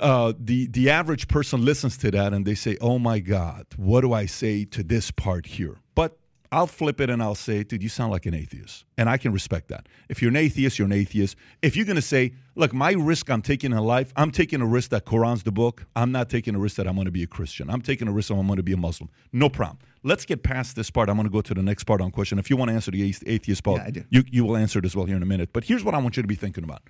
Uh, 0.00 0.32
the 0.38 0.66
the 0.68 0.88
average 0.88 1.28
person 1.28 1.62
listens 1.64 1.98
to 1.98 2.10
that 2.10 2.32
and 2.32 2.46
they 2.46 2.54
say, 2.54 2.76
"Oh 2.80 2.98
my 2.98 3.18
God, 3.18 3.66
what 3.76 4.00
do 4.00 4.12
I 4.14 4.24
say 4.24 4.64
to 4.66 4.82
this 4.82 5.10
part 5.10 5.44
here?" 5.46 5.76
But 5.94 6.16
I'll 6.54 6.68
flip 6.68 7.00
it 7.00 7.10
and 7.10 7.20
I'll 7.22 7.34
say, 7.34 7.64
"Dude, 7.64 7.82
you 7.82 7.88
sound 7.88 8.12
like 8.12 8.26
an 8.26 8.34
atheist," 8.34 8.84
and 8.96 9.08
I 9.08 9.16
can 9.18 9.32
respect 9.32 9.66
that. 9.68 9.88
If 10.08 10.22
you're 10.22 10.30
an 10.30 10.36
atheist, 10.36 10.78
you're 10.78 10.86
an 10.86 10.92
atheist. 10.92 11.36
If 11.62 11.76
you're 11.76 11.84
going 11.84 11.96
to 11.96 12.02
say, 12.02 12.32
"Look, 12.54 12.72
my 12.72 12.92
risk 12.92 13.28
I'm 13.30 13.42
taking 13.42 13.72
in 13.72 13.78
life, 13.78 14.12
I'm 14.16 14.30
taking 14.30 14.60
a 14.60 14.66
risk 14.66 14.90
that 14.90 15.04
Quran's 15.04 15.42
the 15.42 15.52
book. 15.52 15.86
I'm 15.96 16.12
not 16.12 16.30
taking 16.30 16.54
a 16.54 16.58
risk 16.58 16.76
that 16.76 16.86
I'm 16.86 16.94
going 16.94 17.06
to 17.06 17.10
be 17.10 17.24
a 17.24 17.26
Christian. 17.26 17.68
I'm 17.68 17.82
taking 17.82 18.06
a 18.08 18.12
risk 18.12 18.28
that 18.28 18.36
I'm 18.36 18.46
going 18.46 18.58
to 18.58 18.62
be 18.62 18.72
a 18.72 18.76
Muslim." 18.76 19.10
No 19.32 19.48
problem. 19.48 19.78
Let's 20.04 20.24
get 20.24 20.42
past 20.42 20.76
this 20.76 20.90
part. 20.90 21.08
I'm 21.08 21.16
going 21.16 21.26
to 21.26 21.32
go 21.32 21.40
to 21.40 21.54
the 21.54 21.62
next 21.62 21.84
part 21.84 22.00
on 22.00 22.10
question. 22.12 22.38
If 22.38 22.48
you 22.50 22.56
want 22.56 22.68
to 22.70 22.74
answer 22.74 22.90
the 22.92 23.02
atheist 23.26 23.62
part, 23.64 23.78
Yeah, 23.80 23.86
I 23.86 23.90
do. 23.90 24.04
you 24.10 24.22
you 24.30 24.44
will 24.44 24.56
answer 24.56 24.78
it 24.78 24.84
as 24.84 24.94
well 24.94 25.06
here 25.06 25.16
in 25.16 25.22
a 25.22 25.26
minute. 25.34 25.50
But 25.52 25.64
here's 25.64 25.82
what 25.82 25.94
I 25.94 25.98
want 25.98 26.16
you 26.16 26.22
to 26.22 26.28
be 26.28 26.36
thinking 26.36 26.62
about. 26.64 26.82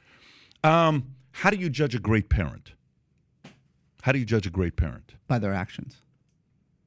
Um, 0.63 1.15
How 1.43 1.51
do 1.51 1.57
you 1.57 1.69
judge 1.71 1.95
a 1.95 1.99
great 2.01 2.29
parent? 2.29 2.75
How 4.03 4.13
do 4.13 4.19
you 4.19 4.27
judge 4.27 4.47
a 4.47 4.51
great 4.51 4.77
parent? 4.77 5.15
By 5.27 5.39
their 5.39 5.55
actions. 5.55 6.03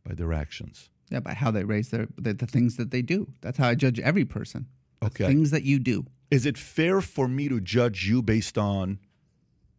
By 0.08 0.14
their 0.14 0.32
actions. 0.32 0.90
Yeah, 1.10 1.22
by 1.22 1.34
how 1.34 1.52
they 1.52 1.64
raise 1.64 1.90
their 1.90 2.08
the, 2.18 2.34
the 2.34 2.48
things 2.48 2.76
that 2.78 2.92
they 2.92 3.02
do. 3.02 3.28
That's 3.42 3.58
how 3.58 3.70
I 3.70 3.76
judge 3.76 4.00
every 4.00 4.26
person. 4.26 4.68
The 5.02 5.08
Okay. 5.08 5.28
Things 5.28 5.52
that 5.52 5.64
you 5.64 5.80
do. 5.80 6.06
Is 6.30 6.46
it 6.46 6.58
fair 6.58 7.02
for 7.02 7.28
me 7.28 7.48
to 7.48 7.62
judge 7.62 8.08
you 8.08 8.22
based 8.22 8.58
on, 8.58 9.00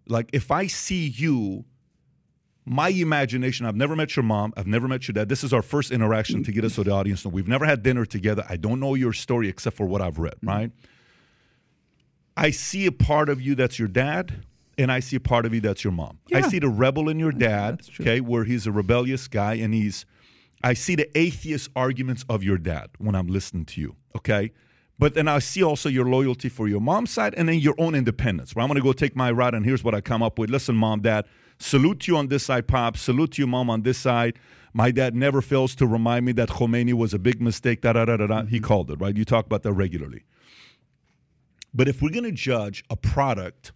like, 0.06 0.30
if 0.32 0.50
I 0.50 0.66
see 0.66 1.06
you, 1.06 1.64
my 2.64 2.88
imagination, 2.88 3.66
I've 3.66 3.76
never 3.76 3.94
met 3.94 4.16
your 4.16 4.22
mom, 4.22 4.54
I've 4.56 4.66
never 4.66 4.88
met 4.88 5.06
your 5.06 5.12
dad. 5.12 5.28
This 5.28 5.44
is 5.44 5.52
our 5.52 5.62
first 5.62 5.90
interaction 5.90 6.42
to 6.44 6.52
get 6.52 6.64
us 6.64 6.76
to 6.76 6.84
the 6.84 6.92
audience. 6.92 7.24
know 7.24 7.30
we've 7.30 7.48
never 7.48 7.66
had 7.66 7.82
dinner 7.82 8.06
together. 8.06 8.44
I 8.48 8.56
don't 8.56 8.80
know 8.80 8.94
your 8.94 9.12
story 9.12 9.48
except 9.48 9.76
for 9.76 9.86
what 9.86 10.00
I've 10.00 10.18
read, 10.18 10.36
mm-hmm. 10.36 10.48
right? 10.48 10.70
I 12.36 12.50
see 12.50 12.86
a 12.86 12.92
part 12.92 13.28
of 13.28 13.42
you 13.42 13.54
that's 13.54 13.78
your 13.78 13.88
dad, 13.88 14.44
and 14.78 14.92
I 14.92 15.00
see 15.00 15.16
a 15.16 15.20
part 15.20 15.44
of 15.44 15.52
you 15.52 15.60
that's 15.60 15.82
your 15.82 15.92
mom. 15.92 16.18
I 16.32 16.42
see 16.42 16.60
the 16.60 16.68
rebel 16.68 17.08
in 17.08 17.18
your 17.18 17.32
dad, 17.32 17.82
okay, 18.00 18.20
where 18.20 18.44
he's 18.44 18.66
a 18.66 18.72
rebellious 18.72 19.26
guy 19.28 19.54
and 19.54 19.74
he's 19.74 20.06
I 20.62 20.74
see 20.74 20.96
the 20.96 21.16
atheist 21.16 21.70
arguments 21.76 22.24
of 22.28 22.42
your 22.42 22.58
dad 22.58 22.90
when 22.98 23.14
I'm 23.14 23.28
listening 23.28 23.64
to 23.66 23.80
you, 23.80 23.96
okay? 24.16 24.52
But 24.98 25.14
then 25.14 25.28
I 25.28 25.38
see 25.38 25.62
also 25.62 25.88
your 25.88 26.06
loyalty 26.06 26.48
for 26.48 26.66
your 26.66 26.80
mom's 26.80 27.10
side 27.10 27.34
and 27.36 27.48
then 27.48 27.58
your 27.60 27.74
own 27.78 27.94
independence. 27.94 28.54
Where 28.54 28.64
I'm 28.64 28.68
gonna 28.68 28.80
go 28.80 28.92
take 28.92 29.14
my 29.14 29.30
route 29.30 29.54
and 29.54 29.64
here's 29.64 29.84
what 29.84 29.94
I 29.94 30.00
come 30.00 30.22
up 30.22 30.38
with. 30.38 30.50
Listen, 30.50 30.74
mom, 30.74 31.00
dad, 31.00 31.26
salute 31.58 32.08
you 32.08 32.16
on 32.16 32.26
this 32.26 32.44
side, 32.44 32.66
pop, 32.66 32.96
salute 32.96 33.32
to 33.32 33.42
you, 33.42 33.46
mom, 33.46 33.70
on 33.70 33.82
this 33.82 33.98
side. 33.98 34.38
My 34.74 34.90
dad 34.90 35.14
never 35.14 35.40
fails 35.40 35.74
to 35.76 35.86
remind 35.86 36.26
me 36.26 36.32
that 36.32 36.48
Khomeini 36.48 36.92
was 36.92 37.14
a 37.14 37.18
big 37.18 37.40
mistake, 37.40 37.80
da 37.80 37.92
da 37.92 38.04
da 38.04 38.16
da 38.16 38.26
da. 38.26 38.42
He 38.42 38.56
mm-hmm. 38.56 38.64
called 38.64 38.90
it, 38.90 39.00
right? 39.00 39.16
You 39.16 39.24
talk 39.24 39.46
about 39.46 39.62
that 39.62 39.72
regularly. 39.72 40.24
But 41.72 41.86
if 41.86 42.02
we're 42.02 42.10
gonna 42.10 42.32
judge 42.32 42.82
a 42.90 42.96
product 42.96 43.72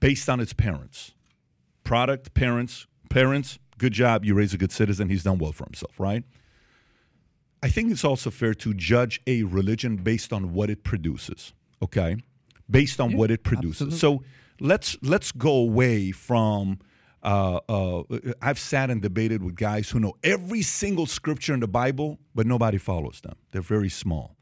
based 0.00 0.28
on 0.28 0.40
its 0.40 0.52
parents, 0.52 1.12
product, 1.84 2.34
parents, 2.34 2.86
parents, 3.10 3.58
good 3.80 3.92
job, 3.94 4.24
you 4.24 4.34
raise 4.34 4.52
a 4.54 4.58
good 4.58 4.70
citizen, 4.70 5.08
he's 5.08 5.24
done 5.24 5.38
well 5.38 5.52
for 5.52 5.64
himself, 5.64 5.98
right? 5.98 6.22
I 7.62 7.68
think 7.68 7.90
it's 7.90 8.04
also 8.04 8.30
fair 8.30 8.54
to 8.54 8.74
judge 8.74 9.20
a 9.26 9.42
religion 9.42 9.96
based 9.96 10.32
on 10.32 10.52
what 10.52 10.70
it 10.70 10.84
produces, 10.84 11.52
okay? 11.82 12.16
Based 12.70 13.00
on 13.00 13.16
what 13.16 13.30
it 13.30 13.42
produces. 13.42 13.98
So 13.98 14.22
let's 14.60 14.96
let's 15.02 15.32
go 15.32 15.52
away 15.52 16.12
from 16.12 16.78
uh, 17.22 17.60
uh, 17.68 18.02
I've 18.40 18.58
sat 18.58 18.90
and 18.90 19.02
debated 19.02 19.42
with 19.42 19.56
guys 19.56 19.90
who 19.90 19.98
know 20.00 20.14
every 20.22 20.62
single 20.62 21.06
scripture 21.06 21.52
in 21.52 21.60
the 21.60 21.68
Bible, 21.68 22.18
but 22.34 22.46
nobody 22.46 22.78
follows 22.78 23.20
them. 23.22 23.36
They're 23.50 23.60
very 23.76 23.90
small. 23.90 24.36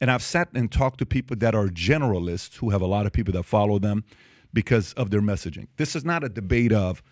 And 0.00 0.10
I've 0.10 0.22
sat 0.22 0.48
and 0.54 0.70
talked 0.70 0.98
to 0.98 1.06
people 1.06 1.36
that 1.36 1.54
are 1.54 1.68
generalists 1.68 2.56
who 2.56 2.70
have 2.70 2.82
a 2.82 2.86
lot 2.86 3.06
of 3.06 3.12
people 3.12 3.32
that 3.34 3.44
follow 3.44 3.78
them 3.78 4.04
because 4.52 4.92
of 4.94 5.10
their 5.10 5.20
messaging. 5.20 5.66
This 5.76 5.94
is 5.94 6.04
not 6.04 6.24
a 6.24 6.28
debate 6.28 6.72
of 6.72 7.02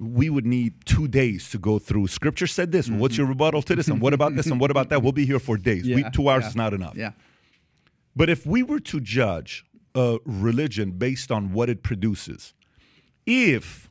we 0.00 0.30
would 0.30 0.46
need 0.46 0.86
two 0.86 1.06
days 1.06 1.50
to 1.50 1.58
go 1.58 1.78
through. 1.78 2.08
Scripture 2.08 2.46
said 2.46 2.72
this. 2.72 2.88
What's 2.88 3.18
your 3.18 3.26
mm-hmm. 3.26 3.32
rebuttal 3.32 3.62
to 3.62 3.76
this? 3.76 3.88
And 3.88 4.00
what 4.00 4.14
about 4.14 4.34
this? 4.34 4.46
And 4.46 4.58
what 4.58 4.70
about 4.70 4.88
that? 4.88 5.02
We'll 5.02 5.12
be 5.12 5.26
here 5.26 5.38
for 5.38 5.58
days. 5.58 5.84
we, 5.86 6.04
two 6.10 6.30
hours 6.30 6.44
yeah, 6.44 6.48
is 6.48 6.56
not 6.56 6.72
enough. 6.72 6.96
Yeah. 6.96 7.12
But 8.16 8.30
if 8.30 8.46
we 8.46 8.62
were 8.62 8.80
to 8.80 8.98
judge 9.00 9.64
a 9.94 10.18
religion 10.24 10.92
based 10.92 11.30
on 11.30 11.52
what 11.52 11.68
it 11.68 11.82
produces, 11.82 12.54
if 13.26 13.90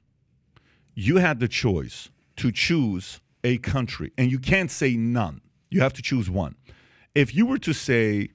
you 0.96 1.18
had 1.18 1.40
the 1.40 1.48
choice 1.48 2.10
to 2.38 2.52
choose 2.52 3.22
a 3.44 3.60
country, 3.60 4.12
and 4.18 4.32
you 4.32 4.40
can't 4.40 4.72
say 4.72 4.96
none, 4.96 5.42
you 5.70 5.82
have 5.82 5.94
to 5.94 6.02
choose 6.02 6.30
one. 6.30 6.56
If 7.14 7.36
you 7.36 7.46
were 7.46 7.60
to 7.60 7.74
say, 7.74 8.30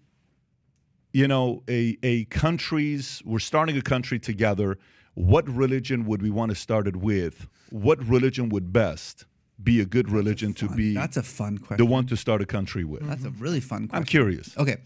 you 1.12 1.26
know, 1.26 1.64
a, 1.68 1.98
a 2.02 2.24
country's, 2.26 3.20
we're 3.24 3.40
starting 3.40 3.76
a 3.76 3.82
country 3.82 4.18
together, 4.20 4.78
what 5.14 5.48
religion 5.48 6.04
would 6.06 6.22
we 6.22 6.30
want 6.30 6.50
to 6.50 6.54
start 6.54 6.86
it 6.86 6.96
with? 6.96 7.48
What 7.74 7.98
religion 8.08 8.50
would 8.50 8.72
best 8.72 9.24
be 9.62 9.80
a 9.80 9.84
good 9.84 10.08
religion 10.08 10.52
to 10.54 10.68
be 10.68 10.94
That's 10.94 11.16
a 11.16 11.22
fun 11.24 11.58
question. 11.58 11.84
the 11.84 11.90
one 11.92 12.06
to 12.06 12.16
start 12.16 12.40
a 12.40 12.46
country 12.46 12.84
with? 12.84 13.02
That's 13.08 13.24
a 13.24 13.30
really 13.30 13.58
fun 13.60 13.88
question. 13.88 13.96
I'm 13.96 14.04
curious. 14.04 14.56
Okay. 14.56 14.76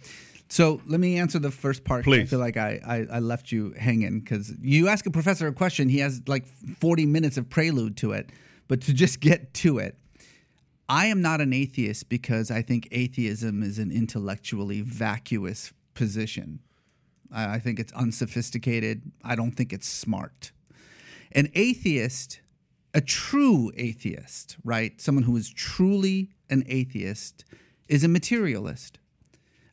So 0.49 0.81
let 0.87 0.99
me 0.99 1.19
answer 1.19 1.39
the 1.39 1.51
first 1.51 1.85
part. 1.85 2.05
'cause 2.07 2.15
I 2.19 2.25
feel 2.25 2.39
like 2.39 2.57
I, 2.57 2.81
I, 2.87 3.17
I 3.17 3.19
left 3.19 3.53
you 3.53 3.75
hanging 3.79 4.21
because 4.21 4.55
you 4.63 4.89
ask 4.89 5.05
a 5.05 5.11
professor 5.11 5.47
a 5.49 5.53
question, 5.53 5.91
he 5.91 5.99
has 5.99 6.23
like 6.27 6.47
40 6.47 7.05
minutes 7.05 7.37
of 7.37 7.51
prelude 7.51 7.99
to 7.99 8.13
it. 8.13 8.31
But 8.69 8.81
to 8.83 8.95
just 8.95 9.21
get 9.21 9.53
to 9.65 9.77
it, 9.79 9.99
I 10.89 11.07
am 11.09 11.21
not 11.21 11.43
an 11.43 11.53
atheist 11.53 12.09
because 12.09 12.51
I 12.51 12.63
think 12.63 12.89
atheism 12.91 13.63
is 13.63 13.79
an 13.79 13.91
intellectually 13.93 14.81
vacuous 14.81 15.75
position. 15.93 16.61
I, 17.31 17.57
I 17.57 17.59
think 17.59 17.79
it's 17.79 17.93
unsophisticated. 17.93 19.13
I 19.23 19.35
don't 19.37 19.53
think 19.53 19.75
it's 19.75 19.87
smart. 19.89 20.53
An 21.33 21.51
atheist, 21.55 22.41
a 22.95 23.01
true 23.01 23.71
atheist, 23.77 24.57
right? 24.65 25.01
Someone 25.01 25.25
who 25.25 25.37
is 25.37 25.51
truly 25.51 26.31
an 26.51 26.65
atheist 26.67 27.45
is 27.89 28.05
a 28.05 28.09
materialist. 28.09 28.99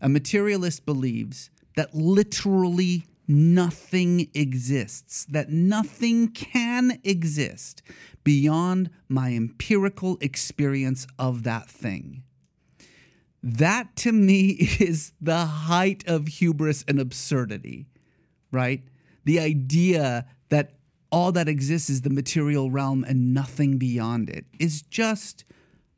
A 0.02 0.10
materialist 0.10 0.86
believes 0.86 1.50
that 1.76 1.94
literally 1.94 3.06
nothing 3.28 4.30
exists, 4.34 5.26
that 5.26 5.50
nothing 5.50 6.30
can 6.30 7.00
exist 7.04 7.82
beyond 8.24 8.90
my 9.08 9.34
empirical 9.34 10.18
experience 10.22 11.08
of 11.18 11.44
that 11.44 11.70
thing. 11.70 12.24
That 13.42 13.96
to 13.98 14.12
me 14.12 14.50
is 14.80 15.14
the 15.22 15.46
height 15.46 16.04
of 16.08 16.28
hubris 16.28 16.84
and 16.88 17.00
absurdity, 17.00 17.88
right? 18.52 18.84
The 19.24 19.40
idea 19.40 20.26
that 20.50 20.75
all 21.16 21.32
that 21.32 21.48
exists 21.48 21.90
is 21.90 22.02
the 22.02 22.10
material 22.10 22.70
realm 22.70 23.06
and 23.06 23.34
nothing 23.34 23.78
beyond 23.78 24.30
it 24.30 24.44
is 24.60 24.82
just, 24.82 25.46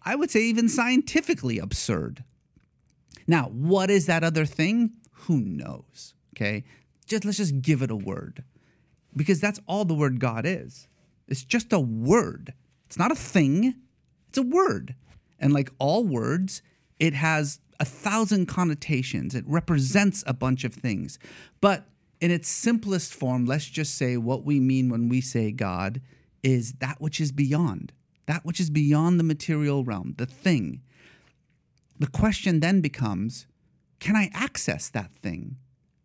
I 0.03 0.13
would 0.13 0.29
say, 0.29 0.41
even 0.41 0.69
scientifically 0.69 1.57
absurd. 1.57 2.23
Now, 3.25 3.45
what 3.45 3.89
is 3.89 4.05
that 4.05 4.23
other 4.23 4.45
thing? 4.45 4.91
Who 5.21 5.39
knows? 5.39 6.13
Okay? 6.35 6.65
Just 7.07 7.25
let's 7.25 7.37
just 7.37 7.63
give 7.63 7.81
it 7.81 7.89
a 7.89 7.95
word. 7.95 8.43
Because 9.15 9.41
that's 9.41 9.59
all 9.65 9.85
the 9.85 9.95
word 9.95 10.19
God 10.19 10.45
is. 10.45 10.87
It's 11.27 11.43
just 11.43 11.73
a 11.73 11.79
word. 11.79 12.53
It's 12.85 12.99
not 12.99 13.11
a 13.11 13.15
thing. 13.15 13.73
It's 14.29 14.37
a 14.37 14.43
word. 14.43 14.93
And 15.39 15.51
like 15.51 15.71
all 15.79 16.03
words, 16.03 16.61
it 16.99 17.15
has 17.15 17.59
a 17.79 17.85
thousand 17.85 18.45
connotations. 18.45 19.33
It 19.33 19.45
represents 19.47 20.23
a 20.27 20.33
bunch 20.35 20.63
of 20.63 20.75
things. 20.75 21.17
But 21.59 21.87
in 22.19 22.31
its 22.31 22.49
simplest 22.49 23.13
form, 23.13 23.45
let's 23.45 23.65
just 23.65 23.95
say 23.95 24.17
what 24.17 24.43
we 24.43 24.59
mean 24.59 24.89
when 24.89 25.09
we 25.09 25.21
say 25.21 25.51
God 25.51 26.01
is 26.43 26.73
that 26.73 26.99
which 26.99 27.19
is 27.19 27.31
beyond, 27.31 27.93
that 28.25 28.45
which 28.45 28.59
is 28.59 28.69
beyond 28.69 29.19
the 29.19 29.23
material 29.23 29.83
realm, 29.83 30.15
the 30.17 30.25
thing. 30.25 30.81
The 31.99 32.07
question 32.07 32.59
then 32.59 32.81
becomes 32.81 33.47
can 33.99 34.15
I 34.15 34.29
access 34.33 34.89
that 34.89 35.11
thing? 35.11 35.57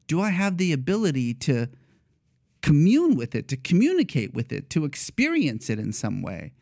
Do 0.07 0.21
I 0.21 0.31
have 0.31 0.57
the 0.57 0.73
ability 0.73 1.35
to 1.35 1.69
commune 2.63 3.17
with 3.17 3.35
it, 3.35 3.49
to 3.49 3.57
communicate 3.57 4.33
with 4.33 4.51
it, 4.51 4.71
to 4.71 4.87
experience 4.87 5.69
it 5.69 5.79
in 5.79 5.93
some 5.93 6.23
way? 6.23 6.55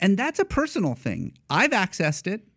And 0.00 0.16
that's 0.16 0.38
a 0.38 0.44
personal 0.44 0.94
thing. 0.94 1.36
I've 1.50 1.70
accessed 1.70 2.26
it, 2.26 2.48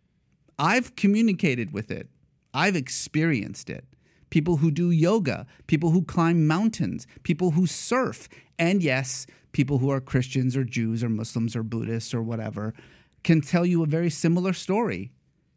I've 0.57 0.95
communicated 0.95 1.73
with 1.73 1.91
it, 1.91 2.09
I've 2.53 2.75
experienced 2.75 3.69
it. 3.69 3.85
People 4.29 4.57
who 4.57 4.71
do 4.71 4.91
yoga, 4.91 5.45
people 5.67 5.91
who 5.91 6.03
climb 6.03 6.47
mountains, 6.47 7.07
people 7.23 7.51
who 7.51 7.65
surf, 7.65 8.29
and 8.57 8.83
yes, 8.83 9.25
people 9.51 9.79
who 9.79 9.89
are 9.89 9.99
Christians 9.99 10.55
or 10.55 10.63
Jews 10.63 11.03
or 11.03 11.09
Muslims 11.09 11.55
or 11.55 11.63
Buddhists 11.63 12.13
or 12.13 12.21
whatever 12.21 12.73
can 13.23 13.41
tell 13.41 13.65
you 13.65 13.83
a 13.83 13.87
very 13.87 14.09
similar 14.09 14.53
story. 14.53 15.11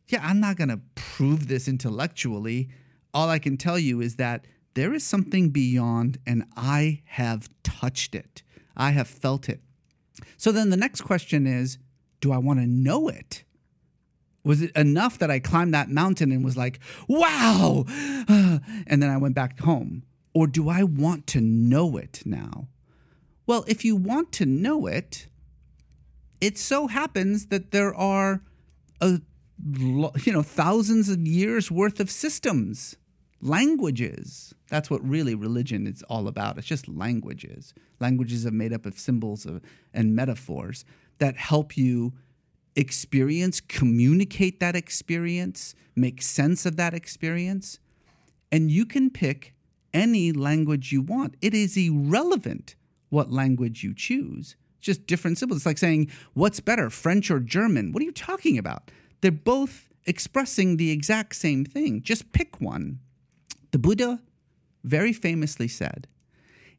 Yeah, 0.08 0.20
I'm 0.22 0.40
not 0.40 0.56
going 0.56 0.68
to 0.68 0.80
prove 0.94 1.48
this 1.48 1.68
intellectually. 1.68 2.68
All 3.14 3.28
I 3.28 3.38
can 3.38 3.56
tell 3.56 3.78
you 3.78 4.00
is 4.00 4.16
that 4.16 4.46
there 4.74 4.94
is 4.94 5.04
something 5.04 5.50
beyond, 5.50 6.18
and 6.26 6.44
I 6.56 7.02
have 7.04 7.50
touched 7.62 8.14
it. 8.14 8.42
I 8.76 8.90
have 8.90 9.06
felt 9.06 9.48
it. 9.48 9.60
So 10.36 10.50
then 10.50 10.70
the 10.70 10.76
next 10.76 11.02
question 11.02 11.46
is 11.46 11.78
do 12.20 12.32
I 12.32 12.38
want 12.38 12.60
to 12.60 12.66
know 12.66 13.08
it? 13.08 13.44
Was 14.44 14.62
it 14.62 14.72
enough 14.76 15.18
that 15.18 15.30
I 15.30 15.38
climbed 15.38 15.72
that 15.74 15.88
mountain 15.88 16.32
and 16.32 16.44
was 16.44 16.56
like, 16.56 16.80
wow, 17.08 17.84
and 18.28 19.02
then 19.02 19.08
I 19.10 19.16
went 19.16 19.34
back 19.34 19.60
home? 19.60 20.02
Or 20.34 20.46
do 20.46 20.68
I 20.68 20.82
want 20.82 21.26
to 21.28 21.40
know 21.40 21.96
it 21.96 22.22
now? 22.24 22.68
Well, 23.46 23.64
if 23.68 23.84
you 23.84 23.96
want 23.96 24.32
to 24.32 24.46
know 24.46 24.86
it, 24.86 25.28
it 26.40 26.58
so 26.58 26.88
happens 26.88 27.46
that 27.46 27.70
there 27.70 27.94
are 27.94 28.42
a 29.00 29.20
you 29.64 30.32
know 30.32 30.42
thousands 30.42 31.08
of 31.08 31.20
years 31.20 31.70
worth 31.70 32.00
of 32.00 32.10
systems 32.10 32.96
languages 33.40 34.54
that's 34.68 34.90
what 34.90 35.06
really 35.08 35.36
religion 35.36 35.86
is 35.86 36.02
all 36.04 36.26
about 36.26 36.58
it's 36.58 36.66
just 36.66 36.88
languages 36.88 37.72
languages 38.00 38.44
are 38.44 38.50
made 38.50 38.72
up 38.72 38.86
of 38.86 38.98
symbols 38.98 39.46
of, 39.46 39.60
and 39.94 40.16
metaphors 40.16 40.84
that 41.18 41.36
help 41.36 41.76
you 41.76 42.12
experience 42.74 43.60
communicate 43.60 44.60
that 44.60 44.74
experience 44.74 45.74
make 45.94 46.22
sense 46.22 46.64
of 46.64 46.76
that 46.76 46.94
experience 46.94 47.78
and 48.50 48.70
you 48.70 48.86
can 48.86 49.10
pick 49.10 49.54
any 49.92 50.32
language 50.32 50.90
you 50.90 51.02
want 51.02 51.34
it 51.42 51.52
is 51.52 51.76
irrelevant 51.76 52.74
what 53.12 53.30
language 53.30 53.84
you 53.84 53.92
choose. 53.94 54.56
Just 54.80 55.06
different 55.06 55.36
symbols. 55.36 55.58
It's 55.58 55.66
like 55.66 55.76
saying, 55.76 56.10
what's 56.32 56.60
better, 56.60 56.88
French 56.88 57.30
or 57.30 57.40
German? 57.40 57.92
What 57.92 58.02
are 58.02 58.06
you 58.06 58.10
talking 58.10 58.56
about? 58.56 58.90
They're 59.20 59.30
both 59.30 59.90
expressing 60.06 60.78
the 60.78 60.90
exact 60.90 61.36
same 61.36 61.64
thing. 61.64 62.02
Just 62.02 62.32
pick 62.32 62.58
one. 62.60 63.00
The 63.70 63.78
Buddha 63.78 64.22
very 64.82 65.12
famously 65.12 65.68
said, 65.68 66.08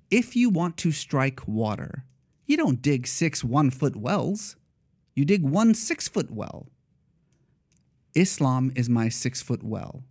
if 0.10 0.36
you 0.36 0.50
want 0.50 0.76
to 0.78 0.92
strike 0.92 1.48
water, 1.48 2.04
you 2.48 2.58
don't 2.58 2.82
dig 2.82 3.06
six 3.06 3.44
one 3.44 3.70
foot 3.70 3.96
wells, 3.96 4.56
you 5.16 5.26
dig 5.26 5.44
one 5.44 5.74
six 5.74 6.08
foot 6.08 6.32
well. 6.32 6.68
Islam 8.16 8.72
is 8.76 8.90
my 8.90 9.10
six 9.10 9.42
foot 9.42 9.64
well. 9.64 10.04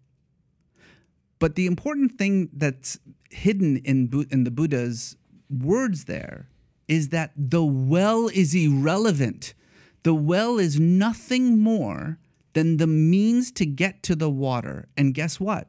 But 1.38 1.56
the 1.56 1.66
important 1.66 2.18
thing 2.18 2.50
that's 2.52 2.98
hidden 3.30 3.78
in, 3.78 4.26
in 4.30 4.44
the 4.44 4.50
Buddha's 4.50 5.16
words 5.50 6.04
there 6.04 6.48
is 6.88 7.08
that 7.08 7.32
the 7.36 7.64
well 7.64 8.28
is 8.28 8.54
irrelevant. 8.54 9.54
The 10.02 10.14
well 10.14 10.58
is 10.58 10.78
nothing 10.78 11.58
more 11.58 12.18
than 12.52 12.76
the 12.76 12.86
means 12.86 13.50
to 13.52 13.66
get 13.66 14.02
to 14.04 14.14
the 14.14 14.30
water. 14.30 14.88
And 14.96 15.14
guess 15.14 15.40
what? 15.40 15.68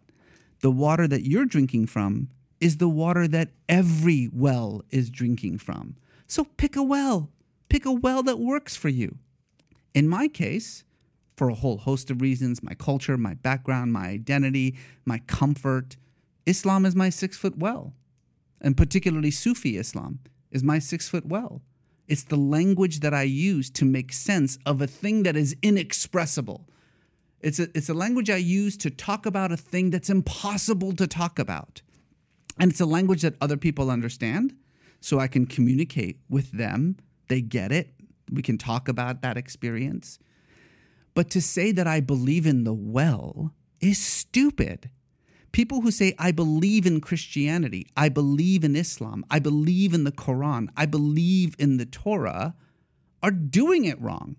The 0.61 0.71
water 0.71 1.07
that 1.07 1.25
you're 1.25 1.45
drinking 1.45 1.87
from 1.87 2.29
is 2.59 2.77
the 2.77 2.89
water 2.89 3.27
that 3.27 3.49
every 3.67 4.29
well 4.31 4.83
is 4.89 5.09
drinking 5.09 5.57
from. 5.57 5.95
So 6.27 6.45
pick 6.45 6.75
a 6.75 6.83
well. 6.83 7.29
Pick 7.73 7.87
a 7.87 7.91
well 7.91 8.21
that 8.21 8.37
works 8.37 8.75
for 8.75 8.89
you. 8.89 9.17
In 9.95 10.07
my 10.07 10.27
case, 10.27 10.83
for 11.35 11.49
a 11.49 11.55
whole 11.55 11.77
host 11.77 12.11
of 12.11 12.21
reasons 12.21 12.61
my 12.61 12.75
culture, 12.75 13.17
my 13.17 13.33
background, 13.33 13.91
my 13.91 14.09
identity, 14.09 14.77
my 15.05 15.17
comfort. 15.25 15.97
Islam 16.45 16.85
is 16.85 16.95
my 16.95 17.09
six 17.09 17.35
foot 17.35 17.57
well. 17.57 17.95
And 18.61 18.77
particularly 18.77 19.31
Sufi 19.31 19.75
Islam 19.75 20.19
is 20.51 20.63
my 20.63 20.77
six 20.77 21.09
foot 21.09 21.25
well. 21.25 21.63
It's 22.07 22.21
the 22.21 22.35
language 22.35 22.99
that 22.99 23.11
I 23.11 23.23
use 23.23 23.71
to 23.71 23.85
make 23.85 24.13
sense 24.13 24.59
of 24.67 24.79
a 24.79 24.85
thing 24.85 25.23
that 25.23 25.35
is 25.35 25.55
inexpressible. 25.63 26.69
It's 27.39 27.59
a, 27.59 27.69
it's 27.75 27.89
a 27.89 27.95
language 27.95 28.29
I 28.29 28.35
use 28.35 28.77
to 28.77 28.91
talk 28.91 29.25
about 29.25 29.51
a 29.51 29.57
thing 29.57 29.89
that's 29.89 30.11
impossible 30.11 30.93
to 30.93 31.07
talk 31.07 31.39
about. 31.39 31.81
And 32.59 32.69
it's 32.69 32.81
a 32.81 32.85
language 32.85 33.23
that 33.23 33.33
other 33.41 33.57
people 33.57 33.89
understand, 33.89 34.55
so 35.01 35.17
I 35.17 35.25
can 35.25 35.47
communicate 35.47 36.19
with 36.29 36.51
them. 36.51 36.97
They 37.33 37.41
get 37.41 37.71
it. 37.71 37.95
We 38.31 38.43
can 38.43 38.59
talk 38.59 38.87
about 38.87 39.23
that 39.23 39.37
experience. 39.37 40.19
But 41.15 41.31
to 41.31 41.41
say 41.41 41.71
that 41.71 41.87
I 41.87 41.99
believe 41.99 42.45
in 42.45 42.63
the 42.63 42.75
well 42.75 43.55
is 43.81 43.97
stupid. 43.97 44.91
People 45.51 45.81
who 45.81 45.89
say, 45.89 46.13
I 46.19 46.31
believe 46.31 46.85
in 46.85 47.01
Christianity, 47.01 47.87
I 47.97 48.09
believe 48.09 48.63
in 48.63 48.75
Islam, 48.75 49.25
I 49.31 49.39
believe 49.39 49.95
in 49.95 50.03
the 50.03 50.11
Quran, 50.11 50.67
I 50.77 50.85
believe 50.85 51.55
in 51.57 51.77
the 51.77 51.87
Torah, 51.87 52.53
are 53.23 53.31
doing 53.31 53.85
it 53.85 53.99
wrong. 53.99 54.35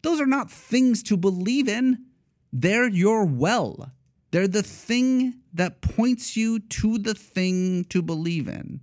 Those 0.00 0.18
are 0.18 0.24
not 0.24 0.50
things 0.50 1.02
to 1.02 1.18
believe 1.18 1.68
in. 1.68 2.06
They're 2.50 2.88
your 2.88 3.26
well. 3.26 3.92
They're 4.30 4.48
the 4.48 4.62
thing 4.62 5.42
that 5.52 5.82
points 5.82 6.38
you 6.38 6.58
to 6.58 6.96
the 6.96 7.12
thing 7.12 7.84
to 7.90 8.00
believe 8.00 8.48
in. 8.48 8.80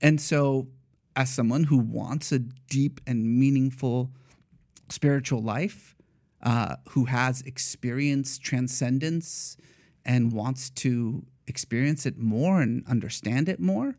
And 0.00 0.18
so, 0.18 0.68
as 1.16 1.32
someone 1.32 1.64
who 1.64 1.78
wants 1.78 2.32
a 2.32 2.38
deep 2.38 3.00
and 3.06 3.38
meaningful 3.38 4.10
spiritual 4.88 5.42
life, 5.42 5.94
uh, 6.42 6.76
who 6.90 7.06
has 7.06 7.42
experienced 7.42 8.42
transcendence 8.42 9.56
and 10.04 10.32
wants 10.32 10.70
to 10.70 11.24
experience 11.46 12.06
it 12.06 12.18
more 12.18 12.60
and 12.60 12.84
understand 12.88 13.48
it 13.48 13.60
more, 13.60 13.96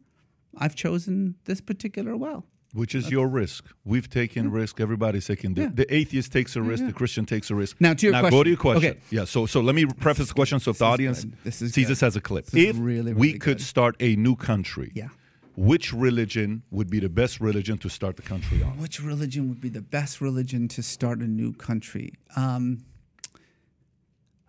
I've 0.57 0.76
chosen 0.76 1.35
this 1.45 1.61
particular 1.61 2.15
well. 2.15 2.45
Which 2.73 2.95
is 2.95 3.11
your 3.11 3.27
risk. 3.27 3.65
We've 3.85 4.10
taken 4.10 4.45
yeah. 4.45 4.60
risk. 4.61 4.81
Everybody's 4.81 5.27
taking 5.27 5.53
the, 5.53 5.61
yeah. 5.61 5.69
the 5.72 5.94
atheist 5.94 6.31
takes 6.31 6.56
a 6.56 6.61
risk. 6.61 6.81
Yeah, 6.81 6.88
the 6.88 6.94
Christian 6.94 7.23
takes 7.23 7.52
a 7.52 7.56
risk. 7.56 7.77
Now 7.80 7.94
to 7.94 8.06
your 8.07 8.14
now 8.14 8.22
question. 8.22 8.40
go 8.40 8.44
to 8.44 8.49
your 8.49 8.57
question. 8.57 8.90
Okay. 8.91 8.99
Yeah. 9.11 9.26
So 9.26 9.45
so 9.45 9.61
let 9.61 9.76
me 9.76 9.85
preface 9.85 10.30
the 10.30 10.34
question 10.34 10.60
so 10.60 10.72
if 10.72 10.80
the 10.80 10.85
audience 10.85 11.23
sees 11.52 11.88
this 11.88 12.02
as 12.02 12.15
a 12.15 12.22
clip. 12.22 12.48
This 12.48 12.72
if 12.72 12.76
really, 12.80 13.14
really 13.14 13.14
we 13.14 13.31
good. 13.34 13.41
could 13.41 13.61
start 13.61 13.95
a 13.99 14.15
new 14.15 14.35
country, 14.35 14.91
yeah. 14.95 15.10
Which 15.56 15.94
religion 15.94 16.64
would 16.72 16.90
be 16.90 17.00
the 17.00 17.10
best 17.10 17.40
religion 17.40 17.78
to 17.80 17.90
start 17.90 18.16
the 18.16 18.22
country 18.22 18.64
on? 18.64 18.78
Which 18.80 19.02
religion 19.02 19.50
would 19.50 19.62
be 19.62 19.70
the 19.70 19.82
best 19.82 20.22
religion 20.22 20.68
to 20.70 20.84
start 20.84 21.20
a 21.20 21.28
new 21.28 21.54
country? 21.54 22.14
Um, 22.36 22.86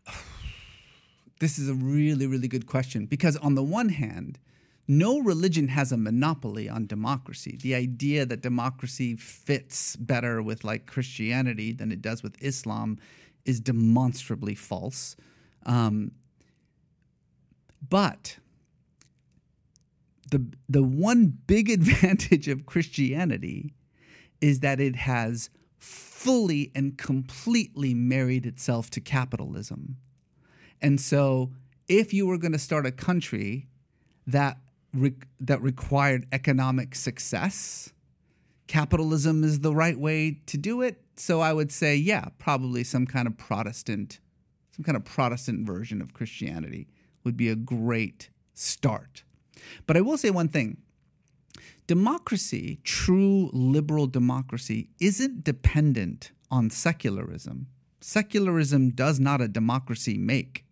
this 1.41 1.59
is 1.59 1.69
a 1.69 1.75
really, 1.75 2.27
really 2.27 2.49
good 2.49 2.67
question 2.67 3.07
because, 3.07 3.37
on 3.37 3.55
the 3.55 3.63
one 3.63 3.91
hand, 3.91 4.39
no 4.87 5.19
religion 5.19 5.69
has 5.69 5.93
a 5.93 5.97
monopoly 5.97 6.69
on 6.69 6.87
democracy. 6.87 7.59
The 7.61 7.75
idea 7.75 8.27
that 8.27 8.43
democracy 8.43 9.17
fits 9.17 9.97
better 9.97 10.43
with 10.43 10.65
like 10.65 10.87
Christianity 10.87 11.73
than 11.73 11.91
it 11.91 12.03
does 12.03 12.23
with 12.23 12.37
Islam 12.43 12.99
is 13.45 13.61
demonstrably 13.61 14.55
false. 14.55 15.17
Um, 15.65 16.13
but 17.89 18.39
the 20.31 20.47
the 20.69 20.83
one 20.83 21.39
big 21.47 21.71
advantage 21.79 22.49
of 22.49 22.67
Christianity 22.67 23.75
is 24.41 24.61
that 24.61 24.81
it 24.81 24.97
has 24.97 25.51
fully 25.79 26.71
and 26.75 26.97
completely 26.97 27.95
married 27.95 28.47
itself 28.47 28.91
to 28.91 29.01
capitalism. 29.01 29.97
And 30.81 31.01
so 31.01 31.51
if 31.89 32.13
you 32.13 32.27
were 32.27 32.39
going 32.39 32.53
to 32.53 32.59
start 32.59 32.87
a 32.87 32.93
country 32.93 33.69
that 34.27 34.59
re- 34.93 35.15
that 35.41 35.61
required 35.61 36.27
economic 36.33 36.95
success, 36.95 37.93
capitalism 38.67 39.45
is 39.45 39.61
the 39.61 39.75
right 39.75 39.99
way 39.99 40.41
to 40.47 40.57
do 40.57 40.83
it. 40.83 41.03
So 41.17 41.41
I 41.41 41.53
would 41.53 41.71
say, 41.71 41.95
yeah, 41.97 42.29
probably 42.39 42.85
some 42.85 43.07
kind 43.07 43.27
of 43.27 43.37
Protestant, 43.37 44.21
some 44.75 44.85
kind 44.85 44.97
of 44.97 45.05
Protestant 45.05 45.67
version 45.67 46.01
of 46.01 46.15
Christianity 46.15 46.89
would 47.23 47.37
be 47.37 47.49
a 47.49 47.57
great 47.57 48.31
start. 48.55 49.25
But 49.87 49.97
I 49.97 50.01
will 50.01 50.17
say 50.17 50.31
one 50.31 50.49
thing. 50.49 50.79
Democracy, 51.87 52.79
true 52.83 53.51
liberal 53.53 54.07
democracy, 54.07 54.89
isn't 55.01 55.45
dependent 55.45 56.33
on 56.51 56.71
secularism. 56.71 57.67
Secularism 58.01 58.91
does 58.91 59.21
not 59.21 59.41
a 59.41 59.49
democracy 59.49 60.17
make. 60.17 60.65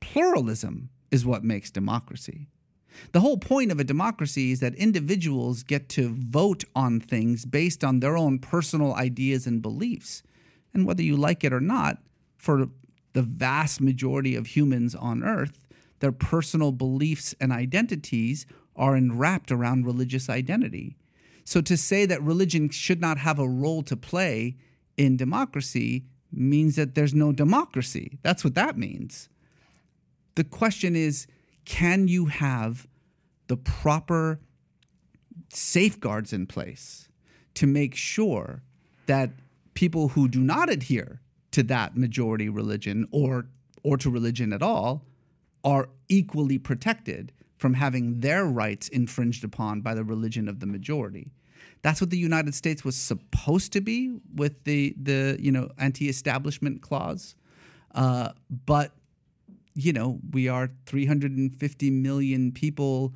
Pluralism 0.00 0.90
is 1.10 1.26
what 1.26 1.44
makes 1.44 1.70
democracy. 1.70 2.48
The 3.12 3.20
whole 3.20 3.38
point 3.38 3.70
of 3.70 3.78
a 3.78 3.84
democracy 3.84 4.50
is 4.52 4.60
that 4.60 4.74
individuals 4.74 5.62
get 5.62 5.88
to 5.90 6.08
vote 6.08 6.64
on 6.74 7.00
things 7.00 7.44
based 7.44 7.84
on 7.84 8.00
their 8.00 8.16
own 8.16 8.38
personal 8.38 8.94
ideas 8.94 9.46
and 9.46 9.62
beliefs. 9.62 10.22
And 10.74 10.86
whether 10.86 11.02
you 11.02 11.16
like 11.16 11.44
it 11.44 11.52
or 11.52 11.60
not, 11.60 11.98
for 12.36 12.68
the 13.12 13.22
vast 13.22 13.80
majority 13.80 14.34
of 14.34 14.48
humans 14.48 14.94
on 14.94 15.24
earth, 15.24 15.58
their 16.00 16.12
personal 16.12 16.72
beliefs 16.72 17.34
and 17.40 17.52
identities 17.52 18.46
are 18.76 18.96
enwrapped 18.96 19.50
around 19.50 19.84
religious 19.84 20.28
identity. 20.28 20.96
So 21.44 21.60
to 21.62 21.76
say 21.76 22.06
that 22.06 22.22
religion 22.22 22.68
should 22.70 23.00
not 23.00 23.18
have 23.18 23.38
a 23.38 23.48
role 23.48 23.82
to 23.84 23.96
play 23.96 24.56
in 24.96 25.16
democracy 25.16 26.04
means 26.30 26.76
that 26.76 26.94
there's 26.94 27.14
no 27.14 27.32
democracy. 27.32 28.18
That's 28.22 28.44
what 28.44 28.54
that 28.54 28.76
means. 28.76 29.28
The 30.34 30.44
question 30.44 30.94
is 30.94 31.26
can 31.64 32.08
you 32.08 32.26
have 32.26 32.86
the 33.48 33.56
proper 33.56 34.40
safeguards 35.48 36.32
in 36.32 36.46
place 36.46 37.08
to 37.54 37.66
make 37.66 37.94
sure 37.94 38.62
that 39.06 39.30
people 39.74 40.08
who 40.08 40.28
do 40.28 40.40
not 40.40 40.70
adhere 40.70 41.20
to 41.50 41.62
that 41.64 41.96
majority 41.96 42.48
religion 42.48 43.08
or 43.10 43.46
or 43.82 43.96
to 43.96 44.10
religion 44.10 44.52
at 44.52 44.62
all 44.62 45.04
are 45.64 45.88
equally 46.08 46.58
protected 46.58 47.32
from 47.58 47.74
having 47.74 48.20
their 48.20 48.44
rights 48.44 48.88
infringed 48.88 49.44
upon 49.44 49.80
by 49.80 49.94
the 49.94 50.04
religion 50.04 50.48
of 50.48 50.60
the 50.60 50.66
majority. 50.66 51.32
That's 51.82 52.00
what 52.00 52.10
the 52.10 52.18
United 52.18 52.54
States 52.54 52.84
was 52.84 52.96
supposed 52.96 53.72
to 53.72 53.80
be 53.80 54.18
with 54.34 54.64
the 54.64 54.94
the 55.00 55.36
you 55.40 55.52
know 55.52 55.70
anti-establishment 55.78 56.82
clause, 56.82 57.34
uh, 57.94 58.30
but 58.66 58.92
you 59.74 59.92
know 59.92 60.20
we 60.32 60.48
are 60.48 60.70
350 60.86 61.90
million 61.90 62.52
people, 62.52 63.14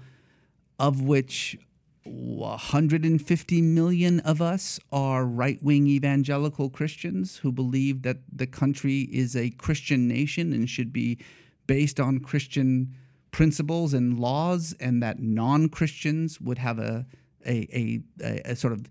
of 0.79 1.01
which 1.03 1.59
150 2.05 3.63
million 3.63 4.21
of 4.21 4.43
us 4.43 4.81
are 4.91 5.25
right-wing 5.25 5.87
evangelical 5.87 6.69
Christians 6.69 7.39
who 7.39 7.53
believe 7.53 8.03
that 8.03 8.19
the 8.33 8.47
country 8.47 9.03
is 9.13 9.37
a 9.37 9.51
Christian 9.51 10.09
nation 10.09 10.53
and 10.53 10.69
should 10.69 10.93
be 10.93 11.19
based 11.73 11.99
on 11.99 12.21
Christian 12.21 12.95
principles 13.31 13.95
and 13.95 14.19
laws, 14.19 14.75
and 14.79 15.03
that 15.03 15.21
non 15.21 15.71
Christians 15.71 16.39
would 16.39 16.59
have 16.59 16.79
a, 16.79 17.07
a, 17.47 18.03
a, 18.23 18.43
a, 18.51 18.55
sort 18.55 18.75
of 18.75 18.85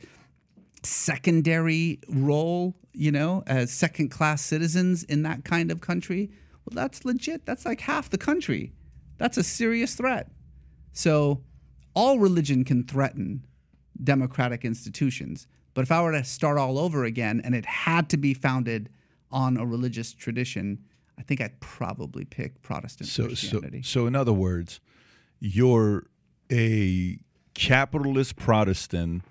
secondary 0.81 1.99
role, 2.09 2.75
you 2.91 3.11
know, 3.11 3.43
as 3.45 3.69
second 3.69 4.09
class 4.09 4.41
citizens 4.41 5.03
in 5.03 5.21
that 5.21 5.45
kind 5.45 5.71
of 5.71 5.79
country. 5.79 6.31
Well, 6.65 6.73
that's 6.73 7.05
legit. 7.05 7.45
That's 7.45 7.67
like 7.67 7.81
half 7.81 8.09
the 8.09 8.17
country. 8.17 8.73
That's 9.19 9.37
a 9.37 9.43
serious 9.43 9.93
threat. 9.93 10.31
So, 10.91 11.43
all 11.93 12.17
religion 12.17 12.63
can 12.63 12.83
threaten 12.87 13.45
democratic 14.03 14.65
institutions. 14.65 15.45
But 15.75 15.83
if 15.83 15.91
I 15.91 16.01
were 16.01 16.13
to 16.13 16.23
start 16.23 16.57
all 16.57 16.79
over 16.79 17.05
again 17.05 17.43
and 17.45 17.53
it 17.53 17.67
had 17.67 18.09
to 18.09 18.17
be 18.17 18.33
founded 18.33 18.89
on 19.29 19.55
a 19.57 19.67
religious 19.67 20.13
tradition, 20.13 20.83
I 21.17 21.23
think 21.23 21.41
I'd 21.41 21.59
probably 21.59 22.25
pick 22.25 22.61
Protestant 22.61 23.09
so, 23.09 23.25
Christianity. 23.25 23.83
So, 23.83 24.01
so 24.01 24.07
in 24.07 24.15
other 24.15 24.33
words, 24.33 24.79
you're 25.39 26.05
a 26.51 27.19
capitalist 27.53 28.35
Protestant 28.35 29.23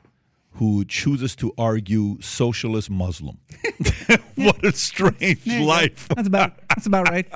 who 0.54 0.84
chooses 0.84 1.36
to 1.36 1.52
argue 1.56 2.20
socialist 2.20 2.90
Muslim. 2.90 3.38
what 4.34 4.64
a 4.64 4.72
strange 4.72 5.46
life. 5.46 6.08
That's 6.08 6.28
about 6.28 6.54
that's 6.68 6.86
about 6.86 7.08
right. 7.08 7.26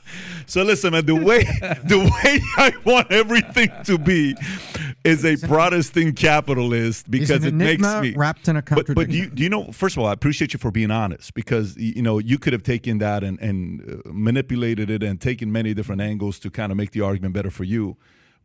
so 0.46 0.62
listen, 0.62 0.92
man, 0.92 1.06
the 1.06 1.14
way 1.14 1.44
the 1.84 1.98
way 1.98 2.40
I 2.56 2.72
want 2.84 3.12
everything 3.12 3.70
to 3.84 3.96
be 3.96 4.34
is 5.04 5.24
a 5.24 5.36
Protestant 5.46 6.16
capitalist 6.16 7.10
because 7.10 7.44
it 7.44 7.54
makes 7.54 7.82
me 7.82 8.14
wrapped 8.14 8.48
in 8.48 8.56
a 8.56 8.62
contradiction. 8.62 8.94
But, 8.94 9.06
but 9.06 9.14
you, 9.14 9.30
do 9.30 9.42
you 9.42 9.48
know? 9.48 9.70
First 9.70 9.96
of 9.96 10.02
all, 10.02 10.08
I 10.08 10.12
appreciate 10.12 10.52
you 10.52 10.58
for 10.58 10.70
being 10.70 10.90
honest 10.90 11.32
because 11.34 11.76
you 11.76 12.02
know 12.02 12.18
you 12.18 12.38
could 12.38 12.52
have 12.52 12.64
taken 12.64 12.98
that 12.98 13.22
and, 13.22 13.40
and 13.40 14.02
uh, 14.04 14.10
manipulated 14.12 14.90
it 14.90 15.02
and 15.02 15.20
taken 15.20 15.52
many 15.52 15.74
different 15.74 16.00
angles 16.00 16.38
to 16.40 16.50
kind 16.50 16.72
of 16.72 16.76
make 16.76 16.90
the 16.90 17.02
argument 17.02 17.34
better 17.34 17.50
for 17.50 17.64
you. 17.64 17.96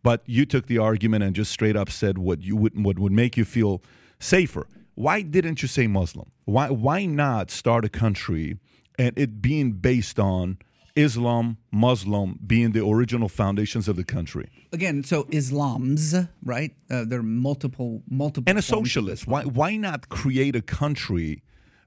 But 0.01 0.21
you 0.27 0.45
took 0.45 0.67
the 0.67 0.77
argument 0.77 1.23
and 1.23 1.35
just 1.35 1.51
straight 1.51 1.75
up 1.75 1.89
said 1.89 2.17
what 2.17 2.41
you 2.41 2.55
would 2.55 2.81
what 2.81 2.99
would 2.99 3.11
make 3.11 3.35
you 3.35 3.43
feel 3.43 3.81
safer. 4.19 4.67
Why 4.95 5.21
didn't 5.21 5.61
you 5.61 5.67
say 5.67 5.87
Muslim? 5.87 6.31
Why 6.45 6.69
why 6.69 7.05
not 7.05 7.51
start 7.51 7.85
a 7.85 7.89
country 7.89 8.57
and 8.97 9.17
it 9.17 9.41
being 9.41 9.73
based 9.73 10.19
on 10.19 10.57
Islam, 10.95 11.57
Muslim 11.71 12.37
being 12.45 12.73
the 12.73 12.85
original 12.85 13.29
foundations 13.29 13.87
of 13.87 13.95
the 13.95 14.03
country? 14.03 14.49
Again, 14.73 15.03
so 15.03 15.27
Islam's 15.31 16.13
right. 16.43 16.75
Uh, 16.89 17.05
there 17.05 17.19
are 17.19 17.23
multiple 17.23 18.03
multiple 18.09 18.49
and 18.49 18.59
a 18.59 18.61
socialist. 18.61 19.27
Why 19.27 19.43
why 19.43 19.77
not 19.77 20.09
create 20.09 20.55
a 20.55 20.61
country 20.61 21.43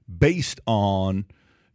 based 0.07 0.59
on 0.65 1.25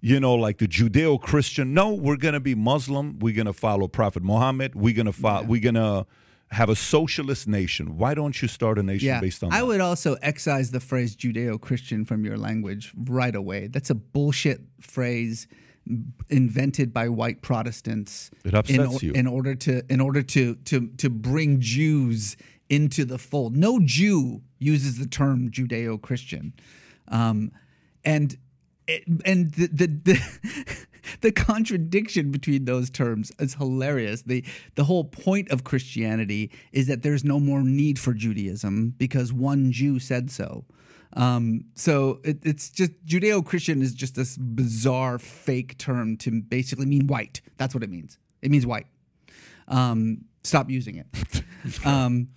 you 0.01 0.21
know, 0.21 0.35
like 0.35 0.59
the 0.59 0.69
Judeo 0.69 1.21
Christian. 1.21 1.75
No, 1.75 1.93
we're 1.93 2.17
going 2.17 2.35
to 2.35 2.41
be 2.41 2.55
Muslim. 2.55 3.19
We're 3.19 3.35
going 3.35 3.47
to 3.47 3.53
follow 3.53 3.89
Prophet 3.89 4.23
Muhammad. 4.23 4.75
We're 4.75 4.95
going 4.95 5.07
to 5.07 5.13
follow. 5.13 5.43
Yeah. 5.43 5.49
We're 5.49 5.61
going 5.61 5.75
to 5.75 6.07
have 6.51 6.69
a 6.69 6.77
socialist 6.77 7.47
nation. 7.47 7.99
Why 7.99 8.15
don't 8.15 8.41
you 8.41 8.49
start 8.49 8.79
a 8.79 8.83
nation 8.83 9.09
yeah, 9.09 9.21
based 9.21 9.45
on 9.45 9.53
I 9.53 9.59
that? 9.59 9.67
would 9.67 9.81
also 9.81 10.17
excise 10.23 10.71
the 10.71 10.81
phrase 10.81 11.15
Judeo 11.15 11.61
Christian 11.61 12.05
from 12.05 12.25
your 12.25 12.39
language 12.39 12.93
right 12.97 13.35
away. 13.35 13.67
That's 13.67 13.91
a 13.91 13.95
bullshit 13.95 14.61
phrase 14.81 15.47
invented 16.29 16.93
by 16.93 17.09
white 17.09 17.43
Protestants. 17.43 18.31
It 18.45 18.55
upsets 18.55 19.03
in, 19.03 19.09
you. 19.09 19.13
In 19.13 19.27
order 19.27 19.55
to 19.55 19.83
in 19.93 20.01
order 20.01 20.23
to 20.23 20.55
to 20.55 20.89
to 20.89 21.11
bring 21.11 21.61
Jews 21.61 22.37
into 22.69 23.05
the 23.05 23.19
fold. 23.19 23.57
No 23.57 23.81
Jew 23.83 24.43
uses 24.59 24.99
the 24.99 25.07
term 25.07 25.51
Judeo 25.51 26.01
Christian. 26.01 26.53
Um, 27.09 27.53
and 28.05 28.37
and 29.25 29.53
the 29.53 29.69
the, 29.69 29.87
the 29.87 30.87
the 31.21 31.33
contradiction 31.33 32.31
between 32.31 32.65
those 32.65 32.91
terms 32.91 33.33
is 33.39 33.55
hilarious. 33.55 34.23
The 34.23 34.45
the 34.75 34.85
whole 34.85 35.05
point 35.05 35.51
of 35.51 35.65
Christianity 35.65 36.51
is 36.73 36.87
that 36.87 37.03
there's 37.03 37.25
no 37.25 37.41
more 37.41 37.63
need 37.63 37.99
for 37.99 38.15
Judaism 38.15 38.95
because 38.97 39.33
one 39.33 39.73
Jew 39.73 39.99
said 39.99 40.31
so. 40.31 40.65
Um, 41.15 41.65
so 41.75 42.21
it, 42.23 42.39
it's 42.43 42.71
just 42.71 42.93
Judeo 43.07 43.45
Christian 43.45 43.83
is 43.83 43.95
just 43.95 44.15
this 44.15 44.37
bizarre 44.37 45.19
fake 45.19 45.79
term 45.79 46.17
to 46.19 46.43
basically 46.43 46.87
mean 46.87 47.07
white. 47.07 47.41
That's 47.57 47.75
what 47.75 47.83
it 47.83 47.91
means. 47.91 48.19
It 48.43 48.51
means 48.51 48.67
white. 48.67 48.87
Um, 49.67 50.25
stop 50.45 50.71
using 50.71 50.97
it. 50.97 51.07
Um, 51.85 52.29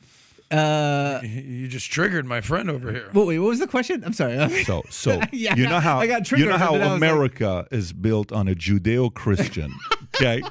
uh, 0.52 1.22
you 1.24 1.68
just 1.68 1.92
triggered 1.92 2.26
my 2.26 2.42
friend 2.42 2.70
over 2.70 2.92
here. 2.92 3.10
Well, 3.14 3.26
wait, 3.26 3.40
what 3.40 3.50
was 3.50 3.60
the 3.60 3.68
question? 3.68 4.04
I'm 4.04 4.14
sorry. 4.14 4.32
So, 4.62 4.84
so 4.90 5.20
yeah, 5.32 5.56
you 5.56 5.68
know 5.68 5.80
how 5.80 6.00
I 6.00 6.08
got 6.08 6.26
triggered 6.26 6.46
you 6.46 6.52
know 6.52 6.58
how 6.58 6.76
America 6.76 7.50
like... 7.50 7.68
is 7.72 7.94
built 7.94 8.32
on 8.32 8.48
a 8.48 8.54
Judeo-Christian. 8.54 9.74
okay, 10.16 10.42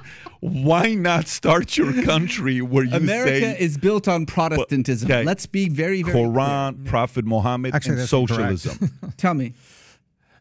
why 0.41 0.95
not 0.95 1.29
start 1.29 1.77
your 1.77 2.03
country 2.03 2.61
where 2.61 2.85
you 2.85 2.97
America 2.97 3.41
say 3.41 3.57
is 3.59 3.79
built 3.79 4.09
on 4.09 4.27
Protestantism? 4.27 5.11
Okay. 5.11 5.25
Let's 5.25 5.47
be 5.47 5.69
very, 5.69 6.03
very 6.03 6.19
Quran, 6.19 6.77
clear. 6.77 6.91
Prophet 6.91 7.25
Muhammad, 7.25 7.75
Actually, 7.75 8.01
and 8.01 8.09
socialism. 8.09 8.91
Tell 9.17 9.35
me. 9.35 9.55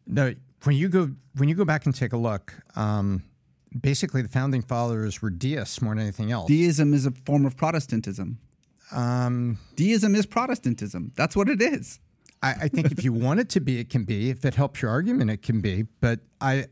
No, 0.07 0.33
when 0.63 0.75
you 0.75 0.89
go 0.89 1.11
when 1.35 1.49
you 1.49 1.55
go 1.55 1.65
back 1.65 1.85
and 1.85 1.95
take 1.95 2.13
a 2.13 2.17
look. 2.17 2.53
Um, 2.75 3.23
basically, 3.79 4.21
the 4.21 4.29
founding 4.29 4.61
fathers 4.61 5.21
were 5.21 5.29
deists 5.29 5.81
more 5.81 5.93
than 5.93 6.03
anything 6.03 6.31
else. 6.31 6.49
Deism 6.49 6.93
is 6.93 7.05
a 7.05 7.11
form 7.11 7.45
of 7.45 7.55
Protestantism. 7.55 8.39
Um, 8.91 9.57
Deism 9.75 10.15
is 10.15 10.25
Protestantism. 10.25 11.11
That's 11.15 11.35
what 11.35 11.49
it 11.49 11.61
is. 11.61 11.99
I, 12.41 12.51
I, 12.51 12.67
think 12.69 12.91
if 12.91 13.03
you 13.03 13.11
want 13.11 13.39
it 13.41 13.49
to 13.49 13.59
be, 13.59 13.79
it 13.79 13.89
can 13.89 14.05
be. 14.05 14.29
If 14.29 14.45
it 14.45 14.55
helps 14.55 14.81
your 14.81 14.91
argument, 14.91 15.29
it 15.29 15.41
can 15.41 15.59
be. 15.59 15.83
But 15.99 16.21
I, 16.39 16.67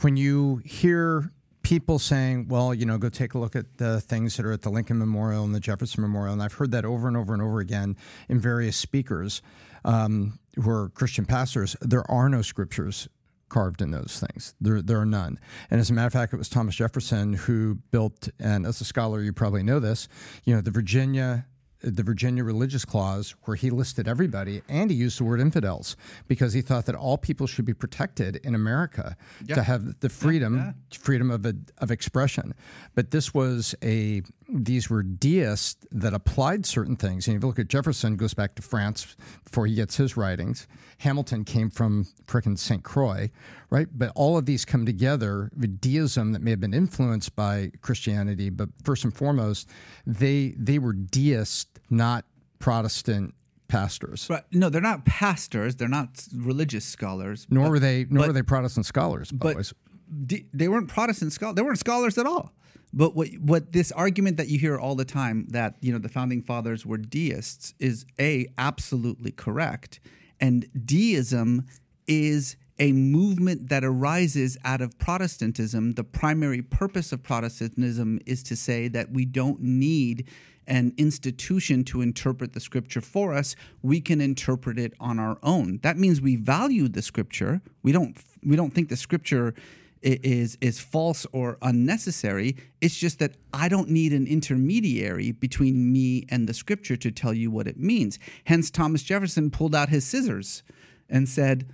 when 0.00 0.16
you 0.16 0.60
hear 0.64 1.32
people 1.62 1.98
saying, 1.98 2.48
"Well, 2.48 2.74
you 2.74 2.84
know, 2.84 2.98
go 2.98 3.08
take 3.08 3.34
a 3.34 3.38
look 3.38 3.56
at 3.56 3.78
the 3.78 4.00
things 4.00 4.36
that 4.36 4.44
are 4.44 4.52
at 4.52 4.62
the 4.62 4.70
Lincoln 4.70 4.98
Memorial 4.98 5.42
and 5.44 5.54
the 5.54 5.60
Jefferson 5.60 6.02
Memorial," 6.02 6.34
and 6.34 6.42
I've 6.42 6.52
heard 6.52 6.70
that 6.72 6.84
over 6.84 7.08
and 7.08 7.16
over 7.16 7.32
and 7.32 7.42
over 7.42 7.60
again 7.60 7.96
in 8.28 8.38
various 8.38 8.76
speakers 8.76 9.40
um, 9.84 10.38
who 10.62 10.70
are 10.70 10.90
Christian 10.90 11.24
pastors. 11.24 11.76
There 11.80 12.08
are 12.10 12.28
no 12.28 12.42
scriptures 12.42 13.08
carved 13.48 13.80
in 13.80 13.90
those 13.90 14.22
things. 14.26 14.54
There, 14.60 14.82
there 14.82 15.00
are 15.00 15.06
none. 15.06 15.38
And 15.70 15.80
as 15.80 15.88
a 15.88 15.92
matter 15.92 16.08
of 16.08 16.12
fact, 16.12 16.34
it 16.34 16.36
was 16.36 16.48
Thomas 16.48 16.74
Jefferson 16.74 17.34
who 17.34 17.76
built, 17.90 18.28
and 18.40 18.66
as 18.66 18.80
a 18.80 18.84
scholar, 18.84 19.22
you 19.22 19.32
probably 19.32 19.62
know 19.62 19.78
this, 19.78 20.08
you 20.44 20.54
know, 20.54 20.60
the 20.60 20.70
Virginia 20.70 21.46
the 21.80 22.02
Virginia 22.02 22.42
Religious 22.42 22.84
Clause, 22.84 23.34
where 23.44 23.56
he 23.56 23.70
listed 23.70 24.08
everybody 24.08 24.62
and 24.68 24.90
he 24.90 24.96
used 24.96 25.18
the 25.20 25.24
word 25.24 25.40
infidels 25.40 25.96
because 26.26 26.52
he 26.52 26.62
thought 26.62 26.86
that 26.86 26.94
all 26.94 27.18
people 27.18 27.46
should 27.46 27.64
be 27.64 27.74
protected 27.74 28.36
in 28.36 28.54
America 28.54 29.16
yeah. 29.44 29.54
to 29.54 29.62
have 29.62 30.00
the 30.00 30.08
freedom, 30.08 30.56
yeah, 30.56 30.64
yeah. 30.64 30.98
freedom 30.98 31.30
of, 31.30 31.44
a, 31.46 31.54
of 31.78 31.90
expression. 31.90 32.54
But 32.94 33.10
this 33.10 33.34
was 33.34 33.74
a 33.82 34.22
these 34.48 34.88
were 34.88 35.02
deists 35.02 35.86
that 35.90 36.14
applied 36.14 36.66
certain 36.66 36.96
things. 36.96 37.26
And 37.26 37.36
if 37.36 37.42
you 37.42 37.48
look 37.48 37.58
at 37.58 37.68
Jefferson, 37.68 38.16
goes 38.16 38.34
back 38.34 38.54
to 38.56 38.62
France 38.62 39.16
before 39.44 39.66
he 39.66 39.74
gets 39.74 39.96
his 39.96 40.16
writings. 40.16 40.66
Hamilton 40.98 41.44
came 41.44 41.68
from 41.70 42.06
frickin' 42.26 42.58
St. 42.58 42.82
Croix, 42.82 43.30
right? 43.70 43.88
But 43.92 44.12
all 44.14 44.38
of 44.38 44.46
these 44.46 44.64
come 44.64 44.86
together 44.86 45.50
with 45.58 45.80
deism 45.80 46.32
that 46.32 46.42
may 46.42 46.50
have 46.50 46.60
been 46.60 46.74
influenced 46.74 47.34
by 47.34 47.72
Christianity, 47.82 48.50
but 48.50 48.68
first 48.84 49.04
and 49.04 49.14
foremost, 49.14 49.68
they 50.06 50.54
they 50.56 50.78
were 50.78 50.92
deists, 50.92 51.66
not 51.90 52.24
Protestant 52.58 53.34
pastors. 53.68 54.28
Right. 54.30 54.44
No, 54.52 54.68
they're 54.68 54.80
not 54.80 55.04
pastors. 55.04 55.76
They're 55.76 55.88
not 55.88 56.26
religious 56.34 56.84
scholars. 56.84 57.46
Nor 57.50 57.64
but, 57.64 57.70
were 57.70 57.78
they. 57.80 58.06
Nor 58.08 58.22
but, 58.22 58.26
were 58.28 58.32
they 58.32 58.42
Protestant 58.42 58.86
scholars. 58.86 59.30
But 59.32 59.72
they 60.08 60.68
weren't 60.68 60.88
Protestant 60.88 61.32
scholars. 61.32 61.56
They 61.56 61.62
weren't 61.62 61.78
scholars 61.78 62.18
at 62.18 62.26
all. 62.26 62.52
But 62.92 63.14
what 63.14 63.28
what 63.40 63.72
this 63.72 63.92
argument 63.92 64.36
that 64.36 64.48
you 64.48 64.58
hear 64.58 64.78
all 64.78 64.94
the 64.94 65.04
time 65.04 65.46
that 65.50 65.76
you 65.80 65.92
know 65.92 65.98
the 65.98 66.08
founding 66.08 66.42
fathers 66.42 66.86
were 66.86 66.96
deists 66.96 67.74
is 67.78 68.06
a 68.18 68.46
absolutely 68.56 69.32
correct, 69.32 70.00
and 70.40 70.66
deism 70.86 71.66
is 72.06 72.56
a 72.78 72.92
movement 72.92 73.68
that 73.70 73.84
arises 73.84 74.56
out 74.64 74.80
of 74.80 74.98
Protestantism. 74.98 75.92
The 75.92 76.04
primary 76.04 76.62
purpose 76.62 77.12
of 77.12 77.22
Protestantism 77.22 78.20
is 78.26 78.42
to 78.44 78.56
say 78.56 78.88
that 78.88 79.10
we 79.10 79.24
don't 79.24 79.60
need 79.60 80.28
an 80.66 80.92
institution 80.96 81.84
to 81.84 82.00
interpret 82.00 82.52
the 82.52 82.60
scripture 82.60 83.00
for 83.00 83.32
us. 83.34 83.54
We 83.82 84.00
can 84.00 84.20
interpret 84.20 84.78
it 84.78 84.94
on 84.98 85.18
our 85.18 85.38
own. 85.42 85.78
That 85.82 85.96
means 85.96 86.20
we 86.20 86.36
value 86.36 86.88
the 86.88 87.02
scripture. 87.02 87.60
We 87.82 87.92
don't 87.92 88.16
we 88.44 88.56
don't 88.56 88.74
think 88.74 88.88
the 88.88 88.96
scripture 88.96 89.54
is 90.02 90.56
is 90.60 90.78
false 90.78 91.26
or 91.32 91.58
unnecessary. 91.62 92.56
It's 92.80 92.96
just 92.96 93.18
that 93.18 93.36
I 93.52 93.68
don't 93.68 93.88
need 93.88 94.12
an 94.12 94.26
intermediary 94.26 95.32
between 95.32 95.92
me 95.92 96.26
and 96.28 96.48
the 96.48 96.54
scripture 96.54 96.96
to 96.96 97.10
tell 97.10 97.32
you 97.32 97.50
what 97.50 97.66
it 97.66 97.78
means. 97.78 98.18
Hence 98.44 98.70
Thomas 98.70 99.02
Jefferson 99.02 99.50
pulled 99.50 99.74
out 99.74 99.88
his 99.88 100.04
scissors 100.04 100.62
and 101.08 101.28
said, 101.28 101.72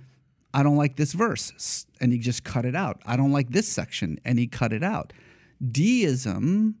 I 0.53 0.63
don't 0.63 0.77
like 0.77 0.95
this 0.95 1.13
verse. 1.13 1.85
And 1.99 2.11
he 2.11 2.19
just 2.19 2.43
cut 2.43 2.65
it 2.65 2.75
out. 2.75 3.01
I 3.05 3.15
don't 3.15 3.31
like 3.31 3.49
this 3.49 3.67
section. 3.67 4.19
And 4.23 4.37
he 4.37 4.47
cut 4.47 4.71
it 4.71 4.83
out. 4.83 5.13
Deism 5.71 6.75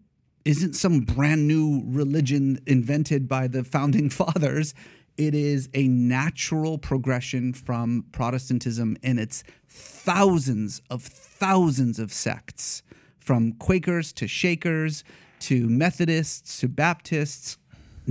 isn't 0.45 0.73
some 0.73 1.01
brand 1.01 1.47
new 1.47 1.83
religion 1.85 2.59
invented 2.67 3.27
by 3.27 3.47
the 3.47 3.63
founding 3.63 4.09
fathers. 4.11 4.73
It 5.17 5.35
is 5.35 5.69
a 5.75 5.87
natural 5.87 6.77
progression 6.79 7.53
from 7.53 8.05
Protestantism 8.11 8.97
in 9.03 9.19
its 9.19 9.43
thousands 9.69 10.81
of 10.89 11.03
thousands 11.03 11.99
of 11.99 12.11
sects, 12.11 12.81
from 13.19 13.53
Quakers 13.53 14.11
to 14.13 14.27
Shakers 14.27 15.03
to 15.41 15.69
Methodists 15.69 16.59
to 16.61 16.67
Baptists. 16.67 17.57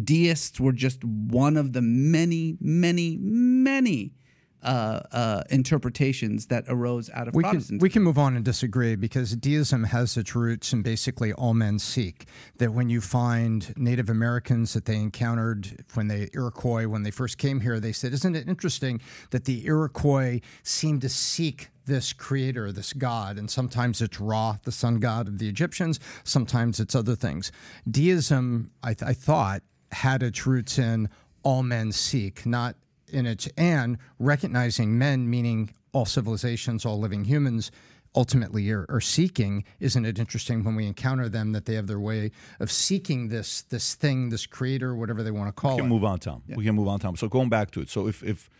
Deists 0.02 0.60
were 0.60 0.72
just 0.72 1.04
one 1.04 1.56
of 1.56 1.72
the 1.72 1.82
many, 1.82 2.56
many, 2.60 3.18
many 3.18 4.14
uh, 4.62 5.00
uh, 5.12 5.42
interpretations 5.50 6.46
that 6.46 6.64
arose 6.68 7.10
out 7.10 7.28
of 7.28 7.34
we 7.34 7.42
can, 7.42 7.78
we 7.78 7.90
can 7.90 8.02
move 8.02 8.18
on 8.18 8.36
and 8.36 8.44
disagree 8.44 8.96
because 8.96 9.34
deism 9.36 9.84
has 9.84 10.16
its 10.16 10.34
roots 10.34 10.72
in 10.72 10.82
basically 10.82 11.32
all 11.32 11.54
men 11.54 11.78
seek. 11.78 12.26
That 12.58 12.72
when 12.72 12.88
you 12.88 13.00
find 13.00 13.72
Native 13.76 14.08
Americans 14.08 14.72
that 14.74 14.84
they 14.84 14.96
encountered 14.96 15.84
when 15.94 16.08
they 16.08 16.28
Iroquois 16.32 16.86
when 16.86 17.02
they 17.02 17.10
first 17.10 17.38
came 17.38 17.60
here, 17.60 17.80
they 17.80 17.92
said, 17.92 18.12
"Isn't 18.12 18.36
it 18.36 18.48
interesting 18.48 19.00
that 19.30 19.44
the 19.44 19.66
Iroquois 19.66 20.40
seem 20.62 21.00
to 21.00 21.08
seek 21.08 21.68
this 21.86 22.12
creator, 22.12 22.70
this 22.70 22.92
God, 22.92 23.38
and 23.38 23.50
sometimes 23.50 24.00
it's 24.00 24.20
Ra, 24.20 24.58
the 24.62 24.72
sun 24.72 25.00
god 25.00 25.28
of 25.28 25.38
the 25.38 25.48
Egyptians, 25.48 25.98
sometimes 26.24 26.78
it's 26.78 26.94
other 26.94 27.16
things. 27.16 27.50
Deism, 27.90 28.70
I, 28.82 28.94
th- 28.94 29.08
I 29.08 29.14
thought, 29.14 29.62
had 29.90 30.22
its 30.22 30.46
roots 30.46 30.78
in 30.78 31.08
all 31.42 31.62
men 31.62 31.92
seek, 31.92 32.46
not 32.46 32.76
in 33.12 33.26
its 33.26 33.48
and 33.56 33.98
recognizing 34.18 34.98
men, 34.98 35.28
meaning 35.28 35.74
all 35.92 36.06
civilizations, 36.06 36.84
all 36.84 36.98
living 36.98 37.24
humans, 37.24 37.70
ultimately 38.14 38.70
are, 38.70 38.86
are, 38.88 39.00
seeking. 39.00 39.64
Isn't 39.80 40.04
it 40.04 40.18
interesting 40.18 40.64
when 40.64 40.74
we 40.74 40.86
encounter 40.86 41.28
them 41.28 41.52
that 41.52 41.64
they 41.64 41.74
have 41.74 41.86
their 41.86 42.00
way 42.00 42.30
of 42.60 42.70
seeking 42.70 43.28
this 43.28 43.62
this 43.62 43.94
thing, 43.94 44.28
this 44.28 44.46
creator, 44.46 44.94
whatever 44.94 45.22
they 45.22 45.30
want 45.30 45.48
to 45.48 45.52
call 45.52 45.72
we 45.72 45.78
can 45.78 45.86
it? 45.86 45.88
move 45.88 46.04
on, 46.04 46.18
Tom. 46.18 46.42
Yeah. 46.46 46.56
We 46.56 46.64
can 46.64 46.74
move 46.74 46.88
on, 46.88 47.00
Tom. 47.00 47.16
So 47.16 47.28
going 47.28 47.48
back 47.48 47.70
to 47.72 47.80
it. 47.80 47.88
So 47.90 48.06
if 48.06 48.22
if 48.22 48.50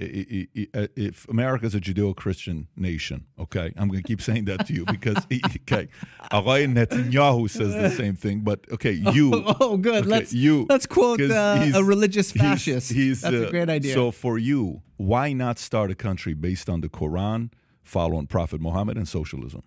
if 0.00 1.28
America 1.28 1.66
is 1.66 1.74
a 1.74 1.80
Judeo-Christian 1.80 2.68
nation, 2.76 3.26
okay, 3.38 3.72
I'm 3.76 3.88
going 3.88 4.02
to 4.02 4.06
keep 4.06 4.22
saying 4.22 4.46
that 4.46 4.66
to 4.66 4.72
you 4.72 4.84
because 4.86 5.18
okay, 5.62 5.88
Aray 6.32 6.66
Netanyahu 6.66 7.50
says 7.50 7.74
the 7.74 7.90
same 7.90 8.16
thing, 8.16 8.40
but 8.40 8.60
okay, 8.72 8.92
you. 9.12 9.32
Oh, 9.34 9.56
oh 9.60 9.76
good. 9.76 10.02
Okay, 10.02 10.08
let's 10.08 10.32
you 10.32 10.66
let's 10.68 10.86
quote 10.86 11.20
uh, 11.20 11.70
a 11.74 11.84
religious 11.84 12.32
fascist. 12.32 12.88
He's, 12.88 12.96
he's, 12.96 13.20
That's 13.20 13.34
uh, 13.34 13.48
a 13.48 13.50
great 13.50 13.68
idea. 13.68 13.94
So 13.94 14.10
for 14.10 14.38
you, 14.38 14.82
why 14.96 15.32
not 15.32 15.58
start 15.58 15.90
a 15.90 15.94
country 15.94 16.34
based 16.34 16.68
on 16.68 16.80
the 16.80 16.88
Quran, 16.88 17.50
following 17.82 18.26
Prophet 18.26 18.60
Muhammad, 18.60 18.96
and 18.96 19.06
socialism? 19.06 19.62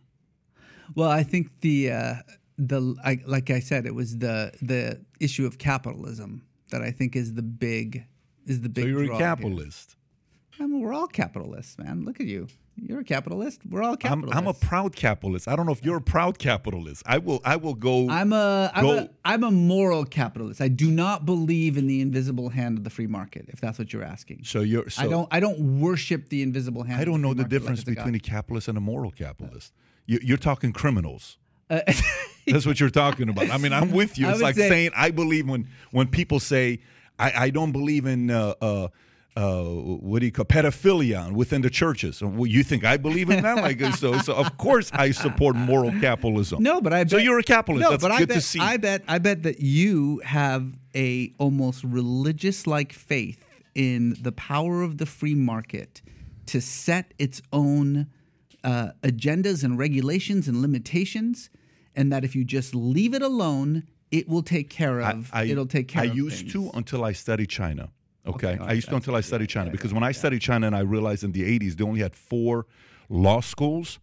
Well, 0.95 1.10
I 1.10 1.23
think 1.23 1.49
the 1.61 1.91
uh, 1.91 2.15
the 2.57 2.95
I, 3.03 3.19
like 3.26 3.49
I 3.49 3.60
said, 3.60 3.85
it 3.85 3.95
was 3.95 4.18
the 4.18 4.51
the 4.61 5.01
issue 5.19 5.45
of 5.45 5.57
capitalism 5.57 6.43
that 6.72 6.81
I 6.81 6.91
think 6.91 7.15
is 7.15 7.35
the 7.35 7.43
big 7.43 8.05
is 8.45 8.61
the 8.61 8.69
big. 8.69 8.85
So 8.85 8.89
you're 8.89 9.14
a 9.14 9.18
capitalist. 9.18 9.91
Here. 9.91 10.02
I 10.59 10.67
mean, 10.67 10.81
we're 10.81 10.93
all 10.93 11.07
capitalists, 11.07 11.77
man. 11.77 12.05
Look 12.05 12.19
at 12.19 12.27
you. 12.27 12.47
You're 12.75 13.01
a 13.01 13.03
capitalist. 13.03 13.61
We're 13.69 13.84
all 13.84 13.95
capitalists. 13.95 14.35
I'm, 14.35 14.47
I'm, 14.47 14.47
a 14.47 14.53
proud 14.53 14.95
capitalist. 14.95 15.47
I 15.47 15.55
don't 15.55 15.65
know 15.65 15.71
if 15.71 15.84
you're 15.84 15.97
a 15.97 16.01
proud 16.01 16.39
capitalist. 16.39 17.03
I 17.05 17.19
will. 17.19 17.39
I 17.45 17.55
will 17.55 17.75
go. 17.75 18.09
I'm 18.09 18.34
a. 18.34 18.71
I'm 18.73 18.85
a. 18.85 19.09
I'm 19.23 19.43
a 19.43 19.51
moral 19.51 20.05
capitalist. 20.05 20.59
I 20.59 20.69
do 20.69 20.89
not 20.89 21.25
believe 21.25 21.77
in 21.77 21.85
the 21.85 22.01
invisible 22.01 22.49
hand 22.49 22.80
of 22.80 22.84
the 22.84 22.89
free 22.89 23.07
market. 23.07 23.45
If 23.49 23.61
that's 23.61 23.77
what 23.77 23.93
you're 23.93 24.03
asking. 24.03 24.43
So 24.43 24.61
you're. 24.61 24.89
So 24.89 25.03
I 25.03 25.07
don't. 25.07 25.27
I 25.31 25.39
don't 25.39 25.81
worship 25.81 26.30
the 26.30 26.41
invisible 26.41 26.84
hand. 26.84 26.99
I 26.99 27.05
don't 27.05 27.21
the 27.21 27.27
know 27.27 27.34
the 27.35 27.43
difference 27.43 27.85
like 27.85 27.97
between 27.97 28.15
a 28.15 28.19
capitalist 28.19 28.67
and 28.67 28.77
a 28.77 28.81
moral 28.81 29.11
capitalist. 29.11 29.71
You, 30.07 30.19
you're 30.21 30.38
talking 30.38 30.73
criminals. 30.73 31.38
Uh, 31.69 31.81
That's 32.47 32.65
what 32.65 32.80
you're 32.80 32.89
talking 32.89 33.30
about. 33.30 33.51
I 33.51 33.57
mean, 33.57 33.71
I'm 33.71 33.91
with 33.91 34.17
you. 34.17 34.27
It's 34.30 34.41
like 34.41 34.55
say, 34.55 34.67
saying 34.67 34.91
I 34.95 35.11
believe 35.11 35.47
when 35.47 35.69
when 35.91 36.07
people 36.07 36.39
say 36.39 36.80
I, 37.19 37.34
I 37.35 37.49
don't 37.51 37.71
believe 37.71 38.05
in. 38.07 38.31
Uh, 38.31 38.55
uh, 38.61 38.88
uh, 39.35 39.64
what 39.64 40.19
do 40.19 40.26
you 40.26 40.31
call 40.31 40.45
pedophilia 40.45 41.31
within 41.31 41.61
the 41.61 41.69
churches? 41.69 42.22
Well, 42.22 42.45
you 42.45 42.64
think 42.64 42.84
I 42.85 42.97
believe 42.97 43.30
in 43.30 43.41
that? 43.41 43.57
Like 43.57 43.81
so, 43.95 44.18
so 44.19 44.34
of 44.34 44.57
course 44.57 44.91
I 44.93 45.11
support 45.11 45.55
moral 45.55 45.91
capitalism. 45.99 46.61
No, 46.61 46.81
but 46.81 46.93
I 46.93 47.03
bet, 47.03 47.11
so 47.11 47.18
you're 47.18 47.39
a 47.39 47.43
capitalist. 47.43 47.84
No, 47.84 47.91
That's 47.91 48.03
but 48.03 48.10
good 48.18 48.23
I 48.23 48.26
bet, 48.26 48.35
to 48.35 48.41
see. 48.41 48.60
I 48.60 48.77
bet 48.77 49.03
I 49.07 49.18
bet 49.18 49.43
that 49.43 49.60
you 49.60 50.22
have 50.23 50.77
a 50.95 51.34
almost 51.39 51.84
religious 51.84 52.68
like 52.68 52.93
faith 52.93 53.43
in 53.73 54.15
the 54.22 54.31
power 54.31 54.84
of 54.84 54.97
the 54.99 55.05
free 55.05 55.35
market 55.35 56.01
to 56.47 56.61
set 56.61 57.14
its 57.18 57.41
own 57.51 58.07
uh, 58.64 58.91
agendas 59.01 59.64
and 59.64 59.77
regulations 59.80 60.47
and 60.47 60.61
limitations, 60.61 61.49
and 61.95 62.11
that 62.11 62.23
if 62.23 62.35
you 62.35 62.43
just 62.43 62.76
leave 62.76 63.14
it 63.14 63.22
alone, 63.22 63.84
it 64.11 64.30
will 64.30 64.43
take 64.43 64.69
care 64.69 65.01
of. 65.01 65.31
I, 65.34 65.41
I, 65.41 65.43
it'll 65.45 65.65
take 65.65 65.88
care. 65.88 66.03
I 66.03 66.05
of 66.05 66.15
used 66.15 66.39
things. 66.41 66.53
to 66.53 66.69
until 66.76 67.03
I 67.03 67.14
studied 67.14 67.49
China. 67.49 67.89
Okay, 68.26 68.54
Okay, 68.54 68.64
I 68.64 68.74
used 68.74 68.90
to 68.90 68.95
until 68.95 69.16
I 69.16 69.22
studied 69.22 69.50
China 69.50 69.68
yeah, 69.68 69.72
because 69.74 69.91
yeah, 69.91 69.95
when 69.95 70.04
I 70.04 70.12
studied 70.12 70.41
China 70.41 70.68
and 70.68 70.76
I 70.76 70.80
realized 70.80 71.24
in 71.24 71.32
the 71.34 71.44
'80s 71.60 71.76
they 71.76 71.84
only 71.84 72.00
had 72.00 72.16
four 72.16 72.66
law 73.10 73.41
schools, 73.41 74.00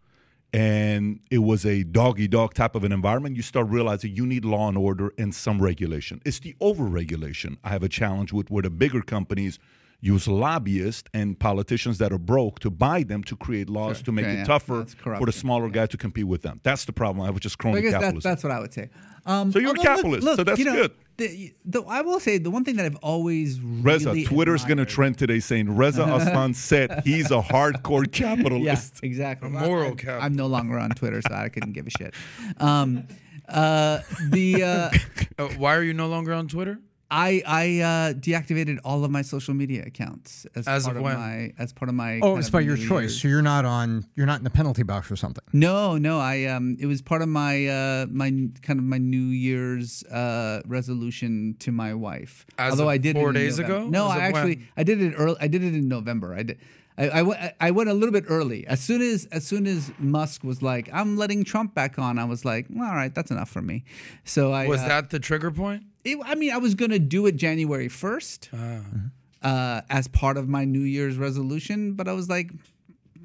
and 0.53 1.21
it 1.31 1.39
was 1.39 1.65
a 1.65 1.85
doggy 1.85 2.29
dog 2.29 2.55
type 2.55 2.75
of 2.75 2.85
an 2.85 2.93
environment. 2.93 3.37
You 3.37 3.43
start 3.43 3.69
realizing 3.69 4.15
you 4.15 4.27
need 4.27 4.45
law 4.45 4.69
and 4.69 4.77
order 4.77 5.13
and 5.17 5.35
some 5.35 5.61
regulation. 5.63 6.21
It's 6.25 6.41
the 6.41 6.55
over-regulation 6.61 7.59
I 7.65 7.71
have 7.71 7.83
a 7.83 7.89
challenge 7.89 8.33
with, 8.33 8.51
where 8.51 8.63
the 8.63 8.71
bigger 8.71 9.01
companies 9.01 9.59
use 10.01 10.27
lobbyists 10.27 11.09
and 11.13 11.39
politicians 11.39 11.99
that 11.99 12.13
are 12.13 12.19
broke 12.19 12.59
to 12.61 12.71
buy 12.71 13.03
them 13.03 13.23
to 13.25 13.37
create 13.37 13.69
laws 13.69 13.99
Sure. 13.99 14.05
to 14.07 14.13
make 14.13 14.25
Yeah, 14.25 14.33
it 14.33 14.37
yeah. 14.39 14.45
tougher 14.45 14.85
for 14.85 14.91
the 14.91 14.97
corruption. 14.97 15.33
smaller 15.33 15.69
guy 15.69 15.87
to 15.87 15.97
compete 15.97 16.27
with 16.27 16.43
them. 16.43 16.61
That's 16.63 16.85
the 16.87 16.93
problem 16.93 17.23
I 17.23 17.27
have 17.27 17.35
with 17.35 17.43
just 17.43 17.57
I 17.61 17.63
crony 17.63 17.83
guess 17.83 17.93
that, 17.93 18.01
capitalism. 18.01 18.31
that's 18.31 18.43
what 18.45 18.53
I 18.53 18.61
would 18.61 18.73
say. 18.73 18.89
Um, 19.27 19.53
So 19.53 19.59
you're 19.59 19.69
a 19.69 19.71
although, 19.71 19.81
look- 19.83 19.87
capitalist, 19.87 20.25
look, 20.25 20.37
so 20.37 20.45
that's 20.45 20.59
you 20.59 20.65
know, 20.65 20.75
good. 20.75 20.93
The, 21.19 21.53
the, 21.67 21.83
I 21.83 22.01
will 22.01 22.19
say 22.19 22.39
the 22.39 22.51
one 22.51 22.65
thing 22.65 22.77
that 22.77 22.87
I've 22.87 22.97
always 23.03 23.61
Reza, 23.61 24.09
really 24.09 24.25
Twitter's 24.25 24.65
going 24.65 24.79
to 24.79 24.87
trend 24.87 25.19
today 25.19 25.39
saying 25.39 25.77
Reza 25.77 26.03
Aslan 26.15 26.55
said 26.55 27.03
he's 27.05 27.31
a 27.31 27.43
hardcore 27.43 28.07
Yeah, 28.19 28.37
capitalist. 28.37 29.01
exactly. 29.03 29.49
A 29.49 29.51
moral 29.51 29.95
I'm. 29.95 30.19
I'm 30.23 30.33
no 30.35 30.47
longer 30.47 30.79
on 30.79 30.89
Twitter, 30.91 31.21
so 31.21 31.35
I 31.35 31.51
couldn't 31.51 31.73
give 31.75 31.87
a 31.87 31.91
shit. 31.91 32.15
Um, 32.57 33.07
uh, 33.47 33.99
the 34.31 34.63
uh, 34.65 34.91
Uh, 35.39 35.49
why 35.59 35.75
are 35.77 35.83
you 35.83 35.93
no 35.95 36.07
longer 36.09 36.33
on 36.35 36.49
Twitter? 36.49 36.79
I 37.11 37.43
I 37.47 37.81
uh, 37.81 38.13
deactivated 38.15 38.79
all 38.85 39.05
of 39.05 39.11
my 39.11 39.23
social 39.23 39.53
media 39.55 39.83
accounts 39.85 40.47
as, 40.55 40.69
As 40.69 40.85
part 40.85 40.97
of 40.97 41.05
of, 41.05 41.13
my 41.13 41.53
as 41.59 41.73
part 41.73 41.89
of 41.89 41.95
my. 41.95 42.21
Oh, 42.23 42.37
it's 42.37 42.51
by 42.51 42.61
your 42.61 42.77
New 42.77 42.87
choice. 42.87 43.01
Year's- 43.03 43.23
So 43.23 43.29
you're 43.29 43.43
not 43.43 43.65
on. 43.65 44.07
You're 44.15 44.27
not 44.27 44.39
in 44.39 44.45
the 44.45 44.51
penalty 44.51 44.83
box 44.85 45.11
or 45.11 45.17
something. 45.17 45.43
No, 45.53 45.99
no, 45.99 46.19
I 46.21 46.45
um, 46.45 46.77
it 46.79 46.87
was 46.87 47.03
part 47.03 47.23
of 47.23 47.29
my 47.29 47.67
uh, 47.67 48.07
my 48.11 48.31
kind 48.63 48.79
of 48.79 48.85
my 48.85 48.99
New 48.99 49.27
Year's 49.27 50.05
uh, 50.05 50.63
resolution 50.67 51.57
to 51.61 51.73
my 51.73 51.95
wife. 51.95 52.47
As 52.59 52.73
Although 52.73 52.85
of 52.85 52.89
I 52.91 52.99
did 52.99 53.17
four 53.17 53.27
it 53.31 53.37
in 53.37 53.43
days 53.43 53.59
November. 53.59 53.79
ago? 53.83 53.89
No, 53.91 54.11
As 54.11 54.19
I 54.19 54.21
actually 54.21 54.57
when? 54.57 54.69
I 54.77 54.83
did 54.85 55.03
it 55.03 55.15
early. 55.17 55.37
I 55.41 55.49
did 55.49 55.65
it 55.65 55.75
in 55.75 55.89
November. 55.89 56.35
I 56.35 56.43
did. 56.45 56.59
I, 57.01 57.09
I, 57.09 57.23
went, 57.23 57.55
I 57.61 57.71
went 57.71 57.89
a 57.89 57.95
little 57.95 58.13
bit 58.13 58.25
early. 58.29 58.67
As 58.67 58.81
soon 58.81 59.01
as 59.01 59.27
as 59.33 59.47
soon 59.47 59.67
as 59.67 59.91
Musk 59.99 60.45
was 60.45 60.61
like, 60.61 60.91
"I'm 60.93 61.17
letting 61.17 61.45
Trump 61.45 61.75
back 61.75 61.99
on," 61.99 62.19
I 62.19 62.25
was 62.25 62.45
like, 62.45 62.67
"All 62.77 62.83
right, 62.83 63.15
that's 63.15 63.31
enough 63.31 63.49
for 63.49 63.63
me." 63.63 63.85
So 64.25 64.53
I 64.53 64.67
Was 64.67 64.83
uh, 64.83 64.89
that 64.89 65.11
the 65.11 65.19
trigger 65.19 65.51
point? 65.51 65.85
it, 66.05 66.19
I 66.25 66.35
mean, 66.35 66.53
I 66.53 66.59
was 66.59 66.75
gonna 66.75 66.99
do 66.99 67.27
it 67.27 67.37
January 67.37 67.89
first 67.89 68.51
uh, 69.43 69.81
as 69.89 70.09
part 70.09 70.37
of 70.37 70.49
my 70.49 70.65
New 70.65 70.81
Year's 70.83 71.17
resolution, 71.17 71.95
but 71.95 72.07
I 72.07 72.13
was 72.13 72.29
like, 72.29 72.51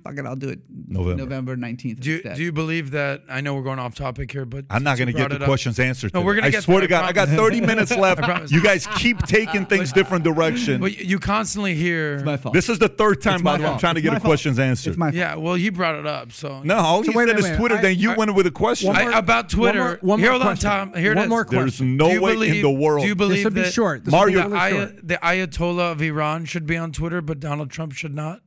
"Fuck 0.05 0.17
it, 0.17 0.25
I'll 0.25 0.35
do 0.37 0.49
it 0.49 0.59
November. 0.87 1.23
November 1.23 1.55
nineteenth." 1.57 1.99
Do 1.99 2.11
you, 2.11 2.21
do 2.23 2.41
you 2.41 2.51
believe 2.53 2.91
that? 2.91 3.23
I 3.29 3.41
know 3.41 3.55
we're 3.55 3.63
going 3.63 3.79
off 3.79 3.95
topic 3.95 4.31
here, 4.31 4.45
but 4.45 4.65
I'm 4.69 4.83
not 4.83 4.97
going 4.97 5.07
to 5.07 5.13
get 5.13 5.29
the 5.29 5.35
it 5.35 5.41
up- 5.41 5.47
questions 5.47 5.79
answered. 5.79 6.13
No, 6.13 6.19
today. 6.21 6.25
we're 6.27 6.35
gonna 6.35 6.47
I 6.47 6.51
get 6.51 6.63
swear 6.63 6.79
to 6.81 6.87
God, 6.87 7.03
I 7.03 7.07
I 7.09 7.11
got 7.11 7.27
30 7.27 7.61
minutes 7.61 7.91
left. 7.97 8.51
You 8.51 8.61
guys 8.63 8.87
keep 8.95 9.19
taking 9.23 9.65
things 9.65 9.91
different 9.91 10.23
direction. 10.23 10.79
But 10.79 10.97
you 10.97 11.19
constantly 11.19 11.75
hear. 11.75 12.13
It's 12.15 12.23
my 12.23 12.37
fault. 12.37 12.53
This 12.53 12.69
is 12.69 12.79
the 12.79 12.87
third 12.87 13.21
time, 13.21 13.41
by 13.43 13.57
the 13.57 13.63
way, 13.63 13.65
I'm 13.67 13.71
fault. 13.73 13.79
trying 13.81 13.95
to 13.95 14.01
get 14.01 14.09
my 14.09 14.13
the 14.15 14.19
fault. 14.21 14.29
questions 14.29 14.59
answered. 14.59 14.91
It's 14.91 14.97
my 14.97 15.07
fault. 15.07 15.15
yeah, 15.15 15.35
well, 15.35 15.55
he 15.55 15.69
brought 15.69 15.95
it 15.95 16.05
up, 16.05 16.31
so 16.31 16.61
no, 16.63 16.75
all 16.77 17.01
he 17.01 17.11
So 17.11 17.17
wait 17.17 17.29
a 17.29 17.41
said 17.41 17.51
is. 17.51 17.57
Twitter. 17.57 17.75
I- 17.75 17.81
then 17.81 17.97
you 17.97 18.11
I- 18.11 18.15
went 18.15 18.33
with 18.35 18.45
a 18.47 18.51
question. 18.51 18.87
One 18.87 18.95
I, 18.97 19.03
more- 19.03 19.11
about 19.13 19.49
Twitter. 19.49 19.79
One 19.79 19.87
more, 19.89 19.99
one 20.01 20.19
here, 20.19 20.29
more 20.31 20.39
hold 20.39 20.49
on. 20.51 20.57
Tom. 20.57 20.93
Here 20.93 21.11
it 21.11 21.15
one 21.15 21.23
is. 21.25 21.29
more 21.29 21.45
There's 21.49 21.81
no 21.81 22.19
way 22.21 22.49
in 22.49 22.61
the 22.61 22.69
world. 22.69 23.01
Do 23.01 23.07
you 23.07 23.15
believe 23.15 23.37
This 23.53 23.75
will 23.77 23.91
be 23.95 24.01
that 24.01 24.11
Mario- 24.11 24.43
will 24.43 24.49
the, 24.49 24.55
be 24.55 24.61
really 24.61 24.71
Ayat- 24.71 24.89
short. 24.93 25.07
the 25.07 25.15
Ayatollah 25.17 25.91
of 25.93 26.01
Iran 26.01 26.45
should 26.45 26.65
be 26.67 26.77
on 26.77 26.91
Twitter, 26.91 27.21
but 27.21 27.39
Donald 27.39 27.69
Trump 27.71 27.93
should 27.93 28.13
not? 28.13 28.41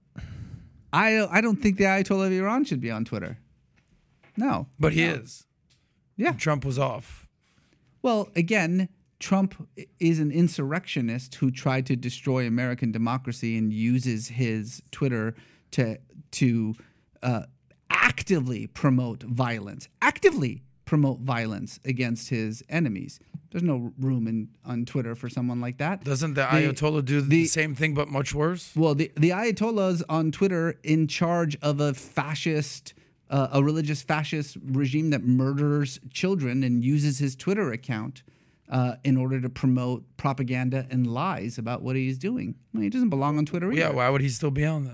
I 0.92 1.26
I 1.30 1.40
don't 1.40 1.56
think 1.56 1.76
the 1.76 1.84
Ayatollah 1.84 2.26
of 2.26 2.32
Iran 2.32 2.64
should 2.64 2.80
be 2.80 2.90
on 2.90 3.04
Twitter. 3.04 3.38
No, 4.36 4.68
But 4.78 4.92
he 4.92 5.02
is. 5.02 5.46
Yeah. 6.16 6.32
Trump 6.32 6.64
was 6.64 6.78
off. 6.78 7.28
Well, 8.02 8.30
again, 8.36 8.88
Trump 9.18 9.68
is 9.98 10.20
an 10.20 10.30
insurrectionist 10.30 11.34
who 11.36 11.50
tried 11.50 11.86
to 11.86 11.96
destroy 11.96 12.46
American 12.46 12.92
democracy 12.92 13.58
and 13.58 13.72
uses 13.72 14.28
his 14.28 14.82
Twitter 14.92 15.34
to 15.72 15.98
to 16.32 16.74
uh, 17.22 17.42
actively 17.90 18.66
promote 18.68 19.22
violence. 19.24 19.88
Actively 20.00 20.62
promote 20.84 21.20
violence 21.20 21.80
against 21.84 22.30
his 22.30 22.62
enemies. 22.68 23.18
There's 23.50 23.62
no 23.64 23.92
room 23.98 24.26
in 24.28 24.48
on 24.64 24.84
Twitter 24.84 25.14
for 25.14 25.28
someone 25.28 25.60
like 25.60 25.78
that. 25.78 26.04
Doesn't 26.04 26.34
the, 26.34 26.42
The- 26.42 26.46
Ayatollah 26.72 27.04
do 27.04 27.20
the, 27.20 27.28
the- 27.28 27.44
same 27.46 27.74
thing 27.74 27.94
but 27.94 28.08
much 28.08 28.34
worse? 28.34 28.72
Well, 28.76 28.94
the 28.94 29.10
the 29.16 29.30
Ayatollahs 29.30 30.02
on 30.08 30.30
Twitter 30.32 30.78
in 30.82 31.08
charge 31.08 31.56
of 31.62 31.80
a 31.80 31.94
fascist, 31.94 32.92
uh, 33.30 33.48
a 33.52 33.62
religious 33.62 34.02
fascist 34.02 34.56
regime 34.64 35.10
that 35.10 35.24
murders 35.24 35.98
children 36.12 36.62
and 36.62 36.84
uses 36.84 37.18
his 37.20 37.34
Twitter 37.34 37.72
account 37.72 38.22
uh, 38.68 38.96
in 39.02 39.16
order 39.16 39.40
to 39.40 39.48
promote 39.48 40.04
propaganda 40.18 40.86
and 40.90 41.06
lies 41.06 41.56
about 41.56 41.80
what 41.82 41.96
he's 41.96 42.18
doing. 42.18 42.54
Well, 42.74 42.82
he 42.82 42.90
doesn't 42.90 43.08
belong 43.08 43.38
on 43.38 43.46
Twitter 43.46 43.72
either. 43.72 43.80
Yeah, 43.80 43.90
why 43.92 44.10
would 44.10 44.20
he 44.20 44.28
still 44.28 44.50
be 44.50 44.66
on 44.66 44.84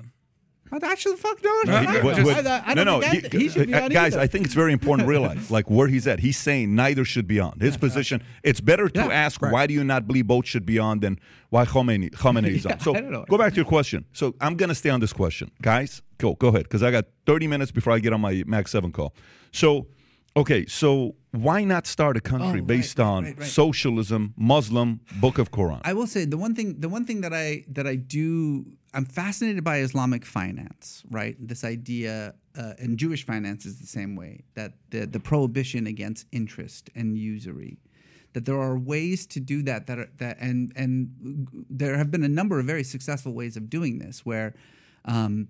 then? 0.80 0.90
Actually, 0.90 1.16
fuck 1.16 1.42
no, 1.42 1.50
no, 1.66 1.82
no, 1.82 2.00
what- 2.04 2.16
no, 2.18 2.24
what- 2.24 2.46
I- 2.46 2.62
I 2.66 2.74
no, 2.74 2.84
don't 2.84 3.00
no, 3.00 3.00
that- 3.00 3.32
he- 3.32 3.48
he 3.48 3.74
uh, 3.74 3.88
guys. 3.88 4.14
either. 4.14 4.20
I 4.20 4.26
think 4.26 4.44
it's 4.46 4.54
very 4.54 4.72
important 4.72 5.06
to 5.06 5.10
realize, 5.10 5.50
like 5.58 5.68
where 5.70 5.88
he's 5.88 6.06
at. 6.06 6.20
He's 6.20 6.36
saying 6.36 6.74
neither 6.74 7.04
should 7.04 7.26
be 7.26 7.40
on. 7.40 7.58
His 7.60 7.76
position. 7.76 8.22
It's 8.42 8.60
better 8.60 8.88
to 8.88 9.00
Yeah, 9.00 9.08
ask 9.08 9.40
why 9.42 9.66
do 9.66 9.74
you 9.74 9.84
not 9.84 10.06
believe 10.06 10.26
both 10.26 10.46
should 10.46 10.66
be 10.66 10.78
on 10.78 11.00
than 11.00 11.18
why 11.50 11.64
Khomeini 11.64 12.10
is 12.56 12.66
on. 12.70 12.80
So 12.80 12.94
I 12.96 13.00
go 13.28 13.38
back 13.38 13.52
to 13.52 13.56
your 13.56 13.64
question. 13.64 14.04
So 14.12 14.34
I'm 14.40 14.56
gonna 14.56 14.74
stay 14.74 14.90
on 14.90 15.00
this 15.00 15.12
question, 15.12 15.50
guys. 15.62 16.02
Go 16.18 16.34
go 16.34 16.48
ahead 16.48 16.64
because 16.64 16.82
I 16.82 16.90
got 16.90 17.06
30 17.26 17.46
minutes 17.48 17.70
before 17.72 17.92
I 17.92 17.98
get 17.98 18.12
on 18.12 18.20
my 18.20 18.42
Max 18.46 18.70
Seven 18.72 18.92
call. 18.92 19.14
So. 19.52 19.86
Okay, 20.36 20.66
so 20.66 21.14
why 21.30 21.62
not 21.62 21.86
start 21.86 22.16
a 22.16 22.20
country 22.20 22.58
Oh, 22.60 22.64
based 22.64 22.98
right, 22.98 23.04
on 23.06 23.24
right, 23.24 23.38
right. 23.38 23.48
socialism, 23.48 24.34
Muslim, 24.36 24.98
Book 25.20 25.38
of 25.38 25.52
Quran? 25.52 25.80
I 25.84 25.92
will 25.92 26.08
say 26.08 26.24
the 26.24 26.36
one 26.36 26.56
thing 26.56 26.80
the 26.80 26.88
one 26.88 27.04
thing 27.04 27.20
that 27.20 27.32
I 27.32 27.62
that 27.68 27.86
I 27.86 27.94
do 27.94 28.66
I'm 28.94 29.04
fascinated 29.04 29.64
by 29.64 29.78
Islamic 29.78 30.24
finance, 30.24 31.02
right? 31.10 31.36
This 31.38 31.64
idea 31.64 32.34
uh, 32.56 32.74
and 32.78 32.96
Jewish 32.96 33.26
finance 33.26 33.66
is 33.66 33.80
the 33.80 33.86
same 33.86 34.14
way 34.14 34.44
that 34.54 34.72
the 34.90 35.06
the 35.06 35.20
prohibition 35.20 35.86
against 35.86 36.26
interest 36.32 36.90
and 36.94 37.18
usury. 37.18 37.78
That 38.32 38.46
there 38.46 38.60
are 38.60 38.78
ways 38.78 39.26
to 39.26 39.40
do 39.40 39.62
that 39.62 39.86
that 39.88 39.98
are, 39.98 40.08
that 40.18 40.36
and 40.40 40.72
and 40.76 41.66
there 41.68 41.96
have 41.98 42.10
been 42.10 42.24
a 42.24 42.28
number 42.28 42.58
of 42.60 42.66
very 42.66 42.84
successful 42.84 43.32
ways 43.32 43.56
of 43.56 43.68
doing 43.68 43.98
this 43.98 44.24
where 44.24 44.54
um, 45.04 45.48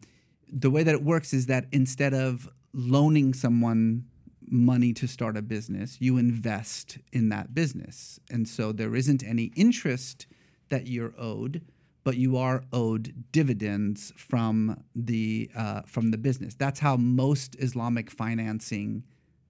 the 0.51 0.71
way 0.71 0.83
that 0.83 0.95
it 0.95 1.03
works 1.03 1.33
is 1.33 1.47
that 1.47 1.67
instead 1.73 2.15
of 2.15 2.49
loaning 2.73 3.35
someone 3.35 4.05
money 4.47 4.93
to 4.93 5.07
start 5.07 5.37
a 5.37 5.43
business, 5.43 5.97
you 6.01 6.17
invest 6.19 6.99
in 7.13 7.29
that 7.31 7.55
business. 7.55 8.21
And 8.31 8.49
so 8.49 8.73
there 8.73 8.95
isn't 8.95 9.23
any 9.25 9.53
interest 9.57 10.27
that 10.69 10.87
you're 10.87 11.15
owed, 11.19 11.63
but 12.05 12.17
you 12.17 12.37
are 12.37 12.63
owed 12.73 13.25
dividends 13.33 14.13
from 14.17 14.85
the 14.95 15.51
uh, 15.57 15.83
from 15.87 16.11
the 16.11 16.19
business. 16.19 16.55
That's 16.55 16.81
how 16.81 16.97
most 16.97 17.57
Islamic 17.59 18.11
financing 18.11 19.05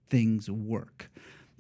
things 0.09 0.49
work. 0.49 1.11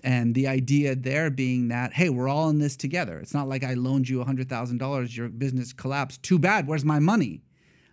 And 0.05 0.35
the 0.35 0.47
idea 0.47 0.95
there 0.95 1.31
being 1.31 1.69
that, 1.69 1.95
hey, 1.95 2.11
we're 2.11 2.29
all 2.29 2.51
in 2.51 2.59
this 2.59 2.77
together. 2.77 3.19
It's 3.19 3.33
not 3.33 3.49
like 3.49 3.65
I 3.65 3.73
loaned 3.73 4.07
you 4.07 4.23
$100,000, 4.23 5.17
your 5.17 5.29
business 5.31 5.73
collapsed. 5.73 6.23
Too 6.23 6.39
bad. 6.39 6.67
Where's 6.67 6.85
my 6.85 6.99
money? 6.99 7.43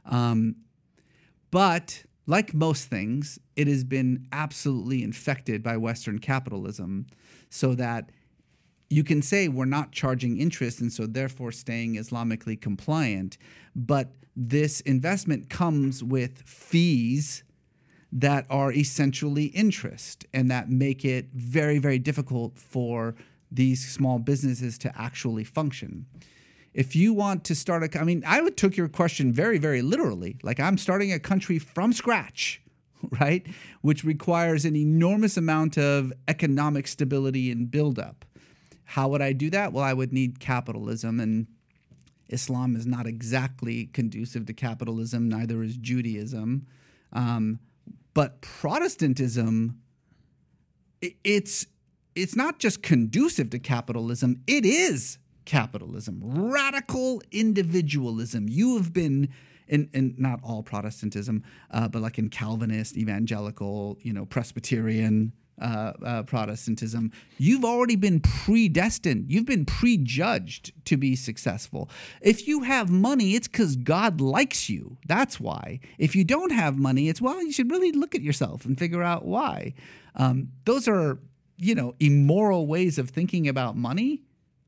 Um, 0.06 0.58
but 1.52 2.04
like 2.28 2.54
most 2.54 2.90
things, 2.90 3.40
it 3.56 3.68
has 3.68 3.86
been 3.86 4.28
absolutely 4.34 5.04
infected 5.04 5.64
by 5.64 5.78
Western 5.78 6.20
capitalism 6.20 7.08
so 7.50 7.76
that 7.76 8.12
you 8.92 9.04
can 9.04 9.22
say 9.22 9.48
we're 9.48 9.66
not 9.66 9.92
charging 9.92 10.38
interest 10.38 10.82
and 10.82 10.92
so 10.92 11.06
therefore 11.06 11.52
staying 11.52 11.96
Islamically 11.96 12.60
compliant. 12.60 13.38
But 13.76 14.12
this 14.36 14.82
investment 14.82 15.50
comes 15.50 16.04
with 16.04 16.42
fees 16.44 17.44
that 18.12 18.46
are 18.50 18.72
essentially 18.74 19.46
interest 19.46 20.26
and 20.34 20.52
that 20.52 20.70
make 20.70 21.06
it 21.06 21.30
very, 21.34 21.80
very 21.80 22.00
difficult 22.00 22.60
for 22.60 23.16
these 23.50 23.88
small 23.88 24.20
businesses 24.20 24.78
to 24.80 24.92
actually 25.00 25.44
function. 25.44 26.06
If 26.74 26.96
you 26.96 27.14
want 27.14 27.44
to 27.46 27.56
start 27.56 27.84
a, 27.84 28.00
I 28.00 28.04
mean, 28.04 28.24
I 28.26 28.50
took 28.50 28.78
your 28.78 28.88
question 28.88 29.32
very, 29.32 29.58
very 29.58 29.82
literally. 29.82 30.38
Like 30.44 30.60
I'm 30.60 30.78
starting 30.78 31.12
a 31.12 31.20
country 31.20 31.60
from 31.60 31.94
scratch, 31.94 32.62
right? 33.20 33.46
Which 33.82 34.04
requires 34.04 34.66
an 34.66 34.76
enormous 34.76 35.38
amount 35.38 35.78
of 35.78 36.12
economic 36.28 36.88
stability 36.88 37.52
and 37.52 37.70
buildup. 37.70 38.26
How 38.92 39.08
would 39.08 39.22
I 39.22 39.32
do 39.32 39.50
that? 39.52 39.72
Well, 39.72 39.86
I 39.86 39.94
would 39.94 40.12
need 40.12 40.42
capitalism, 40.42 41.22
and 41.22 41.48
Islam 42.28 42.76
is 42.76 42.86
not 42.86 43.08
exactly 43.08 43.86
conducive 43.86 44.48
to 44.48 44.54
capitalism. 44.54 45.30
Neither 45.30 45.64
is 45.64 45.78
Judaism. 45.78 46.68
Um, 47.14 47.60
but 48.14 48.42
Protestantism, 48.42 49.80
it's 51.24 51.68
it's 52.16 52.36
not 52.36 52.60
just 52.60 52.84
conducive 52.84 53.50
to 53.52 53.60
capitalism; 53.60 54.42
it 54.46 54.66
is 54.66 55.20
capitalism, 55.46 56.20
radical 56.52 57.22
individualism. 57.32 58.50
You 58.50 58.76
have 58.76 58.92
been 58.92 59.30
in, 59.70 59.90
in 59.94 60.16
not 60.18 60.42
all 60.44 60.64
Protestantism, 60.64 61.44
uh, 61.70 61.88
but 61.88 62.02
like 62.02 62.20
in 62.20 62.28
Calvinist, 62.28 62.98
evangelical, 62.98 63.98
you 64.02 64.12
know, 64.12 64.26
Presbyterian. 64.26 65.32
Uh, 65.60 65.94
uh, 66.04 66.24
Protestantism, 66.24 67.12
you've 67.38 67.64
already 67.64 67.96
been 67.96 68.20
predestined. 68.20 69.32
You've 69.32 69.46
been 69.46 69.66
prejudged 69.66 70.72
to 70.86 70.98
be 70.98 71.16
successful. 71.16 71.88
If 72.20 72.48
you 72.48 72.64
have 72.64 72.90
money, 72.90 73.36
it's 73.36 73.48
because 73.48 73.76
God 73.76 74.20
likes 74.20 74.70
you. 74.70 74.98
That's 75.06 75.40
why. 75.40 75.80
If 76.00 76.16
you 76.16 76.24
don't 76.24 76.52
have 76.52 76.80
money, 76.80 77.10
it's 77.10 77.22
well, 77.22 77.44
you 77.44 77.52
should 77.52 77.70
really 77.70 77.92
look 77.92 78.16
at 78.16 78.24
yourself 78.24 78.66
and 78.66 78.80
figure 78.80 79.04
out 79.04 79.24
why. 79.26 79.76
Um, 80.16 80.50
those 80.66 80.88
are, 80.88 81.20
you 81.58 81.76
know, 81.76 81.94
immoral 82.00 82.66
ways 82.66 82.98
of 82.98 83.12
thinking 83.12 83.48
about 83.48 83.78
money. 83.78 84.24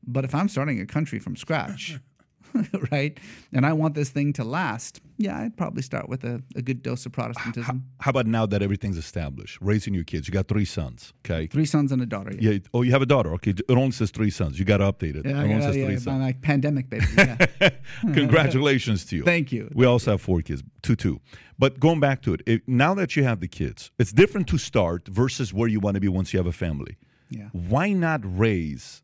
But 0.06 0.24
if 0.24 0.34
I'm 0.34 0.48
starting 0.48 0.80
a 0.80 0.86
country 0.86 1.18
from 1.18 1.34
scratch, 1.34 1.98
right, 2.90 3.18
and 3.52 3.66
I 3.66 3.72
want 3.72 3.94
this 3.94 4.10
thing 4.10 4.32
to 4.34 4.44
last, 4.44 5.00
yeah, 5.16 5.38
I'd 5.38 5.56
probably 5.56 5.82
start 5.82 6.08
with 6.08 6.24
a, 6.24 6.42
a 6.54 6.62
good 6.62 6.82
dose 6.82 7.06
of 7.06 7.12
Protestantism. 7.12 7.84
How 8.00 8.10
about 8.10 8.26
now 8.26 8.46
that 8.46 8.62
everything's 8.62 8.96
established, 8.96 9.58
raising 9.60 9.94
your 9.94 10.04
kids? 10.04 10.28
You 10.28 10.32
got 10.32 10.48
three 10.48 10.64
sons, 10.64 11.12
okay? 11.24 11.46
Three 11.46 11.64
sons 11.66 11.92
and 11.92 12.02
a 12.02 12.06
daughter. 12.06 12.32
Yeah, 12.38 12.52
Yeah. 12.52 12.58
Oh, 12.72 12.82
you 12.82 12.92
have 12.92 13.02
a 13.02 13.06
daughter. 13.06 13.32
Okay. 13.34 13.50
It 13.50 13.70
only 13.70 13.90
says 13.92 14.10
three 14.10 14.30
sons. 14.30 14.58
You 14.58 14.64
got 14.64 14.78
to 14.78 14.92
update 14.92 15.16
it. 15.16 15.24
yeah, 15.24 15.32
it 15.32 15.44
only 15.44 15.50
yeah, 15.50 15.60
says 15.60 15.76
yeah, 15.76 15.86
three 15.86 15.98
sons. 15.98 16.20
my 16.20 16.32
pandemic 16.32 16.90
baby. 16.90 17.06
Yeah. 17.16 17.46
Congratulations 18.00 19.04
to 19.06 19.16
you. 19.16 19.24
Thank 19.24 19.52
you. 19.52 19.70
We 19.74 19.86
also 19.86 20.12
have 20.12 20.20
four 20.20 20.40
kids, 20.42 20.62
two, 20.82 20.96
two. 20.96 21.20
But 21.58 21.78
going 21.78 22.00
back 22.00 22.22
to 22.22 22.34
it, 22.34 22.42
it, 22.46 22.62
now 22.66 22.94
that 22.94 23.16
you 23.16 23.24
have 23.24 23.40
the 23.40 23.48
kids, 23.48 23.90
it's 23.98 24.12
different 24.12 24.48
to 24.48 24.58
start 24.58 25.06
versus 25.08 25.52
where 25.54 25.68
you 25.68 25.80
want 25.80 25.94
to 25.94 26.00
be 26.00 26.08
once 26.08 26.32
you 26.32 26.38
have 26.38 26.46
a 26.46 26.52
family. 26.52 26.96
Yeah. 27.30 27.48
Why 27.52 27.92
not 27.92 28.20
raise 28.24 29.02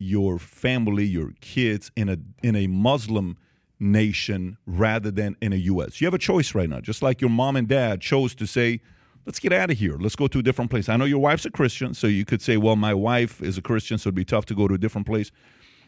your 0.00 0.38
family, 0.38 1.04
your 1.04 1.32
kids 1.40 1.92
in 1.94 2.08
a 2.08 2.16
in 2.42 2.56
a 2.56 2.66
Muslim 2.66 3.36
nation 3.78 4.56
rather 4.66 5.10
than 5.10 5.36
in 5.40 5.52
a 5.52 5.56
U.S. 5.56 6.00
You 6.00 6.06
have 6.06 6.14
a 6.14 6.18
choice 6.18 6.54
right 6.54 6.68
now, 6.68 6.80
just 6.80 7.02
like 7.02 7.20
your 7.20 7.30
mom 7.30 7.54
and 7.54 7.68
dad 7.68 8.00
chose 8.00 8.34
to 8.36 8.46
say, 8.46 8.80
"Let's 9.26 9.38
get 9.38 9.52
out 9.52 9.70
of 9.70 9.78
here. 9.78 9.96
Let's 10.00 10.16
go 10.16 10.26
to 10.26 10.38
a 10.38 10.42
different 10.42 10.70
place." 10.70 10.88
I 10.88 10.96
know 10.96 11.04
your 11.04 11.20
wife's 11.20 11.44
a 11.44 11.50
Christian, 11.50 11.92
so 11.92 12.06
you 12.06 12.24
could 12.24 12.40
say, 12.40 12.56
"Well, 12.56 12.76
my 12.76 12.94
wife 12.94 13.42
is 13.42 13.58
a 13.58 13.62
Christian, 13.62 13.98
so 13.98 14.08
it'd 14.08 14.14
be 14.14 14.24
tough 14.24 14.46
to 14.46 14.54
go 14.54 14.66
to 14.66 14.74
a 14.74 14.78
different 14.78 15.06
place." 15.06 15.30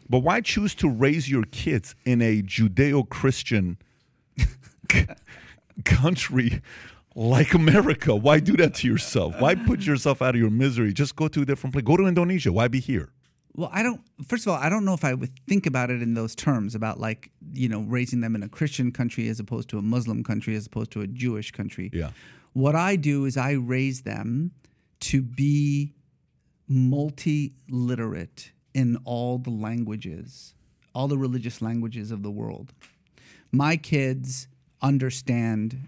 But 0.07 0.19
why 0.19 0.41
choose 0.41 0.75
to 0.75 0.89
raise 0.89 1.29
your 1.29 1.43
kids 1.43 1.95
in 2.05 2.21
a 2.21 2.43
Judeo-Christian 2.43 3.77
country 5.85 6.61
like 7.15 7.53
America? 7.53 8.13
Why 8.13 8.39
do 8.39 8.55
that 8.57 8.75
to 8.75 8.87
yourself? 8.87 9.39
Why 9.39 9.55
put 9.55 9.85
yourself 9.85 10.21
out 10.21 10.35
of 10.35 10.41
your 10.41 10.51
misery? 10.51 10.93
Just 10.93 11.15
go 11.15 11.27
to 11.29 11.41
a 11.41 11.45
different 11.45 11.73
place. 11.73 11.83
Go 11.83 11.97
to 11.97 12.05
Indonesia. 12.05 12.51
Why 12.51 12.67
be 12.67 12.79
here? 12.79 13.13
Well, 13.55 13.69
I 13.71 13.83
don't. 13.83 14.01
First 14.27 14.47
of 14.47 14.53
all, 14.53 14.59
I 14.59 14.69
don't 14.69 14.83
know 14.83 14.93
if 14.93 15.05
I 15.05 15.13
would 15.13 15.31
think 15.47 15.65
about 15.65 15.91
it 15.91 16.01
in 16.01 16.15
those 16.15 16.33
terms 16.33 16.73
about 16.73 16.99
like 16.99 17.29
you 17.53 17.69
know 17.69 17.81
raising 17.81 18.21
them 18.21 18.35
in 18.35 18.43
a 18.43 18.49
Christian 18.49 18.91
country 18.91 19.27
as 19.27 19.39
opposed 19.39 19.69
to 19.69 19.77
a 19.77 19.81
Muslim 19.81 20.23
country 20.23 20.55
as 20.55 20.65
opposed 20.65 20.91
to 20.91 21.01
a 21.01 21.07
Jewish 21.07 21.51
country. 21.51 21.91
Yeah. 21.93 22.11
What 22.53 22.75
I 22.75 22.95
do 22.95 23.25
is 23.25 23.37
I 23.37 23.51
raise 23.51 24.01
them 24.01 24.51
to 25.01 25.21
be 25.21 25.93
multi-literate 26.67 28.51
in 28.73 28.97
all 29.05 29.37
the 29.37 29.49
languages, 29.49 30.55
all 30.95 31.07
the 31.07 31.17
religious 31.17 31.61
languages 31.61 32.11
of 32.11 32.23
the 32.23 32.31
world. 32.31 32.73
My 33.51 33.75
kids 33.77 34.47
understand 34.81 35.79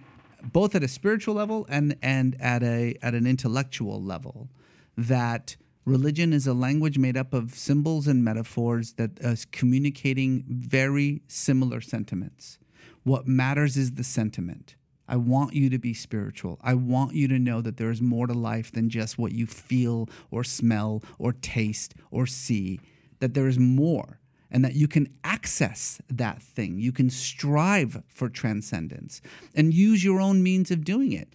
both 0.44 0.76
at 0.76 0.84
a 0.84 0.88
spiritual 0.88 1.34
level 1.34 1.66
and 1.70 1.98
and 2.04 2.40
at 2.40 2.62
a 2.62 2.96
at 3.02 3.16
an 3.16 3.26
intellectual 3.26 4.02
level 4.02 4.50
that 4.96 5.56
religion 5.86 6.34
is 6.34 6.48
a 6.48 6.54
language 6.54 6.98
made 6.98 7.16
up 7.16 7.34
of 7.34 7.54
symbols 7.54 8.08
and 8.08 8.24
metaphors 8.24 8.94
that 8.94 9.20
is 9.20 9.46
communicating 9.46 10.44
very 10.48 11.22
similar 11.28 11.80
sentiments. 11.80 12.58
What 13.04 13.28
matters 13.28 13.78
is 13.78 13.94
the 13.94 14.04
sentiment. 14.04 14.76
I 15.08 15.18
want 15.18 15.54
you 15.54 15.70
to 15.70 15.78
be 15.78 15.94
spiritual. 15.94 16.60
I 16.64 16.74
want 16.74 17.14
you 17.14 17.28
to 17.28 17.38
know 17.38 17.62
that 17.62 17.78
there 17.78 17.92
is 17.92 18.02
more 18.02 18.26
to 18.26 18.34
life 18.34 18.72
than 18.72 18.90
just 18.90 19.20
what 19.20 19.32
you 19.32 19.46
feel 19.46 20.10
or 20.32 20.44
smell 20.44 21.04
or 21.20 21.34
taste 21.34 21.94
or 22.10 22.26
see, 22.26 22.80
that 23.20 23.36
there 23.36 23.48
is 23.48 23.60
more 23.60 24.20
and 24.50 24.66
that 24.66 24.74
you 24.74 24.88
can 24.88 25.14
access 25.24 26.02
that 26.10 26.42
thing. 26.42 26.80
You 26.80 26.92
can 26.92 27.10
strive 27.10 28.02
for 28.08 28.30
transcendence 28.30 29.22
and 29.54 29.74
use 29.74 30.04
your 30.04 30.20
own 30.20 30.42
means 30.42 30.72
of 30.72 30.84
doing 30.84 31.12
it. 31.12 31.30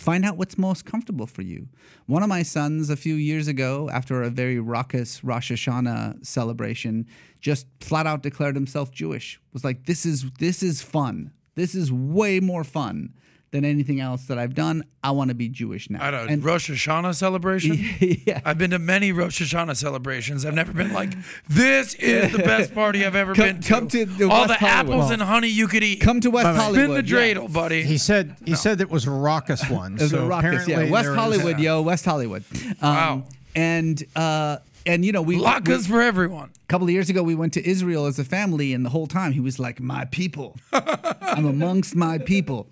Find 0.00 0.24
out 0.24 0.38
what's 0.38 0.56
most 0.56 0.86
comfortable 0.86 1.26
for 1.26 1.42
you. 1.42 1.68
One 2.06 2.22
of 2.22 2.30
my 2.30 2.42
sons, 2.42 2.88
a 2.88 2.96
few 2.96 3.16
years 3.16 3.48
ago, 3.48 3.90
after 3.92 4.22
a 4.22 4.30
very 4.30 4.58
raucous 4.58 5.22
Rosh 5.22 5.52
Hashanah 5.52 6.24
celebration, 6.24 7.06
just 7.38 7.66
flat 7.80 8.06
out 8.06 8.22
declared 8.22 8.54
himself 8.54 8.90
Jewish. 8.90 9.38
Was 9.52 9.62
like, 9.62 9.84
"This 9.84 10.06
is 10.06 10.24
this 10.38 10.62
is 10.62 10.80
fun. 10.80 11.32
This 11.54 11.74
is 11.74 11.92
way 11.92 12.40
more 12.40 12.64
fun 12.64 13.12
than 13.52 13.64
anything 13.64 14.00
else 14.00 14.26
that 14.26 14.38
I've 14.38 14.54
done. 14.54 14.84
I 15.02 15.10
want 15.10 15.28
to 15.28 15.34
be 15.34 15.48
Jewish 15.48 15.90
now. 15.90 16.04
I 16.04 16.10
don't 16.10 16.30
and, 16.30 16.44
Rosh 16.44 16.70
Hashanah 16.70 17.14
celebration. 17.14 17.78
yeah. 18.26 18.40
I've 18.44 18.58
been 18.58 18.70
to 18.70 18.78
many 18.78 19.12
Rosh 19.12 19.42
Hashanah 19.42 19.76
celebrations. 19.76 20.44
I've 20.44 20.54
never 20.54 20.72
been 20.72 20.92
like, 20.92 21.12
this 21.48 21.94
is 21.94 22.30
the 22.32 22.38
best 22.38 22.72
party 22.74 23.04
I've 23.04 23.16
ever 23.16 23.34
come, 23.34 23.46
been 23.46 23.60
to. 23.60 23.68
Come 23.68 23.88
to 23.88 24.04
the 24.04 24.28
all 24.28 24.46
West 24.46 24.60
the 24.60 24.66
Hollywood. 24.66 24.94
apples 24.94 25.10
and 25.10 25.22
honey 25.22 25.48
you 25.48 25.66
could 25.66 25.82
eat. 25.82 26.00
Come 26.00 26.20
to 26.20 26.30
West 26.30 26.46
Hollywood. 26.46 26.74
Spin 26.74 26.94
the 26.94 27.02
dreidel, 27.02 27.42
yeah. 27.42 27.54
buddy. 27.54 27.82
He 27.82 27.98
said 27.98 28.36
he 28.44 28.52
no. 28.52 28.56
said 28.56 28.80
it 28.80 28.90
was 28.90 29.06
a 29.06 29.10
raucous 29.10 29.68
one. 29.68 29.94
it 29.94 30.02
was 30.02 30.10
so 30.12 30.24
a 30.24 30.28
raucous, 30.28 30.68
yeah. 30.68 30.88
West 30.88 31.08
Hollywood, 31.08 31.56
is, 31.56 31.62
yo, 31.62 31.82
West 31.82 32.04
Hollywood. 32.04 32.44
Um, 32.54 32.74
wow. 32.80 33.22
And 33.56 34.02
uh, 34.14 34.58
and 34.86 35.04
you 35.04 35.12
know 35.12 35.22
we 35.22 35.36
latkes 35.36 35.88
for 35.88 36.00
everyone. 36.00 36.50
A 36.50 36.66
couple 36.68 36.86
of 36.86 36.92
years 36.92 37.10
ago, 37.10 37.22
we 37.22 37.34
went 37.34 37.52
to 37.54 37.68
Israel 37.68 38.06
as 38.06 38.18
a 38.18 38.24
family, 38.24 38.72
and 38.72 38.84
the 38.84 38.90
whole 38.90 39.08
time 39.08 39.32
he 39.32 39.40
was 39.40 39.58
like, 39.58 39.80
"My 39.80 40.04
people, 40.04 40.56
I'm 40.72 41.46
amongst 41.46 41.96
my 41.96 42.18
people." 42.18 42.68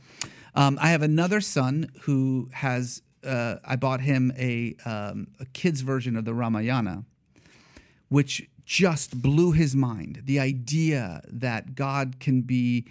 Um, 0.58 0.76
I 0.82 0.88
have 0.88 1.02
another 1.02 1.40
son 1.40 1.92
who 2.02 2.50
has. 2.52 3.00
Uh, 3.24 3.56
I 3.64 3.76
bought 3.76 4.00
him 4.00 4.32
a 4.36 4.74
um, 4.84 5.28
a 5.38 5.46
kid's 5.46 5.82
version 5.82 6.16
of 6.16 6.24
the 6.24 6.34
Ramayana, 6.34 7.04
which 8.08 8.48
just 8.64 9.22
blew 9.22 9.52
his 9.52 9.76
mind. 9.76 10.22
The 10.24 10.40
idea 10.40 11.22
that 11.28 11.76
God 11.76 12.18
can 12.18 12.42
be 12.42 12.86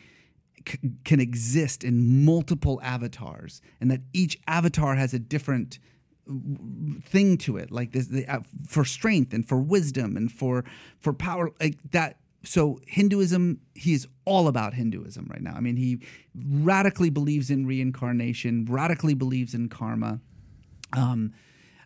can 1.03 1.19
exist 1.19 1.83
in 1.83 2.23
multiple 2.23 2.79
avatars, 2.81 3.61
and 3.81 3.91
that 3.91 3.99
each 4.13 4.39
avatar 4.47 4.95
has 4.95 5.13
a 5.13 5.19
different 5.19 5.79
thing 7.03 7.37
to 7.37 7.57
it 7.57 7.69
like 7.69 7.91
this 7.91 8.07
the, 8.07 8.25
uh, 8.27 8.39
for 8.65 8.85
strength 8.85 9.33
and 9.33 9.47
for 9.47 9.57
wisdom 9.57 10.15
and 10.15 10.31
for 10.31 10.63
for 10.99 11.13
power 11.13 11.51
like 11.59 11.77
that 11.91 12.17
so 12.47 12.79
hinduism 12.87 13.59
he 13.75 13.93
is 13.93 14.07
all 14.25 14.47
about 14.47 14.73
hinduism 14.73 15.27
right 15.29 15.41
now. 15.41 15.53
I 15.55 15.59
mean 15.59 15.75
he 15.75 15.99
radically 16.35 17.09
believes 17.09 17.49
in 17.49 17.65
reincarnation 17.65 18.65
radically 18.69 19.13
believes 19.13 19.53
in 19.53 19.69
karma. 19.69 20.19
Um, 20.93 21.33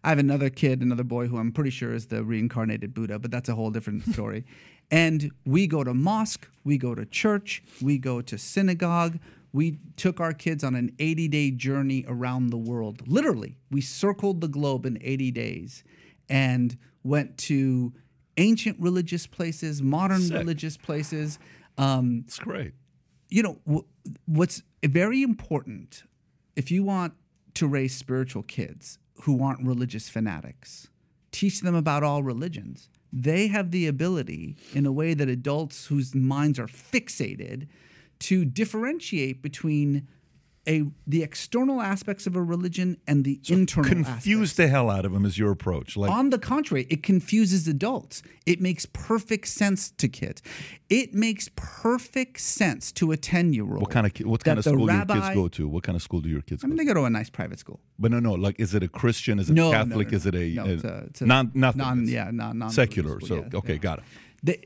i 0.04 0.10
have 0.10 0.20
another 0.20 0.50
kid 0.50 0.82
another 0.82 1.04
boy 1.04 1.28
who 1.28 1.38
i'm 1.38 1.52
pretty 1.52 1.70
sure 1.70 1.94
is 1.94 2.08
the 2.08 2.24
reincarnated 2.24 2.92
buddha 2.94 3.20
but 3.20 3.30
that's 3.30 3.50
a 3.50 3.56
whole 3.56 3.72
different 3.72 4.04
story. 4.14 4.46
And 4.92 5.32
we 5.46 5.68
go 5.68 5.84
to 5.84 5.94
mosque 5.94 6.48
we 6.64 6.78
go 6.78 6.94
to 6.96 7.06
church 7.06 7.64
we 7.82 7.98
go 7.98 8.22
to 8.22 8.38
synagogue. 8.38 9.20
We 9.54 9.80
took 9.98 10.22
our 10.22 10.32
kids 10.32 10.64
on 10.64 10.76
an 10.76 10.96
80 10.98 11.28
day 11.28 11.52
journey 11.52 12.06
around 12.08 12.52
the 12.52 12.58
world. 12.58 13.06
Literally, 13.06 13.58
we 13.70 13.82
circled 13.82 14.40
the 14.40 14.48
globe 14.48 14.86
in 14.86 14.98
80 15.02 15.32
days 15.32 15.84
and 16.30 16.78
went 17.04 17.38
to 17.38 17.94
ancient 18.38 18.80
religious 18.80 19.28
places, 19.28 19.82
modern 19.82 20.22
Sick. 20.22 20.38
religious 20.38 20.78
places. 20.78 21.40
Um, 21.78 22.24
it's 22.26 22.40
great. 22.40 22.74
You 23.30 23.44
know, 23.44 23.60
w- 23.66 23.86
what's 24.26 24.64
very 24.84 25.22
important 25.22 26.04
if 26.56 26.72
you 26.72 26.84
want 26.84 27.14
to 27.56 27.68
raise 27.68 27.96
spiritual 27.96 28.44
kids 28.44 28.98
who 29.24 29.44
aren't 29.44 29.66
religious 29.66 30.10
fanatics, 30.10 30.90
teach 31.32 31.62
them 31.62 31.76
about 31.76 32.04
all 32.04 32.24
religions. 32.24 32.90
They 33.14 33.48
have 33.48 33.72
the 33.72 33.88
ability, 33.88 34.56
in 34.74 34.86
a 34.86 34.92
way 34.92 35.14
that 35.14 35.28
adults 35.30 35.88
whose 35.88 36.16
minds 36.16 36.58
are 36.60 36.68
fixated, 36.68 37.68
to 38.20 38.46
differentiate 38.46 39.42
between 39.42 40.08
a 40.68 40.84
the 41.08 41.24
external 41.24 41.82
aspects 41.82 42.28
of 42.28 42.36
a 42.36 42.42
religion 42.42 42.98
and 43.08 43.26
the 43.26 43.40
so 43.42 43.54
internal 43.54 43.90
confuse 43.90 44.50
aspects. 44.50 44.54
the 44.58 44.68
hell 44.68 44.90
out 44.90 45.06
of 45.06 45.12
them 45.12 45.26
is 45.26 45.38
your 45.38 45.52
approach 45.52 45.98
like 45.98 46.12
on 46.12 46.30
the 46.30 46.38
contrary 46.38 46.86
it 46.90 47.02
confuses 47.02 47.68
adults. 47.68 48.22
It 48.46 48.62
makes 48.62 48.86
perfect 48.88 49.48
sense 49.48 49.92
to 49.92 50.08
kids 50.08 50.42
it 50.90 51.14
makes 51.14 51.50
perfect 51.56 52.40
sense 52.40 52.92
to 52.94 53.12
a 53.12 53.18
10 53.18 53.54
year 53.54 53.64
old 53.64 53.82
what 53.82 53.90
kind 53.90 54.06
of 54.06 54.28
what 54.28 54.44
kind 54.44 54.60
of 54.60 54.66
school 54.66 54.86
rabbi, 54.86 55.14
do 55.14 55.20
your 55.20 55.28
kids 55.28 55.36
go 55.36 55.48
to? 55.48 55.68
What 55.68 55.84
kind 55.84 55.96
of 55.96 56.02
school 56.02 56.22
do 56.22 56.30
your 56.30 56.42
kids 56.42 56.64
I 56.64 56.68
mean, 56.68 56.78
they 56.78 56.86
go 56.86 56.94
to 56.94 57.04
a 57.06 57.10
nice 57.10 57.30
private 57.30 57.60
school. 57.60 57.80
But 57.98 58.12
no 58.12 58.20
no 58.20 58.34
like 58.34 58.60
is 58.60 58.76
it 58.76 58.84
a 58.84 58.88
christian? 58.88 59.40
Is 59.40 59.50
it 59.50 59.54
no, 59.54 59.72
catholic? 59.72 60.08
no, 60.08 60.12
no, 60.12 60.18
is 60.18 60.26
it 60.26 60.36
a, 60.36 60.58
a, 60.58 60.66
it's 60.66 60.84
a, 60.84 61.04
it's 61.08 61.22
a 61.22 61.26
non 61.26 61.52
nothing. 61.56 61.80
non 61.80 62.08
yeah 62.08 62.30
non, 62.32 62.60
non 62.60 62.70
secular 62.70 63.20
school, 63.20 63.28
so 63.28 63.36
yeah, 63.36 63.58
okay 63.60 63.74
yeah. 63.74 63.80
got 63.80 64.00
it. 64.00 64.06
The, 64.44 64.60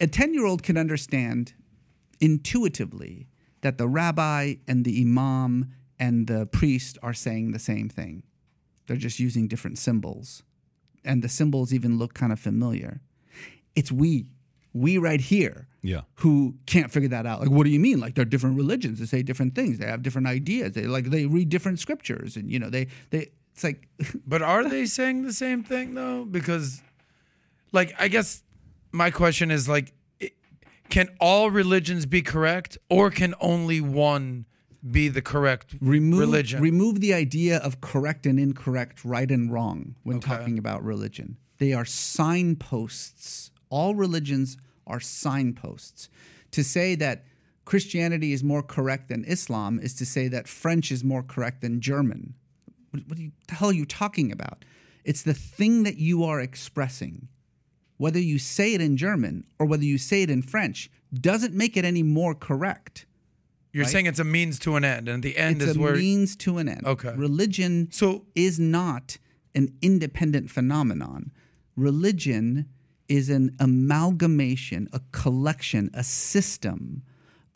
a 0.00 0.06
10 0.06 0.34
year 0.34 0.46
old 0.46 0.62
can 0.62 0.76
understand 0.76 1.54
intuitively 2.20 3.26
that 3.62 3.78
the 3.78 3.88
rabbi 3.88 4.56
and 4.68 4.84
the 4.84 5.00
imam 5.00 5.72
and 5.98 6.26
the 6.26 6.46
priest 6.46 6.98
are 7.02 7.14
saying 7.14 7.52
the 7.52 7.58
same 7.58 7.88
thing. 7.88 8.24
They're 8.86 8.96
just 8.96 9.18
using 9.18 9.48
different 9.48 9.78
symbols. 9.78 10.42
And 11.04 11.22
the 11.22 11.28
symbols 11.28 11.72
even 11.72 11.98
look 11.98 12.14
kind 12.14 12.32
of 12.32 12.38
familiar. 12.38 13.00
It's 13.74 13.90
we, 13.90 14.26
we 14.72 14.98
right 14.98 15.20
here, 15.20 15.68
yeah. 15.80 16.02
who 16.16 16.56
can't 16.66 16.90
figure 16.90 17.08
that 17.10 17.26
out. 17.26 17.40
Like, 17.40 17.50
what 17.50 17.64
do 17.64 17.70
you 17.70 17.80
mean? 17.80 18.00
Like, 18.00 18.14
they're 18.14 18.24
different 18.24 18.56
religions. 18.56 18.98
They 18.98 19.06
say 19.06 19.22
different 19.22 19.54
things. 19.54 19.78
They 19.78 19.86
have 19.86 20.02
different 20.02 20.26
ideas. 20.26 20.72
They 20.72 20.86
like 20.86 21.06
they 21.06 21.26
read 21.26 21.48
different 21.48 21.78
scriptures, 21.78 22.36
and 22.36 22.50
you 22.50 22.58
know 22.58 22.70
they 22.70 22.88
they. 23.10 23.30
It's 23.52 23.64
like. 23.64 23.88
but 24.26 24.42
are 24.42 24.68
they 24.68 24.86
saying 24.86 25.22
the 25.22 25.32
same 25.32 25.62
thing 25.62 25.94
though? 25.94 26.24
Because, 26.24 26.82
like, 27.72 27.94
I 27.98 28.08
guess 28.08 28.42
my 28.92 29.10
question 29.10 29.50
is 29.50 29.68
like, 29.68 29.92
can 30.92 31.08
all 31.22 31.50
religions 31.50 32.04
be 32.04 32.20
correct, 32.20 32.76
or 32.90 33.10
can 33.10 33.34
only 33.40 33.80
one 33.80 34.44
be 34.90 35.08
the 35.08 35.22
correct 35.22 35.74
remove, 35.80 36.20
religion? 36.20 36.60
Remove 36.60 37.00
the 37.00 37.14
idea 37.14 37.56
of 37.56 37.80
correct 37.80 38.26
and 38.26 38.38
incorrect, 38.38 39.02
right 39.02 39.30
and 39.30 39.50
wrong 39.50 39.94
when 40.02 40.18
okay. 40.18 40.36
talking 40.36 40.58
about 40.58 40.84
religion. 40.84 41.38
They 41.56 41.72
are 41.72 41.86
signposts. 41.86 43.50
All 43.70 43.94
religions 43.94 44.58
are 44.86 45.00
signposts. 45.00 46.10
To 46.50 46.62
say 46.62 46.94
that 46.96 47.24
Christianity 47.64 48.34
is 48.34 48.44
more 48.44 48.62
correct 48.62 49.08
than 49.08 49.24
Islam 49.24 49.80
is 49.82 49.94
to 49.94 50.04
say 50.04 50.28
that 50.28 50.46
French 50.46 50.92
is 50.92 51.02
more 51.02 51.22
correct 51.22 51.62
than 51.62 51.80
German. 51.80 52.34
What, 52.90 53.08
what 53.08 53.16
the 53.16 53.32
hell 53.48 53.70
are 53.70 53.72
you 53.72 53.86
talking 53.86 54.30
about? 54.30 54.62
It's 55.06 55.22
the 55.22 55.32
thing 55.32 55.84
that 55.84 55.96
you 55.96 56.22
are 56.22 56.38
expressing 56.38 57.28
whether 57.96 58.18
you 58.18 58.38
say 58.38 58.74
it 58.74 58.80
in 58.80 58.96
German 58.96 59.44
or 59.58 59.66
whether 59.66 59.84
you 59.84 59.98
say 59.98 60.22
it 60.22 60.30
in 60.30 60.42
French 60.42 60.90
doesn't 61.12 61.54
make 61.54 61.76
it 61.76 61.84
any 61.84 62.02
more 62.02 62.34
correct. 62.34 63.06
You're 63.72 63.84
right? 63.84 63.92
saying 63.92 64.06
it's 64.06 64.18
a 64.18 64.24
means 64.24 64.58
to 64.60 64.76
an 64.76 64.84
end, 64.84 65.08
and 65.08 65.22
the 65.22 65.36
end 65.36 65.62
it's 65.62 65.70
is 65.70 65.76
a 65.76 65.80
where 65.80 65.94
means 65.94 66.36
to 66.36 66.58
an 66.58 66.68
end. 66.68 66.86
Okay. 66.86 67.14
Religion 67.16 67.88
so 67.90 68.26
is 68.34 68.58
not 68.58 69.18
an 69.54 69.74
independent 69.80 70.50
phenomenon. 70.50 71.30
Religion 71.76 72.68
is 73.08 73.30
an 73.30 73.54
amalgamation, 73.58 74.88
a 74.92 75.00
collection, 75.10 75.90
a 75.94 76.04
system 76.04 77.02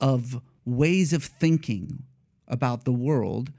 of 0.00 0.40
ways 0.64 1.12
of 1.12 1.24
thinking 1.24 2.02
about 2.48 2.84
the 2.84 2.92
world, 2.92 3.52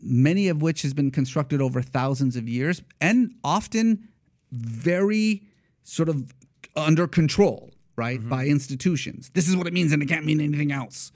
many 0.00 0.48
of 0.48 0.62
which 0.62 0.82
has 0.82 0.94
been 0.94 1.10
constructed 1.10 1.60
over 1.60 1.82
thousands 1.82 2.36
of 2.36 2.48
years 2.48 2.82
and 3.00 3.34
often 3.42 4.08
very 4.50 5.42
sort 5.88 6.08
of 6.08 6.32
under 6.76 7.06
control, 7.08 7.70
right, 7.96 8.20
mm-hmm. 8.20 8.28
by 8.28 8.46
institutions. 8.46 9.30
This 9.34 9.48
is 9.48 9.56
what 9.56 9.66
it 9.66 9.72
means, 9.72 9.92
and 9.92 10.02
it 10.02 10.06
can't 10.06 10.24
mean 10.24 10.40
anything 10.40 10.70
else. 10.70 11.12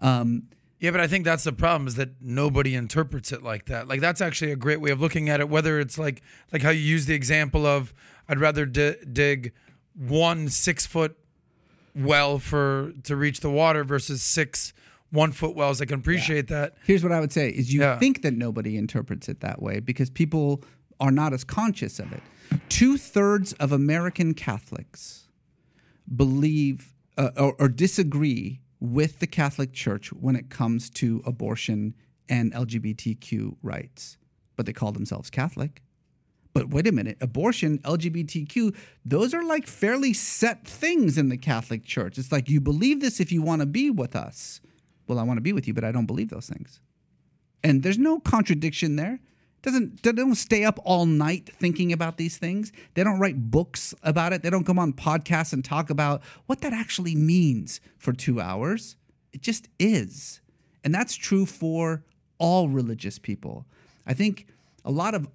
Um, 0.00 0.44
yeah, 0.78 0.90
but 0.90 1.00
I 1.00 1.06
think 1.06 1.24
that's 1.24 1.44
the 1.44 1.52
problem 1.52 1.86
is 1.86 1.94
that 1.96 2.20
nobody 2.20 2.74
interprets 2.74 3.30
it 3.30 3.42
like 3.42 3.66
that. 3.66 3.86
Like 3.86 4.00
that's 4.00 4.20
actually 4.20 4.50
a 4.50 4.56
great 4.56 4.80
way 4.80 4.90
of 4.90 5.00
looking 5.00 5.28
at 5.28 5.40
it. 5.40 5.48
Whether 5.48 5.78
it's 5.78 5.96
like 5.96 6.22
like 6.52 6.62
how 6.62 6.70
you 6.70 6.80
use 6.80 7.06
the 7.06 7.14
example 7.14 7.66
of 7.66 7.94
I'd 8.28 8.40
rather 8.40 8.66
dig 8.66 9.52
one 9.94 10.48
six 10.48 10.86
foot 10.86 11.16
well 11.94 12.38
for 12.38 12.92
to 13.04 13.14
reach 13.14 13.40
the 13.40 13.50
water 13.50 13.84
versus 13.84 14.22
six 14.22 14.72
one 15.10 15.30
foot 15.30 15.54
wells. 15.54 15.80
I 15.80 15.84
can 15.84 16.00
appreciate 16.00 16.50
yeah. 16.50 16.60
that. 16.60 16.74
Here's 16.84 17.04
what 17.04 17.12
I 17.12 17.20
would 17.20 17.32
say: 17.32 17.50
is 17.50 17.72
you 17.72 17.80
yeah. 17.80 17.98
think 17.98 18.22
that 18.22 18.34
nobody 18.34 18.76
interprets 18.76 19.28
it 19.28 19.40
that 19.40 19.62
way 19.62 19.78
because 19.78 20.10
people 20.10 20.64
are 20.98 21.12
not 21.12 21.32
as 21.32 21.44
conscious 21.44 22.00
of 22.00 22.12
it. 22.12 22.22
Two 22.68 22.96
thirds 22.96 23.52
of 23.54 23.72
American 23.72 24.34
Catholics 24.34 25.28
believe 26.14 26.94
uh, 27.16 27.30
or, 27.36 27.54
or 27.58 27.68
disagree 27.68 28.60
with 28.80 29.20
the 29.20 29.26
Catholic 29.26 29.72
Church 29.72 30.12
when 30.12 30.34
it 30.34 30.50
comes 30.50 30.90
to 30.90 31.22
abortion 31.24 31.94
and 32.28 32.52
LGBTQ 32.52 33.56
rights, 33.62 34.16
but 34.56 34.66
they 34.66 34.72
call 34.72 34.92
themselves 34.92 35.30
Catholic. 35.30 35.82
But 36.52 36.68
wait 36.68 36.86
a 36.86 36.92
minute, 36.92 37.16
abortion, 37.20 37.78
LGBTQ, 37.78 38.76
those 39.04 39.32
are 39.32 39.44
like 39.44 39.66
fairly 39.66 40.12
set 40.12 40.66
things 40.66 41.16
in 41.16 41.28
the 41.28 41.38
Catholic 41.38 41.84
Church. 41.84 42.18
It's 42.18 42.32
like 42.32 42.48
you 42.48 42.60
believe 42.60 43.00
this 43.00 43.20
if 43.20 43.32
you 43.32 43.40
want 43.40 43.60
to 43.60 43.66
be 43.66 43.90
with 43.90 44.14
us. 44.14 44.60
Well, 45.06 45.18
I 45.18 45.22
want 45.22 45.38
to 45.38 45.42
be 45.42 45.52
with 45.52 45.66
you, 45.66 45.74
but 45.74 45.84
I 45.84 45.92
don't 45.92 46.06
believe 46.06 46.28
those 46.28 46.48
things. 46.48 46.80
And 47.64 47.82
there's 47.82 47.98
no 47.98 48.20
contradiction 48.20 48.96
there 48.96 49.20
doesn't 49.62 50.02
they 50.02 50.12
don't 50.12 50.34
stay 50.34 50.64
up 50.64 50.78
all 50.84 51.06
night 51.06 51.50
thinking 51.58 51.92
about 51.92 52.16
these 52.16 52.36
things. 52.36 52.72
They 52.94 53.04
don't 53.04 53.20
write 53.20 53.50
books 53.50 53.94
about 54.02 54.32
it. 54.32 54.42
They 54.42 54.50
don't 54.50 54.64
come 54.64 54.78
on 54.78 54.92
podcasts 54.92 55.52
and 55.52 55.64
talk 55.64 55.88
about 55.88 56.22
what 56.46 56.60
that 56.62 56.72
actually 56.72 57.14
means 57.14 57.80
for 57.96 58.12
2 58.12 58.40
hours. 58.40 58.96
It 59.32 59.40
just 59.40 59.68
is. 59.78 60.40
And 60.84 60.94
that's 60.94 61.14
true 61.14 61.46
for 61.46 62.04
all 62.38 62.68
religious 62.68 63.18
people. 63.18 63.66
I 64.06 64.14
think 64.14 64.46
a 64.84 64.90
lot 64.90 65.14
of 65.14 65.28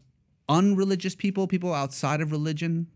unreligious 0.49 1.16
people, 1.16 1.48
people 1.48 1.74
outside 1.74 2.22
of 2.22 2.32
religion, 2.32 2.88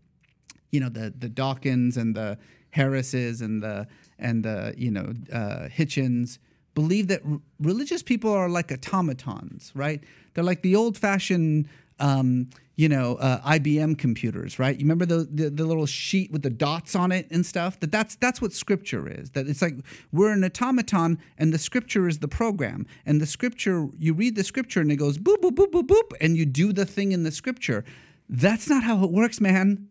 you 0.70 0.80
know, 0.80 0.88
the 0.88 1.12
the 1.16 1.28
Dawkins 1.28 1.96
and 1.96 2.14
the 2.14 2.38
Harrises 2.70 3.40
and 3.40 3.62
the 3.62 3.86
and 4.18 4.44
the 4.44 4.74
you 4.76 4.90
know 4.90 5.12
uh, 5.32 5.68
Hitchens, 5.68 6.38
believe 6.74 7.08
that 7.08 7.22
r- 7.28 7.40
religious 7.60 8.02
people 8.02 8.32
are 8.32 8.48
like 8.48 8.72
automatons, 8.72 9.72
right? 9.74 10.02
They're 10.34 10.44
like 10.44 10.62
the 10.62 10.76
old 10.76 10.96
fashioned, 10.96 11.68
um, 11.98 12.48
you 12.76 12.88
know, 12.88 13.16
uh, 13.16 13.40
IBM 13.42 13.98
computers, 13.98 14.58
right? 14.58 14.76
You 14.76 14.84
remember 14.84 15.04
the, 15.04 15.28
the, 15.30 15.50
the 15.50 15.64
little 15.64 15.86
sheet 15.86 16.32
with 16.32 16.42
the 16.42 16.50
dots 16.50 16.96
on 16.96 17.12
it 17.12 17.30
and 17.30 17.44
stuff. 17.44 17.78
That 17.80 17.92
that's 17.92 18.16
that's 18.16 18.40
what 18.40 18.52
scripture 18.52 19.08
is. 19.08 19.30
That 19.30 19.46
it's 19.46 19.62
like 19.62 19.76
we're 20.10 20.32
an 20.32 20.44
automaton, 20.44 21.18
and 21.36 21.52
the 21.52 21.58
scripture 21.58 22.08
is 22.08 22.20
the 22.20 22.28
program. 22.28 22.86
And 23.04 23.20
the 23.20 23.26
scripture, 23.26 23.88
you 23.98 24.14
read 24.14 24.36
the 24.36 24.44
scripture, 24.44 24.80
and 24.80 24.90
it 24.90 24.96
goes 24.96 25.18
boop 25.18 25.36
boop 25.36 25.52
boop 25.52 25.70
boop 25.70 25.86
boop, 25.86 26.12
and 26.20 26.36
you 26.36 26.46
do 26.46 26.72
the 26.72 26.86
thing 26.86 27.12
in 27.12 27.22
the 27.24 27.32
scripture. 27.32 27.84
That's 28.28 28.68
not 28.68 28.82
how 28.82 29.04
it 29.04 29.10
works, 29.10 29.40
man. 29.40 29.88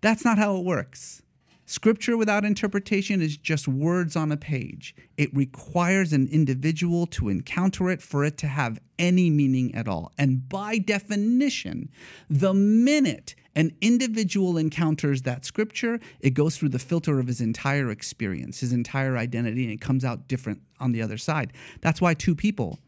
That's 0.00 0.24
not 0.24 0.38
how 0.38 0.56
it 0.56 0.64
works. 0.64 1.22
Scripture 1.70 2.16
without 2.16 2.46
interpretation 2.46 3.20
is 3.20 3.36
just 3.36 3.68
words 3.68 4.16
on 4.16 4.32
a 4.32 4.38
page. 4.38 4.94
It 5.18 5.28
requires 5.36 6.14
an 6.14 6.26
individual 6.28 7.04
to 7.08 7.28
encounter 7.28 7.90
it 7.90 8.00
for 8.00 8.24
it 8.24 8.38
to 8.38 8.46
have 8.46 8.80
any 8.98 9.28
meaning 9.28 9.74
at 9.74 9.86
all. 9.86 10.10
And 10.16 10.48
by 10.48 10.78
definition, 10.78 11.90
the 12.30 12.54
minute 12.54 13.34
an 13.54 13.76
individual 13.82 14.56
encounters 14.56 15.22
that 15.22 15.44
scripture, 15.44 16.00
it 16.20 16.30
goes 16.30 16.56
through 16.56 16.70
the 16.70 16.78
filter 16.78 17.20
of 17.20 17.26
his 17.26 17.42
entire 17.42 17.90
experience, 17.90 18.60
his 18.60 18.72
entire 18.72 19.18
identity, 19.18 19.64
and 19.64 19.72
it 19.72 19.82
comes 19.82 20.06
out 20.06 20.26
different 20.26 20.62
on 20.80 20.92
the 20.92 21.02
other 21.02 21.18
side. 21.18 21.52
That's 21.82 22.00
why 22.00 22.14
two 22.14 22.34
people 22.34 22.78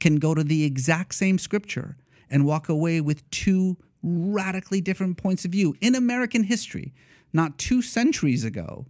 can 0.00 0.16
go 0.16 0.34
to 0.34 0.42
the 0.42 0.64
exact 0.64 1.14
same 1.14 1.36
scripture 1.36 1.98
and 2.30 2.46
walk 2.46 2.70
away 2.70 3.02
with 3.02 3.28
two 3.28 3.76
radically 4.02 4.80
different 4.80 5.18
points 5.18 5.44
of 5.44 5.50
view 5.50 5.76
in 5.82 5.94
American 5.94 6.44
history 6.44 6.94
not 7.34 7.58
two 7.58 7.82
centuries 7.82 8.44
ago, 8.44 8.86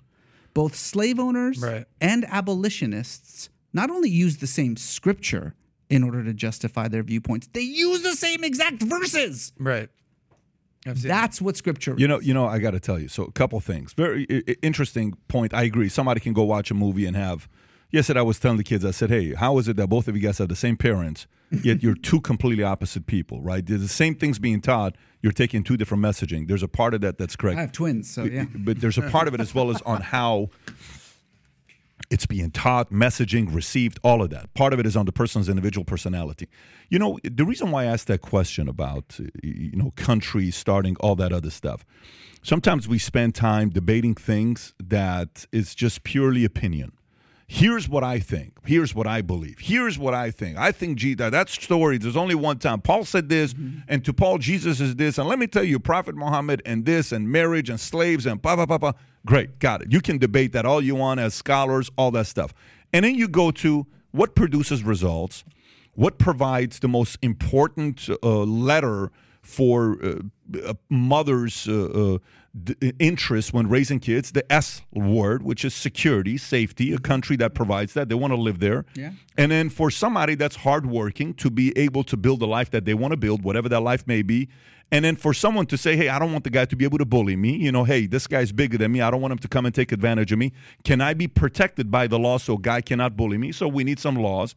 both 0.53 0.77
slave 0.77 1.19
owners 1.19 1.59
Right. 1.59 1.87
and 2.01 2.25
abolitionists 2.27 3.49
not 3.73 3.91
only 3.91 4.09
used 4.11 4.39
the 4.41 4.47
same 4.47 4.77
scripture 4.77 5.55
in 5.91 6.05
order 6.05 6.23
to 6.23 6.33
justify 6.33 6.87
their 6.87 7.03
viewpoints, 7.03 7.49
they 7.53 7.61
use 7.63 8.03
the 8.03 8.13
same 8.15 8.45
exact 8.45 8.83
verses. 8.83 9.53
Right. 9.59 9.89
I've 10.87 11.01
That's 11.03 11.41
what 11.41 11.57
scripture 11.57 11.95
You 11.97 12.07
know, 12.07 12.21
you 12.21 12.35
know, 12.35 12.47
I 12.47 12.59
got 12.59 12.73
to 12.73 12.81
tell 12.81 12.99
you. 12.99 13.09
So, 13.09 13.25
a 13.25 13.33
couple 13.33 13.59
things. 13.61 13.95
Very 13.95 14.27
i- 14.31 14.43
i- 14.51 14.57
interesting 14.63 15.15
point. 15.29 15.55
I 15.55 15.63
agree. 15.63 15.89
Somebody 15.89 16.21
can 16.21 16.35
go 16.35 16.43
watch 16.45 16.71
a 16.71 16.75
movie 16.75 17.07
and 17.07 17.17
have. 17.17 17.49
Yesterday, 17.95 18.19
I 18.19 18.25
was 18.25 18.41
telling 18.41 18.57
the 18.57 18.65
kids. 18.65 18.85
I 18.85 18.91
said, 18.91 19.09
"Hey, 19.09 19.35
how 19.35 19.57
is 19.59 19.69
it 19.69 19.77
that 19.77 19.87
both 19.87 20.09
of 20.09 20.17
you 20.17 20.23
guys 20.23 20.39
have 20.39 20.49
the 20.49 20.57
same 20.57 20.77
parents, 20.77 21.29
yet 21.63 21.81
you're 21.81 21.95
two 21.95 22.21
completely 22.21 22.65
opposite 22.65 23.07
people? 23.07 23.41
Right? 23.41 23.65
There's 23.65 23.83
the 23.83 23.89
same 23.89 24.17
things 24.17 24.41
being 24.41 24.61
taught. 24.61 24.97
You're 25.23 25.31
taking 25.31 25.63
two 25.63 25.77
different 25.77 26.03
messaging. 26.03 26.49
There's 26.49 26.65
a 26.65 26.69
part 26.69 26.95
of 26.95 27.03
that 27.03 27.19
that's 27.19 27.37
correct. 27.37 27.57
I 27.57 27.61
have 27.61 27.71
twins, 27.71 28.11
so 28.11 28.25
yeah. 28.25 28.47
But 28.53 28.81
there's 28.81 28.99
a 28.99 29.03
part 29.03 29.29
of 29.29 29.35
it 29.35 29.41
as 29.41 29.55
well 29.55 29.71
as 29.71 29.81
on 29.83 30.01
how 30.01 30.51
it's 32.11 32.27
being 32.27 32.51
taught, 32.51 32.91
messaging, 32.91 33.55
received, 33.55 34.01
all 34.03 34.23
of 34.23 34.31
that. 34.31 34.53
Part 34.55 34.73
of 34.73 34.81
it 34.81 34.87
is 34.87 34.97
on 34.97 35.07
the 35.07 35.13
person's 35.13 35.49
individual 35.49 35.85
personality. 35.85 36.49
You 36.91 36.99
know, 36.99 37.19
the 37.23 37.45
reason 37.45 37.71
why 37.71 37.85
I 37.85 37.87
asked 37.87 38.09
that 38.09 38.23
question 38.23 38.69
about, 38.69 39.21
you 39.43 39.77
know, 39.77 39.93
country 39.95 40.51
starting, 40.51 40.97
all 40.99 41.15
that 41.15 41.33
other 41.33 41.51
stuff, 41.51 41.85
sometimes 42.43 42.89
we 42.89 42.99
spend 42.99 43.37
time 43.37 43.71
debating 43.71 44.17
things 44.17 44.75
that 44.83 45.47
is 45.53 45.77
just 45.77 46.03
purely 46.03 46.45
opinion. 46.45 46.91
Here's 47.55 47.89
what 47.89 48.03
I 48.03 48.19
think. 48.19 48.55
Here's 48.67 48.97
what 48.97 49.07
I 49.07 49.23
believe. 49.23 49.61
Here's 49.61 49.97
what 49.97 50.13
I 50.13 50.33
think. 50.33 50.59
I 50.59 50.73
think 50.73 50.99
G- 50.99 51.15
that, 51.15 51.31
that 51.31 51.49
story, 51.49 51.99
there's 51.99 52.17
only 52.17 52.35
one 52.35 52.59
time. 52.59 52.81
Paul 52.81 53.05
said 53.05 53.29
this, 53.29 53.55
and 53.87 54.05
to 54.05 54.13
Paul, 54.13 54.39
Jesus 54.39 54.81
is 54.81 54.97
this. 54.97 55.19
And 55.19 55.29
let 55.29 55.39
me 55.39 55.47
tell 55.47 55.63
you, 55.63 55.79
Prophet 55.79 56.17
Muhammad 56.17 56.63
and 56.67 56.85
this, 56.85 57.13
and 57.13 57.31
marriage 57.31 57.71
and 57.71 57.79
slaves 57.79 58.27
and 58.27 58.43
pa 58.43 58.57
pa 58.57 58.67
pa 58.67 58.79
pa. 58.79 58.93
Great, 59.25 59.61
got 59.61 59.83
it. 59.83 59.93
You 59.93 60.01
can 60.01 60.19
debate 60.19 60.51
that 60.51 60.67
all 60.67 60.83
you 60.83 60.97
want 60.97 61.21
as 61.21 61.33
scholars, 61.33 61.93
all 61.97 62.11
that 62.11 62.27
stuff. 62.27 62.53
And 62.93 63.05
then 63.05 63.15
you 63.15 63.29
go 63.29 63.53
to 63.53 63.87
what 64.11 64.35
produces 64.35 64.83
results, 64.83 65.45
what 65.95 66.19
provides 66.19 66.81
the 66.81 66.89
most 66.89 67.19
important 67.23 68.09
uh, 68.21 68.39
letter 68.43 69.13
for 69.45 69.99
uh, 70.03 70.15
a 70.67 70.77
mother's 70.89 71.69
uh, 71.69 71.85
uh, 71.85 72.19
d- 72.63 72.93
interest 72.99 73.53
when 73.53 73.69
raising 73.69 74.01
kids, 74.01 74.33
the 74.33 74.51
S 74.51 74.83
word, 74.93 75.43
which 75.43 75.65
is 75.65 75.75
security, 75.75 76.39
safety, 76.39 76.93
a 76.93 76.99
country 76.99 77.37
that 77.37 77.55
provides 77.55 77.93
that. 77.93 78.09
They 78.09 78.15
want 78.15 78.33
to 78.33 78.41
live 78.41 78.59
there. 78.59 78.87
Yeah. 78.95 79.13
And 79.37 79.53
then 79.53 79.69
for 79.69 79.91
somebody 79.91 80.35
that's 80.35 80.57
hardworking 80.57 81.35
to 81.35 81.51
be 81.51 81.77
able 81.77 82.05
to 82.05 82.17
build 82.17 82.43
a 82.43 82.47
life 82.47 82.71
that 82.71 82.87
they 82.87 82.95
want 82.95 83.13
to 83.13 83.19
build, 83.19 83.45
whatever 83.45 83.69
that 83.69 83.81
life 83.81 84.07
may 84.07 84.23
be. 84.23 84.49
And 84.91 85.05
then 85.05 85.17
for 85.17 85.35
someone 85.35 85.67
to 85.67 85.77
say, 85.77 85.97
hey, 85.97 86.09
I 86.09 86.19
don't 86.19 86.33
want 86.33 86.45
the 86.45 86.51
guy 86.51 86.65
to 86.67 86.77
be 86.77 86.85
able 86.85 86.99
to 86.99 87.05
bully 87.05 87.37
me. 87.37 87.57
You 87.57 87.73
know, 87.73 87.85
hey, 87.85 88.07
this 88.07 88.27
guy's 88.27 88.53
bigger 88.53 88.79
than 88.79 88.93
me. 88.93 89.01
I 89.01 89.11
don't 89.11 89.21
want 89.21 89.33
him 89.33 89.39
to 89.39 89.49
come 89.49 89.67
and 89.67 89.75
take 89.75 89.93
advantage 89.93 90.33
of 90.33 90.39
me. 90.39 90.53
Can 90.85 91.01
I 91.01 91.15
be 91.15 91.27
protected 91.27 91.91
by 91.91 92.07
the 92.07 92.19
law 92.19 92.39
so 92.39 92.55
a 92.55 92.59
guy 92.59 92.81
cannot 92.81 93.17
bully 93.17 93.39
me? 93.39 93.53
So 93.53 93.69
we 93.69 93.85
need 93.85 93.99
some 93.99 94.17
laws. 94.17 94.55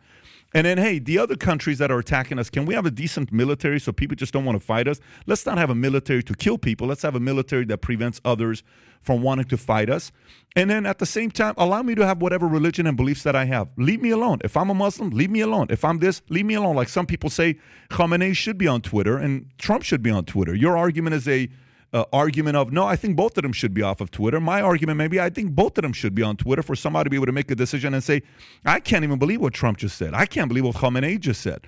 And 0.54 0.66
then, 0.66 0.78
hey, 0.78 1.00
the 1.00 1.18
other 1.18 1.36
countries 1.36 1.78
that 1.80 1.92
are 1.92 2.00
attacking 2.00 2.40
us, 2.40 2.50
can 2.50 2.66
we 2.66 2.74
have 2.74 2.86
a 2.86 2.92
decent 2.92 3.32
military 3.32 3.80
so 3.80 3.92
people 3.92 4.16
just 4.16 4.32
don't 4.32 4.46
want 4.46 4.58
to 4.58 4.66
fight 4.66 4.88
us? 4.88 5.00
Let's 5.26 5.46
not 5.46 5.58
have 5.58 5.70
a 5.70 5.76
military 5.76 6.24
to 6.24 6.34
kill 6.34 6.58
people. 6.58 6.88
Let's 6.88 7.02
have 7.02 7.16
a 7.16 7.20
military 7.20 7.66
that 7.66 7.80
prevents 7.80 8.22
others 8.24 8.64
from 9.02 9.22
wanting 9.22 9.46
to 9.46 9.58
fight 9.58 9.90
us. 9.90 10.12
And 10.56 10.70
then 10.70 10.86
at 10.86 11.00
the 11.00 11.06
same 11.06 11.32
time, 11.32 11.54
allow 11.58 11.84
me 11.84 11.96
to 11.96 12.06
have 12.06 12.22
whatever 12.22 12.48
religion 12.48 12.88
and 12.88 12.96
beliefs 12.96 13.24
that 13.24 13.36
I 13.36 13.46
have. 13.46 13.68
Leave 13.78 14.02
me 14.02 14.10
alone. 14.10 14.40
If 14.44 14.56
I'm 14.56 14.70
a 14.70 14.74
Muslim, 14.74 15.10
leave 15.10 15.30
me 15.30 15.42
alone. 15.42 15.68
If 15.70 15.84
I'm 15.84 16.00
this, 16.00 16.22
leave 16.30 16.46
me 16.46 16.54
alone. 16.54 16.76
Like 16.76 16.90
some 16.90 17.06
people 17.06 17.30
say, 17.30 17.58
Khamenei 17.90 18.36
should 18.36 18.58
be 18.58 18.68
on 18.68 18.82
Twitter 18.82 19.18
and 19.18 19.52
Trump 19.58 19.84
should 19.84 20.02
be 20.02 20.12
on 20.12 20.26
Twitter. 20.26 20.56
Your 20.56 20.78
argument 20.78 21.16
is 21.16 21.28
a 21.28 21.50
uh, 21.94 22.04
argument 22.12 22.58
of 22.58 22.72
no, 22.72 22.86
I 22.86 22.96
think 22.96 23.16
both 23.16 23.38
of 23.38 23.44
them 23.44 23.54
should 23.54 23.74
be 23.74 23.82
off 23.82 24.02
of 24.02 24.12
Twitter. 24.12 24.40
My 24.40 24.62
argument 24.62 24.98
maybe 24.98 25.20
I 25.20 25.30
think 25.30 25.52
both 25.52 25.78
of 25.78 25.84
them 25.84 25.94
should 25.94 26.14
be 26.14 26.24
on 26.24 26.38
Twitter 26.38 26.62
for 26.62 26.76
somebody 26.76 27.06
to 27.06 27.10
be 27.10 27.16
able 27.16 27.28
to 27.28 27.32
make 27.32 27.50
a 27.52 27.56
decision 27.56 27.94
and 27.94 28.04
say, 28.04 28.24
I 28.66 28.80
can't 28.80 29.04
even 29.04 29.20
believe 29.20 29.42
what 29.42 29.54
Trump 29.54 29.78
just 29.78 29.98
said. 29.98 30.14
I 30.14 30.26
can't 30.26 30.50
believe 30.50 30.66
what 30.66 30.76
Khamenei 30.76 31.20
just 31.20 31.42
said. 31.42 31.68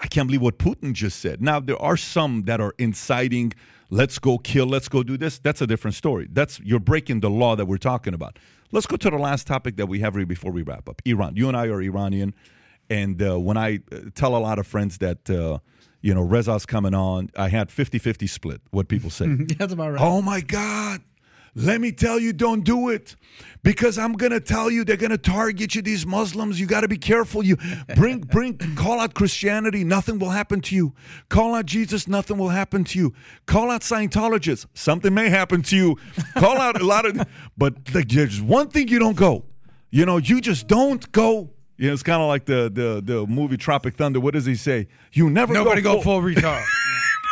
I 0.00 0.08
can't 0.08 0.26
believe 0.26 0.42
what 0.42 0.58
Putin 0.58 0.92
just 0.92 1.20
said. 1.20 1.40
Now 1.40 1.60
there 1.60 1.80
are 1.80 1.96
some 1.96 2.42
that 2.42 2.60
are 2.60 2.74
inciting, 2.78 3.52
let's 3.90 4.18
go 4.18 4.38
kill, 4.38 4.66
let's 4.66 4.88
go 4.88 5.02
do 5.02 5.16
this. 5.16 5.38
That's 5.38 5.62
a 5.62 5.66
different 5.66 5.94
story. 5.94 6.28
That's 6.30 6.58
you're 6.60 6.80
breaking 6.80 7.20
the 7.20 7.30
law 7.30 7.54
that 7.54 7.66
we're 7.66 7.78
talking 7.78 8.14
about. 8.14 8.38
Let's 8.72 8.86
go 8.86 8.96
to 8.96 9.10
the 9.10 9.18
last 9.18 9.46
topic 9.46 9.76
that 9.76 9.86
we 9.86 10.00
have 10.00 10.16
here 10.16 10.26
before 10.26 10.50
we 10.50 10.62
wrap 10.62 10.88
up. 10.88 11.00
Iran. 11.04 11.36
You 11.36 11.46
and 11.46 11.56
I 11.56 11.68
are 11.68 11.80
Iranian, 11.80 12.34
and 12.90 13.22
uh, 13.22 13.38
when 13.38 13.56
I 13.56 13.80
uh, 13.92 14.10
tell 14.16 14.34
a 14.34 14.38
lot 14.38 14.58
of 14.58 14.66
friends 14.66 14.98
that 14.98 15.30
uh, 15.30 15.58
you 16.04 16.14
know 16.14 16.20
Reza's 16.20 16.66
coming 16.66 16.94
on, 16.94 17.30
I 17.34 17.48
had 17.48 17.70
50-50 17.70 18.28
split. 18.28 18.60
What 18.70 18.88
people 18.88 19.08
say. 19.08 19.26
That's 19.58 19.72
about 19.72 19.92
right. 19.92 20.00
Oh 20.02 20.20
my 20.20 20.42
God. 20.42 21.00
Let 21.56 21.80
me 21.80 21.92
tell 21.92 22.18
you, 22.18 22.32
don't 22.32 22.62
do 22.62 22.90
it. 22.90 23.14
Because 23.62 23.96
I'm 23.96 24.12
gonna 24.12 24.40
tell 24.40 24.70
you 24.70 24.84
they're 24.84 24.98
gonna 24.98 25.16
target 25.16 25.74
you, 25.74 25.80
these 25.80 26.04
Muslims. 26.04 26.60
You 26.60 26.66
gotta 26.66 26.88
be 26.88 26.98
careful. 26.98 27.42
You 27.42 27.56
bring 27.96 28.18
bring 28.18 28.58
call 28.76 29.00
out 29.00 29.14
Christianity, 29.14 29.82
nothing 29.82 30.18
will 30.18 30.30
happen 30.30 30.60
to 30.62 30.74
you. 30.74 30.92
Call 31.30 31.54
out 31.54 31.64
Jesus, 31.64 32.06
nothing 32.06 32.36
will 32.36 32.50
happen 32.50 32.84
to 32.84 32.98
you. 32.98 33.14
Call 33.46 33.70
out 33.70 33.80
Scientologists, 33.80 34.66
something 34.74 35.14
may 35.14 35.30
happen 35.30 35.62
to 35.62 35.76
you. 35.76 35.96
Call 36.36 36.58
out 36.58 36.78
a 36.78 36.84
lot 36.84 37.06
of 37.06 37.26
but 37.56 37.76
like, 37.94 38.08
there's 38.08 38.42
one 38.42 38.68
thing 38.68 38.88
you 38.88 38.98
don't 38.98 39.16
go. 39.16 39.44
You 39.90 40.04
know, 40.04 40.18
you 40.18 40.42
just 40.42 40.66
don't 40.66 41.10
go. 41.12 41.53
You 41.76 41.88
know, 41.88 41.92
it's 41.92 42.02
kind 42.02 42.22
of 42.22 42.28
like 42.28 42.44
the, 42.44 42.70
the 42.72 43.02
the 43.04 43.26
movie 43.26 43.56
Tropic 43.56 43.96
Thunder. 43.96 44.20
What 44.20 44.34
does 44.34 44.46
he 44.46 44.54
say? 44.54 44.86
You 45.12 45.28
never 45.28 45.52
Nobody 45.52 45.82
go, 45.82 45.94
go 45.96 46.02
full 46.02 46.20
retard. 46.22 46.64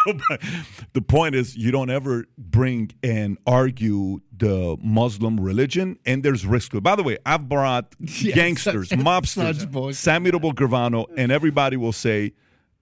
the 0.94 1.02
point 1.02 1.35
is 1.35 1.56
you 1.56 1.70
don't 1.70 1.90
ever 1.90 2.24
bring 2.36 2.90
and 3.02 3.39
argue 3.47 4.20
the 4.36 4.77
Muslim 4.82 5.39
religion, 5.39 5.98
and 6.05 6.23
there's 6.24 6.44
risk 6.44 6.73
to 6.73 6.78
it. 6.78 6.82
By 6.82 6.97
the 6.97 7.02
way, 7.02 7.19
I've 7.24 7.48
brought 7.48 7.94
gangsters, 8.05 8.89
such- 8.89 8.98
mobsters. 8.98 9.94
Samuel 9.94 10.40
Gravano, 10.52 11.06
and 11.16 11.31
everybody 11.31 11.77
will 11.77 11.93
say, 11.93 12.32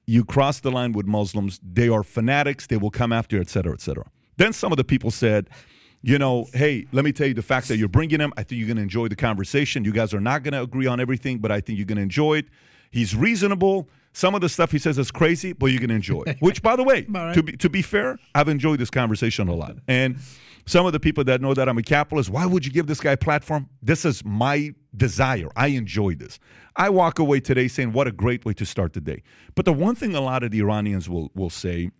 you 0.07 0.24
cross 0.24 0.61
the 0.61 0.70
line 0.70 0.93
with 0.93 1.07
Muslims, 1.07 1.61
they 1.62 1.89
are 1.89 2.03
fanatics, 2.03 2.66
they 2.66 2.77
will 2.77 2.91
come 2.91 3.12
after 3.12 3.37
you, 3.37 3.43
et 3.43 3.51
cetera, 3.51 3.73
et 3.73 3.81
cetera. 3.81 4.07
Then 4.39 4.53
some 4.53 4.73
of 4.73 4.78
the 4.78 4.85
people 4.85 5.11
said, 5.11 5.51
you 6.02 6.18
know, 6.18 6.47
hey, 6.55 6.86
let 6.93 7.05
me 7.05 7.12
tell 7.12 7.27
you 7.27 7.35
the 7.35 7.43
fact 7.43 7.68
that 7.68 7.77
you're 7.77 7.89
bringing 7.89 8.20
him, 8.20 8.32
I 8.36 8.43
think 8.43 8.59
you're 8.59 8.66
going 8.66 8.78
to 8.78 8.82
enjoy 8.82 9.09
the 9.09 9.16
conversation. 9.16 9.85
You 9.85 9.93
guys 9.93 10.14
are 10.14 10.20
not 10.20 10.43
going 10.43 10.52
to 10.52 10.62
agree 10.62 10.86
on 10.86 10.98
everything, 10.98 11.39
but 11.39 11.52
I 11.52 11.60
think 11.60 11.78
you're 11.78 11.86
going 11.86 11.97
to 11.97 12.02
enjoy 12.02 12.39
it. 12.39 12.47
He's 12.90 13.14
reasonable. 13.14 13.89
Some 14.12 14.35
of 14.35 14.40
the 14.40 14.48
stuff 14.48 14.72
he 14.72 14.78
says 14.78 14.98
is 14.98 15.10
crazy, 15.10 15.52
but 15.52 15.66
you're 15.66 15.78
going 15.78 15.90
to 15.90 15.94
enjoy 15.97 16.22
it. 16.27 16.39
Which, 16.40 16.62
by 16.62 16.74
the 16.74 16.82
way, 16.82 17.06
right. 17.09 17.35
to 17.35 17.43
be 17.43 17.52
to 17.52 17.68
be 17.68 17.82
fair, 17.82 18.18
I've 18.35 18.48
enjoyed 18.48 18.81
this 18.81 18.90
conversation 18.90 19.47
a 19.48 19.55
lot. 19.55 19.77
And 19.86 20.18
some 20.66 20.86
of 20.86 20.93
the 20.93 21.01
people 21.01 21.22
that 21.24 21.40
know 21.40 21.55
that 21.55 21.68
I'm 21.68 21.78
a 21.78 21.82
capitalist, 21.82 22.31
why 22.31 22.47
would 22.47 22.66
you 22.66 22.72
give 22.72 22.86
this 22.86 23.01
guy 23.01 23.12
a 23.12 23.16
platform? 23.16 23.68
This 23.82 24.05
is 24.05 24.24
my 24.24 24.74
desire. 24.97 25.48
I 25.55 25.68
enjoy 25.68 26.14
this. 26.14 26.40
I 26.77 26.90
walk 26.90 27.18
away 27.18 27.40
today 27.40 27.68
saying, 27.68 27.93
what 27.93 28.09
a 28.09 28.12
great 28.12 28.44
way 28.44 28.52
to 28.55 28.66
start 28.66 28.94
the 28.94 29.01
day. 29.01 29.22
But 29.55 29.64
the 29.64 29.72
one 29.72 29.94
thing 29.94 30.14
a 30.14 30.20
lot 30.20 30.43
of 30.43 30.51
the 30.51 30.60
Iranians 30.60 31.09
will 31.09 31.31
will 31.35 31.51
say, 31.51 31.90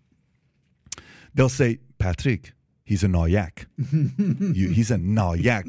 they'll 1.35 1.49
say, 1.49 1.79
Patrick, 1.99 2.53
he's 2.91 3.05
a 3.05 3.07
nayak. 3.07 3.67
he's 4.57 4.91
a 4.91 4.97
nayak. 4.97 5.65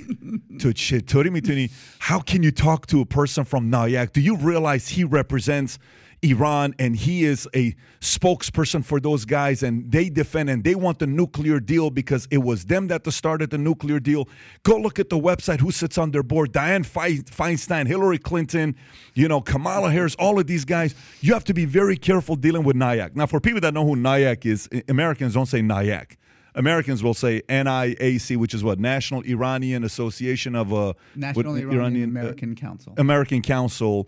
how 1.99 2.19
can 2.19 2.41
you 2.41 2.51
talk 2.51 2.87
to 2.87 2.99
a 2.99 3.05
person 3.05 3.45
from 3.45 3.71
nayak? 3.71 4.11
Do 4.11 4.21
you 4.21 4.35
realize 4.37 4.89
he 4.89 5.03
represents 5.03 5.77
Iran 6.23 6.73
and 6.79 6.95
he 6.95 7.23
is 7.23 7.47
a 7.55 7.75
spokesperson 7.99 8.83
for 8.83 8.99
those 8.99 9.25
guys 9.25 9.61
and 9.61 9.91
they 9.91 10.09
defend 10.09 10.49
and 10.49 10.63
they 10.63 10.73
want 10.73 10.97
the 10.97 11.05
nuclear 11.05 11.59
deal 11.59 11.91
because 11.91 12.27
it 12.31 12.39
was 12.39 12.65
them 12.65 12.87
that 12.87 13.11
started 13.11 13.51
the 13.51 13.57
nuclear 13.57 13.99
deal. 13.99 14.27
Go 14.63 14.77
look 14.77 14.97
at 14.97 15.09
the 15.09 15.19
website 15.19 15.59
who 15.59 15.71
sits 15.71 15.99
on 15.99 16.09
their 16.09 16.23
board. 16.23 16.53
Dianne 16.53 16.85
Feinstein, 16.85 17.87
Hillary 17.87 18.17
Clinton, 18.17 18.75
you 19.13 19.27
know, 19.27 19.41
Kamala 19.41 19.91
Harris, 19.91 20.15
all 20.15 20.39
of 20.39 20.47
these 20.47 20.65
guys. 20.65 20.95
You 21.21 21.33
have 21.33 21.43
to 21.45 21.53
be 21.53 21.65
very 21.65 21.97
careful 21.97 22.35
dealing 22.35 22.63
with 22.63 22.75
Nayak. 22.75 23.15
Now, 23.15 23.27
for 23.27 23.39
people 23.39 23.61
that 23.61 23.73
know 23.75 23.85
who 23.85 23.95
Nayak 23.95 24.45
is, 24.45 24.69
Americans 24.87 25.35
don't 25.35 25.47
say 25.47 25.61
Nayak. 25.61 26.17
Americans 26.55 27.03
will 27.03 27.13
say 27.13 27.41
NIAC, 27.49 28.37
which 28.37 28.53
is 28.53 28.63
what 28.63 28.79
National 28.79 29.21
Iranian 29.21 29.83
Association 29.83 30.55
of 30.55 30.73
uh, 30.73 30.93
National 31.15 31.55
Iranian, 31.55 31.73
Iranian 31.73 32.09
American 32.09 32.51
uh, 32.53 32.55
Council. 32.55 32.93
American 32.97 33.41
Council, 33.41 34.07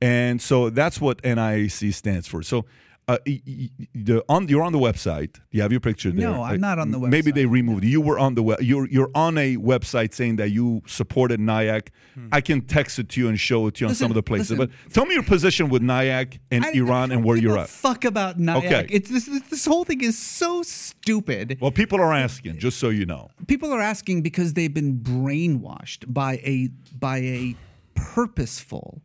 and 0.00 0.40
so 0.40 0.70
that's 0.70 1.00
what 1.00 1.22
NIAC 1.22 1.92
stands 1.94 2.26
for. 2.26 2.42
So. 2.42 2.64
Uh, 3.10 3.18
the, 3.24 4.24
on 4.28 4.46
you're 4.46 4.62
on 4.62 4.72
the 4.72 4.78
website. 4.78 5.40
You 5.50 5.62
have 5.62 5.72
your 5.72 5.80
picture 5.80 6.12
there. 6.12 6.30
No, 6.30 6.44
I'm 6.44 6.60
not 6.60 6.78
on 6.78 6.92
the 6.92 6.98
website. 6.98 7.10
Maybe 7.10 7.32
they 7.32 7.44
removed 7.44 7.84
you. 7.84 8.00
were 8.00 8.20
on 8.20 8.36
the 8.36 8.42
web. 8.44 8.62
You're 8.62 8.86
you're 8.88 9.10
on 9.16 9.36
a 9.36 9.56
website 9.56 10.14
saying 10.14 10.36
that 10.36 10.50
you 10.50 10.82
supported 10.86 11.40
NIAC. 11.40 11.88
Hmm. 12.14 12.28
I 12.30 12.40
can 12.40 12.60
text 12.60 13.00
it 13.00 13.08
to 13.08 13.20
you 13.20 13.28
and 13.28 13.38
show 13.40 13.66
it 13.66 13.74
to 13.74 13.84
you 13.84 13.88
listen, 13.88 14.04
on 14.04 14.08
some 14.08 14.10
of 14.12 14.14
the 14.14 14.22
places. 14.22 14.52
Listen. 14.52 14.72
But 14.86 14.94
tell 14.94 15.06
me 15.06 15.14
your 15.14 15.24
position 15.24 15.70
with 15.70 15.82
NIAC 15.82 16.38
and 16.52 16.64
I, 16.64 16.70
Iran 16.70 17.10
I 17.10 17.16
and 17.16 17.24
where 17.24 17.36
you're 17.36 17.58
at. 17.58 17.68
Fuck 17.68 18.04
about 18.04 18.38
NIAC. 18.38 18.58
Okay. 18.58 18.86
It's 18.88 19.10
this 19.10 19.26
this 19.26 19.66
whole 19.66 19.84
thing 19.84 20.02
is 20.02 20.16
so 20.16 20.62
stupid. 20.62 21.58
Well, 21.60 21.72
people 21.72 22.00
are 22.00 22.14
asking, 22.14 22.58
just 22.58 22.78
so 22.78 22.90
you 22.90 23.06
know. 23.06 23.28
People 23.48 23.72
are 23.72 23.80
asking 23.80 24.22
because 24.22 24.54
they've 24.54 24.72
been 24.72 24.98
brainwashed 24.98 26.12
by 26.12 26.34
a 26.44 26.68
by 26.96 27.18
a 27.18 27.56
purposeful 27.94 29.02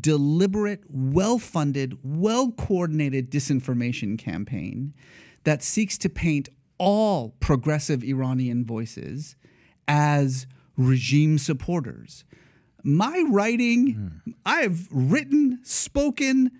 deliberate, 0.00 0.82
well 0.88 1.38
funded, 1.38 1.98
well 2.02 2.50
coordinated 2.52 3.30
disinformation 3.30 4.18
campaign 4.18 4.94
that 5.44 5.62
seeks 5.62 5.96
to 5.98 6.08
paint 6.08 6.48
all 6.78 7.34
progressive 7.40 8.02
Iranian 8.02 8.64
voices 8.64 9.36
as 9.88 10.46
regime 10.76 11.38
supporters. 11.38 12.24
My 12.82 13.24
writing, 13.28 14.22
mm. 14.26 14.34
I've 14.44 14.88
written, 14.90 15.60
spoken, 15.62 16.50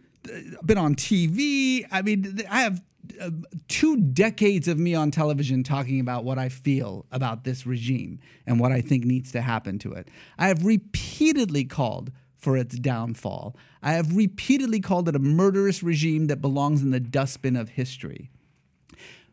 been 0.64 0.78
on 0.78 0.94
TV. 0.94 1.86
I 1.90 2.02
mean, 2.02 2.40
I 2.50 2.60
have 2.62 2.82
uh, 3.20 3.30
two 3.68 3.96
decades 3.96 4.68
of 4.68 4.78
me 4.78 4.94
on 4.94 5.10
television 5.10 5.62
talking 5.62 6.00
about 6.00 6.24
what 6.24 6.38
I 6.38 6.48
feel 6.48 7.06
about 7.12 7.44
this 7.44 7.66
regime 7.66 8.18
and 8.46 8.58
what 8.58 8.72
I 8.72 8.80
think 8.80 9.04
needs 9.04 9.32
to 9.32 9.40
happen 9.40 9.78
to 9.80 9.92
it. 9.92 10.08
I 10.38 10.48
have 10.48 10.64
repeatedly 10.64 11.64
called 11.64 12.10
for 12.46 12.56
its 12.56 12.78
downfall. 12.78 13.56
I 13.82 13.94
have 13.94 14.16
repeatedly 14.16 14.78
called 14.78 15.08
it 15.08 15.16
a 15.16 15.18
murderous 15.18 15.82
regime 15.82 16.28
that 16.28 16.40
belongs 16.40 16.80
in 16.80 16.92
the 16.92 17.00
dustbin 17.00 17.56
of 17.56 17.70
history. 17.70 18.30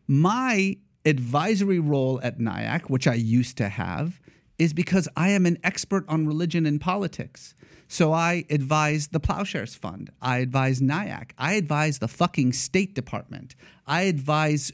My 0.08 0.78
advisory 1.04 1.78
role 1.78 2.18
at 2.24 2.40
NIAC, 2.40 2.90
which 2.90 3.06
I 3.06 3.14
used 3.14 3.56
to 3.58 3.68
have, 3.68 4.20
is 4.58 4.72
because 4.72 5.08
I 5.16 5.28
am 5.28 5.46
an 5.46 5.58
expert 5.62 6.04
on 6.08 6.26
religion 6.26 6.66
and 6.66 6.80
politics. 6.80 7.54
So 7.86 8.12
I 8.12 8.46
advise 8.50 9.06
the 9.06 9.20
Plowshares 9.20 9.76
Fund. 9.76 10.10
I 10.20 10.38
advise 10.38 10.80
NIAC. 10.80 11.30
I 11.38 11.52
advise 11.52 12.00
the 12.00 12.08
fucking 12.08 12.52
State 12.52 12.96
Department. 12.96 13.54
I 13.86 14.02
advise 14.02 14.72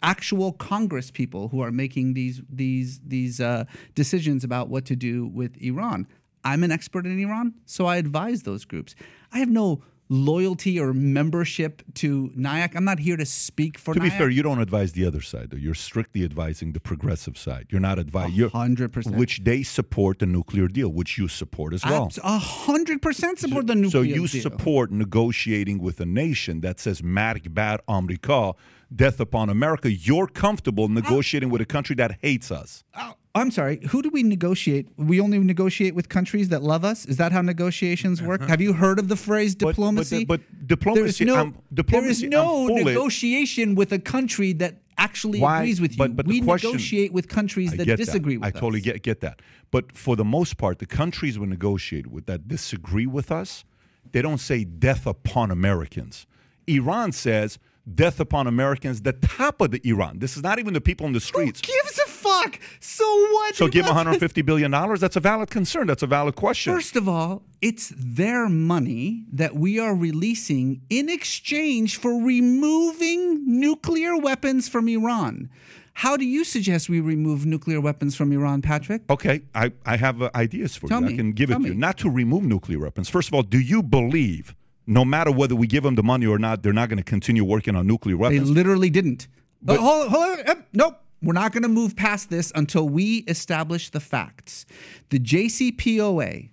actual 0.00 0.52
Congress 0.52 1.10
people 1.10 1.48
who 1.48 1.60
are 1.60 1.72
making 1.72 2.14
these 2.14 2.40
these 2.48 3.00
these 3.00 3.40
uh, 3.40 3.64
decisions 3.96 4.44
about 4.44 4.68
what 4.68 4.84
to 4.84 4.94
do 4.94 5.26
with 5.26 5.56
Iran. 5.60 6.06
I'm 6.44 6.62
an 6.64 6.72
expert 6.72 7.06
in 7.06 7.18
Iran, 7.18 7.54
so 7.66 7.86
I 7.86 7.96
advise 7.96 8.42
those 8.42 8.64
groups. 8.64 8.94
I 9.32 9.38
have 9.38 9.50
no 9.50 9.82
loyalty 10.10 10.78
or 10.78 10.92
membership 10.92 11.82
to 11.94 12.30
NIAC. 12.36 12.74
I'm 12.74 12.84
not 12.84 12.98
here 12.98 13.16
to 13.16 13.24
speak 13.24 13.78
for. 13.78 13.94
To 13.94 14.00
NIAC. 14.00 14.02
be 14.02 14.10
fair, 14.10 14.28
you 14.28 14.42
don't 14.42 14.60
advise 14.60 14.92
the 14.92 15.06
other 15.06 15.20
side, 15.20 15.50
though. 15.50 15.56
You're 15.56 15.74
strictly 15.74 16.24
advising 16.24 16.72
the 16.72 16.80
progressive 16.80 17.38
side. 17.38 17.68
You're 17.70 17.80
not 17.80 17.98
advising. 17.98 18.48
Hundred 18.50 18.92
percent. 18.92 19.16
Which 19.16 19.44
they 19.44 19.62
support 19.62 20.18
the 20.18 20.26
nuclear 20.26 20.68
deal, 20.68 20.88
which 20.90 21.16
you 21.16 21.28
support 21.28 21.72
as 21.72 21.84
well. 21.84 22.10
A 22.22 22.38
hundred 22.38 23.00
percent 23.00 23.38
support 23.38 23.66
the 23.68 23.76
nuclear 23.76 24.04
deal. 24.04 24.14
So 24.16 24.20
you 24.20 24.26
deal. 24.26 24.42
support 24.42 24.90
negotiating 24.90 25.78
with 25.78 26.00
a 26.00 26.06
nation 26.06 26.60
that 26.60 26.80
says 26.80 27.02
"Marg 27.02 27.54
bar 27.54 27.80
America," 27.88 28.52
death 28.94 29.20
upon 29.20 29.48
America. 29.48 29.90
You're 29.90 30.26
comfortable 30.26 30.88
negotiating 30.88 31.50
with 31.50 31.60
a 31.60 31.66
country 31.66 31.94
that 31.96 32.18
hates 32.20 32.50
us. 32.50 32.84
Oh, 32.96 33.14
I'm 33.34 33.50
sorry. 33.52 33.80
Who 33.90 34.02
do 34.02 34.10
we 34.10 34.22
negotiate? 34.24 34.88
We 34.96 35.20
only 35.20 35.38
negotiate 35.38 35.94
with 35.94 36.08
countries 36.08 36.48
that 36.48 36.62
love 36.62 36.84
us. 36.84 37.06
Is 37.06 37.16
that 37.18 37.30
how 37.30 37.42
negotiations 37.42 38.20
work? 38.20 38.42
Have 38.42 38.60
you 38.60 38.72
heard 38.72 38.98
of 38.98 39.08
the 39.08 39.16
phrase 39.16 39.54
diplomacy? 39.54 40.24
But, 40.24 40.40
but, 40.40 40.58
but 40.58 40.66
diplomacy. 40.66 41.24
There 41.24 41.34
is 41.34 41.36
no, 41.36 41.36
um, 41.36 41.58
diplomacy, 41.72 42.28
there 42.28 42.40
is 42.40 42.44
no 42.44 42.66
negotiation 42.66 43.76
with 43.76 43.92
a 43.92 44.00
country 44.00 44.52
that 44.54 44.82
actually 44.98 45.40
Why? 45.40 45.60
agrees 45.60 45.80
with 45.80 45.92
you. 45.92 45.98
But, 45.98 46.16
but 46.16 46.26
we 46.26 46.40
question, 46.40 46.70
negotiate 46.70 47.12
with 47.12 47.28
countries 47.28 47.72
that 47.76 47.84
disagree 47.96 48.34
that. 48.34 48.40
with 48.40 48.46
I 48.46 48.50
us. 48.50 48.56
I 48.56 48.60
totally 48.60 48.80
get 48.80 49.02
get 49.02 49.20
that. 49.20 49.40
But 49.70 49.96
for 49.96 50.16
the 50.16 50.24
most 50.24 50.56
part, 50.58 50.80
the 50.80 50.86
countries 50.86 51.38
we 51.38 51.46
negotiate 51.46 52.08
with 52.08 52.26
that 52.26 52.48
disagree 52.48 53.06
with 53.06 53.30
us, 53.30 53.64
they 54.10 54.22
don't 54.22 54.38
say 54.38 54.64
death 54.64 55.06
upon 55.06 55.52
Americans. 55.52 56.26
Iran 56.66 57.12
says 57.12 57.58
death 57.92 58.20
upon 58.20 58.46
Americans, 58.46 59.02
the 59.02 59.12
top 59.12 59.60
of 59.60 59.70
the 59.70 59.80
Iran. 59.84 60.18
This 60.18 60.36
is 60.36 60.42
not 60.42 60.58
even 60.58 60.74
the 60.74 60.80
people 60.80 61.06
in 61.06 61.12
the 61.12 61.20
streets. 61.20 61.60
Who 61.60 61.72
gives 61.72 61.98
a 61.98 62.09
fuck? 62.20 62.60
So 62.80 63.04
what? 63.32 63.54
So 63.54 63.68
give 63.68 63.86
150 63.86 64.42
billion 64.42 64.70
dollars. 64.70 65.00
That's 65.00 65.16
a 65.16 65.20
valid 65.20 65.50
concern. 65.50 65.86
That's 65.86 66.02
a 66.02 66.06
valid 66.06 66.36
question. 66.36 66.72
First 66.72 66.96
of 66.96 67.08
all, 67.08 67.42
it's 67.60 67.92
their 67.96 68.48
money 68.48 69.24
that 69.32 69.54
we 69.54 69.78
are 69.78 69.94
releasing 69.94 70.82
in 70.90 71.08
exchange 71.08 71.96
for 71.96 72.12
removing 72.22 73.60
nuclear 73.60 74.16
weapons 74.16 74.68
from 74.68 74.88
Iran. 74.88 75.50
How 75.94 76.16
do 76.16 76.24
you 76.24 76.44
suggest 76.44 76.88
we 76.88 77.00
remove 77.00 77.44
nuclear 77.44 77.80
weapons 77.80 78.16
from 78.16 78.32
Iran, 78.32 78.62
Patrick? 78.62 79.02
Okay, 79.10 79.42
I, 79.54 79.72
I 79.84 79.96
have 79.96 80.22
uh, 80.22 80.30
ideas 80.34 80.76
for 80.76 80.88
Tell 80.88 81.00
you. 81.00 81.08
Me. 81.08 81.14
I 81.14 81.16
can 81.16 81.32
give 81.32 81.50
Tell 81.50 81.60
it 81.60 81.64
to 81.64 81.68
you. 81.68 81.74
Not 81.74 81.98
to 81.98 82.10
remove 82.10 82.44
nuclear 82.44 82.78
weapons. 82.78 83.08
First 83.08 83.28
of 83.28 83.34
all, 83.34 83.42
do 83.42 83.58
you 83.60 83.82
believe 83.82 84.54
no 84.86 85.04
matter 85.04 85.30
whether 85.30 85.54
we 85.54 85.66
give 85.66 85.84
them 85.84 85.94
the 85.94 86.02
money 86.02 86.26
or 86.26 86.38
not, 86.38 86.62
they're 86.62 86.72
not 86.72 86.88
going 86.88 86.98
to 86.98 87.04
continue 87.04 87.44
working 87.44 87.76
on 87.76 87.86
nuclear 87.86 88.16
weapons. 88.16 88.48
They 88.48 88.54
literally 88.54 88.90
didn't. 88.90 89.28
But, 89.62 89.76
but 89.76 89.82
hold, 89.82 90.08
hold 90.08 90.48
on, 90.48 90.64
nope. 90.72 91.00
We're 91.22 91.34
not 91.34 91.52
going 91.52 91.62
to 91.62 91.68
move 91.68 91.96
past 91.96 92.30
this 92.30 92.50
until 92.54 92.88
we 92.88 93.18
establish 93.28 93.90
the 93.90 94.00
facts. 94.00 94.64
The 95.10 95.18
JCPOA, 95.18 96.50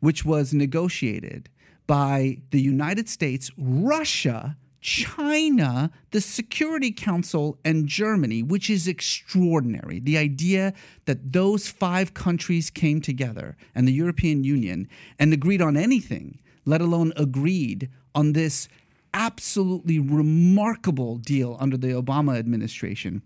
which 0.00 0.24
was 0.24 0.52
negotiated 0.52 1.48
by 1.86 2.38
the 2.50 2.60
United 2.60 3.08
States, 3.08 3.50
Russia, 3.56 4.56
China, 4.80 5.90
the 6.10 6.20
Security 6.20 6.90
Council, 6.90 7.58
and 7.64 7.86
Germany, 7.86 8.42
which 8.42 8.68
is 8.68 8.86
extraordinary. 8.88 10.00
The 10.00 10.18
idea 10.18 10.74
that 11.06 11.32
those 11.32 11.68
five 11.68 12.14
countries 12.14 12.70
came 12.70 13.00
together 13.00 13.56
and 13.74 13.86
the 13.86 13.92
European 13.92 14.44
Union 14.44 14.88
and 15.18 15.32
agreed 15.32 15.62
on 15.62 15.76
anything 15.76 16.40
let 16.68 16.82
alone 16.82 17.14
agreed 17.16 17.88
on 18.14 18.34
this 18.34 18.68
absolutely 19.14 19.98
remarkable 19.98 21.16
deal 21.16 21.56
under 21.58 21.78
the 21.78 21.88
Obama 21.88 22.38
administration 22.38 23.22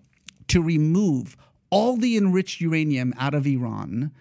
to 0.53 0.63
remove 0.63 1.37
all 1.71 1.97
the 1.97 2.17
enriched 2.17 2.61
uranium 2.61 3.15
out 3.19 3.35
of 3.35 3.47
Iran, 3.47 4.13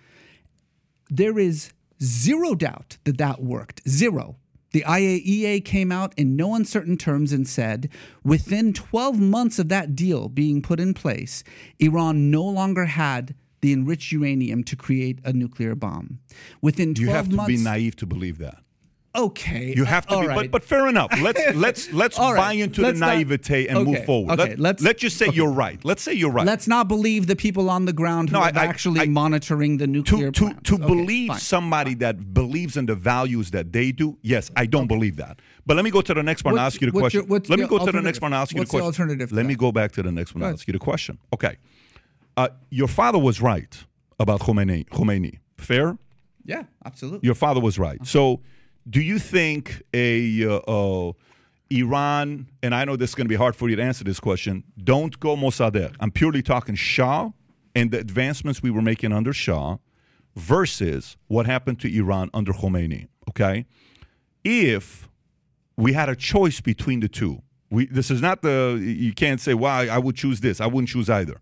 there 1.09 1.37
is 1.37 1.73
zero 2.01 2.55
doubt 2.55 2.97
that 3.03 3.17
that 3.17 3.43
worked. 3.43 3.81
Zero. 3.87 4.37
The 4.71 4.85
IAEA 4.87 5.65
came 5.65 5.91
out 5.91 6.13
in 6.15 6.37
no 6.37 6.55
uncertain 6.55 6.95
terms 6.95 7.33
and 7.33 7.45
said 7.45 7.89
within 8.23 8.71
12 8.71 9.19
months 9.19 9.59
of 9.59 9.67
that 9.67 9.93
deal 9.93 10.29
being 10.29 10.61
put 10.61 10.79
in 10.79 10.93
place, 10.93 11.43
Iran 11.79 12.31
no 12.31 12.43
longer 12.43 12.85
had 12.85 13.35
the 13.59 13.73
enriched 13.73 14.13
uranium 14.13 14.63
to 14.63 14.77
create 14.77 15.19
a 15.25 15.33
nuclear 15.33 15.75
bomb. 15.75 16.19
Within 16.61 16.93
12 16.93 16.95
months. 16.95 16.99
you 17.01 17.09
have 17.09 17.29
to 17.29 17.35
months, 17.35 17.47
be 17.49 17.57
naive 17.57 17.97
to 17.97 18.05
believe 18.05 18.37
that. 18.37 18.63
Okay, 19.13 19.73
you 19.75 19.83
have 19.83 20.05
to 20.07 20.15
all 20.15 20.21
be, 20.21 20.27
right. 20.27 20.35
but, 20.49 20.51
but 20.51 20.63
fair 20.63 20.87
enough. 20.87 21.11
Let's 21.21 21.53
let's 21.55 21.91
let's 21.91 22.17
All 22.17 22.33
right. 22.33 22.39
buy 22.39 22.53
into 22.53 22.81
Let's 22.81 22.97
the 22.97 23.05
not- 23.05 23.15
naivete 23.15 23.67
and 23.67 23.79
okay, 23.79 23.91
move 23.91 24.05
forward. 24.05 24.39
okay, 24.39 24.49
Let, 24.51 24.59
let's- 24.59 24.83
let's 24.83 25.01
just 25.01 25.17
say 25.17 25.27
okay. 25.27 25.35
you're 25.35 25.51
right. 25.51 25.83
Let's 25.83 26.01
say 26.01 26.13
you're 26.13 26.31
right. 26.31 26.45
Let's 26.45 26.65
not 26.65 26.87
believe 26.87 27.27
the 27.27 27.35
people 27.35 27.69
on 27.69 27.83
the 27.83 27.91
ground 27.91 28.29
who 28.29 28.37
No, 28.37 28.43
are 28.43 28.51
I- 28.55 28.65
actually 28.65 29.01
I- 29.01 29.07
monitoring 29.07 29.77
the 29.79 29.87
nuclear 29.87 30.31
to 30.31 30.39
to 30.39 30.45
plants. 30.45 30.69
to 30.69 30.75
Okay, 30.75 30.85
believe 30.87 31.27
fine. 31.27 31.39
somebody 31.39 31.93
that 31.95 32.33
believes 32.33 32.77
in 32.77 32.85
the 32.85 32.95
values 32.95 33.51
that 33.51 33.73
they 33.73 33.91
do. 33.91 34.17
Yes, 34.21 34.49
I 34.55 34.65
don't 34.65 34.87
believe 34.87 35.17
that. 35.17 35.39
But 35.65 35.75
let 35.75 35.83
me 35.83 35.91
go 35.91 35.99
to 36.01 36.13
the 36.13 36.23
next 36.23 36.45
one 36.45 36.53
and 36.53 36.61
ask 36.61 36.79
you 36.79 36.87
the 36.89 36.97
question. 36.97 37.25
your- 37.27 37.39
let 37.49 37.59
me 37.59 37.67
go 37.67 37.85
to 37.85 37.91
the 37.91 38.01
next 38.01 38.21
one 38.21 38.31
and 38.31 38.41
ask 38.41 38.53
you 38.53 38.59
What's 38.59 38.71
the 38.71 38.77
the 38.77 38.83
question. 38.83 39.03
alternative 39.03 39.29
to 39.31 39.35
Let 39.35 39.45
me 39.45 39.55
go 39.55 39.73
back 39.73 39.91
to 39.93 40.03
the 40.03 40.11
next 40.13 40.33
one 40.33 40.43
and 40.43 40.53
ask 40.53 40.65
you 40.67 40.71
the 40.71 40.79
question. 40.79 41.17
Okay. 41.33 41.57
Uh, 42.37 42.47
your 42.69 42.87
father 42.87 43.19
was 43.19 43.41
right 43.41 43.83
about 44.21 44.39
Khomeini. 44.39 44.87
Khomeini. 44.87 45.39
Fair? 45.57 45.97
Yeah, 46.45 46.63
absolutely. 46.85 47.25
Your 47.27 47.35
father 47.35 47.59
was 47.59 47.77
right. 47.77 47.99
So, 48.07 48.39
do 48.89 49.01
you 49.01 49.19
think 49.19 49.83
a 49.93 50.45
uh, 50.45 50.57
uh, 50.57 51.11
Iran, 51.69 52.47
and 52.61 52.75
I 52.75 52.85
know 52.85 52.95
this 52.95 53.11
is 53.11 53.15
going 53.15 53.25
to 53.25 53.29
be 53.29 53.35
hard 53.35 53.55
for 53.55 53.69
you 53.69 53.75
to 53.75 53.81
answer 53.81 54.03
this 54.03 54.19
question, 54.19 54.63
don't 54.83 55.19
go 55.19 55.35
Mossadegh. 55.35 55.95
I'm 55.99 56.11
purely 56.11 56.41
talking 56.41 56.75
Shah 56.75 57.31
and 57.73 57.91
the 57.91 57.99
advancements 57.99 58.61
we 58.61 58.71
were 58.71 58.81
making 58.81 59.13
under 59.13 59.31
Shah 59.31 59.77
versus 60.35 61.17
what 61.27 61.45
happened 61.45 61.79
to 61.81 61.97
Iran 61.97 62.29
under 62.33 62.51
Khomeini. 62.51 63.07
Okay? 63.29 63.65
If 64.43 65.07
we 65.77 65.93
had 65.93 66.09
a 66.09 66.15
choice 66.15 66.61
between 66.61 66.99
the 66.99 67.07
two. 67.07 67.41
We, 67.69 67.85
this 67.85 68.11
is 68.11 68.21
not 68.21 68.41
the, 68.41 68.79
you 68.81 69.13
can't 69.13 69.39
say, 69.39 69.53
well, 69.53 69.71
I, 69.71 69.95
I 69.95 69.97
would 69.97 70.15
choose 70.15 70.41
this. 70.41 70.59
I 70.59 70.67
wouldn't 70.67 70.89
choose 70.89 71.09
either. 71.09 71.39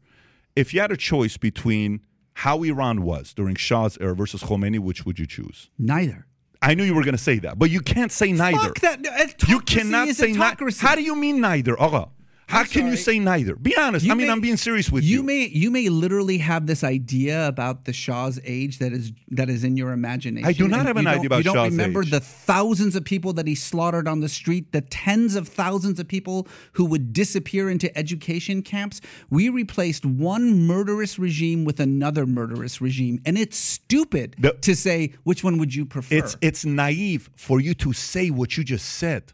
If 0.56 0.74
you 0.74 0.82
had 0.82 0.92
a 0.92 0.98
choice 0.98 1.38
between 1.38 2.02
how 2.36 2.64
Iran 2.64 3.02
was 3.02 3.34
during 3.34 3.56
Shah's 3.56 3.98
era 4.00 4.16
versus 4.16 4.44
Khomeini, 4.44 4.80
which 4.80 5.06
would 5.06 5.18
you 5.18 5.26
choose? 5.26 5.70
Neither. 5.78 6.28
I 6.62 6.74
knew 6.74 6.84
you 6.84 6.94
were 6.94 7.04
going 7.04 7.16
to 7.16 7.18
say 7.18 7.40
that, 7.40 7.58
but 7.58 7.70
you 7.70 7.80
can't 7.80 8.12
say 8.12 8.32
neither. 8.34 8.58
Fuck 8.58 8.80
that. 8.82 9.48
You 9.48 9.62
cannot 9.62 10.10
say 10.10 10.34
neither. 10.34 10.70
How 10.80 10.96
do 10.96 11.02
you 11.02 11.16
mean 11.16 11.40
neither? 11.40 11.80
Okay. 11.80 12.06
How 12.50 12.62
I'm 12.62 12.66
can 12.66 12.88
you 12.88 12.98
say 12.98 13.20
neither? 13.20 13.56
Be 13.56 13.78
honest. 13.78 14.04
You 14.06 14.12
I 14.12 14.16
mean, 14.16 14.26
may- 14.28 14.34
I'm 14.34 14.42
being 14.42 14.58
serious 14.58 14.92
with 14.92 15.04
you. 15.04 15.18
You 15.18 15.24
may 15.24 15.48
you 15.48 15.70
may 15.70 15.88
literally 15.88 16.40
have 16.40 16.66
this 16.66 16.84
idea 16.84 17.48
about 17.48 17.86
the 17.86 17.94
Shah's 17.94 18.40
age 18.44 18.80
that 18.80 18.92
is 18.92 19.12
that 19.30 19.50
is 19.52 19.64
in 19.64 19.78
your 19.78 19.92
imagination. 19.92 20.48
I 20.48 20.54
do 20.54 20.68
not 20.68 20.80
and 20.80 20.88
have 20.88 20.98
an 20.98 21.06
idea 21.08 21.28
about 21.28 21.38
You 21.38 21.44
don't 21.44 21.70
remember 21.70 22.02
age. 22.02 22.10
the 22.12 22.20
thousands 22.20 22.96
of 22.96 23.04
people 23.06 23.34
that 23.34 23.46
he 23.46 23.54
slaughtered 23.54 24.08
on 24.08 24.20
the 24.22 24.30
street, 24.30 24.72
the 24.72 24.82
tens 24.82 25.36
of 25.36 25.48
thousands 25.48 26.00
of 26.00 26.08
people 26.08 26.48
who 26.74 26.86
would 26.86 27.14
disappear 27.14 27.70
into 27.70 27.96
education 27.98 28.64
camps. 28.64 29.00
We 29.30 29.50
replaced 29.50 30.04
one 30.06 30.66
murderous 30.66 31.20
regime 31.20 31.66
with 31.66 31.80
another 31.80 32.26
murderous 32.26 32.82
regime, 32.82 33.22
and 33.28 33.38
it's 33.38 33.58
stupid 33.58 34.36
The- 34.40 34.54
to 34.62 34.76
say 34.76 35.14
which 35.24 35.44
one 35.44 35.60
would 35.60 35.76
you 35.76 35.86
prefer. 35.86 36.16
It's 36.16 36.36
it's 36.42 36.66
naive 36.66 37.30
for 37.36 37.60
you 37.62 37.74
to 37.76 37.94
say 37.94 38.32
what 38.32 38.58
you 38.58 38.64
just 38.64 38.86
said. 38.86 39.34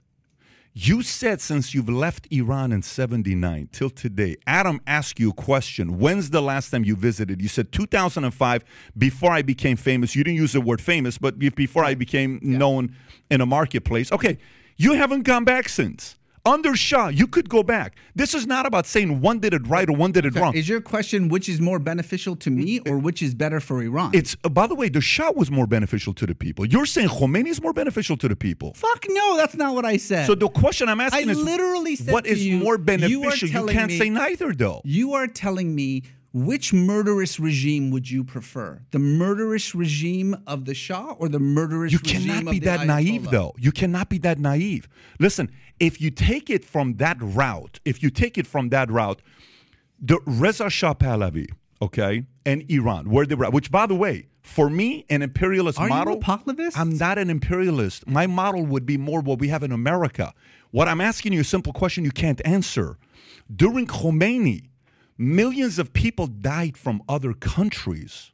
You 0.78 1.04
said 1.04 1.40
since 1.40 1.74
you've 1.74 1.88
left 1.88 2.28
Iran 2.32 2.74
in 2.74 2.82
79 2.82 3.70
till 3.72 3.90
today, 3.90 4.36
Adam 4.46 4.82
asked 4.86 5.22
you 5.22 5.30
a 5.30 5.34
question. 5.34 6.00
When's 6.00 6.32
the 6.32 6.42
last 6.42 6.70
time 6.70 6.84
you 6.84 6.98
visited? 6.98 7.42
You 7.42 7.48
said 7.48 7.72
2005, 7.72 8.66
before 8.98 9.32
I 9.32 9.42
became 9.42 9.78
famous. 9.78 10.18
You 10.18 10.26
didn't 10.26 10.36
use 10.36 10.52
the 10.52 10.60
word 10.60 10.82
famous, 10.82 11.18
but 11.18 11.40
before 11.40 11.86
I 11.86 11.96
became 11.96 12.42
known 12.42 12.94
in 13.32 13.40
a 13.40 13.46
marketplace. 13.46 14.12
Okay, 14.12 14.38
you 14.76 14.92
haven't 14.92 15.22
gone 15.22 15.46
back 15.46 15.70
since. 15.70 16.18
Under 16.46 16.76
Shah, 16.76 17.08
you 17.08 17.26
could 17.26 17.50
go 17.50 17.64
back. 17.64 17.96
This 18.14 18.36
is 18.36 18.46
not 18.46 18.68
about 18.68 18.86
saying 18.86 19.20
one 19.20 19.40
did 19.40 19.52
it 19.56 19.68
right 19.68 19.90
or 19.90 19.96
one 19.98 20.12
did 20.12 20.26
it 20.26 20.36
wrong. 20.36 20.56
Is 20.56 20.70
your 20.70 20.80
question 20.80 21.28
which 21.28 21.50
is 21.50 21.60
more 21.60 21.80
beneficial 21.80 22.36
to 22.36 22.52
me 22.52 22.80
or 22.82 23.00
which 23.00 23.24
is 23.24 23.34
better 23.34 23.60
for 23.60 23.82
Iran? 23.82 24.12
It's 24.14 24.38
uh, 24.44 24.50
by 24.50 24.68
the 24.68 24.76
way, 24.76 24.90
the 24.90 25.02
Shah 25.02 25.32
was 25.32 25.50
more 25.50 25.66
beneficial 25.66 26.14
to 26.14 26.28
the 26.28 26.36
people. 26.36 26.64
You're 26.64 26.86
saying 26.86 27.10
Khomeini 27.10 27.48
is 27.48 27.64
more 27.64 27.74
beneficial 27.74 28.16
to 28.18 28.28
the 28.28 28.36
people. 28.36 28.74
Fuck 28.76 29.06
no, 29.10 29.38
that's 29.38 29.56
not 29.56 29.74
what 29.74 29.86
I 29.86 29.98
said. 29.98 30.28
So 30.28 30.36
the 30.36 30.50
question 30.50 30.88
I'm 30.88 31.02
asking 31.02 31.30
I 31.30 31.32
is, 31.32 31.42
literally 31.42 31.96
said 31.96 32.14
what 32.14 32.28
is 32.28 32.46
you, 32.46 32.58
more 32.60 32.78
beneficial? 32.78 33.48
You, 33.48 33.54
telling 33.54 33.74
can't 33.76 33.92
me- 33.92 33.98
say 33.98 34.12
neither, 34.12 34.54
though. 34.54 34.82
You 34.84 35.14
are 35.14 35.26
telling 35.26 35.74
me 35.74 36.04
which 36.36 36.74
murderous 36.74 37.40
regime 37.40 37.92
would 37.92 38.12
you 38.12 38.22
prefer? 38.22 38.82
The 38.92 39.00
murderous 39.00 39.74
regime 39.74 40.36
of 40.46 40.66
the 40.66 40.74
Shah 40.74 41.14
or 41.18 41.30
the 41.30 41.40
murderous 41.40 41.94
You 41.94 42.00
cannot 42.00 42.52
be 42.52 42.60
that 42.60 42.86
naive, 42.86 43.32
though. 43.32 43.56
You 43.58 43.72
cannot 43.72 44.10
be 44.10 44.18
that 44.18 44.38
naive. 44.38 44.90
Listen, 45.18 45.50
if 45.80 46.02
you 46.02 46.12
take 46.12 46.50
it 46.50 46.66
from 46.66 46.96
that 46.96 47.16
route, 47.22 47.80
if 47.86 48.04
you 48.04 48.10
take 48.10 48.38
it 48.38 48.46
from 48.46 48.68
that 48.70 48.92
route, 48.92 49.22
the 49.98 50.20
Reza 50.26 50.70
Shah 50.70 50.94
Pahlavi, 50.94 51.48
okay, 51.82 52.26
and 52.46 52.70
Iran, 52.70 53.10
where 53.10 53.26
they 53.26 53.36
were, 53.36 53.50
which, 53.50 53.72
by 53.72 53.86
the 53.86 53.96
way, 53.96 54.28
for 54.42 54.70
me, 54.70 55.06
an 55.10 55.22
imperialist 55.22 55.80
Are 55.80 55.86
you 55.86 55.90
model. 55.90 56.22
I'm 56.76 56.98
not 56.98 57.18
an 57.18 57.30
imperialist. 57.30 58.08
My 58.08 58.28
model 58.28 58.66
would 58.66 58.86
be 58.86 58.98
more 58.98 59.22
what 59.22 59.40
we 59.40 59.48
have 59.48 59.64
in 59.64 59.72
America. 59.72 60.34
What 60.72 60.90
I'm 60.90 61.00
asking 61.00 61.32
you 61.32 61.40
a 61.40 61.46
simple 61.46 61.72
question 61.72 62.04
you 62.04 62.12
can't 62.12 62.42
answer. 62.46 62.98
During 63.56 63.88
Khomeini, 63.88 64.68
millions 65.18 65.80
of 65.80 65.94
people 65.94 66.28
died 66.28 66.78
from 66.78 67.02
other 67.08 67.34
countries. 67.34 68.32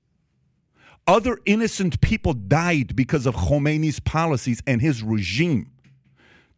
Other 1.07 1.39
innocent 1.45 1.99
people 2.01 2.33
died 2.33 2.95
because 2.95 3.25
of 3.25 3.35
Khomeini's 3.35 3.99
policies 3.99 4.61
and 4.67 4.81
his 4.81 5.01
regime. 5.01 5.71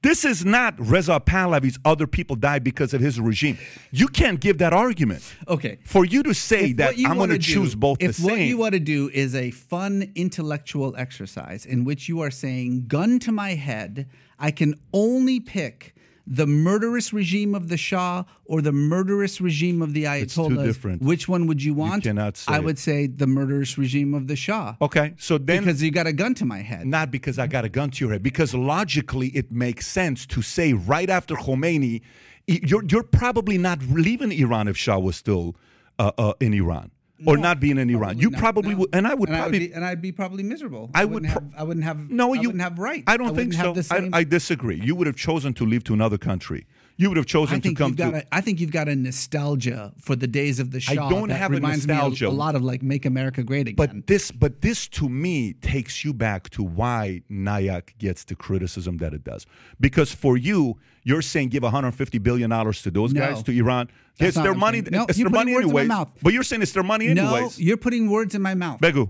This 0.04 0.26
is 0.26 0.44
not 0.44 0.76
Reza 0.78 1.22
Pahlavi's 1.22 1.80
other 1.86 2.08
people 2.08 2.36
died 2.36 2.62
because 2.62 2.94
of 2.94 3.00
his 3.00 3.22
regime. 3.22 3.58
You 3.91 4.10
can't 4.10 4.41
give 4.41 4.58
that 4.58 4.74
argument. 4.74 5.24
Okay. 5.48 5.80
For 5.86 6.04
you 6.04 6.24
to 6.24 6.34
say 6.34 6.72
If 6.72 6.78
that 6.78 6.95
I'm 7.06 7.18
going 7.18 7.30
to 7.30 7.40
choose 7.40 7.74
both 7.74 8.00
If 8.02 8.20
what 8.20 8.38
you 8.38 8.58
want 8.58 8.74
to 8.74 8.82
do 8.82 9.10
is 9.14 9.34
a 9.34 9.52
fun 9.52 10.12
intellectual 10.14 10.94
exercise 10.98 11.66
in 11.66 11.86
which 11.86 12.10
you 12.10 12.20
are 12.20 12.32
saying, 12.32 12.88
gun 12.88 13.18
to 13.20 13.32
my 13.32 13.52
head, 13.52 14.10
I 14.38 14.52
can 14.52 14.76
only 14.91 15.40
pick 15.40 15.93
the 16.26 16.48
murderous 16.48 17.12
regime 17.12 17.54
of 17.54 17.68
the 17.68 17.76
Shah 17.78 18.24
or 18.45 18.62
the 18.62 18.72
murderous 18.72 19.41
regime 19.41 19.82
of 19.82 19.94
the 19.94 20.06
It's 20.06 20.36
too 20.36 20.41
Ayatollahs. 20.41 20.64
different. 20.66 21.02
Which 21.02 21.28
one 21.28 21.48
would 21.48 21.62
you 21.62 21.74
want? 21.74 22.04
cannot 22.04 22.38
say 22.38 22.54
I 22.54 22.58
it. 22.58 22.64
would 22.64 22.80
say 22.80 23.08
the 23.08 23.28
murderous 23.28 23.78
regime 23.78 24.14
of 24.14 24.28
the 24.28 24.36
Shah. 24.38 24.76
okay, 24.82 25.14
so 25.18 25.38
then 25.38 25.64
because 25.64 25.84
you 25.84 25.91
got 25.91 26.08
a 26.08 26.14
gun 26.14 26.34
to 26.36 26.45
my 26.45 26.60
head. 26.60 26.88
not 26.88 27.12
because 27.12 27.38
I 27.38 27.48
got 27.48 27.66
a 27.66 27.70
gun 27.70 27.90
to 27.91 28.06
your 28.06 28.14
head, 28.14 28.24
because 28.24 28.54
logically 28.54 29.28
it 29.30 29.52
makes 29.52 29.86
sense 29.86 30.26
to 30.28 30.41
say 30.41 30.72
right 30.74 31.10
after 31.10 31.36
Khomeini, 31.36 32.02
you're, 32.48 32.84
you're 32.86 33.04
probably 33.04 33.58
not 33.58 33.82
leaving 33.84 34.32
Iran 34.32 34.68
if 34.70 34.78
Shah 34.78 35.00
was 35.00 35.18
still 35.18 35.56
uh, 36.00 36.12
uh, 36.18 36.34
in 36.40 36.54
Iran 36.54 36.91
or 37.26 37.38
not 37.38 37.60
being 37.60 37.78
in 37.78 37.90
Iran. 37.90 38.18
You 38.18 38.30
No, 38.30 38.38
probably 38.40 38.72
no. 38.72 38.78
would, 38.80 38.90
and 38.94 39.08
I 39.08 39.14
would 39.14 39.30
and 39.30 39.38
probably. 39.38 39.60
be, 39.60 39.74
and 39.74 39.84
I'd 39.86 40.02
be 40.02 40.12
probably 40.12 40.44
miserable. 40.44 40.90
I 40.94 41.06
wouldn't 41.06 41.34
would 41.34 41.41
pro- 41.41 41.50
have. 41.52 41.60
I 41.60 41.64
wouldn't 41.64 41.84
have. 41.86 42.10
no, 42.10 42.34
I 42.34 42.41
you 42.41 42.50
wouldn't 42.50 42.62
have 42.64 42.80
rights. 42.80 43.04
I 43.08 43.18
don't 43.18 43.36
think 43.36 43.54
so. 43.54 43.60
have 43.60 43.76
the 43.76 43.84
same- 43.84 44.14
I, 44.14 44.20
I 44.20 44.24
disagree. 44.24 44.80
You 44.82 44.95
would 44.95 45.08
have 45.08 45.16
chosen 45.16 45.54
to 45.56 45.66
leave 45.66 45.84
to 45.86 45.94
another 45.94 46.18
country. 46.18 46.66
You 46.95 47.10
would 47.10 47.18
have 47.18 47.26
chosen 47.26 47.60
to 47.61 47.74
come 47.74 47.95
to. 47.95 48.18
a, 48.18 48.24
I 48.32 48.41
think 48.41 48.60
you've 48.60 48.72
got 48.72 48.88
a 48.88 48.95
nostalgia 48.95 49.94
for 49.99 50.15
the 50.15 50.28
days 50.28 50.60
of 50.60 50.72
the 50.72 50.80
Shah. 50.80 50.91
I 51.06 51.10
don't 51.10 51.30
have 51.30 51.52
a 51.52 51.60
nostalgia. 51.60 52.28
A, 52.28 52.30
a 52.30 52.32
lot 52.32 52.56
of 52.56 52.64
like 52.64 52.84
"Make 52.84 53.06
America 53.06 53.41
Great 53.44 53.68
Again." 53.68 53.76
But 53.76 54.07
this, 54.07 54.30
but 54.32 54.61
this 54.61 54.88
to 54.90 55.10
me 55.10 55.53
takes 55.53 56.06
you 56.06 56.14
back 56.14 56.49
to 56.52 56.64
why 56.64 57.24
Nayak 57.32 57.98
gets 57.98 58.24
the 58.26 58.36
criticism 58.36 58.98
that 58.98 59.14
it 59.14 59.24
does. 59.24 59.45
Because 59.80 60.11
for 60.14 60.38
you, 60.38 60.78
you're 61.03 61.24
saying 61.24 61.49
give 61.49 61.64
150 61.64 62.20
billion 62.20 62.49
dollars 62.52 62.82
to 62.84 62.91
those 62.91 63.11
No. 63.14 63.22
guys 63.22 63.41
to 63.44 63.52
Iran. 63.52 63.90
It's 64.20 64.38
their 64.38 64.53
money. 64.53 64.82
saying. 64.82 64.90
No, 64.91 65.06
it's 65.10 65.18
their 65.18 65.30
money 65.30 65.53
words 65.56 65.68
in 65.68 65.74
my 65.74 65.84
mouth. 65.84 66.10
But 66.22 66.34
you're 66.34 66.44
saying 66.44 66.61
it's 66.61 66.74
their 66.74 66.84
money 66.84 67.11
no, 67.14 67.34
anyways. 67.36 67.60
you're 67.60 67.78
putting 67.78 68.10
words 68.10 68.36
in 68.36 68.41
my 68.44 68.53
mouth. 68.53 68.80
Begu. 68.82 69.10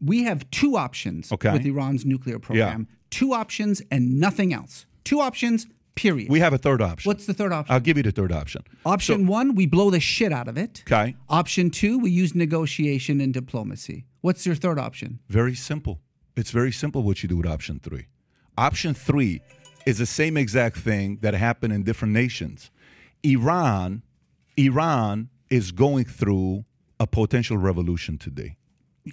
we 0.00 0.24
have 0.24 0.50
two 0.50 0.76
options 0.76 1.30
Okay. 1.30 1.52
with 1.52 1.64
Iran's 1.64 2.04
nuclear 2.04 2.38
program. 2.38 2.88
Two 3.10 3.32
options 3.32 3.80
and 3.90 4.18
nothing 4.18 4.52
else. 4.52 4.86
Two 5.04 5.20
options. 5.20 5.66
Period. 5.94 6.30
We 6.30 6.40
have 6.40 6.52
a 6.52 6.58
third 6.58 6.80
option. 6.80 7.08
What's 7.08 7.26
the 7.26 7.34
third 7.34 7.52
option? 7.52 7.74
I'll 7.74 7.80
give 7.80 7.96
you 7.96 8.02
the 8.02 8.12
third 8.12 8.32
option. 8.32 8.62
Option 8.86 9.26
one, 9.26 9.54
we 9.54 9.66
blow 9.66 9.90
the 9.90 10.00
shit 10.00 10.32
out 10.32 10.48
of 10.48 10.56
it. 10.56 10.82
Okay. 10.86 11.16
Option 11.28 11.70
two, 11.70 11.98
we 11.98 12.10
use 12.10 12.34
negotiation 12.34 13.20
and 13.20 13.34
diplomacy. 13.34 14.06
What's 14.20 14.46
your 14.46 14.54
third 14.54 14.78
option? 14.78 15.20
Very 15.28 15.54
simple. 15.54 16.00
It's 16.36 16.50
very 16.50 16.72
simple 16.72 17.02
what 17.02 17.22
you 17.22 17.28
do 17.28 17.36
with 17.36 17.46
option 17.46 17.80
three. 17.80 18.06
Option 18.56 18.94
three 18.94 19.42
is 19.86 19.98
the 19.98 20.06
same 20.06 20.36
exact 20.36 20.76
thing 20.78 21.18
that 21.22 21.34
happened 21.34 21.72
in 21.72 21.82
different 21.82 22.14
nations. 22.14 22.70
Iran, 23.22 24.02
Iran 24.56 25.28
is 25.50 25.72
going 25.72 26.04
through 26.04 26.64
a 26.98 27.06
potential 27.06 27.56
revolution 27.56 28.18
today. 28.18 28.56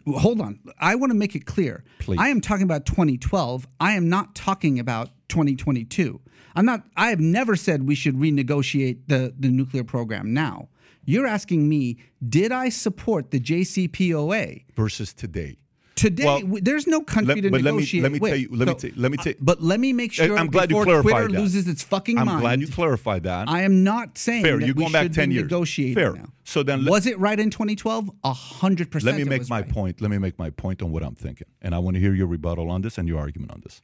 Hold 0.05 0.41
on. 0.41 0.59
I 0.79 0.95
want 0.95 1.11
to 1.11 1.17
make 1.17 1.35
it 1.35 1.45
clear. 1.45 1.83
Please. 1.99 2.19
I 2.19 2.27
am 2.29 2.41
talking 2.41 2.63
about 2.63 2.85
2012. 2.85 3.67
I 3.79 3.93
am 3.93 4.09
not 4.09 4.35
talking 4.35 4.79
about 4.79 5.09
2022. 5.29 6.19
I'm 6.55 6.65
not 6.65 6.83
I 6.95 7.09
have 7.09 7.19
never 7.19 7.55
said 7.55 7.87
we 7.87 7.95
should 7.95 8.15
renegotiate 8.15 8.99
the, 9.07 9.33
the 9.37 9.49
nuclear 9.49 9.83
program 9.83 10.33
now. 10.33 10.69
You're 11.05 11.27
asking 11.27 11.69
me, 11.69 11.97
did 12.27 12.51
I 12.51 12.69
support 12.69 13.31
the 13.31 13.39
JCPOA? 13.39 14.65
versus 14.75 15.13
today. 15.13 15.57
Today, 15.95 16.25
Well, 16.25 16.39
w- 16.41 16.61
there's 16.63 16.85
no 16.85 17.01
country 17.01 17.35
let- 17.35 17.41
to 17.41 17.49
but 17.49 17.61
let 17.63 17.73
me- 17.73 18.01
let 18.01 18.11
me 18.11 18.19
Wait, 18.19 18.29
tell 18.29 18.37
you- 18.37 18.49
let 18.51 18.67
me 18.67 18.73
so- 18.73 18.77
tell 18.77 18.89
you- 18.91 19.01
let 19.01 19.11
me 19.11 19.17
uh, 19.17 19.33
but 19.41 19.63
let 19.63 19.79
me 19.79 19.93
make 19.93 20.11
sure 20.13 20.37
I'm 20.37 20.45
glad 20.47 20.69
you 20.69 20.75
before 20.75 20.83
clarified 20.85 21.11
Twitter 21.11 21.27
that. 21.29 21.41
loses 21.41 21.67
its 21.67 21.81
fucking 21.81 22.15
mind. 22.17 22.29
I'm 22.29 22.39
glad 22.39 22.61
you 22.61 22.67
clarified 22.67 23.23
that. 23.23 23.49
I 23.49 23.61
am 23.63 23.83
not 23.83 24.15
saying 24.17 24.43
Fair, 24.43 24.59
that 24.59 24.65
you're 24.67 24.75
we 24.75 24.81
going 24.83 24.91
back 24.91 25.03
should 25.05 25.13
10 25.13 25.29
be 25.29 25.35
years. 25.35 25.43
negotiating 25.45 25.95
Fair. 25.95 26.13
now. 26.13 26.25
So 26.43 26.61
then 26.61 26.83
let- 26.83 26.91
was 26.91 27.07
it 27.07 27.17
right 27.19 27.39
in 27.39 27.49
2012? 27.49 28.11
A 28.23 28.33
hundred 28.33 28.91
percent. 28.91 29.17
Let 29.17 29.23
me 29.25 29.27
make 29.27 29.49
my 29.49 29.61
right. 29.61 29.69
point. 29.69 29.99
Let 30.01 30.11
me 30.11 30.19
make 30.19 30.37
my 30.37 30.51
point 30.51 30.83
on 30.83 30.91
what 30.91 31.01
I'm 31.03 31.15
thinking. 31.15 31.47
And 31.63 31.73
I 31.73 31.79
want 31.79 31.95
to 31.95 31.99
hear 32.01 32.13
your 32.13 32.27
rebuttal 32.27 32.69
on 32.69 32.81
this 32.83 32.97
and 32.99 33.07
your 33.07 33.17
argument 33.19 33.51
on 33.51 33.61
this. 33.63 33.81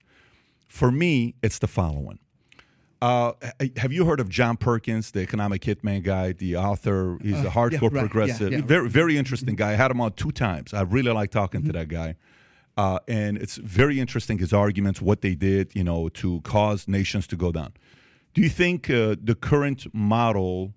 For 0.74 0.92
me, 0.92 1.36
it's 1.44 1.60
the 1.60 1.68
following. 1.68 2.18
Uh, 3.00 3.34
have 3.78 3.94
you 3.94 4.06
heard 4.06 4.20
of 4.20 4.28
John 4.28 4.58
Perkins, 4.58 5.12
the 5.12 5.20
economic 5.20 5.62
hitman 5.62 6.02
guy, 6.02 6.32
the 6.32 6.56
author? 6.58 7.20
He's 7.22 7.40
a 7.42 7.52
hardcore 7.52 7.84
Uh, 7.84 7.90
right, 7.90 7.94
yeah, 7.94 8.00
progressive. 8.00 8.52
yeah. 8.52 8.62
Very, 8.62 8.90
very 8.90 9.16
interesting 9.16 9.54
guy. 9.56 9.74
I 9.74 9.76
had 9.76 9.92
him 9.92 10.02
on 10.02 10.14
two 10.14 10.32
times. 10.32 10.74
I 10.74 10.82
really 10.82 11.12
like 11.12 11.30
talking 11.30 11.62
Mm-hmm. 11.62 11.68
to 11.68 11.74
that 11.74 11.90
guy. 11.90 12.16
Uh, 12.76 12.98
and 13.08 13.38
it's 13.38 13.58
very 13.58 14.00
interesting 14.00 14.40
his 14.40 14.52
arguments, 14.52 15.00
what 15.00 15.22
they 15.22 15.36
did, 15.36 15.76
you 15.76 15.84
know, 15.84 16.10
to 16.10 16.42
cause 16.42 16.88
nations 16.88 17.28
to 17.28 17.36
go 17.36 17.52
down. 17.52 17.74
Do 18.34 18.42
you 18.42 18.50
think 18.50 18.90
uh, 18.90 19.16
the 19.24 19.36
current 19.40 19.86
model 19.94 20.74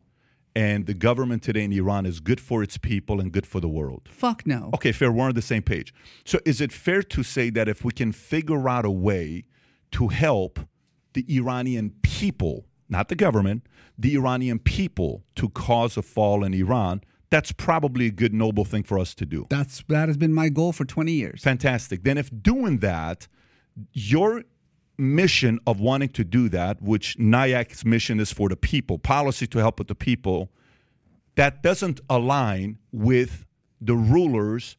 and 0.55 0.85
the 0.85 0.93
government 1.09 1.43
today 1.43 1.64
in 1.64 1.73
Iran 1.73 2.05
is 2.05 2.20
good 2.20 2.39
for 2.48 2.62
its 2.62 2.77
people 2.77 3.18
and 3.18 3.32
good 3.32 3.47
for 3.47 3.60
the 3.60 3.68
world? 3.78 4.02
Fuck 4.10 4.47
no. 4.47 4.68
Okay, 4.74 4.93
fair. 4.93 5.10
We're 5.10 5.24
on 5.28 5.35
the 5.35 5.40
same 5.40 5.62
page. 5.62 5.94
So, 6.27 6.39
is 6.44 6.60
it 6.60 6.70
fair 6.70 7.02
to 7.02 7.23
say 7.23 7.48
that 7.48 7.66
if 7.66 7.82
we 7.82 7.93
can 7.93 8.12
figure 8.12 8.68
out 8.68 8.85
a 8.85 8.90
way 8.90 9.44
to 9.97 10.09
help 10.09 10.60
the 11.14 11.24
Iranian 11.35 11.90
people, 12.02 12.66
not 12.90 13.09
the 13.09 13.14
government, 13.14 13.66
the 13.98 14.14
Iranian 14.14 14.59
people 14.59 15.24
to 15.36 15.48
cause 15.48 15.97
a 15.97 16.02
fall 16.02 16.44
in 16.44 16.52
Iran, 16.52 17.01
that's 17.31 17.51
probably 17.51 18.05
a 18.05 18.10
good, 18.10 18.35
noble 18.35 18.66
thing 18.66 18.82
for 18.82 18.98
us 18.98 19.14
to 19.14 19.24
do. 19.24 19.47
That's 19.48 19.82
that 19.89 20.09
has 20.09 20.18
been 20.18 20.35
my 20.35 20.51
goal 20.51 20.73
for 20.73 20.85
20 20.85 21.12
years. 21.12 21.40
Fantastic. 21.40 22.05
Then, 22.05 22.18
if 22.18 22.31
doing 22.43 22.81
that, 22.81 23.27
your 23.94 24.44
mission 24.98 25.60
of 25.66 25.81
wanting 25.81 26.10
to 26.10 26.24
do 26.24 26.51
that, 26.51 26.82
which 26.82 27.16
NIAC's 27.16 27.86
mission 27.86 28.20
is 28.20 28.31
for 28.31 28.51
the 28.51 28.56
people, 28.56 28.98
policy 28.98 29.47
to 29.47 29.59
help 29.60 29.78
with 29.78 29.89
the 29.89 29.94
people, 29.94 30.51
that 31.36 31.62
doesn't 31.62 32.02
align 32.10 32.77
with 32.93 33.47
the 33.81 33.94
rulers 33.94 34.77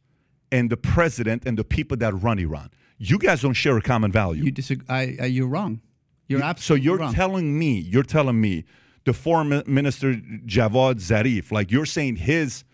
and 0.52 0.70
the 0.70 0.76
president 0.76 1.42
and 1.44 1.58
the 1.58 1.64
people 1.64 1.96
that 1.96 2.14
run 2.22 2.38
Iran. 2.38 2.70
You 2.98 3.18
guys 3.18 3.42
don't 3.42 3.54
share 3.54 3.76
a 3.76 3.82
common 3.82 4.10
value. 4.12 4.44
You 4.44 4.50
disagree? 4.50 4.86
I, 4.88 5.16
I, 5.20 5.26
you're 5.26 5.46
wrong. 5.48 5.80
You're 6.26 6.40
so 6.40 6.46
absolutely 6.46 6.82
So 6.82 6.84
you're 6.84 6.98
wrong. 6.98 7.14
telling 7.14 7.58
me, 7.58 7.78
you're 7.78 8.02
telling 8.02 8.40
me, 8.40 8.64
the 9.04 9.12
foreign 9.14 9.62
minister 9.66 10.14
Javad 10.14 10.96
Zarif, 10.96 11.50
like 11.50 11.70
you're 11.70 11.86
saying 11.86 12.16
his 12.16 12.64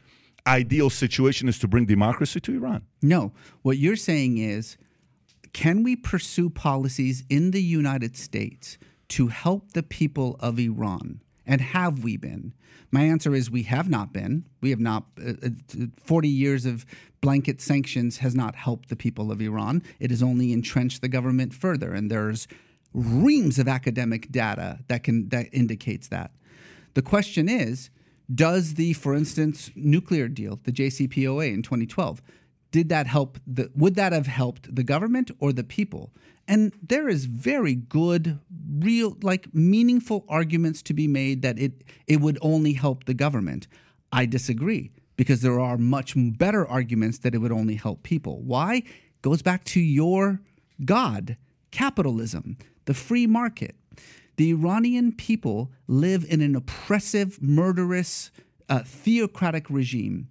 ideal 0.46 0.90
situation 0.90 1.48
is 1.48 1.58
to 1.60 1.68
bring 1.68 1.86
democracy 1.86 2.40
to 2.40 2.54
Iran. 2.54 2.82
No, 3.00 3.32
what 3.62 3.78
you're 3.78 3.96
saying 3.96 4.38
is 4.38 4.76
can 5.52 5.84
we 5.84 5.94
pursue 5.94 6.50
policies 6.50 7.22
in 7.30 7.52
the 7.52 7.62
United 7.62 8.16
States 8.16 8.76
to 9.10 9.28
help 9.28 9.72
the 9.72 9.82
people 9.84 10.36
of 10.40 10.58
Iran? 10.58 11.20
And 11.46 11.60
have 11.60 12.02
we 12.02 12.16
been? 12.16 12.54
My 12.90 13.02
answer 13.02 13.34
is 13.34 13.50
we 13.50 13.64
have 13.64 13.88
not 13.88 14.12
been. 14.12 14.44
We 14.60 14.70
have 14.70 14.80
not. 14.80 15.04
Uh, 15.20 15.32
uh, 15.42 15.86
40 16.02 16.28
years 16.28 16.64
of 16.64 16.86
blanket 17.20 17.60
sanctions 17.60 18.18
has 18.18 18.34
not 18.34 18.54
helped 18.54 18.88
the 18.88 18.96
people 18.96 19.30
of 19.30 19.40
Iran. 19.40 19.82
It 19.98 20.10
has 20.10 20.22
only 20.22 20.52
entrenched 20.52 21.02
the 21.02 21.08
government 21.08 21.54
further. 21.54 21.92
And 21.92 22.10
there's 22.10 22.46
reams 22.92 23.58
of 23.58 23.66
academic 23.66 24.30
data 24.30 24.78
that 24.88 25.02
can 25.02 25.28
that 25.30 25.48
indicates 25.52 26.08
that. 26.08 26.30
The 26.94 27.02
question 27.02 27.48
is, 27.48 27.90
does 28.32 28.74
the, 28.74 28.92
for 28.92 29.14
instance, 29.14 29.70
nuclear 29.74 30.28
deal, 30.28 30.60
the 30.62 30.72
JCPOA 30.72 31.52
in 31.52 31.62
2012, 31.62 32.22
did 32.74 32.88
that 32.88 33.06
help 33.06 33.38
the 33.46 33.70
would 33.76 33.94
that 33.94 34.12
have 34.12 34.26
helped 34.26 34.74
the 34.74 34.82
government 34.82 35.30
or 35.38 35.52
the 35.52 35.62
people? 35.62 36.12
And 36.48 36.72
there 36.82 37.08
is 37.08 37.26
very 37.26 37.76
good, 37.76 38.40
real, 38.80 39.16
like 39.22 39.54
meaningful 39.54 40.24
arguments 40.28 40.82
to 40.82 40.92
be 40.92 41.06
made 41.06 41.42
that 41.42 41.56
it 41.56 41.84
it 42.08 42.20
would 42.20 42.36
only 42.42 42.72
help 42.72 43.04
the 43.04 43.14
government. 43.14 43.68
I 44.10 44.26
disagree 44.26 44.90
because 45.14 45.40
there 45.40 45.60
are 45.60 45.78
much 45.78 46.14
better 46.16 46.66
arguments 46.66 47.18
that 47.18 47.32
it 47.32 47.38
would 47.38 47.52
only 47.52 47.76
help 47.76 48.02
people. 48.02 48.42
Why? 48.42 48.82
Goes 49.22 49.40
back 49.40 49.62
to 49.66 49.80
your 49.80 50.40
God, 50.84 51.36
capitalism, 51.70 52.56
the 52.86 52.94
free 52.94 53.28
market. 53.28 53.76
The 54.34 54.50
Iranian 54.50 55.12
people 55.12 55.70
live 55.86 56.26
in 56.28 56.40
an 56.40 56.56
oppressive, 56.56 57.40
murderous, 57.40 58.32
uh, 58.68 58.82
theocratic 58.84 59.70
regime. 59.70 60.26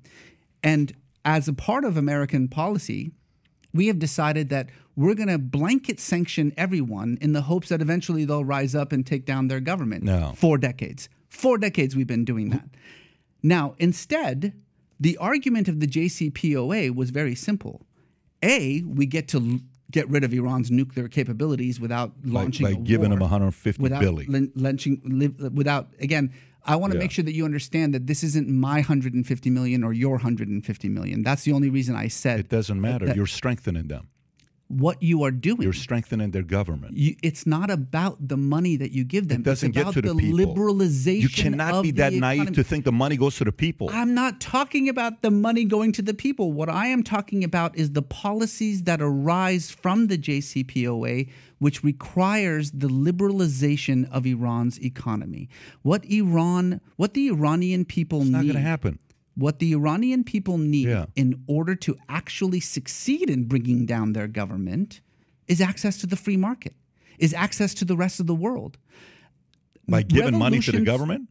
And 0.62 0.94
as 1.26 1.48
a 1.48 1.54
part 1.54 1.86
of 1.86 1.98
American 1.98 2.48
policy, 2.48 3.12
we 3.74 3.88
have 3.88 4.00
decided 4.00 4.50
that 4.50 4.70
we're 4.96 5.16
going 5.16 5.30
to 5.30 5.40
blanket 5.40 6.00
sanction 6.00 6.54
everyone 6.58 7.18
in 7.22 7.34
the 7.34 7.42
hopes 7.44 7.70
that 7.70 7.82
eventually 7.82 8.26
they'll 8.26 8.46
rise 8.46 8.76
up 8.76 8.92
and 8.92 9.06
take 9.06 9.26
down 9.26 9.48
their 9.48 9.60
government. 9.60 10.04
No. 10.04 10.34
Four 10.36 10.58
decades. 10.58 11.10
Four 11.30 11.58
decades 11.58 11.96
we've 11.96 12.06
been 12.08 12.26
doing 12.26 12.50
that. 12.52 12.66
Now, 13.42 13.74
instead, 13.80 14.54
the 15.00 15.18
argument 15.18 15.68
of 15.68 15.80
the 15.80 15.88
JCPOA 15.88 16.96
was 16.96 17.10
very 17.10 17.36
simple. 17.36 17.82
A, 18.44 18.84
we 18.84 19.06
get 19.06 19.28
to 19.30 19.38
l- 19.40 19.60
get 19.90 20.08
rid 20.10 20.24
of 20.24 20.34
Iran's 20.34 20.70
nuclear 20.70 21.08
capabilities 21.08 21.80
without 21.80 22.12
launching 22.24 22.66
by 22.66 22.72
a 22.72 22.76
giving 22.76 23.10
war, 23.10 23.18
them 23.18 23.20
150 23.22 23.82
without 23.82 24.02
billion. 24.02 24.32
li- 25.04 25.50
without 25.54 25.90
again. 26.00 26.32
I 26.66 26.76
want 26.78 26.92
to 26.94 26.98
Yeah. 26.98 27.04
make 27.04 27.12
sure 27.12 27.24
that 27.26 27.34
you 27.34 27.46
understand 27.46 27.94
that 27.94 28.08
this 28.08 28.24
isn't 28.24 28.48
my 28.50 28.82
150 28.82 29.50
million 29.50 29.84
or 29.84 29.92
your 29.94 30.18
150 30.18 30.90
million. 30.90 31.22
That's 31.24 31.44
the 31.44 31.52
only 31.52 31.70
reason 31.70 31.96
I 31.96 32.08
said 32.08 32.40
It 32.40 32.50
doesn't 32.50 32.80
matter. 32.80 33.06
that- 33.06 33.16
You're 33.16 33.26
strengthening 33.28 33.88
them. 33.88 34.08
What 34.80 35.02
you 35.02 35.24
are 35.24 35.32
doing. 35.32 35.62
You're 35.62 35.74
strengthening 35.74 36.32
their 36.32 36.44
government. 36.44 36.98
You, 36.98 37.16
it's 37.22 37.46
not 37.46 37.70
about 37.70 38.28
the 38.28 38.38
money 38.38 38.76
that 38.78 38.92
you 38.92 39.04
give 39.04 39.28
them. 39.28 39.42
It 39.42 39.44
doesn't 39.44 39.70
it's 39.70 39.76
get 39.76 39.82
about 39.84 39.94
to 39.96 40.02
the, 40.02 40.14
the 40.14 40.20
people. 40.20 40.56
liberalization. 40.56 41.22
You 41.22 41.30
cannot 41.30 41.84
be 41.84 41.92
that 41.92 42.14
naive 42.14 42.54
to 42.54 42.64
think 42.64 42.86
the 42.86 42.92
money 42.92 43.18
goes 43.18 43.38
to 43.38 43.44
the 43.46 43.52
people. 43.52 43.90
I'm 43.92 44.14
not 44.14 44.42
talking 44.42 44.90
about 44.90 45.22
the 45.22 45.32
money 45.32 45.66
going 45.66 45.92
to 45.94 46.02
the 46.02 46.14
people. 46.14 46.52
What 46.52 46.70
I 46.70 46.88
am 46.88 47.04
talking 47.04 47.44
about 47.44 47.78
is 47.78 47.92
the 47.92 48.02
policies 48.02 48.84
that 48.84 49.02
arise 49.02 49.72
from 49.72 50.08
the 50.08 50.18
JCPOA, 50.18 51.30
which 51.60 51.84
requires 51.84 52.72
the 52.72 52.88
liberalization 52.88 54.10
of 54.12 54.26
Iran's 54.26 54.84
economy. 54.84 55.50
What 55.82 56.04
Iran, 56.06 56.82
what 56.96 57.14
the 57.14 57.28
Iranian 57.30 57.86
people 57.86 58.22
it's 58.22 58.30
not 58.30 58.44
going 58.44 58.56
to 58.56 58.60
happen. 58.60 59.00
What 59.36 59.60
the 59.60 59.72
Iranian 59.74 60.24
people 60.24 60.58
need 60.58 60.88
Yeah. 60.88 61.06
in 61.16 61.44
order 61.48 61.76
to 61.76 61.98
actually 62.08 62.60
succeed 62.60 63.30
in 63.30 63.46
bringing 63.46 63.86
down 63.86 64.14
their 64.14 64.28
government 64.28 65.02
is 65.48 65.60
access 65.62 65.98
to 65.98 66.08
the 66.08 66.16
free 66.16 66.38
market, 66.38 66.76
is 67.20 67.34
access 67.34 67.74
to 67.76 67.86
the 67.86 67.98
rest 67.98 68.20
of 68.20 68.28
the 68.28 68.36
world. 68.36 68.78
By 69.88 70.04
giving 70.04 70.38
money 70.38 70.60
to 70.60 70.72
the 70.72 70.82
government? 70.82 71.30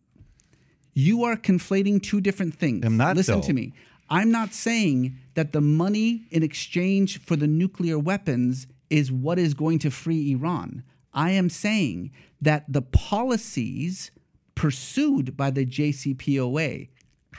You 0.94 1.24
are 1.24 1.36
conflating 1.36 2.02
two 2.02 2.20
different 2.20 2.54
things. 2.54 2.84
I'm 2.84 2.96
not, 2.98 3.16
Listen 3.16 3.36
though. 3.40 3.46
to 3.46 3.52
me. 3.54 3.72
I'm 4.10 4.30
not 4.30 4.52
saying 4.52 5.16
that 5.34 5.52
the 5.52 5.62
money 5.62 6.24
in 6.30 6.42
exchange 6.42 7.18
for 7.18 7.34
the 7.34 7.46
nuclear 7.46 7.98
weapons 7.98 8.66
is 8.90 9.10
what 9.10 9.38
is 9.38 9.54
going 9.54 9.78
to 9.78 9.90
free 9.90 10.32
Iran. 10.32 10.82
I 11.14 11.30
am 11.30 11.48
saying 11.48 12.10
that 12.42 12.70
the 12.70 12.82
policies 12.82 14.10
pursued 14.54 15.34
by 15.34 15.50
the 15.50 15.64
JCPOA 15.64 16.88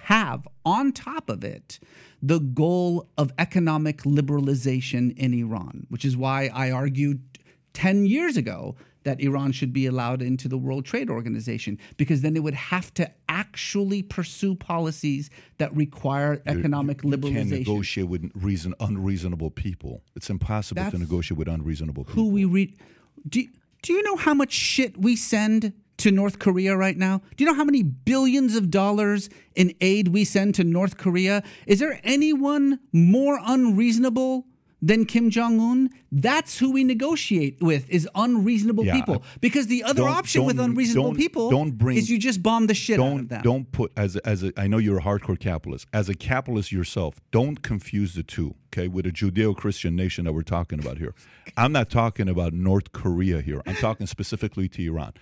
have, 0.04 0.48
on 0.66 0.92
top 0.92 1.30
of 1.30 1.44
it, 1.44 1.80
the 2.22 2.40
goal 2.40 3.10
of 3.18 3.32
economic 3.38 4.04
liberalization 4.04 5.16
in 5.18 5.34
Iran, 5.34 5.88
which 5.90 6.06
is 6.06 6.16
why 6.16 6.50
I 6.54 6.72
argued 6.72 7.22
10 7.74 8.06
years 8.06 8.38
ago 8.38 8.76
that 9.04 9.20
Iran 9.20 9.52
should 9.52 9.74
be 9.74 9.86
allowed 9.86 10.22
into 10.22 10.48
the 10.48 10.58
World 10.58 10.86
Trade 10.86 11.10
Organization 11.10 11.78
because 11.98 12.22
then 12.22 12.36
it 12.36 12.44
would 12.44 12.54
have 12.54 12.94
to 12.96 13.12
actually 13.28 14.02
pursue 14.02 14.56
policies 14.56 15.30
that 15.58 15.76
require 15.76 16.42
economic 16.46 17.04
You 17.04 17.18
can't 17.18 17.50
negotiate 17.50 18.08
with 18.08 18.32
reason 18.36 18.74
unreasonable 18.80 19.52
people. 19.52 20.02
It's 20.16 20.30
impossible 20.30 20.90
to 20.90 20.98
negotiate 20.98 21.38
with 21.38 21.48
unreasonable 21.48 22.06
people. 22.06 22.24
Who 22.24 22.30
we 22.30 22.46
read? 22.46 22.78
Do, 23.28 23.46
do 23.82 23.94
you 23.94 24.04
know 24.04 24.16
how 24.16 24.34
much 24.34 24.54
shit 24.54 24.98
we 24.98 25.16
send 25.16 25.74
to 25.98 26.12
North 26.12 26.40
Korea 26.40 26.76
right 26.76 26.98
now? 26.98 27.22
Do 27.36 27.44
you 27.44 27.50
know 27.50 27.56
how 27.56 27.64
many 27.64 27.84
billions 27.84 28.56
of 28.56 28.70
dollars 28.72 29.30
in 29.56 29.74
aid 29.82 30.10
we 30.10 30.26
send 30.26 30.56
to 30.56 30.64
North 30.64 30.98
Korea? 30.98 31.44
Is 31.68 31.80
there 31.80 32.00
anyone 32.04 32.80
more 32.92 33.40
unreasonable? 33.44 34.48
Than 34.86 35.06
Kim 35.06 35.30
Jong 35.30 35.62
Un, 35.62 35.90
that's 36.12 36.60
who 36.60 36.70
we 36.74 36.84
negotiate 36.84 37.56
with 37.62 37.90
is 37.90 38.06
unreasonable 38.16 38.86
Yeah, 38.86 38.96
people. 38.96 39.24
Because 39.40 39.68
the 39.68 39.82
other 39.82 40.04
option 40.10 40.44
with 40.44 40.60
unreasonable 40.60 41.12
don't- 41.12 41.18
people 41.18 41.50
don't 41.50 41.72
bring- 41.78 41.98
is 41.98 42.10
you 42.10 42.20
just 42.20 42.44
bomb 42.44 42.68
the 42.68 42.74
shit 42.74 43.00
out 43.00 43.04
of 43.06 43.12
don't 43.14 43.30
them. 43.30 43.42
don't 43.44 43.72
put 43.72 43.94
as 43.96 44.18
a, 44.18 44.28
as 44.28 44.44
a 44.44 44.52
I 44.58 44.68
know 44.68 44.80
you're 44.80 44.98
a 44.98 45.02
hardcore 45.02 45.40
capitalist. 45.40 45.88
As 45.94 46.10
a 46.10 46.14
capitalist 46.14 46.74
yourself, 46.74 47.22
don't 47.32 47.62
confuse 47.62 48.14
the 48.14 48.24
two. 48.24 48.56
Okay, 48.74 48.90
with 48.90 49.06
a 49.06 49.12
Judeo-Christian 49.12 49.96
nation 49.96 50.26
that 50.26 50.34
we're 50.34 50.42
talking 50.42 50.80
about 50.80 50.98
here. 50.98 51.16
I'm 51.56 51.72
not 51.72 51.90
talking 51.90 52.28
about 52.28 52.52
North 52.54 52.92
Korea 52.92 53.40
here. 53.40 53.62
I'm 53.66 53.76
talking 53.76 54.06
specifically 54.08 54.68
to 54.70 54.84
Iran. 54.86 55.14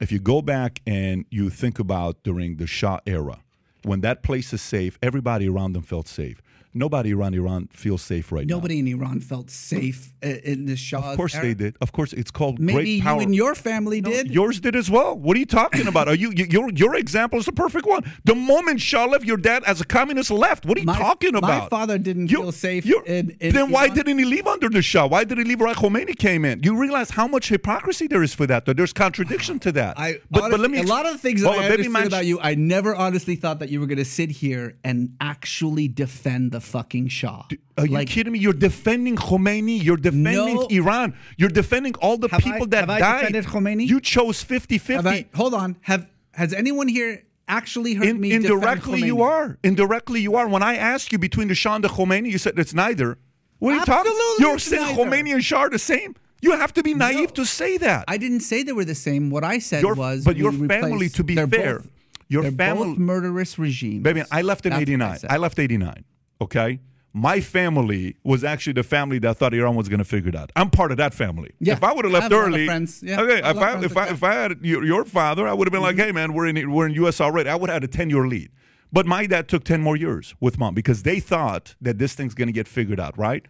If 0.00 0.10
you 0.10 0.18
go 0.18 0.40
back 0.40 0.80
and 0.86 1.26
you 1.30 1.50
think 1.50 1.78
about 1.78 2.22
during 2.22 2.56
the 2.56 2.66
Shah 2.66 3.00
era, 3.06 3.40
when 3.82 4.00
that 4.00 4.22
place 4.22 4.52
is 4.54 4.62
safe, 4.62 4.98
everybody 5.02 5.46
around 5.48 5.72
them 5.74 5.82
felt 5.82 6.08
safe. 6.08 6.40
Nobody 6.72 7.12
around 7.12 7.34
Iran 7.34 7.68
feels 7.72 8.00
safe 8.02 8.30
right 8.30 8.46
now. 8.46 8.54
Nobody 8.56 8.78
in 8.78 8.86
Iran 8.86 9.20
felt 9.20 9.50
safe 9.50 10.14
in 10.22 10.66
the 10.66 10.76
Shah. 10.76 11.10
Of 11.12 11.16
course 11.16 11.34
era. 11.34 11.44
they 11.46 11.54
did. 11.54 11.76
Of 11.80 11.90
course, 11.92 12.12
it's 12.12 12.30
called 12.30 12.60
Maybe 12.60 13.00
great 13.00 13.12
you 13.12 13.20
and 13.20 13.34
your 13.34 13.54
family 13.56 14.00
No, 14.00 14.10
did. 14.10 14.30
Yours 14.30 14.60
did 14.60 14.76
as 14.76 14.88
well. 14.88 15.18
What 15.18 15.36
are 15.36 15.40
you 15.40 15.46
talking 15.46 15.88
about? 15.88 16.06
Are 16.06 16.14
you, 16.14 16.30
you 16.30 16.44
your 16.48 16.70
your 16.70 16.94
example 16.94 17.38
is 17.40 17.46
the 17.46 17.52
perfect 17.52 17.86
one. 17.86 18.04
The 18.24 18.36
moment 18.36 18.80
Shah 18.80 19.06
left, 19.06 19.24
your 19.24 19.36
dad 19.36 19.64
as 19.64 19.80
a 19.80 19.84
communist 19.84 20.30
left. 20.30 20.64
What 20.64 20.76
are 20.78 20.80
you 20.80 20.86
My- 20.86 20.96
talking 20.98 21.34
about? 21.34 21.62
my 21.64 21.68
father 21.68 21.98
didn't 21.98 22.30
You- 22.30 22.38
feel 22.42 22.52
safe 22.52 22.86
in- 22.86 23.36
in 23.40 23.52
then 23.52 23.70
why 23.70 23.88
didn't 23.88 24.18
he 24.18 24.24
leave 24.24 24.46
under 24.46 24.68
the 24.68 24.80
Shah? 24.82 25.06
Why 25.08 25.24
did 25.24 25.38
he 25.38 25.44
leave 25.44 25.60
right? 25.60 25.74
Khomeini 25.76 26.16
came 26.16 26.44
in. 26.44 26.62
You 26.62 26.76
realize 26.76 27.10
how 27.10 27.26
much 27.26 27.48
hypocrisy 27.48 28.06
there 28.06 28.22
is 28.22 28.32
for 28.32 28.46
that. 28.46 28.64
That 28.66 28.76
there's 28.76 28.92
contradiction 28.92 29.58
to 29.60 29.72
that. 29.72 29.98
I 29.98 30.18
but, 30.30 30.44
honestly, 30.44 30.50
but 30.52 30.60
let 30.60 30.70
me 30.70 30.78
a 30.78 30.82
lot 30.84 31.04
of 31.06 31.12
the 31.12 31.18
things 31.18 31.40
that 31.42 31.50
Well, 31.50 31.58
I 31.60 31.68
understood 31.68 32.06
about 32.06 32.26
you, 32.26 32.38
I 32.40 32.54
never 32.54 32.94
honestly 32.94 33.34
thought 33.34 33.58
that 33.58 33.70
you 33.70 33.80
were 33.80 33.86
going 33.86 33.98
to 33.98 34.04
sit 34.04 34.30
here 34.30 34.76
and 34.84 35.16
actually 35.20 35.88
defend 35.88 36.52
the 36.52 36.59
fucking 36.60 37.08
Shah. 37.08 37.44
Are 37.78 37.86
you 37.86 37.92
Like, 37.92 38.08
kidding 38.08 38.32
me? 38.32 38.38
You're 38.38 38.52
defending 38.52 39.16
Khomeini. 39.16 39.82
You're 39.82 39.96
defending 39.96 40.54
No. 40.56 40.66
Iran. 40.70 41.14
You're 41.36 41.48
defending 41.50 41.94
all 41.96 42.16
the 42.18 42.28
people 42.28 42.62
I- 42.64 42.66
that 42.66 42.80
have 42.80 42.90
I 42.90 42.98
died. 43.00 43.18
defended 43.32 43.44
Khomeini? 43.46 43.86
You 43.86 44.00
chose 44.00 44.42
50-50. 44.44 45.06
I- 45.08 45.26
hold 45.34 45.54
on. 45.54 45.76
Have 45.82 46.06
has 46.34 46.52
anyone 46.52 46.88
here 46.88 47.24
actually 47.48 47.94
heard 47.94 48.06
In, 48.06 48.20
me 48.20 48.32
indirectly, 48.32 49.02
you 49.02 49.22
are. 49.22 49.58
Indirectly, 49.64 50.20
you 50.20 50.36
are. 50.36 50.46
When 50.48 50.62
I 50.62 50.76
asked 50.76 51.10
you 51.12 51.18
between 51.18 51.48
the 51.48 51.54
Shah 51.54 51.74
and 51.74 51.82
the 51.84 51.88
Khomeini, 51.88 52.30
you 52.30 52.38
said 52.38 52.58
it's 52.58 52.72
neither. 52.74 53.18
What 53.58 53.72
are 53.72 53.78
you 53.80 53.84
talking? 53.84 54.12
Absolutely 54.12 54.44
You're 54.46 54.58
saying 54.58 54.96
neither. 54.96 55.10
Khomeini 55.10 55.34
and 55.34 55.44
Shah 55.44 55.58
are 55.62 55.70
the 55.70 55.78
same. 55.78 56.14
You 56.42 56.52
have 56.52 56.72
to 56.74 56.82
be 56.82 56.94
naive 56.94 57.34
to 57.34 57.44
say 57.44 57.76
that. 57.78 58.04
I 58.08 58.16
didn't 58.16 58.40
say 58.40 58.62
they 58.62 58.72
were 58.72 58.84
the 58.86 58.94
same. 58.94 59.28
What 59.28 59.44
I 59.44 59.58
said 59.58 59.82
Your- 59.82 59.94
was, 59.94 60.24
but 60.24 60.36
your 60.38 60.52
family, 60.52 61.08
to 61.10 61.22
be 61.24 61.34
fair, 61.34 61.46
both- 61.80 61.88
your 62.28 62.50
family- 62.52 62.90
both 62.90 62.98
murderous 62.98 63.58
regime. 63.58 64.02
Baby, 64.02 64.22
I 64.30 64.40
left 64.42 64.64
in 64.64 64.70
That's 64.70 64.78
what 64.78 64.88
I 64.88 64.92
'89. 64.92 65.18
I, 65.28 65.36
left 65.36 65.58
'89. 65.58 66.04
Okay, 66.40 66.80
my 67.12 67.40
family 67.40 68.16
was 68.22 68.44
actually 68.44 68.74
the 68.74 68.82
family 68.82 69.18
that 69.18 69.36
thought 69.36 69.52
Iran 69.52 69.74
was 69.74 69.88
going 69.88 69.98
to 69.98 70.04
figure 70.04 70.28
it 70.28 70.36
out. 70.36 70.52
I'm 70.54 70.70
part 70.70 70.92
of 70.92 70.96
that 70.98 71.12
family. 71.12 71.50
Yeah. 71.58 71.72
If 71.72 71.82
I 71.82 71.92
would 71.92 72.04
have 72.04 72.12
left 72.12 72.24
have 72.24 72.32
a 72.32 72.36
lot 72.36 72.46
of 72.46 72.54
early. 72.54 72.66
Yeah, 73.02 73.20
okay. 73.20 73.38
If 73.38 73.56
I 73.56 73.82
if 73.82 73.96
I 73.96 74.08
if 74.08 74.22
I 74.22 74.32
had 74.32 74.58
your, 74.62 74.84
your 74.84 75.04
father, 75.04 75.48
I 75.48 75.52
would 75.52 75.66
have 75.66 75.72
been 75.72 75.82
like, 75.82 75.96
mm-hmm. 75.96 76.06
hey 76.06 76.12
man, 76.12 76.34
we're 76.34 76.46
in 76.46 76.70
we're 76.70 76.86
in 76.86 76.94
U.S. 76.94 77.20
already. 77.20 77.50
I 77.50 77.56
would 77.56 77.68
have 77.68 77.82
had 77.82 77.84
a 77.84 77.88
ten 77.88 78.10
year 78.10 78.26
lead. 78.26 78.50
But 78.92 79.06
my 79.06 79.26
dad 79.26 79.48
took 79.48 79.64
ten 79.64 79.80
more 79.80 79.96
years 79.96 80.34
with 80.40 80.58
mom 80.58 80.74
because 80.74 81.02
they 81.02 81.20
thought 81.20 81.74
that 81.80 81.98
this 81.98 82.14
thing's 82.14 82.34
going 82.34 82.48
to 82.48 82.52
get 82.52 82.68
figured 82.68 83.00
out. 83.00 83.18
Right. 83.18 83.46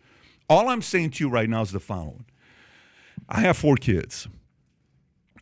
All 0.48 0.68
I'm 0.68 0.82
saying 0.82 1.10
to 1.12 1.24
you 1.24 1.30
right 1.30 1.48
now 1.48 1.62
is 1.62 1.72
the 1.72 1.80
following. 1.80 2.24
I 3.28 3.40
have 3.40 3.56
four 3.56 3.76
kids. 3.76 4.26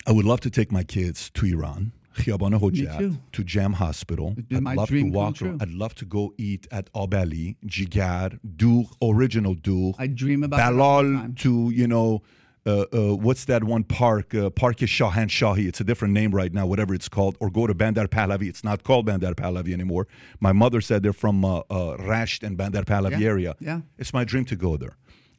I 0.07 0.13
would 0.13 0.25
love 0.25 0.41
to 0.41 0.51
take 0.51 0.73
my 0.73 0.83
kids 0.83 1.31
to 1.31 1.47
Iran. 1.47 1.93
Khiyabana 2.19 2.59
Hojat, 2.61 2.99
too. 2.99 3.17
to 3.33 3.45
Jam 3.45 3.73
Hospital. 3.75 4.35
I'd 4.53 4.63
love 4.77 4.89
to 4.89 5.11
walk 5.11 5.41
around. 5.43 5.63
I'd 5.63 5.71
love 5.71 5.95
to 5.97 6.05
go 6.05 6.35
eat 6.37 6.67
at 6.71 6.93
Abeli, 6.93 7.57
Jigar, 7.67 8.39
Dur, 8.57 8.85
original 9.03 9.55
Dur. 9.55 9.93
I 9.99 10.07
dream 10.09 10.43
about 10.45 10.59
it 10.75 10.79
all 10.81 11.03
the 11.03 11.09
Balal 11.09 11.37
to, 11.39 11.71
you 11.71 11.87
know, 11.87 12.23
uh, 12.67 12.85
uh, 12.93 13.17
what's 13.17 13.47
that 13.47 13.65
one 13.65 13.83
park? 13.83 14.35
Uh, 14.35 14.51
Park 14.51 14.83
is 14.83 14.91
Shahan 14.91 15.29
Shahi. 15.29 15.67
It's 15.67 15.81
a 15.81 15.85
different 15.85 16.13
name 16.13 16.33
right 16.33 16.53
now, 16.53 16.67
whatever 16.67 16.93
it's 16.93 17.09
called. 17.09 17.35
Or 17.41 17.49
go 17.49 17.67
to 17.67 17.73
Bandar 17.73 18.09
Pahlavi. 18.09 18.47
It's 18.49 18.63
not 18.63 18.83
called 18.83 19.07
Bandar 19.07 19.33
Pahlavi 19.35 19.73
anymore. 19.73 20.07
My 20.39 20.53
mother 20.53 20.83
said 20.83 21.03
they're 21.03 21.15
from 21.15 21.45
uh, 21.45 21.59
uh, 21.71 21.97
Rasht 21.97 22.43
and 22.47 22.59
Bandar 22.59 22.83
Pahlavi 22.83 23.21
Yeah, 23.21 23.27
area. 23.29 23.55
yeah. 23.61 23.81
It's 23.97 24.13
my 24.13 24.25
dream 24.25 24.45
to 24.47 24.57
go 24.57 24.77
there. 24.77 24.97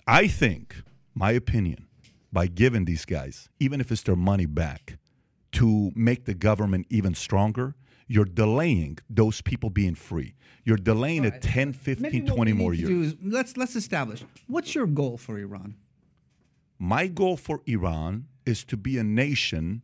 I 0.07 0.27
think, 0.27 0.76
my 1.14 1.31
opinion, 1.31 1.85
by 2.34 2.47
giving 2.47 2.85
these 2.85 3.06
guys, 3.06 3.49
even 3.60 3.80
if 3.80 3.91
it's 3.91 4.01
their 4.03 4.15
money 4.15 4.47
back, 4.47 4.97
to 5.53 5.91
make 5.95 6.26
the 6.26 6.34
government 6.34 6.85
even 6.89 7.13
stronger, 7.15 7.76
you're 8.07 8.26
delaying 8.26 8.97
those 9.09 9.41
people 9.41 9.69
being 9.69 9.95
free. 9.95 10.35
You're 10.63 10.77
delaying 10.77 11.26
it 11.26 11.41
10, 11.41 11.73
15, 11.73 12.01
Maybe 12.01 12.21
what 12.21 12.35
20 12.35 12.53
we 12.53 12.57
more 12.57 12.73
years. 12.73 13.15
let's 13.23 13.57
let's 13.57 13.76
establish 13.76 14.23
what's 14.47 14.76
your 14.76 14.85
goal 14.88 15.17
for 15.17 15.38
Iran. 15.39 15.76
My 16.77 17.07
goal 17.07 17.38
for 17.38 17.61
Iran 17.65 18.27
is 18.45 18.63
to 18.65 18.77
be 18.77 18.97
a 18.97 19.03
nation 19.03 19.81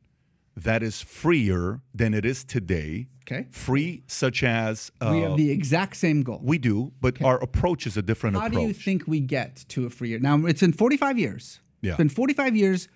that 0.55 0.81
is 0.83 1.01
freer 1.01 1.81
than 1.93 2.13
it 2.13 2.25
is 2.25 2.43
today. 2.43 3.07
Okay. 3.23 3.47
Free, 3.51 4.03
such 4.07 4.43
as 4.43 4.91
uh, 5.01 5.09
we 5.11 5.21
have 5.21 5.35
the 5.35 5.49
exact 5.49 5.95
same 5.97 6.21
goal. 6.21 6.39
we 6.43 6.57
do, 6.59 6.91
but 7.01 7.21
our 7.23 7.41
approach 7.41 7.87
is 7.87 7.97
a 7.97 8.01
different 8.03 8.37
How 8.37 8.45
approach. 8.45 8.61
do 8.61 8.67
you 8.67 8.73
think 8.73 9.07
we 9.07 9.19
get 9.19 9.65
to 9.69 9.85
a 9.85 9.89
freer? 9.89 10.19
Now 10.19 10.45
it's 10.45 10.61
in 10.61 10.71
45 10.73 11.17
years. 11.17 11.59
Yeah. 11.81 11.91
It's 11.91 11.97
been 11.97 12.09
45 12.09 12.55
years. 12.55 12.87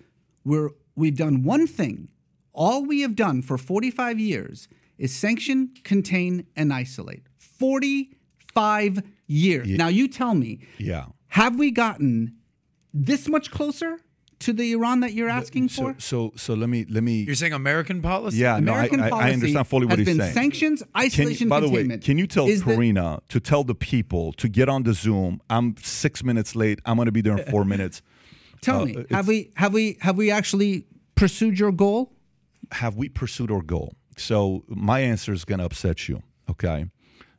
We're 0.44 0.70
we've 0.94 1.16
done 1.16 1.42
one 1.42 1.66
thing. 1.66 2.08
All 2.64 2.84
we 2.84 3.00
have 3.00 3.16
done 3.16 3.40
for 3.40 3.56
45 3.56 4.20
years 4.20 4.68
is 4.98 5.14
sanction, 5.14 5.70
contain, 5.82 6.44
and 6.54 6.72
isolate. 6.74 7.22
45 7.38 9.02
years. 9.26 9.68
Now 9.68 9.88
you 9.88 10.08
tell 10.08 10.34
me, 10.34 10.60
yeah. 10.78 11.06
have 11.28 11.58
we 11.58 11.70
gotten 11.70 12.34
this 12.92 13.28
much 13.28 13.50
closer 13.50 13.96
to 14.40 14.52
the 14.52 14.72
Iran 14.72 15.00
that 15.00 15.12
you're 15.14 15.28
asking 15.28 15.68
So, 15.70 15.82
for? 15.82 15.94
so, 15.98 16.32
so 16.36 16.52
let 16.54 16.68
me 16.68 16.84
let 16.90 17.02
me. 17.02 17.22
You're 17.22 17.34
saying 17.34 17.52
American 17.54 18.02
policy? 18.02 18.38
Yeah, 18.38 18.58
no, 18.58 18.72
I, 18.72 18.76
American 18.76 19.00
I, 19.00 19.10
policy 19.10 19.28
I 19.28 19.32
understand 19.32 19.66
fully 19.68 19.86
what 19.86 19.98
has 19.98 20.06
he's 20.08 20.16
been 20.16 20.24
saying. 20.24 20.34
sanctions, 20.34 20.82
Can 20.82 20.88
you- 21.02 21.06
isolation, 21.06 21.48
by 21.48 21.60
the 21.60 21.68
way, 21.70 21.98
can 21.98 22.18
you 22.18 22.26
tell 22.26 22.46
Is 22.46 22.62
the- 22.64 22.74
Karina 22.74 23.20
to 23.28 23.40
tell 23.40 23.64
the 23.64 23.74
people 23.74 24.32
to 24.34 24.48
get 24.48 24.68
on 24.68 24.82
the 24.82 24.92
Zoom? 24.94 25.40
I'm 25.48 25.76
six 25.82 26.22
minutes 26.22 26.54
late. 26.54 26.78
I'm 26.84 26.96
going 26.96 27.06
to 27.06 27.12
be 27.12 27.22
there 27.22 27.38
in 27.38 27.50
four 27.50 27.64
minutes. 27.74 28.02
Tell 28.60 28.82
Uh, 28.82 28.84
me, 28.86 29.04
have 29.10 29.26
we 29.28 29.50
have 29.56 29.72
we 29.72 29.96
have 30.02 30.16
we 30.18 30.30
actually 30.30 30.84
pursued 31.14 31.58
your 31.58 31.72
goal? 31.72 32.12
Have 32.72 32.96
we 32.96 33.08
pursued 33.08 33.50
our 33.50 33.62
goal? 33.62 33.94
So 34.16 34.64
my 34.68 35.00
answer 35.00 35.32
is 35.32 35.44
going 35.44 35.58
to 35.58 35.64
upset 35.64 36.08
you, 36.08 36.22
okay? 36.50 36.86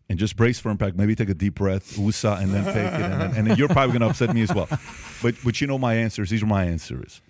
And 0.09 0.19
just 0.19 0.35
brace 0.35 0.59
for 0.59 0.69
impact. 0.69 0.97
Maybe 0.97 1.15
take 1.15 1.29
a 1.29 1.33
deep 1.33 1.55
breath, 1.55 1.97
USA, 1.97 2.35
and 2.41 2.53
then 2.53 2.65
take 2.65 2.75
it, 2.75 2.93
and 2.93 3.21
then, 3.21 3.35
and 3.35 3.47
then 3.47 3.57
you're 3.57 3.69
probably 3.69 3.97
going 3.97 4.01
to 4.01 4.09
upset 4.09 4.33
me 4.33 4.41
as 4.41 4.53
well. 4.53 4.67
But 5.21 5.35
but 5.43 5.61
you 5.61 5.67
know 5.67 5.77
my 5.77 5.93
answers. 5.93 6.29
These 6.29 6.43
are 6.43 6.47
my 6.47 6.65
answers. 6.65 7.21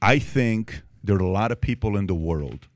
I 0.00 0.20
think 0.20 0.82
there 1.02 1.16
are 1.16 1.20
a 1.20 1.28
lot 1.28 1.50
of 1.50 1.60
people 1.60 1.96
in 1.96 2.06
the 2.06 2.14
world 2.14 2.68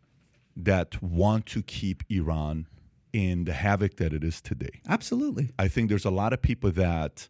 that 0.57 1.01
want 1.01 1.47
to 1.47 1.63
keep 1.63 2.03
Iran 2.09 2.67
in 3.13 3.45
the 3.45 3.53
havoc 3.53 3.97
that 3.97 4.13
it 4.13 4.25
is 4.25 4.41
today. 4.41 4.81
Absolutely. 4.89 5.51
I 5.59 5.69
think 5.69 5.91
there's 5.91 6.05
a 6.05 6.11
lot 6.11 6.33
of 6.33 6.43
people 6.43 6.71
that 6.73 7.29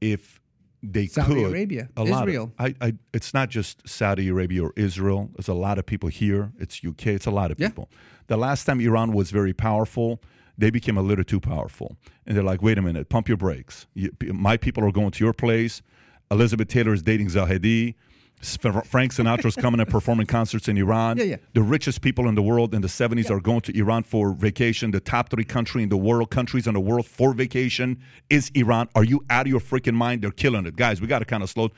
if 0.00 0.40
they 0.82 1.06
Saudi 1.06 1.34
could, 1.34 1.50
Arabia, 1.50 1.88
a 1.96 2.04
lot 2.04 2.22
of- 2.22 2.28
Israel. 2.28 2.52
I, 2.58 2.74
I, 2.80 2.94
it's 3.12 3.34
not 3.34 3.48
just 3.50 3.86
Saudi 3.88 4.28
Arabia 4.28 4.62
or 4.64 4.72
Israel. 4.76 5.30
There's 5.34 5.48
a 5.48 5.54
lot 5.54 5.78
of 5.78 5.86
people 5.86 6.08
here. 6.08 6.52
It's 6.58 6.82
UK. 6.84 7.08
It's 7.08 7.26
a 7.26 7.30
lot 7.30 7.50
of 7.50 7.58
Yeah. 7.58 7.68
people. 7.68 7.88
The 8.28 8.36
last 8.36 8.64
time 8.64 8.80
Iran 8.80 9.12
was 9.12 9.30
very 9.30 9.52
powerful, 9.52 10.20
they 10.56 10.70
became 10.70 10.96
a 10.98 11.02
little 11.02 11.24
too 11.24 11.40
powerful, 11.40 11.96
and 12.26 12.36
they're 12.36 12.44
like, 12.44 12.62
"Wait 12.62 12.78
a 12.78 12.82
minute, 12.82 13.08
pump 13.08 13.28
your 13.28 13.36
brakes. 13.36 13.86
You, 13.94 14.10
my 14.32 14.56
people 14.56 14.84
are 14.84 14.92
going 14.92 15.10
to 15.12 15.24
your 15.24 15.32
place. 15.32 15.82
Elizabeth 16.30 16.68
Taylor 16.68 16.92
is 16.92 17.02
dating 17.02 17.28
Zahedi. 17.28 17.94
Frank 18.40 19.12
Sinatra's 19.12 19.56
coming 19.56 19.80
and 19.80 19.88
performing 19.88 20.26
concerts 20.26 20.68
in 20.68 20.78
Iran. 20.78 21.16
Yeah, 21.16 21.24
yeah. 21.24 21.36
The 21.54 21.62
richest 21.62 22.02
people 22.02 22.28
in 22.28 22.34
the 22.34 22.42
world 22.42 22.74
in 22.74 22.82
the 22.82 22.88
70s 22.88 23.30
are 23.30 23.40
going 23.40 23.62
to 23.62 23.76
Iran 23.76 24.04
for 24.04 24.32
vacation. 24.32 24.92
The 24.92 25.00
top 25.00 25.30
three 25.30 25.44
country 25.44 25.82
in 25.82 25.88
the 25.88 25.96
world, 25.96 26.30
countries 26.30 26.66
in 26.66 26.74
the 26.74 26.80
world 26.80 27.06
for 27.06 27.32
vacation 27.34 28.00
is 28.30 28.50
Iran. 28.54 28.88
Are 28.94 29.04
you 29.04 29.24
out 29.28 29.46
of 29.46 29.50
your 29.50 29.60
freaking 29.60 29.94
mind? 29.94 30.22
They're 30.22 30.30
killing 30.30 30.66
it. 30.66 30.76
Guys, 30.76 31.00
we 31.00 31.06
got 31.06 31.18
to 31.18 31.24
kind 31.24 31.42
of 31.42 31.50
slow. 31.50 31.70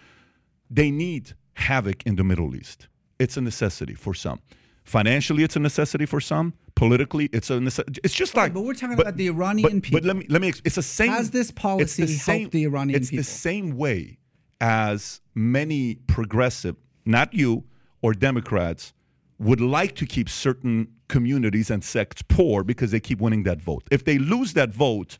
They 0.71 0.91
need 0.91 1.35
havoc 1.55 2.03
in 2.05 2.17
the 2.17 2.25
Middle 2.25 2.55
East. 2.55 2.89
It's 3.19 3.37
a 3.37 3.41
necessity 3.41 3.95
for 3.95 4.15
some. 4.15 4.41
Financially, 4.85 5.45
it's 5.45 5.57
a 5.57 5.61
necessity 5.61 6.07
for 6.07 6.21
some. 6.21 6.55
Politically, 6.75 7.29
it's 7.33 7.51
a 7.51 7.61
necessity. 7.61 8.01
It's 8.03 8.15
just 8.15 8.35
like. 8.35 8.55
but 8.55 8.63
we're 8.63 8.75
talking 8.75 8.99
about 8.99 9.17
the 9.17 9.29
Iranian 9.29 9.81
but, 9.81 9.93
But 9.93 10.05
let 10.05 10.17
me 10.17 10.27
let 10.29 10.41
me. 10.41 10.53
It's 10.65 10.77
the 10.77 10.83
same. 10.83 11.11
Has 11.11 11.31
this 11.31 11.51
policy 11.51 12.05
the 12.05 12.13
helped 12.13 12.25
same, 12.25 12.51
the 12.51 12.65
Iranian 12.65 13.01
It's 13.01 13.11
people? 13.11 13.21
It's 13.21 13.29
the 13.29 13.39
same 13.39 13.77
way 13.77 14.20
as 14.61 15.21
many 15.35 15.97
progressive, 16.07 16.77
not 17.05 17.33
you 17.35 17.65
or 18.03 18.13
Democrats, 18.13 18.93
would 19.39 19.61
like 19.61 19.95
to 19.97 20.07
keep 20.07 20.29
certain 20.29 20.89
communities 21.09 21.71
and 21.71 21.83
sects 21.83 22.23
poor 22.23 22.63
because 22.63 22.91
they 22.91 23.01
keep 23.01 23.21
winning 23.21 23.43
that 23.45 23.61
vote. 23.61 23.83
If 23.91 24.05
they 24.05 24.19
lose 24.19 24.53
that 24.53 24.71
vote, 24.71 25.19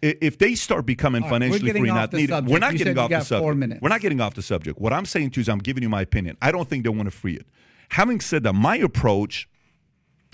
if 0.00 0.38
they 0.38 0.54
start 0.54 0.84
becoming 0.84 1.22
right, 1.22 1.30
financially 1.30 1.70
free, 1.70 1.82
not 1.82 2.12
needed, 2.12 2.30
subject. 2.30 2.50
we're 2.50 2.58
not 2.58 2.72
You 2.72 2.78
getting 2.78 2.98
off 2.98 3.10
the 3.10 3.20
subject. 3.20 3.82
We're 3.82 3.88
not 3.88 4.00
getting 4.00 4.20
off 4.20 4.34
the 4.34 4.42
subject. 4.42 4.80
What 4.80 4.92
I'm 4.92 5.06
saying 5.06 5.30
to 5.32 5.40
you 5.40 5.42
is, 5.42 5.48
I'm 5.48 5.58
giving 5.58 5.82
you 5.82 5.88
my 5.88 6.00
opinion. 6.02 6.36
I 6.42 6.50
don't 6.50 6.68
think 6.68 6.82
they 6.82 6.90
want 6.90 7.06
to 7.06 7.12
free 7.12 7.34
it. 7.34 7.46
Having 7.90 8.20
said 8.20 8.42
that, 8.42 8.54
my 8.54 8.76
approach 8.78 9.48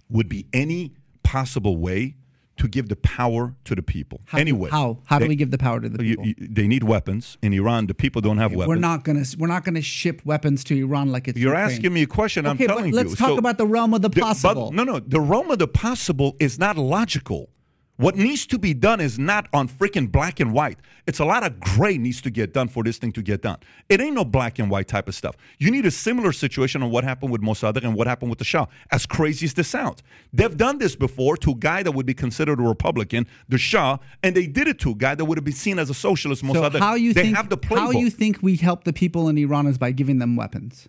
would 0.09 0.29
be 0.29 0.47
any 0.53 0.95
possible 1.23 1.77
way 1.77 2.15
to 2.59 2.69
give 2.69 2.89
the 2.89 2.97
power 2.97 3.55
to 3.65 3.75
the 3.75 3.83
people. 3.83 4.21
How, 4.27 4.39
anyway, 4.39 4.71
how 4.71 4.99
how 5.07 5.19
do 5.19 5.25
They- 5.25 5.29
we 5.31 5.37
give 5.37 5.51
the 5.51 5.59
power 5.59 5.81
to 5.81 5.89
the 5.89 5.99
people? 5.99 6.27
you- 6.27 6.35
they 6.39 6.67
need 6.69 6.85
weapons. 6.85 7.39
In 7.43 7.53
Iran, 7.53 7.87
the 7.87 7.95
people 7.95 8.21
don't 8.21 8.39
have 8.39 8.53
weapons. 8.53 8.69
we're 8.69 8.77
not 8.91 9.05
gonna 9.05 9.25
we're 9.39 9.49
not 9.57 9.65
gonna 9.65 9.83
ship 9.83 10.21
weapons 10.25 10.63
to 10.65 10.73
Iran 10.87 11.11
like 11.11 11.29
it's 11.29 11.39
You're 11.39 11.53
Ukraine. 11.55 11.71
asking 11.71 11.93
me 11.93 12.03
a 12.03 12.07
question. 12.07 12.47
I'm 12.47 12.53
Okay, 12.57 12.67
but 12.67 12.77
telling 12.77 12.93
let's 12.93 13.11
you. 13.11 13.17
talk 13.17 13.29
So 13.29 13.39
about 13.39 13.59
the 13.59 13.67
realm 13.67 13.95
of 13.95 14.03
the 14.03 14.11
but- 14.11 14.23
possible. 14.23 14.71
no, 14.73 14.85
no. 14.85 14.99
The 15.01 15.21
realm 15.21 15.51
of 15.51 15.59
the 15.59 15.69
possible 15.69 16.37
is 16.41 16.59
not 16.59 16.77
logical. 16.77 17.51
What 17.99 18.15
needs 18.15 18.47
to 18.47 18.61
be 18.61 18.75
done 18.75 19.01
is 19.01 19.19
not 19.19 19.49
on 19.53 19.69
freaking 19.69 20.13
black 20.13 20.39
and 20.39 20.53
white. 20.53 20.79
It's 21.09 21.19
a 21.19 21.25
lot 21.25 21.45
of 21.45 21.59
gray 21.59 21.99
needs 21.99 22.23
to 22.23 22.31
get 22.31 22.55
done 22.55 22.69
for 22.69 22.85
this 22.85 22.97
thing 22.97 23.11
to 23.11 23.23
get 23.23 23.43
done. 23.43 23.59
It 23.89 24.01
ain't 24.01 24.15
no 24.15 24.25
black 24.25 24.61
and 24.61 24.71
white 24.71 24.87
type 24.87 25.09
of 25.09 25.17
stuff. 25.17 25.35
You 25.59 25.73
need 25.73 25.85
a 25.85 25.91
similar 25.91 26.31
situation 26.31 26.81
on 26.85 26.93
what 26.93 27.03
happened 27.03 27.33
with 27.33 27.41
Mossadegh 27.43 27.83
and 27.83 27.97
what 27.97 28.07
happened 28.07 28.31
with 28.31 28.39
the 28.39 28.45
Shah. 28.45 28.67
As 28.93 29.05
crazy 29.05 29.47
as 29.47 29.55
this 29.55 29.67
sounds, 29.67 30.05
they've 30.33 30.57
done 30.57 30.79
this 30.79 30.95
before 30.95 31.37
to 31.39 31.51
a 31.51 31.55
guy 31.57 31.83
that 31.83 31.91
would 31.91 32.07
be 32.07 32.15
considered 32.15 32.61
a 32.61 32.63
Republican, 32.63 33.27
the 33.49 33.59
Shah, 33.59 33.99
and 34.23 34.37
they 34.37 34.47
did 34.47 34.69
it 34.69 34.79
to 34.79 34.93
a 34.93 34.95
guy 34.95 35.17
that 35.17 35.25
would 35.25 35.37
have 35.37 35.45
been 35.45 35.53
seen 35.53 35.81
as 35.81 35.91
a 35.91 35.95
socialist. 35.95 36.47
so 36.47 36.71
how 36.79 36.95
you 36.95 37.13
they 37.13 37.23
think 37.23 37.37
have 37.37 37.49
the 37.49 37.59
how 37.69 37.91
you 37.91 38.11
think 38.11 38.39
we 38.43 38.55
help 38.55 38.85
the 38.85 38.93
people 38.93 39.29
in 39.29 39.37
Iran 39.39 39.67
is 39.67 39.77
by 39.77 39.91
giving 39.91 40.21
them 40.21 40.37
weapons? 40.37 40.89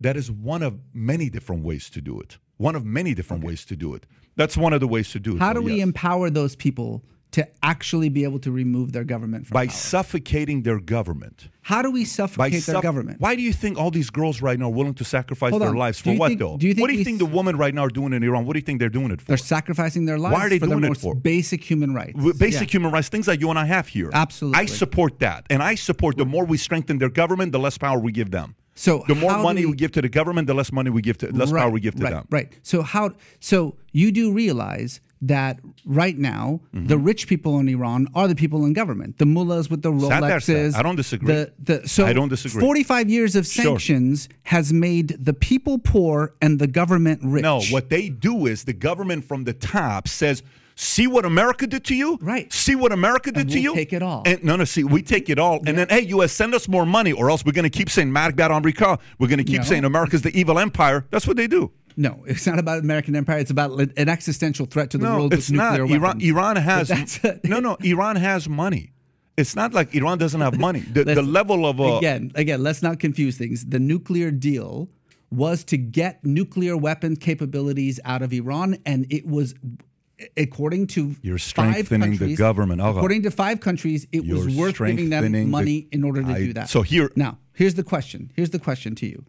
That 0.00 0.16
is 0.16 0.30
one 0.30 0.62
of 0.62 0.78
many 0.94 1.28
different 1.28 1.62
ways 1.62 1.90
to 1.90 2.00
do 2.00 2.18
it. 2.20 2.38
One 2.56 2.74
of 2.74 2.86
many 2.86 3.12
different 3.12 3.44
ways 3.44 3.66
to 3.66 3.76
do 3.76 3.94
it. 3.94 4.06
That's 4.38 4.56
one 4.56 4.72
of 4.72 4.80
the 4.80 4.88
ways 4.88 5.10
to 5.12 5.20
do 5.20 5.36
it. 5.36 5.38
How 5.40 5.52
though, 5.52 5.60
do 5.60 5.66
we 5.66 5.74
yes. 5.76 5.82
empower 5.82 6.30
those 6.30 6.56
people 6.56 7.04
to 7.32 7.46
actually 7.62 8.08
be 8.08 8.24
able 8.24 8.38
to 8.38 8.50
remove 8.50 8.92
their 8.92 9.04
government 9.04 9.46
from 9.46 9.52
by 9.54 9.66
power? 9.66 9.74
suffocating 9.76 10.62
their 10.62 10.80
government? 10.80 11.48
How 11.60 11.82
do 11.82 11.90
we 11.90 12.06
suffocate 12.06 12.64
their 12.64 12.80
government? 12.80 13.20
Why 13.20 13.34
do 13.34 13.42
you 13.42 13.52
think 13.52 13.76
all 13.76 13.90
these 13.90 14.08
girls 14.08 14.40
right 14.40 14.58
now 14.58 14.66
are 14.66 14.72
willing 14.72 14.94
to 14.94 15.04
sacrifice 15.04 15.50
Hold 15.50 15.60
their 15.60 15.68
on. 15.68 15.76
lives 15.76 16.00
for 16.00 16.14
what 16.14 16.28
think- 16.28 16.40
though? 16.40 16.56
do 16.56 16.66
you 16.66 16.72
think 16.72 16.82
what 16.82 16.90
do 16.90 16.96
you 16.96 17.04
think 17.04 17.18
the 17.18 17.26
women 17.26 17.58
right 17.58 17.74
now 17.74 17.84
are 17.84 17.90
doing 17.90 18.14
in 18.14 18.22
Iran? 18.22 18.46
What 18.46 18.54
do 18.54 18.60
you 18.60 18.64
think 18.64 18.78
they're 18.80 18.88
doing 18.88 19.10
it 19.10 19.20
for? 19.20 19.26
They're 19.26 19.36
sacrificing 19.36 20.06
their 20.06 20.18
lives 20.18 20.32
Why 20.32 20.46
are 20.46 20.48
they 20.48 20.58
for 20.58 20.66
doing 20.66 20.80
the 20.80 20.86
it 20.86 20.90
most 20.90 21.02
for? 21.02 21.14
basic 21.14 21.62
human 21.70 21.92
rights. 21.92 22.14
W- 22.14 22.32
Basic 22.32 22.68
Yeah. 22.68 22.78
human 22.78 22.92
rights, 22.92 23.08
things 23.10 23.26
that 23.26 23.40
you 23.40 23.50
and 23.50 23.58
I 23.58 23.66
have 23.66 23.88
here. 23.88 24.08
Absolutely. 24.14 24.60
I 24.60 24.64
support 24.66 25.18
that. 25.18 25.44
And 25.50 25.62
I 25.62 25.74
support 25.74 26.16
the 26.16 26.24
more 26.24 26.46
we 26.46 26.56
strengthen 26.56 26.96
their 26.98 27.10
government, 27.10 27.52
the 27.52 27.58
less 27.58 27.76
power 27.76 27.98
we 27.98 28.12
give 28.12 28.30
them. 28.30 28.54
So 28.78 29.04
the 29.08 29.14
more 29.14 29.36
money 29.38 29.62
we- 29.64 29.72
we 29.72 29.76
give 29.76 29.92
to 29.92 30.02
the 30.02 30.08
government, 30.18 30.46
the 30.46 30.54
less 30.54 30.70
money 30.72 30.90
we 30.90 31.02
give 31.02 31.18
to 31.18 31.26
less 31.40 31.50
power 31.52 31.70
we 31.70 31.80
give 31.80 31.94
to 31.96 32.04
right, 32.04 32.12
them. 32.14 32.26
Right. 32.30 32.48
So 32.62 32.82
how? 32.82 33.04
So 33.40 33.74
you 33.92 34.12
do 34.12 34.24
realize 34.32 35.00
that 35.20 35.58
right 35.84 36.16
now 36.16 36.60
Mm-hmm. 36.72 36.86
the 36.86 36.96
rich 36.96 37.26
people 37.26 37.58
in 37.58 37.68
Iran 37.68 38.06
are 38.14 38.28
the 38.28 38.36
people 38.36 38.64
in 38.66 38.72
government, 38.72 39.18
the 39.18 39.26
mullahs 39.26 39.68
with 39.68 39.82
the 39.82 39.90
Sad 39.90 40.22
there's 40.22 40.46
that. 40.46 40.54
Rolexes. 40.56 40.74
I 40.76 40.82
don't 40.86 40.94
disagree. 40.94 41.34
The, 41.34 41.52
the, 41.68 41.88
so 41.88 42.06
I 42.06 42.12
don't 42.12 42.28
disagree. 42.28 42.60
Forty-five 42.60 43.10
years 43.10 43.34
of 43.34 43.44
Sure. 43.44 43.64
sanctions 43.64 44.28
has 44.44 44.72
made 44.72 45.08
the 45.28 45.34
people 45.34 45.78
poor 45.78 46.34
and 46.40 46.60
the 46.60 46.68
government 46.68 47.18
rich. 47.24 47.42
No, 47.42 47.60
what 47.74 47.90
they 47.90 48.08
do 48.08 48.46
is 48.46 48.62
the 48.62 48.72
government 48.88 49.24
from 49.24 49.42
the 49.42 49.54
top 49.54 50.06
says, 50.06 50.42
See 50.80 51.08
what 51.08 51.24
America 51.24 51.66
did 51.66 51.84
to 51.86 51.94
you? 51.96 52.18
Right. 52.22 52.52
See 52.52 52.76
what 52.76 52.92
America 52.92 53.32
did 53.32 53.40
And 53.40 53.50
to 53.50 53.56
we'll 53.56 53.62
you? 53.64 53.74
take 53.74 53.92
it 53.92 54.00
all. 54.00 54.22
And 54.24 54.44
no, 54.44 54.54
no, 54.54 54.62
see, 54.64 54.84
we 54.84 55.02
take 55.02 55.28
it 55.28 55.36
all. 55.36 55.58
And 55.66 55.76
then, 55.76 55.88
hey, 55.88 56.02
US, 56.14 56.30
send 56.32 56.54
us 56.54 56.68
more 56.68 56.86
money, 56.86 57.10
or 57.10 57.30
else 57.30 57.44
we're 57.44 57.50
going 57.50 57.64
to 57.64 57.78
keep 57.78 57.90
saying 57.90 58.12
Marg 58.12 58.38
America. 58.40 58.96
We're 59.18 59.26
going 59.26 59.38
to 59.38 59.44
keep 59.44 59.62
No. 59.62 59.64
saying 59.64 59.84
America's 59.84 60.22
the 60.22 60.30
evil 60.38 60.56
empire. 60.56 61.04
That's 61.10 61.26
what 61.26 61.36
they 61.36 61.48
do. 61.48 61.72
No, 61.96 62.22
it's 62.28 62.46
not 62.46 62.60
about 62.60 62.78
American 62.78 63.16
empire. 63.16 63.38
It's 63.38 63.50
about 63.50 63.72
an 63.80 64.08
existential 64.08 64.66
threat 64.66 64.90
to 64.90 64.98
the 64.98 65.04
No, 65.06 65.16
world 65.16 65.34
it's 65.34 65.48
with 65.48 65.56
not. 65.56 65.78
nuclear 65.80 65.96
Iran. 65.96 66.20
Iran 66.20 66.54
has 66.56 66.86
that's- 66.88 67.40
no, 67.42 67.58
no. 67.58 67.76
Iran 67.82 68.14
has 68.14 68.48
money. 68.48 68.92
It's 69.36 69.56
not 69.56 69.72
like 69.74 69.92
Iran 69.96 70.18
doesn't 70.18 70.40
have 70.40 70.60
money. 70.60 70.80
The, 70.80 71.02
the 71.02 71.22
level 71.22 71.66
of 71.66 71.80
uh, 71.80 71.96
again, 71.96 72.30
again, 72.36 72.62
let's 72.62 72.82
not 72.84 73.00
confuse 73.00 73.36
things. 73.36 73.66
The 73.66 73.80
nuclear 73.80 74.30
deal 74.30 74.90
was 75.32 75.64
to 75.64 75.76
get 75.76 76.24
nuclear 76.24 76.76
weapon 76.76 77.16
capabilities 77.16 77.98
out 78.04 78.22
of 78.22 78.32
Iran, 78.32 78.78
and 78.86 79.06
it 79.10 79.26
was, 79.26 79.54
according 80.36 80.86
to 80.88 81.14
You're 81.22 81.38
five 81.38 81.42
strengthening 81.86 82.12
the 82.12 82.18
countries- 82.18 82.38
government. 82.38 82.80
Agha. 82.80 82.98
According 82.98 83.22
to 83.22 83.30
five 83.30 83.60
countries, 83.60 84.06
it 84.12 84.20
was 84.26 84.46
You're 84.46 84.58
worth 84.58 84.78
giving 84.78 85.10
them 85.10 85.20
strengthening 85.24 85.44
the- 85.46 85.50
money 85.50 85.88
in 85.92 86.04
order 86.04 86.22
to 86.22 86.28
I- 86.28 86.38
do 86.38 86.52
that. 86.54 86.68
so 86.68 86.82
here- 86.82 87.10
now, 87.16 87.38
here's 87.54 87.74
the 87.74 87.82
question. 87.84 88.30
Here's 88.34 88.50
the 88.50 88.58
question 88.58 88.94
to 88.96 89.06
you. 89.06 89.24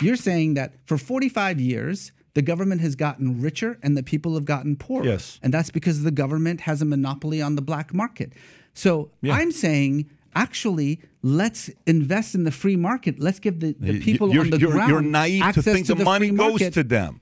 You're 0.00 0.16
saying 0.16 0.54
that 0.54 0.74
for 0.84 0.98
45 0.98 1.60
years, 1.60 2.12
the 2.34 2.42
government 2.42 2.80
has 2.80 2.96
gotten 2.96 3.40
richer 3.40 3.78
and 3.82 3.96
the 3.96 4.02
people 4.02 4.34
have 4.34 4.44
gotten 4.46 4.74
poorer. 4.76 5.04
Yes. 5.04 5.38
And 5.42 5.52
that's 5.52 5.70
because 5.70 6.02
the 6.02 6.10
government 6.10 6.62
has 6.62 6.80
a 6.82 6.84
monopoly 6.84 7.40
on 7.42 7.56
the 7.56 7.62
black 7.62 7.92
market. 7.94 8.32
So 8.74 9.10
Yeah. 9.20 9.34
I'm 9.34 9.52
saying, 9.52 10.06
actually, 10.34 10.98
let's 11.22 11.70
invest 11.86 12.34
in 12.34 12.44
the 12.44 12.50
free 12.50 12.74
market. 12.76 13.20
Let's 13.20 13.38
give 13.38 13.60
the, 13.60 13.76
the 13.78 14.00
people 14.00 14.32
you're, 14.32 14.44
on 14.44 14.50
the 14.50 14.58
you're, 14.58 14.72
ground 14.72 14.90
you're 14.90 15.02
naive 15.02 15.40
to 15.42 15.46
access 15.48 15.64
think 15.64 15.86
the, 15.86 15.94
the 15.94 16.04
money 16.04 16.30
goes 16.30 16.58
to 16.70 16.82
them. 16.82 17.20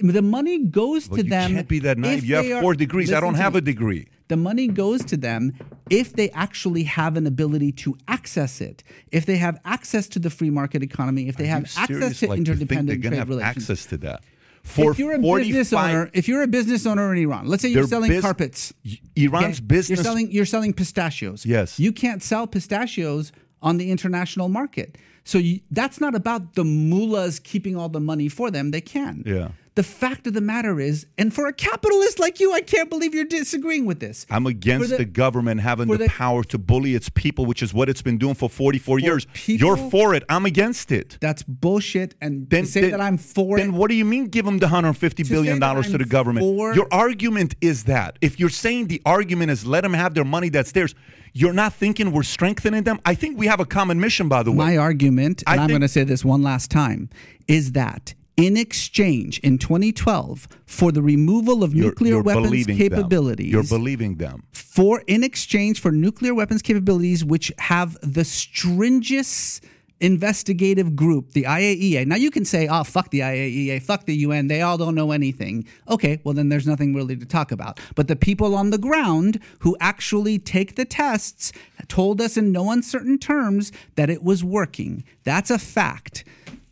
The 0.00 0.22
money 0.22 0.58
goes 0.64 1.08
But 1.08 1.16
to 1.16 1.24
you 1.24 1.30
them. 1.30 1.54
can't 1.54 1.68
be 1.68 1.78
that 1.80 1.98
naive. 1.98 2.18
if 2.18 2.24
You 2.24 2.34
have 2.36 2.44
they 2.44 2.52
are- 2.52 2.60
four 2.62 2.74
degrees. 2.74 3.12
I 3.12 3.20
don't 3.20 3.34
have 3.34 3.54
me. 3.54 3.58
a 3.58 3.60
degree. 3.62 4.06
The 4.28 4.36
money 4.36 4.66
goes 4.68 5.04
to 5.06 5.16
them 5.16 5.52
if 5.90 6.14
they 6.14 6.30
actually 6.30 6.84
have 6.84 7.16
an 7.16 7.26
ability 7.26 7.72
to 7.72 7.96
access 8.08 8.60
it. 8.62 8.82
If 9.10 9.26
they 9.26 9.36
have 9.36 9.58
access 9.64 10.08
to 10.08 10.18
the 10.18 10.30
free 10.30 10.48
market 10.50 10.82
economy, 10.82 11.28
if 11.28 11.36
they 11.36 11.44
Are 11.44 11.48
have 11.48 11.62
you 11.76 11.82
access 11.82 12.20
to 12.20 12.28
Like, 12.28 12.36
you 12.38 12.40
interdependent 12.40 13.02
trade 13.02 13.12
have 13.18 13.28
relations. 13.28 13.56
access 13.70 13.86
to 13.86 13.98
that. 13.98 14.22
For 14.62 14.92
if 14.92 14.98
you're 14.98 15.12
a 15.14 15.20
45 15.20 15.48
business 15.52 15.72
owner, 15.72 16.10
if 16.14 16.28
you're 16.28 16.42
a 16.42 16.46
business 16.46 16.86
owner 16.86 17.12
in 17.14 17.22
Iran, 17.24 17.46
let's 17.48 17.62
say 17.62 17.68
you're 17.68 17.86
selling 17.86 18.12
bus- 18.12 18.22
carpets. 18.22 18.72
Iran's 19.16 19.58
okay? 19.58 19.66
business- 19.66 19.88
You're 19.98 20.04
selling 20.04 20.30
you're 20.30 20.46
selling 20.46 20.72
pistachios. 20.72 21.44
Yes. 21.44 21.78
You 21.80 21.90
can't 21.92 22.22
sell 22.22 22.46
pistachios 22.46 23.32
on 23.60 23.76
the 23.76 23.90
international 23.90 24.48
market. 24.48 24.96
So 25.24 25.38
you, 25.38 25.60
that's 25.70 26.00
not 26.00 26.14
about 26.14 26.54
the 26.54 26.64
mullahs 26.64 27.38
keeping 27.40 27.76
all 27.76 27.88
the 27.88 28.00
money 28.00 28.28
for 28.28 28.50
them. 28.50 28.70
They 28.70 28.80
can. 28.80 29.22
Yeah. 29.26 29.48
The 29.74 29.82
fact 29.82 30.26
of 30.26 30.34
the 30.34 30.42
matter 30.42 30.78
is, 30.80 31.06
and 31.16 31.32
for 31.32 31.46
a 31.46 31.52
capitalist 31.52 32.18
like 32.18 32.40
you, 32.40 32.52
I 32.52 32.60
can't 32.60 32.90
believe 32.90 33.14
you're 33.14 33.24
disagreeing 33.24 33.86
with 33.86 34.00
this. 34.00 34.26
I'm 34.30 34.46
against 34.46 34.90
For 34.90 34.96
the, 34.98 35.06
government 35.06 35.62
having 35.62 35.88
the, 35.88 35.96
the- 35.96 36.08
power 36.08 36.44
to 36.44 36.58
bully 36.58 36.94
its 36.94 37.08
people, 37.08 37.46
which 37.46 37.62
is 37.62 37.72
what 37.72 37.88
it's 37.88 38.02
been 38.02 38.18
doing 38.18 38.34
for 38.34 38.50
44 38.50 38.98
years. 38.98 39.26
people- 39.32 39.66
You're 39.66 39.90
for 39.90 40.14
it. 40.14 40.24
I'm 40.28 40.44
against 40.44 40.92
it. 40.92 41.16
That's 41.22 41.42
bullshit. 41.42 42.14
And 42.20 42.50
Then 42.50 42.66
say 42.66 42.82
then- 42.82 42.90
that 42.90 43.00
I'm 43.00 43.16
for 43.16 43.56
Then 43.56 43.68
it. 43.68 43.70
Then 43.70 43.78
what 43.78 43.88
do 43.88 43.94
you 43.94 44.04
mean 44.04 44.26
give 44.26 44.44
them 44.44 44.58
the 44.58 44.66
150 44.66 45.22
To 45.22 45.30
billion 45.30 45.58
dollars 45.58 45.90
to 45.90 45.96
the 45.96 46.04
government? 46.04 46.44
for- 46.44 46.74
Your 46.74 46.88
argument 46.92 47.54
is 47.62 47.84
that 47.84 48.18
if 48.20 48.38
you're 48.38 48.50
saying 48.50 48.88
the 48.88 49.00
argument 49.06 49.52
is 49.52 49.64
let 49.64 49.80
them 49.82 49.94
have 49.94 50.12
their 50.12 50.24
money 50.26 50.50
that's 50.50 50.72
theirs, 50.72 50.94
you're 51.32 51.54
not 51.54 51.72
thinking 51.72 52.12
we're 52.12 52.24
strengthening 52.24 52.82
them. 52.82 53.00
I 53.06 53.14
think 53.14 53.38
we 53.38 53.46
have 53.46 53.58
a 53.58 53.64
common 53.64 53.98
mission, 53.98 54.28
by 54.28 54.42
the 54.42 54.50
way. 54.50 54.58
My 54.58 54.76
argument, 54.76 55.42
and 55.46 55.58
I'm 55.62 55.68
going 55.70 55.80
to 55.80 55.88
say 55.88 56.04
this 56.04 56.26
one 56.26 56.42
last 56.42 56.70
time, 56.70 57.08
is 57.48 57.72
that 57.72 58.12
in 58.36 58.56
exchange 58.56 59.38
in 59.40 59.58
2012 59.58 60.48
for 60.66 60.90
the 60.90 61.02
removal 61.02 61.62
of 61.62 61.74
You're- 61.74 61.88
nuclear 61.88 62.14
you're 62.14 62.22
weapons 62.22 62.46
believing 62.48 62.78
them. 62.78 62.88
capabilities, 62.88 63.52
You're 63.52 63.62
believing 63.64 64.16
them. 64.16 64.42
for 64.52 65.02
in 65.06 65.22
exchange 65.22 65.80
for 65.80 65.92
nuclear 65.92 66.34
weapons 66.34 66.62
capabilities 66.62 67.24
which 67.24 67.52
have 67.58 67.96
the 68.02 68.24
stringest 68.24 69.60
investigative 70.00 70.96
group, 70.96 71.30
the 71.32 71.44
IAEA. 71.44 72.04
Now 72.06 72.16
you 72.16 72.32
can 72.32 72.44
say, 72.44 72.66
"Oh, 72.66 72.82
fuck 72.82 73.10
the 73.10 73.20
IAEA, 73.20 73.80
fuck 73.80 74.04
the 74.06 74.16
UN, 74.16 74.48
they 74.48 74.60
all 74.60 74.76
don't 74.76 74.96
know 74.96 75.12
anything." 75.12 75.64
Okay, 75.88 76.20
well 76.24 76.34
then 76.34 76.48
there's 76.48 76.66
nothing 76.66 76.92
really 76.92 77.14
to 77.16 77.24
talk 77.24 77.52
about. 77.52 77.78
But 77.94 78.08
the 78.08 78.16
people 78.16 78.56
on 78.56 78.70
the 78.70 78.78
ground 78.78 79.38
who 79.60 79.76
actually 79.78 80.40
take 80.40 80.74
the 80.74 80.84
tests 80.84 81.52
told 81.86 82.20
us 82.20 82.36
in 82.36 82.50
no 82.50 82.70
uncertain 82.72 83.18
terms 83.18 83.70
that 83.94 84.10
it 84.10 84.24
was 84.24 84.42
working. 84.42 85.04
That's 85.22 85.50
a 85.52 85.58
fact. 85.58 86.24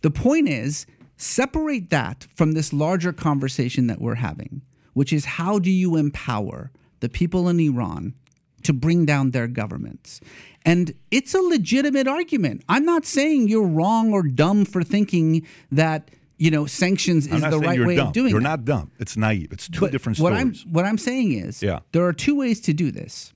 The 0.03 0.11
point 0.11 0.49
is, 0.49 0.87
separate 1.21 1.91
that 1.91 2.27
from 2.35 2.53
this 2.53 2.73
larger 2.73 3.13
conversation 3.13 3.87
that 3.89 4.01
we're 4.01 4.17
having, 4.17 4.63
which 4.95 5.13
is 5.13 5.25
how 5.25 5.59
do 5.59 5.71
you 5.71 5.97
empower 5.97 6.71
the 7.01 7.09
people 7.09 7.49
in 7.49 7.61
Iran 7.61 8.15
to 8.63 8.73
bring 8.73 9.05
down 9.05 9.31
their 9.31 9.47
governments? 9.47 10.21
And 10.65 10.93
it's 11.11 11.35
a 11.35 11.41
legitimate 11.41 12.07
argument. 12.09 12.63
I'm 12.69 12.85
not 12.85 13.05
saying 13.05 13.49
you're 13.49 13.67
wrong 13.67 14.13
or 14.13 14.23
dumb 14.23 14.65
for 14.65 14.83
thinking 14.83 15.47
that 15.71 16.11
you 16.39 16.51
know 16.51 16.65
sanctions 16.65 17.27
is 17.27 17.43
not 17.43 17.51
the 17.51 17.59
right 17.59 17.79
way 17.85 17.97
dumb. 17.97 18.09
of 18.09 18.13
doing 18.15 18.31
You're 18.31 18.41
it. 18.41 18.45
not 18.45 18.65
dumb. 18.65 18.91
It's 18.99 19.15
naive. 19.17 19.53
It's 19.53 19.69
two 19.69 19.81
But 19.81 19.93
different 19.93 20.19
what 20.19 20.33
stories. 20.35 20.65
I'm 20.67 20.73
what 20.73 20.85
I'm 20.87 20.97
saying 20.99 21.33
is, 21.33 21.63
Yeah. 21.63 21.81
there 21.93 22.05
are 22.07 22.15
two 22.15 22.35
ways 22.35 22.61
to 22.63 22.73
do 22.73 22.91
this. 22.91 23.35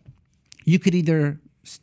You 0.64 0.78
could 0.78 0.94
either 0.94 1.38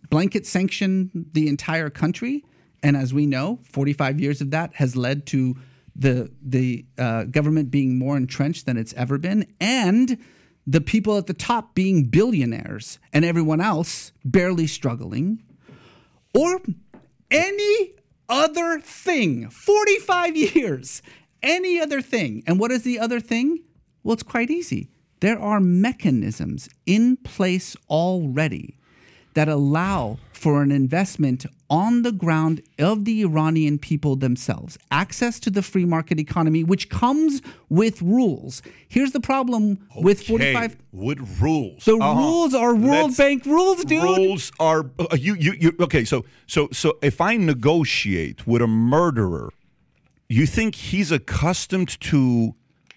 blanket 0.09 0.47
sanction 0.47 1.27
the 1.33 1.47
entire 1.47 1.91
country, 1.91 2.43
and 2.81 2.97
as 2.97 3.13
we 3.13 3.27
know, 3.27 3.59
45 3.63 4.19
years 4.19 4.41
of 4.41 4.49
that 4.51 4.73
has 4.75 4.95
led 4.95 5.27
to 5.27 5.55
the 5.95 6.31
the 6.41 6.85
uh, 6.97 7.25
government 7.25 7.71
being 7.71 7.97
more 7.97 8.17
entrenched 8.17 8.65
than 8.65 8.77
it's 8.77 8.93
ever 8.93 9.17
been, 9.17 9.45
and 9.59 10.17
the 10.65 10.81
people 10.81 11.17
at 11.17 11.27
the 11.27 11.33
top 11.33 11.75
being 11.75 12.05
billionaires 12.05 12.99
and 13.11 13.25
everyone 13.25 13.61
else 13.61 14.11
barely 14.23 14.67
struggling, 14.67 15.43
or 16.33 16.61
any 17.29 17.93
other 18.29 18.79
thing. 18.79 19.49
45 19.49 20.35
years, 20.55 21.01
any 21.43 21.79
other 21.79 22.01
thing. 22.01 22.43
And 22.47 22.59
what 22.59 22.71
is 22.71 22.83
the 22.83 22.99
other 22.99 23.19
thing? 23.19 23.59
Well, 24.03 24.13
it's 24.13 24.23
quite 24.23 24.49
easy. 24.49 24.89
There 25.19 25.39
are 25.39 25.59
mechanisms 25.59 26.69
in 26.85 27.17
place 27.17 27.75
already 27.89 28.77
that 29.33 29.47
allow 29.47 30.17
for 30.33 30.61
an 30.61 30.71
investment 30.71 31.45
on 31.71 32.01
the 32.01 32.11
ground 32.11 32.61
of 32.77 33.05
the 33.05 33.21
Iranian 33.23 33.77
people 33.79 34.17
themselves, 34.17 34.77
access 34.91 35.39
to 35.39 35.49
the 35.49 35.61
free 35.61 35.85
market 35.85 36.19
economy, 36.19 36.63
which 36.65 36.89
comes 36.89 37.41
with 37.69 38.01
rules. 38.01 38.61
Here's 38.89 39.13
the 39.13 39.21
problem 39.21 39.79
with 39.95 40.19
Okay, 40.19 40.53
45. 40.53 40.77
with 40.91 41.19
rules. 41.41 41.85
The 41.85 41.95
Uh-huh. 41.95 42.19
rules 42.19 42.53
are 42.53 42.75
World 42.75 43.11
Let's- 43.11 43.17
Bank 43.17 43.45
rules, 43.45 43.85
dude. 43.85 44.03
Rules 44.03 44.51
are 44.59 44.91
uh, 44.99 45.15
you, 45.17 45.33
you 45.35 45.53
you 45.63 45.71
okay. 45.79 46.03
So 46.03 46.25
so 46.45 46.67
so 46.73 46.97
if 47.01 47.21
I 47.21 47.37
negotiate 47.37 48.45
with 48.45 48.61
a 48.61 48.67
murderer, 48.67 49.49
you 50.27 50.45
think 50.45 50.75
he's 50.75 51.09
accustomed 51.11 51.91
to 52.11 52.53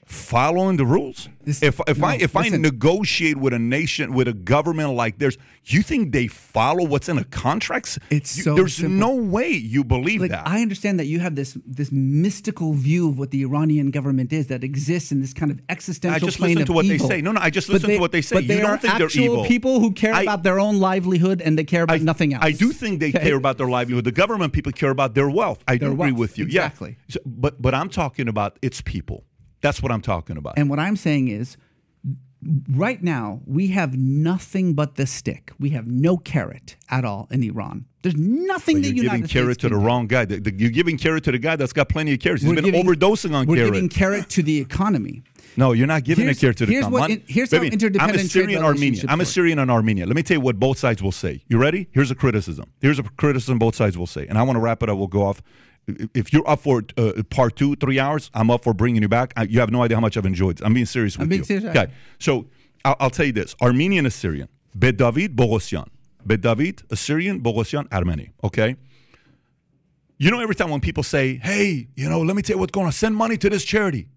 following 0.07 0.77
the 0.77 0.85
rules? 0.87 1.29
This- 1.45 1.63
if 1.63 1.81
if 1.87 2.03
I 2.03 2.17
no, 2.17 2.25
if 2.25 2.37
I 2.37 2.49
negotiate 2.49 3.37
with 3.37 3.53
a 3.53 3.59
nation 3.59 4.13
with 4.15 4.29
a 4.29 4.33
government 4.33 4.95
like 4.95 5.19
theirs, 5.19 5.37
you 5.67 5.83
think 5.83 6.13
they 6.13 6.27
follow 6.27 6.85
what's 6.87 7.09
in 7.09 7.17
the 7.17 7.25
contracts? 7.25 7.99
It's 8.11 8.37
You- 8.37 8.43
so 8.45 8.55
there's 8.55 8.75
simple. 8.77 8.97
no 8.97 9.15
way 9.15 9.51
you 9.51 9.85
believe 9.85 10.21
like 10.23 10.31
that. 10.31 10.47
I 10.47 10.63
understand 10.63 10.99
that 11.01 11.07
you 11.07 11.21
have 11.21 11.35
this 11.35 11.57
this 11.67 11.91
mystical 11.93 12.73
view 12.75 13.09
of 13.09 13.19
what 13.19 13.31
the 13.31 13.43
Iranian 13.43 13.91
government 13.91 14.33
is 14.33 14.47
that 14.49 14.65
exists 14.65 15.13
in 15.13 15.21
this 15.21 15.33
kind 15.35 15.51
of 15.51 15.61
existential 15.69 16.17
I 16.17 16.19
just 16.19 16.39
plane 16.39 16.55
listen 16.57 16.67
to 16.67 16.73
what 16.73 16.85
evil. 16.87 17.09
they 17.09 17.17
say. 17.17 17.21
No, 17.23 17.33
no, 17.33 17.41
I 17.41 17.51
just 17.51 17.69
listen 17.69 17.91
to 17.91 17.99
what 17.99 18.13
they 18.13 18.23
say. 18.23 18.37
But 18.37 18.45
You 18.45 18.49
they 18.49 18.61
don't 18.61 18.71
are 18.71 18.79
think 18.79 18.99
they're 18.99 19.09
evil. 19.23 19.45
people 19.45 19.81
who 19.81 19.93
care 19.93 20.15
I- 20.15 20.23
about 20.23 20.43
their 20.43 20.59
own 20.61 20.79
livelihood 20.81 21.41
and 21.43 21.59
they 21.59 21.65
care 21.65 21.83
about 21.83 22.01
I, 22.01 22.05
nothing 22.05 22.35
else. 22.35 22.45
I 22.45 22.53
do 22.53 22.73
think 22.73 23.01
they 23.01 23.09
Okay? 23.11 23.19
care 23.21 23.37
about 23.37 23.59
their 23.59 23.69
livelihood. 23.69 24.05
The 24.05 24.13
government 24.13 24.53
people 24.53 24.73
care 24.73 24.91
about 24.91 25.15
their 25.15 25.29
wealth. 25.31 25.63
I 25.69 25.77
do 25.77 25.87
Their 25.87 25.93
agree 25.93 26.13
with 26.13 26.39
you. 26.39 26.45
exactly. 26.47 26.97
Yeah. 27.09 27.15
So- 27.15 27.21
but 27.27 27.61
but 27.61 27.75
I'm 27.75 27.89
talking 27.89 28.29
about 28.29 28.59
its 28.63 28.81
people. 28.81 29.25
That's 29.65 29.83
what 29.83 29.91
I'm 29.91 30.03
talking 30.03 30.37
about. 30.37 30.55
And 30.59 30.69
what 30.69 30.79
I'm 30.79 30.95
saying 30.95 31.29
is, 31.29 31.57
right 32.71 33.03
now 33.03 33.41
we 33.47 33.69
have 33.69 33.97
nothing 33.97 34.75
but 34.75 34.97
the 34.97 35.07
stick. 35.07 35.53
We 35.59 35.71
have 35.71 35.87
no 35.87 36.19
carrot 36.19 36.77
at 36.91 37.03
all 37.07 37.27
in 37.31 37.43
Iran. 37.43 37.87
There's 38.03 38.15
nothing 38.17 38.77
But 38.77 38.83
the 38.83 38.89
you're 38.89 39.05
United 39.05 39.17
giving 39.23 39.29
carrot 39.29 39.55
States 39.55 39.61
to 39.63 39.69
the 39.71 39.81
do. 39.81 39.87
wrong 39.87 40.07
guy. 40.07 40.27
The- 40.27 40.39
the- 40.41 40.53
you're 40.55 40.69
giving 40.71 40.99
carrot 40.99 41.25
to 41.25 41.33
the 41.33 41.39
guy 41.39 41.57
that's 41.57 41.73
got 41.73 41.89
plenty 41.89 42.13
of 42.13 42.21
carrots. 42.21 42.43
He's 42.43 42.51
We're 42.51 42.57
been 42.57 42.67
giving- 42.67 42.85
overdosing 42.85 43.35
on 43.35 43.47
We're 43.47 43.57
carrot. 43.57 43.73
giving 43.73 43.89
carrot 43.89 44.29
to 44.31 44.43
the 44.43 44.59
economy. 44.59 45.23
no, 45.57 45.73
you're 45.73 45.87
not 45.87 46.05
giving 46.05 46.25
Here's- 46.25 46.37
a 46.37 46.41
carrot 46.43 46.57
to 46.59 46.67
the 46.67 46.73
here's 46.73 46.85
what 46.87 46.99
economy. 47.11 47.15
in- 47.15 47.23
here's 47.35 47.51
how 47.51 47.57
Baby, 47.59 47.67
I'm 47.69 47.71
a 47.71 47.75
interdependent 47.75 48.31
Syrian 48.31 48.63
Armenian. 48.63 49.07
I'm 49.09 49.21
a. 49.23 49.25
Syrian 49.25 49.59
and 49.59 49.71
Armenian. 49.71 50.07
Let 50.09 50.17
me 50.17 50.23
tell 50.23 50.37
you 50.37 50.41
what 50.43 50.61
both 50.61 50.79
sides 50.79 51.03
will 51.03 51.13
say. 51.13 51.43
You 51.49 51.57
ready? 51.57 51.89
Here's 51.93 52.11
a 52.11 52.15
criticism. 52.15 52.67
Here's 52.83 52.99
a 52.99 53.05
criticism 53.05 53.59
both 53.59 53.75
sides 53.75 53.97
will 53.97 54.07
say. 54.07 54.27
And 54.27 54.37
I 54.37 54.43
want 54.43 54.57
to 54.57 54.61
wrap 54.61 54.83
it 54.83 54.91
up. 54.91 54.99
We'll 54.99 55.07
go 55.07 55.23
off. 55.23 55.41
If 55.87 56.33
you're 56.33 56.49
up 56.49 56.61
for 56.61 56.83
uh, 56.97 57.23
part 57.29 57.57
two, 57.57 57.77
three 57.77 57.99
hours, 57.99 58.31
I'm 58.35 58.51
up 58.51 58.65
for 58.65 58.73
bringing 58.73 59.03
you 59.03 59.09
back. 59.09 59.33
I, 59.37 59.43
you 59.43 59.61
have 59.61 59.71
no 59.71 59.83
idea 59.83 59.97
how 59.97 60.01
much 60.01 60.17
I've 60.17 60.27
enjoyed. 60.27 60.57
This. 60.57 60.67
I'm 60.67 60.75
being 60.75 60.87
serious 60.87 61.17
with 61.17 61.25
I'm 61.25 61.29
being 61.29 61.41
you. 61.43 61.45
serious. 61.45 61.65
Okay. 61.65 61.93
So 62.19 62.47
I'll, 62.85 62.97
I'll 63.01 63.11
tell 63.11 63.27
you 63.27 63.33
this: 63.33 63.55
Armenian 63.61 64.07
Assyrian, 64.07 64.49
Bet 64.75 64.97
David 64.97 65.37
Bogosian, 65.37 65.89
Bet 66.25 66.41
David 66.41 66.83
Assyrian 66.91 67.41
Bogosian 67.41 67.89
Armeni. 67.91 68.31
Okay. 68.43 68.77
You 70.17 70.31
know, 70.31 70.41
every 70.41 70.55
time 70.55 70.71
when 70.71 70.81
people 70.81 71.03
say, 71.03 71.37
"Hey, 71.37 71.89
you 71.97 72.09
know, 72.09 72.23
let 72.23 72.35
me 72.37 72.43
tell 72.43 72.57
you 72.57 72.61
what's 72.61 72.73
going 72.73 72.87
on. 72.87 72.93
Send 72.93 73.15
money 73.15 73.37
to 73.37 73.51
this 73.51 73.65
charity. 73.65 74.09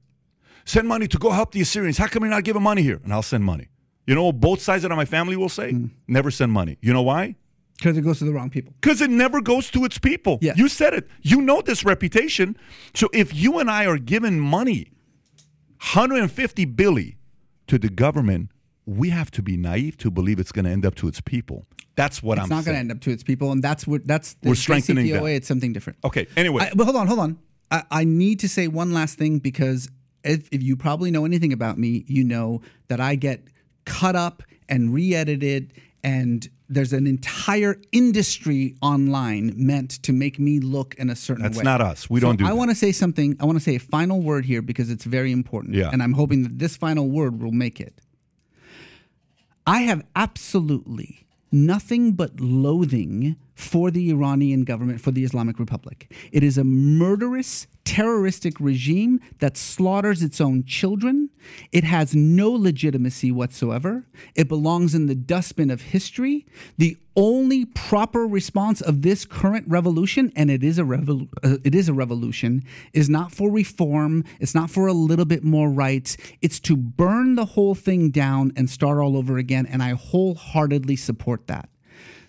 Send 0.64 0.88
money 0.88 1.07
to 1.07 1.18
go 1.18 1.31
help 1.31 1.52
the 1.53 1.61
Assyrians. 1.61 1.98
How 1.98 2.07
come 2.07 2.23
you're 2.23 2.30
not 2.30 2.44
giving 2.44 2.61
money 2.61 2.81
here? 2.81 2.99
And 3.03 3.14
I'll 3.14 3.22
send 3.23 3.44
money. 3.44 3.69
You 4.06 4.15
know 4.15 4.26
what 4.26 4.39
both 4.39 4.61
sides 4.61 4.84
of 4.84 4.91
my 4.91 5.06
family 5.06 5.35
will 5.35 5.49
say? 5.49 5.72
Mm. 5.72 5.89
Never 6.07 6.31
send 6.31 6.52
money. 6.52 6.77
You 6.81 6.94
know 6.94 7.02
why? 7.02 7.35
Because 7.78 7.98
it 7.98 8.02
goes 8.02 8.20
to 8.20 8.26
the 8.26 8.34
wrong 8.34 8.49
people. 8.49 8.74
Because 8.82 9.02
it 9.02 9.10
never 9.12 9.40
goes 9.40 9.70
to 9.72 9.86
its 9.86 9.98
people. 9.99 10.40
Yes. 10.41 10.58
You 10.58 10.68
said 10.68 10.94
it. 10.94 11.08
You 11.22 11.41
know 11.41 11.62
this 11.62 11.86
reputation. 11.86 12.58
So 12.95 13.08
if 13.14 13.36
you 13.36 13.60
and 13.60 13.70
I 13.70 13.86
are 13.86 13.99
giving 13.99 14.40
money, 14.40 14.91
150 15.78 16.66
billion 16.66 17.16
to 17.68 17.78
the 17.78 17.90
government, 17.90 18.49
we 18.88 19.10
have 19.10 19.30
to 19.32 19.44
be 19.44 19.58
naive 19.58 19.98
to 19.98 20.10
believe 20.10 20.40
it's 20.40 20.52
going 20.52 20.66
to 20.66 20.72
end 20.72 20.86
up 20.86 20.95
to 20.95 21.08
its 21.08 21.22
people. 21.22 21.68
That's 21.95 22.24
what 22.24 22.38
It's 22.38 22.44
I'm 22.44 22.45
It's 22.45 22.49
not 22.49 22.66
going 22.66 22.76
to 22.76 22.80
end 22.80 22.91
up 22.91 23.02
to 23.02 23.12
its 23.12 23.24
people, 23.24 23.52
and 23.52 23.62
that's 23.64 23.86
what 23.86 24.08
that's 24.08 24.34
the 24.36 24.49
We're 24.49 24.56
strengthening 24.56 25.08
JCPOA, 25.08 25.14
them. 25.14 25.28
It's 25.28 25.48
something 25.48 25.74
different. 25.74 25.99
Okay. 26.04 26.28
Anyway, 26.38 26.64
I, 26.64 26.72
but 26.74 26.86
hold 26.86 26.95
on, 26.95 27.08
hold 27.08 27.20
on. 27.20 27.40
I, 27.70 27.84
I 27.91 28.04
need 28.06 28.40
to 28.40 28.49
say 28.49 28.68
one 28.68 28.94
last 28.94 29.18
thing 29.18 29.40
because 29.40 29.90
if, 30.24 30.48
if 30.52 30.64
you 30.64 30.78
probably 30.78 31.12
know 31.12 31.26
anything 31.26 31.52
about 31.54 31.78
me, 31.78 32.06
you 32.08 32.24
know 32.24 32.62
that 32.88 32.99
I 32.99 33.16
get 33.16 33.44
cut 33.86 34.16
up 34.16 34.44
and 34.70 34.94
re-edited, 34.94 35.74
and 36.04 36.48
there's 36.69 36.94
an 36.94 37.07
entire 37.07 37.80
industry 37.91 38.76
online 38.81 39.53
meant 39.56 39.91
to 40.03 40.14
make 40.14 40.38
me 40.39 40.60
look 40.60 40.95
in 40.95 41.10
a 41.10 41.15
certain 41.15 41.44
That's 41.44 41.57
way. 41.57 41.64
That's 41.64 41.80
not 41.80 41.81
us. 41.81 42.10
We 42.10 42.19
So 42.19 42.27
don't 42.27 42.38
do 42.38 42.45
I 42.45 42.53
want 42.53 42.72
to 42.72 42.76
say 42.76 42.91
something. 42.91 43.38
I 43.39 43.45
want 43.45 43.57
to 43.57 43.64
say 43.64 43.76
a 43.76 43.80
final 43.80 44.22
word 44.22 44.45
here 44.45 44.61
because 44.61 44.89
it's 44.89 45.06
very 45.06 45.31
important. 45.31 45.76
Yeah. 45.76 45.89
And 45.91 46.03
I'm 46.03 46.14
hoping 46.14 46.44
that 46.44 46.60
this 46.60 46.76
final 46.76 47.10
word 47.10 47.41
will 47.41 47.52
make 47.52 47.80
it. 47.80 48.02
I 49.65 49.81
have 49.81 50.03
absolutely 50.15 51.26
nothing 51.52 52.14
but 52.14 52.39
loathing 52.39 53.35
for 53.58 53.90
the 53.90 54.12
Iranian 54.12 54.64
government, 54.64 55.02
for 55.02 55.10
the 55.10 55.24
Islamic 55.24 55.58
Republic. 55.58 56.14
It 56.32 56.44
is 56.44 56.60
a 56.60 56.64
murderous, 56.64 57.66
terroristic 57.84 58.54
regime 58.60 59.20
that 59.40 59.58
slaughters 59.58 60.22
its 60.22 60.40
own 60.40 60.64
children. 60.64 61.32
It 61.72 61.84
has 61.84 62.14
no 62.14 62.52
legitimacy 62.52 63.32
whatsoever. 63.32 64.06
It 64.36 64.48
belongs 64.48 64.94
in 64.94 65.08
the 65.08 65.16
dustbin 65.16 65.72
of 65.72 65.82
history. 65.82 66.46
The 66.78 66.98
only 67.16 67.66
proper 67.66 68.28
response 68.28 68.80
of 68.80 69.02
this 69.02 69.26
current 69.26 69.66
revolution, 69.68 70.32
and 70.36 70.52
it 70.52 70.64
is 70.64 70.78
a 70.78 70.84
revol- 70.84 71.30
uh, 71.44 71.58
it 71.64 71.74
is 71.74 71.90
a 71.90 71.94
revolution, 71.94 72.64
is 72.94 73.10
not 73.10 73.32
for 73.32 73.50
reform. 73.50 74.24
It's 74.40 74.54
not 74.54 74.70
for 74.70 74.86
a 74.86 74.94
little 74.94 75.26
bit 75.26 75.44
more 75.44 75.72
rights. 75.72 76.16
It's 76.44 76.60
to 76.60 76.78
burn 76.78 77.34
the 77.34 77.46
whole 77.46 77.74
thing 77.74 78.12
down 78.12 78.54
and 78.56 78.70
start 78.70 79.00
all 79.00 79.18
over 79.18 79.40
again. 79.40 79.66
And 79.66 79.82
I 79.82 79.94
wholeheartedly 79.94 80.98
support 80.98 81.48
that. 81.48 81.70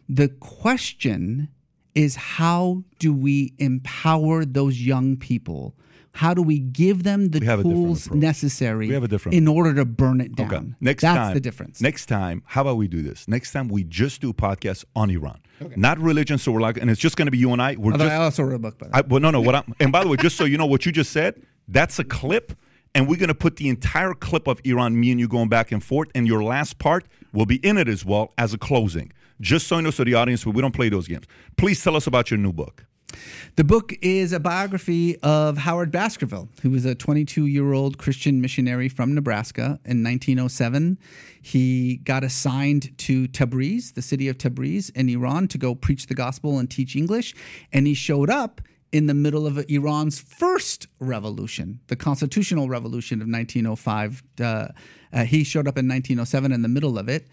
The 0.09 0.29
question 0.29 1.49
is 1.95 2.17
how 2.17 2.85
do 2.99 3.13
we 3.13 3.55
empower 3.59 4.45
those 4.45 4.81
young 4.81 5.17
people? 5.17 5.75
How 6.13 6.35
do 6.35 6.43
we 6.43 6.59
give 6.59 7.05
them 7.05 7.29
the 7.29 7.39
We 7.39 7.47
have 7.47 7.61
a 7.61 7.63
different 7.63 7.85
tools 7.87 8.11
necessary 8.11 8.89
We 8.89 8.95
have 8.95 9.05
a 9.05 9.09
different 9.09 9.37
in 9.37 9.47
order 9.47 9.73
to 9.75 9.85
burn 9.85 10.21
it 10.21 10.35
down? 10.35 10.53
Okay. 10.53 10.67
Next 10.81 11.03
That's 11.03 11.17
time, 11.17 11.35
the 11.35 11.41
difference. 11.41 11.81
Next 11.81 12.07
time, 12.07 12.43
how 12.47 12.63
about 12.63 12.77
we 12.77 12.89
do 12.89 13.03
this? 13.03 13.29
Next 13.29 13.53
time 13.53 13.69
we 13.69 13.85
just 13.85 14.21
do 14.21 14.33
podcasts 14.33 14.85
on 14.97 15.11
Iran, 15.11 15.39
not 15.77 15.99
religion. 15.99 16.39
So 16.39 16.51
we're 16.51 16.61
like, 16.61 16.77
and 16.77 16.91
it's 16.91 17.01
just 17.01 17.17
going 17.17 17.27
to 17.27 17.31
be 17.31 17.39
you 17.39 17.53
and 17.53 17.63
I. 17.63 17.77
We're 17.77 17.93
Although 17.93 18.07
just. 18.07 18.15
I 18.15 18.25
also 18.25 18.43
wrote 18.43 18.57
a 18.57 18.59
book, 18.59 18.79
by 18.79 18.87
the 18.87 18.93
way. 18.93 18.99
I, 18.99 19.01
well, 19.03 19.21
no, 19.21 19.31
no. 19.31 19.41
What 19.41 19.55
I'm, 19.55 19.75
and 19.79 19.93
by 19.93 20.03
the 20.03 20.09
way, 20.09 20.17
just 20.17 20.37
so 20.37 20.45
you 20.45 20.59
know, 20.59 20.67
what 20.67 20.87
you 20.87 20.91
just 20.91 21.13
said, 21.13 21.41
that's 21.69 21.99
a 22.01 22.05
clip, 22.05 22.53
and 22.95 23.07
we're 23.07 23.19
going 23.19 23.29
to 23.29 23.35
put 23.35 23.57
the 23.57 23.69
entire 23.69 24.15
clip 24.15 24.49
of 24.49 24.61
Iran, 24.65 24.99
me 24.99 25.13
and 25.13 25.21
you 25.21 25.29
going 25.29 25.49
back 25.49 25.71
and 25.71 25.85
forth, 25.85 26.09
and 26.17 26.27
your 26.27 26.43
last 26.43 26.79
part 26.79 27.07
will 27.33 27.47
be 27.47 27.57
in 27.57 27.77
it 27.77 27.87
as 27.87 28.05
well 28.05 28.33
as 28.39 28.53
a 28.53 28.59
closing. 28.59 29.13
Just 29.41 29.67
so 29.67 29.77
you 29.77 29.83
know, 29.83 29.91
so 29.91 30.05
the 30.05 30.15
audience, 30.15 30.45
we 30.45 30.61
don't 30.61 30.75
play 30.75 30.89
those 30.89 31.09
games. 31.09 31.27
Please 31.57 31.83
tell 31.83 31.97
us 31.97 32.07
about 32.07 32.31
your 32.31 32.39
new 32.39 32.53
book. 32.53 32.85
The 33.57 33.65
book 33.65 33.95
is 34.03 34.33
a 34.33 34.41
biography 34.41 35.17
of 35.23 35.59
Howard 35.59 35.91
Baskerville, 35.91 36.49
who 36.63 36.71
was 36.71 36.85
a 36.85 36.95
22 36.95 37.47
year 37.47 37.73
old 37.73 37.99
Christian 37.99 38.41
missionary 38.41 38.89
from 38.89 39.15
Nebraska 39.15 39.81
in 39.85 40.05
1907. 40.05 40.99
He 41.41 41.97
got 41.97 42.23
assigned 42.23 42.97
to 42.99 43.27
Tabriz, 43.29 43.95
the 43.95 44.03
city 44.03 44.29
of 44.29 44.39
Tabriz 44.39 44.91
in 44.95 45.09
Iran, 45.09 45.49
to 45.49 45.59
go 45.59 45.75
preach 45.75 46.07
the 46.07 46.15
gospel 46.15 46.59
and 46.59 46.71
teach 46.71 46.95
English. 46.95 47.35
And 47.73 47.87
he 47.87 47.95
showed 47.95 48.31
up 48.31 48.61
in 48.93 49.07
the 49.07 49.15
middle 49.15 49.47
of 49.47 49.65
Iran's 49.69 50.19
first 50.19 50.87
revolution, 50.99 51.81
the 51.89 51.97
constitutional 51.97 52.69
revolution 52.69 53.21
of 53.21 53.29
1905. 53.29 54.23
Uh, 54.41 54.69
uh, 55.13 55.25
he 55.25 55.45
showed 55.45 55.67
up 55.67 55.77
in 55.77 55.89
1907 55.89 56.53
in 56.53 56.63
the 56.63 56.69
middle 56.69 56.99
of 56.99 57.09
it. 57.09 57.27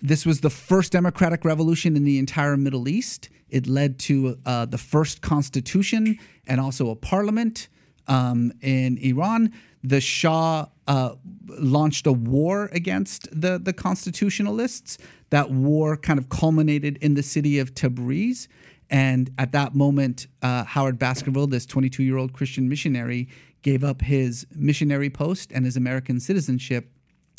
This 0.00 0.24
was 0.24 0.40
the 0.40 0.50
first 0.50 0.92
democratic 0.92 1.44
revolution 1.44 1.96
in 1.96 2.04
the 2.04 2.18
entire 2.18 2.56
Middle 2.56 2.88
East. 2.88 3.28
It 3.50 3.66
led 3.66 3.98
to 4.00 4.38
uh, 4.46 4.66
the 4.66 4.78
first 4.78 5.22
constitution 5.22 6.18
and 6.46 6.60
also 6.60 6.90
a 6.90 6.96
parliament 6.96 7.68
um, 8.06 8.52
in 8.60 8.98
Iran. 8.98 9.52
The 9.82 10.00
Shah 10.00 10.66
uh, 10.86 11.14
launched 11.48 12.06
a 12.06 12.12
war 12.12 12.68
against 12.72 13.28
the, 13.38 13.58
the 13.58 13.72
constitutionalists. 13.72 14.98
That 15.30 15.50
war 15.50 15.96
kind 15.96 16.18
of 16.18 16.28
culminated 16.28 16.98
in 16.98 17.14
the 17.14 17.22
city 17.22 17.58
of 17.58 17.74
Tabriz. 17.74 18.48
And 18.90 19.30
at 19.36 19.52
that 19.52 19.74
moment, 19.74 20.28
uh, 20.42 20.64
Howard 20.64 20.98
Baskerville, 20.98 21.48
this 21.48 21.66
22 21.66 22.02
year 22.02 22.16
old 22.16 22.32
Christian 22.32 22.68
missionary, 22.68 23.28
gave 23.62 23.82
up 23.82 24.02
his 24.02 24.46
missionary 24.54 25.10
post 25.10 25.50
and 25.52 25.64
his 25.64 25.76
American 25.76 26.20
citizenship 26.20 26.90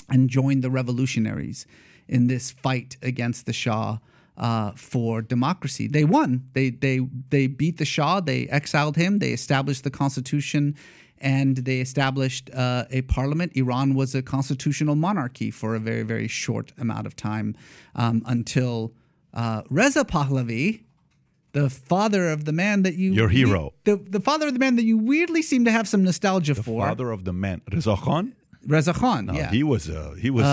and 0.09 0.29
joined 0.29 0.63
the 0.63 0.69
revolutionaries 0.69 1.65
in 2.09 2.27
this 2.27 2.51
fight 2.51 2.97
against 3.01 3.45
the 3.45 3.53
Shah 3.53 3.99
uh, 4.37 4.71
for 4.75 5.21
democracy. 5.21 5.87
They 5.87 6.03
won. 6.03 6.49
They 6.53 6.69
they 6.69 6.99
they 7.29 7.47
beat 7.47 7.77
the 7.77 7.85
Shah. 7.85 8.19
They 8.21 8.47
exiled 8.47 8.95
him. 8.95 9.19
They 9.19 9.31
established 9.31 9.83
the 9.83 9.91
constitution, 9.91 10.75
and 11.19 11.57
they 11.57 11.79
established 11.79 12.49
uh, 12.53 12.85
a 12.89 13.01
parliament. 13.03 13.51
Iran 13.55 13.95
was 13.95 14.15
a 14.15 14.21
constitutional 14.21 14.95
monarchy 14.95 15.51
for 15.51 15.75
a 15.75 15.79
very 15.79 16.03
very 16.03 16.27
short 16.27 16.73
amount 16.77 17.05
of 17.05 17.15
time 17.15 17.55
um, 17.95 18.23
until 18.25 18.93
uh, 19.33 19.61
Reza 19.69 20.03
Pahlavi. 20.03 20.83
The 21.51 21.69
father 21.69 22.29
of 22.29 22.45
the 22.45 22.51
man 22.51 22.83
that 22.83 22.93
you 22.93 23.11
Your 23.11 23.29
hero. 23.29 23.73
the, 23.83 23.95
the 23.95 24.19
father 24.19 24.45
of 24.47 24.53
the 24.53 24.59
man 24.59 24.75
that 24.75 24.85
you 24.85 24.99
weirdly 24.99 25.41
seem 25.41 25.65
to 25.65 25.71
have 25.71 25.87
some 25.87 26.03
nostalgia 26.03 26.53
for 26.53 26.81
The 26.81 26.89
Father 26.89 27.09
of 27.09 27.23
the 27.23 27.33
man, 27.33 27.63
Reza 27.73 27.95
Khan. 27.95 28.35
Reza 28.67 28.93
Khan. 28.93 29.25
No, 29.25 29.33
yeah, 29.33 29.49
he 29.49 29.63
was 29.63 29.89
a 29.89 30.13
he 30.21 30.29
was 30.29 30.45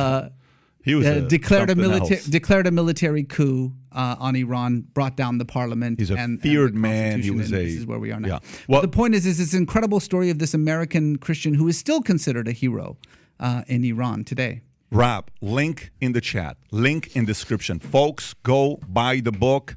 he 0.87 0.95
was 0.95 1.07
uh, 1.07 1.11
a, 1.11 1.21
declared 1.29 1.69
a 1.69 1.75
military 1.75 2.21
declared 2.31 2.67
a 2.67 2.71
military 2.71 3.25
coup 3.25 3.73
uh, 3.93 4.17
on 4.19 4.35
Iran, 4.37 4.87
brought 4.95 5.17
down 5.17 5.37
the 5.39 5.45
parliament. 5.45 5.99
He's 6.01 6.11
a 6.11 6.15
and, 6.15 6.23
and 6.35 6.41
feared 6.43 6.75
the 6.75 6.79
man. 6.79 7.21
He 7.23 7.31
was 7.31 7.53
a- 7.53 7.57
this 7.57 7.75
is 7.75 7.85
where 7.87 7.99
we 7.99 8.13
are 8.13 8.21
now. 8.21 8.29
yeah. 8.29 8.39
Well- 8.69 8.81
the 8.83 8.89
point 8.89 9.15
is, 9.15 9.27
is 9.27 9.37
this 9.39 9.53
incredible 9.53 10.01
story 10.01 10.31
of 10.31 10.39
this 10.39 10.55
American 10.55 11.17
Christian 11.19 11.53
who 11.55 11.69
is 11.69 11.77
still 11.77 12.01
considered 12.01 12.49
a 12.49 12.53
hero 12.53 12.97
uh, 13.39 13.63
in 13.67 13.85
Iran 13.85 14.25
today. 14.25 14.63
Rob, 14.93 15.31
link 15.43 15.91
in 16.01 16.13
the 16.13 16.21
chat, 16.21 16.57
link 16.71 17.17
in 17.17 17.25
description. 17.27 17.81
Folks, 17.81 18.35
go 18.45 18.79
buy 18.89 19.19
the 19.21 19.33
book. 19.33 19.77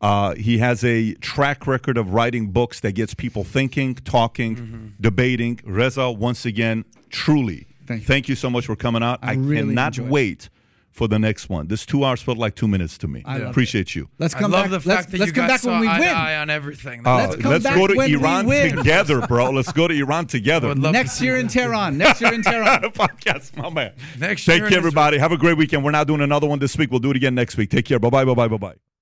Uh, 0.00 0.34
he 0.34 0.58
has 0.58 0.82
a 0.84 1.14
track 1.14 1.66
record 1.66 1.96
of 1.98 2.14
writing 2.14 2.50
books 2.50 2.80
that 2.80 2.92
gets 2.92 3.12
people 3.14 3.44
thinking, 3.44 3.94
talking, 3.94 4.94
debating. 5.00 5.60
Reza, 5.64 6.10
once 6.10 6.44
again, 6.46 6.84
truly, 7.10 7.66
Thank 7.86 8.28
you. 8.28 8.32
you 8.32 8.36
so 8.36 8.50
much 8.50 8.66
for 8.66 8.76
coming 8.76 9.02
out. 9.02 9.18
I, 9.22 9.34
really 9.34 9.68
cannot 9.68 9.88
enjoyed 9.98 10.06
it. 10.06 10.10
wait 10.12 10.50
for 10.92 11.08
the 11.08 11.18
next 11.18 11.50
one. 11.50 11.66
This 11.68 11.84
two 11.84 12.04
hours 12.04 12.22
felt 12.22 12.38
like 12.38 12.54
two 12.54 12.66
minutes 12.66 12.96
to 12.98 13.06
me. 13.08 13.22
I 13.26 13.36
loved 13.36 13.50
Appreciate 13.50 13.94
you. 13.94 14.08
Let's 14.18 14.34
I 14.34 14.38
come 14.38 14.50
love 14.50 14.70
back. 14.70 14.82
the 14.82 14.88
let's 14.88 15.06
that 15.06 15.18
let's 15.18 15.26
you 15.28 15.32
come 15.34 15.46
back 15.46 15.60
so 15.60 15.70
when 15.70 15.80
we 15.80 15.88
eye 15.88 16.00
win. 16.00 16.08
eye 16.08 16.36
on 16.36 16.48
everything. 16.48 17.06
Uh, 17.06 17.16
Let's 17.16 17.36
come 17.36 17.50
let's 17.52 17.64
back 17.64 17.74
go 17.76 17.86
to 17.86 17.94
when 17.94 18.08
we 18.10 18.16
Iran 18.16 18.46
win. 18.46 18.76
together, 18.76 19.26
bro. 19.26 19.50
Let's 19.58 19.72
go 19.72 19.86
to 19.88 19.94
Iran 19.94 20.26
together. 20.26 20.74
Next 20.74 21.18
to 21.18 21.24
year 21.24 21.36
in. 21.36 21.48
Tehran. 21.48 21.98
Next 21.98 22.20
year 22.22 22.32
in 22.32 22.42
Tehran. 22.42 22.80
Podcast, 22.92 23.54
my 23.56 23.68
man. 23.68 23.92
Next 24.18 24.46
Thank 24.46 24.60
year 24.62 24.70
you, 24.70 24.76
everybody. 24.78 25.18
Have 25.18 25.32
a 25.32 25.36
great 25.36 25.58
weekend. 25.58 25.84
We're 25.84 25.90
not 25.90 26.06
doing 26.06 26.22
another 26.22 26.46
one 26.46 26.58
this 26.60 26.76
week. 26.78 26.90
We'll 26.90 27.00
do 27.00 27.10
it 27.10 27.16
again 27.16 27.34
next 27.34 27.56
week. 27.58 27.68
Take 27.70 27.84
care. 27.84 27.98
Bye 27.98 28.08
bye. 28.10 28.24
Bye 28.24 28.34
bye. 28.34 28.48
Bye 28.48 28.56
bye. 28.56 28.95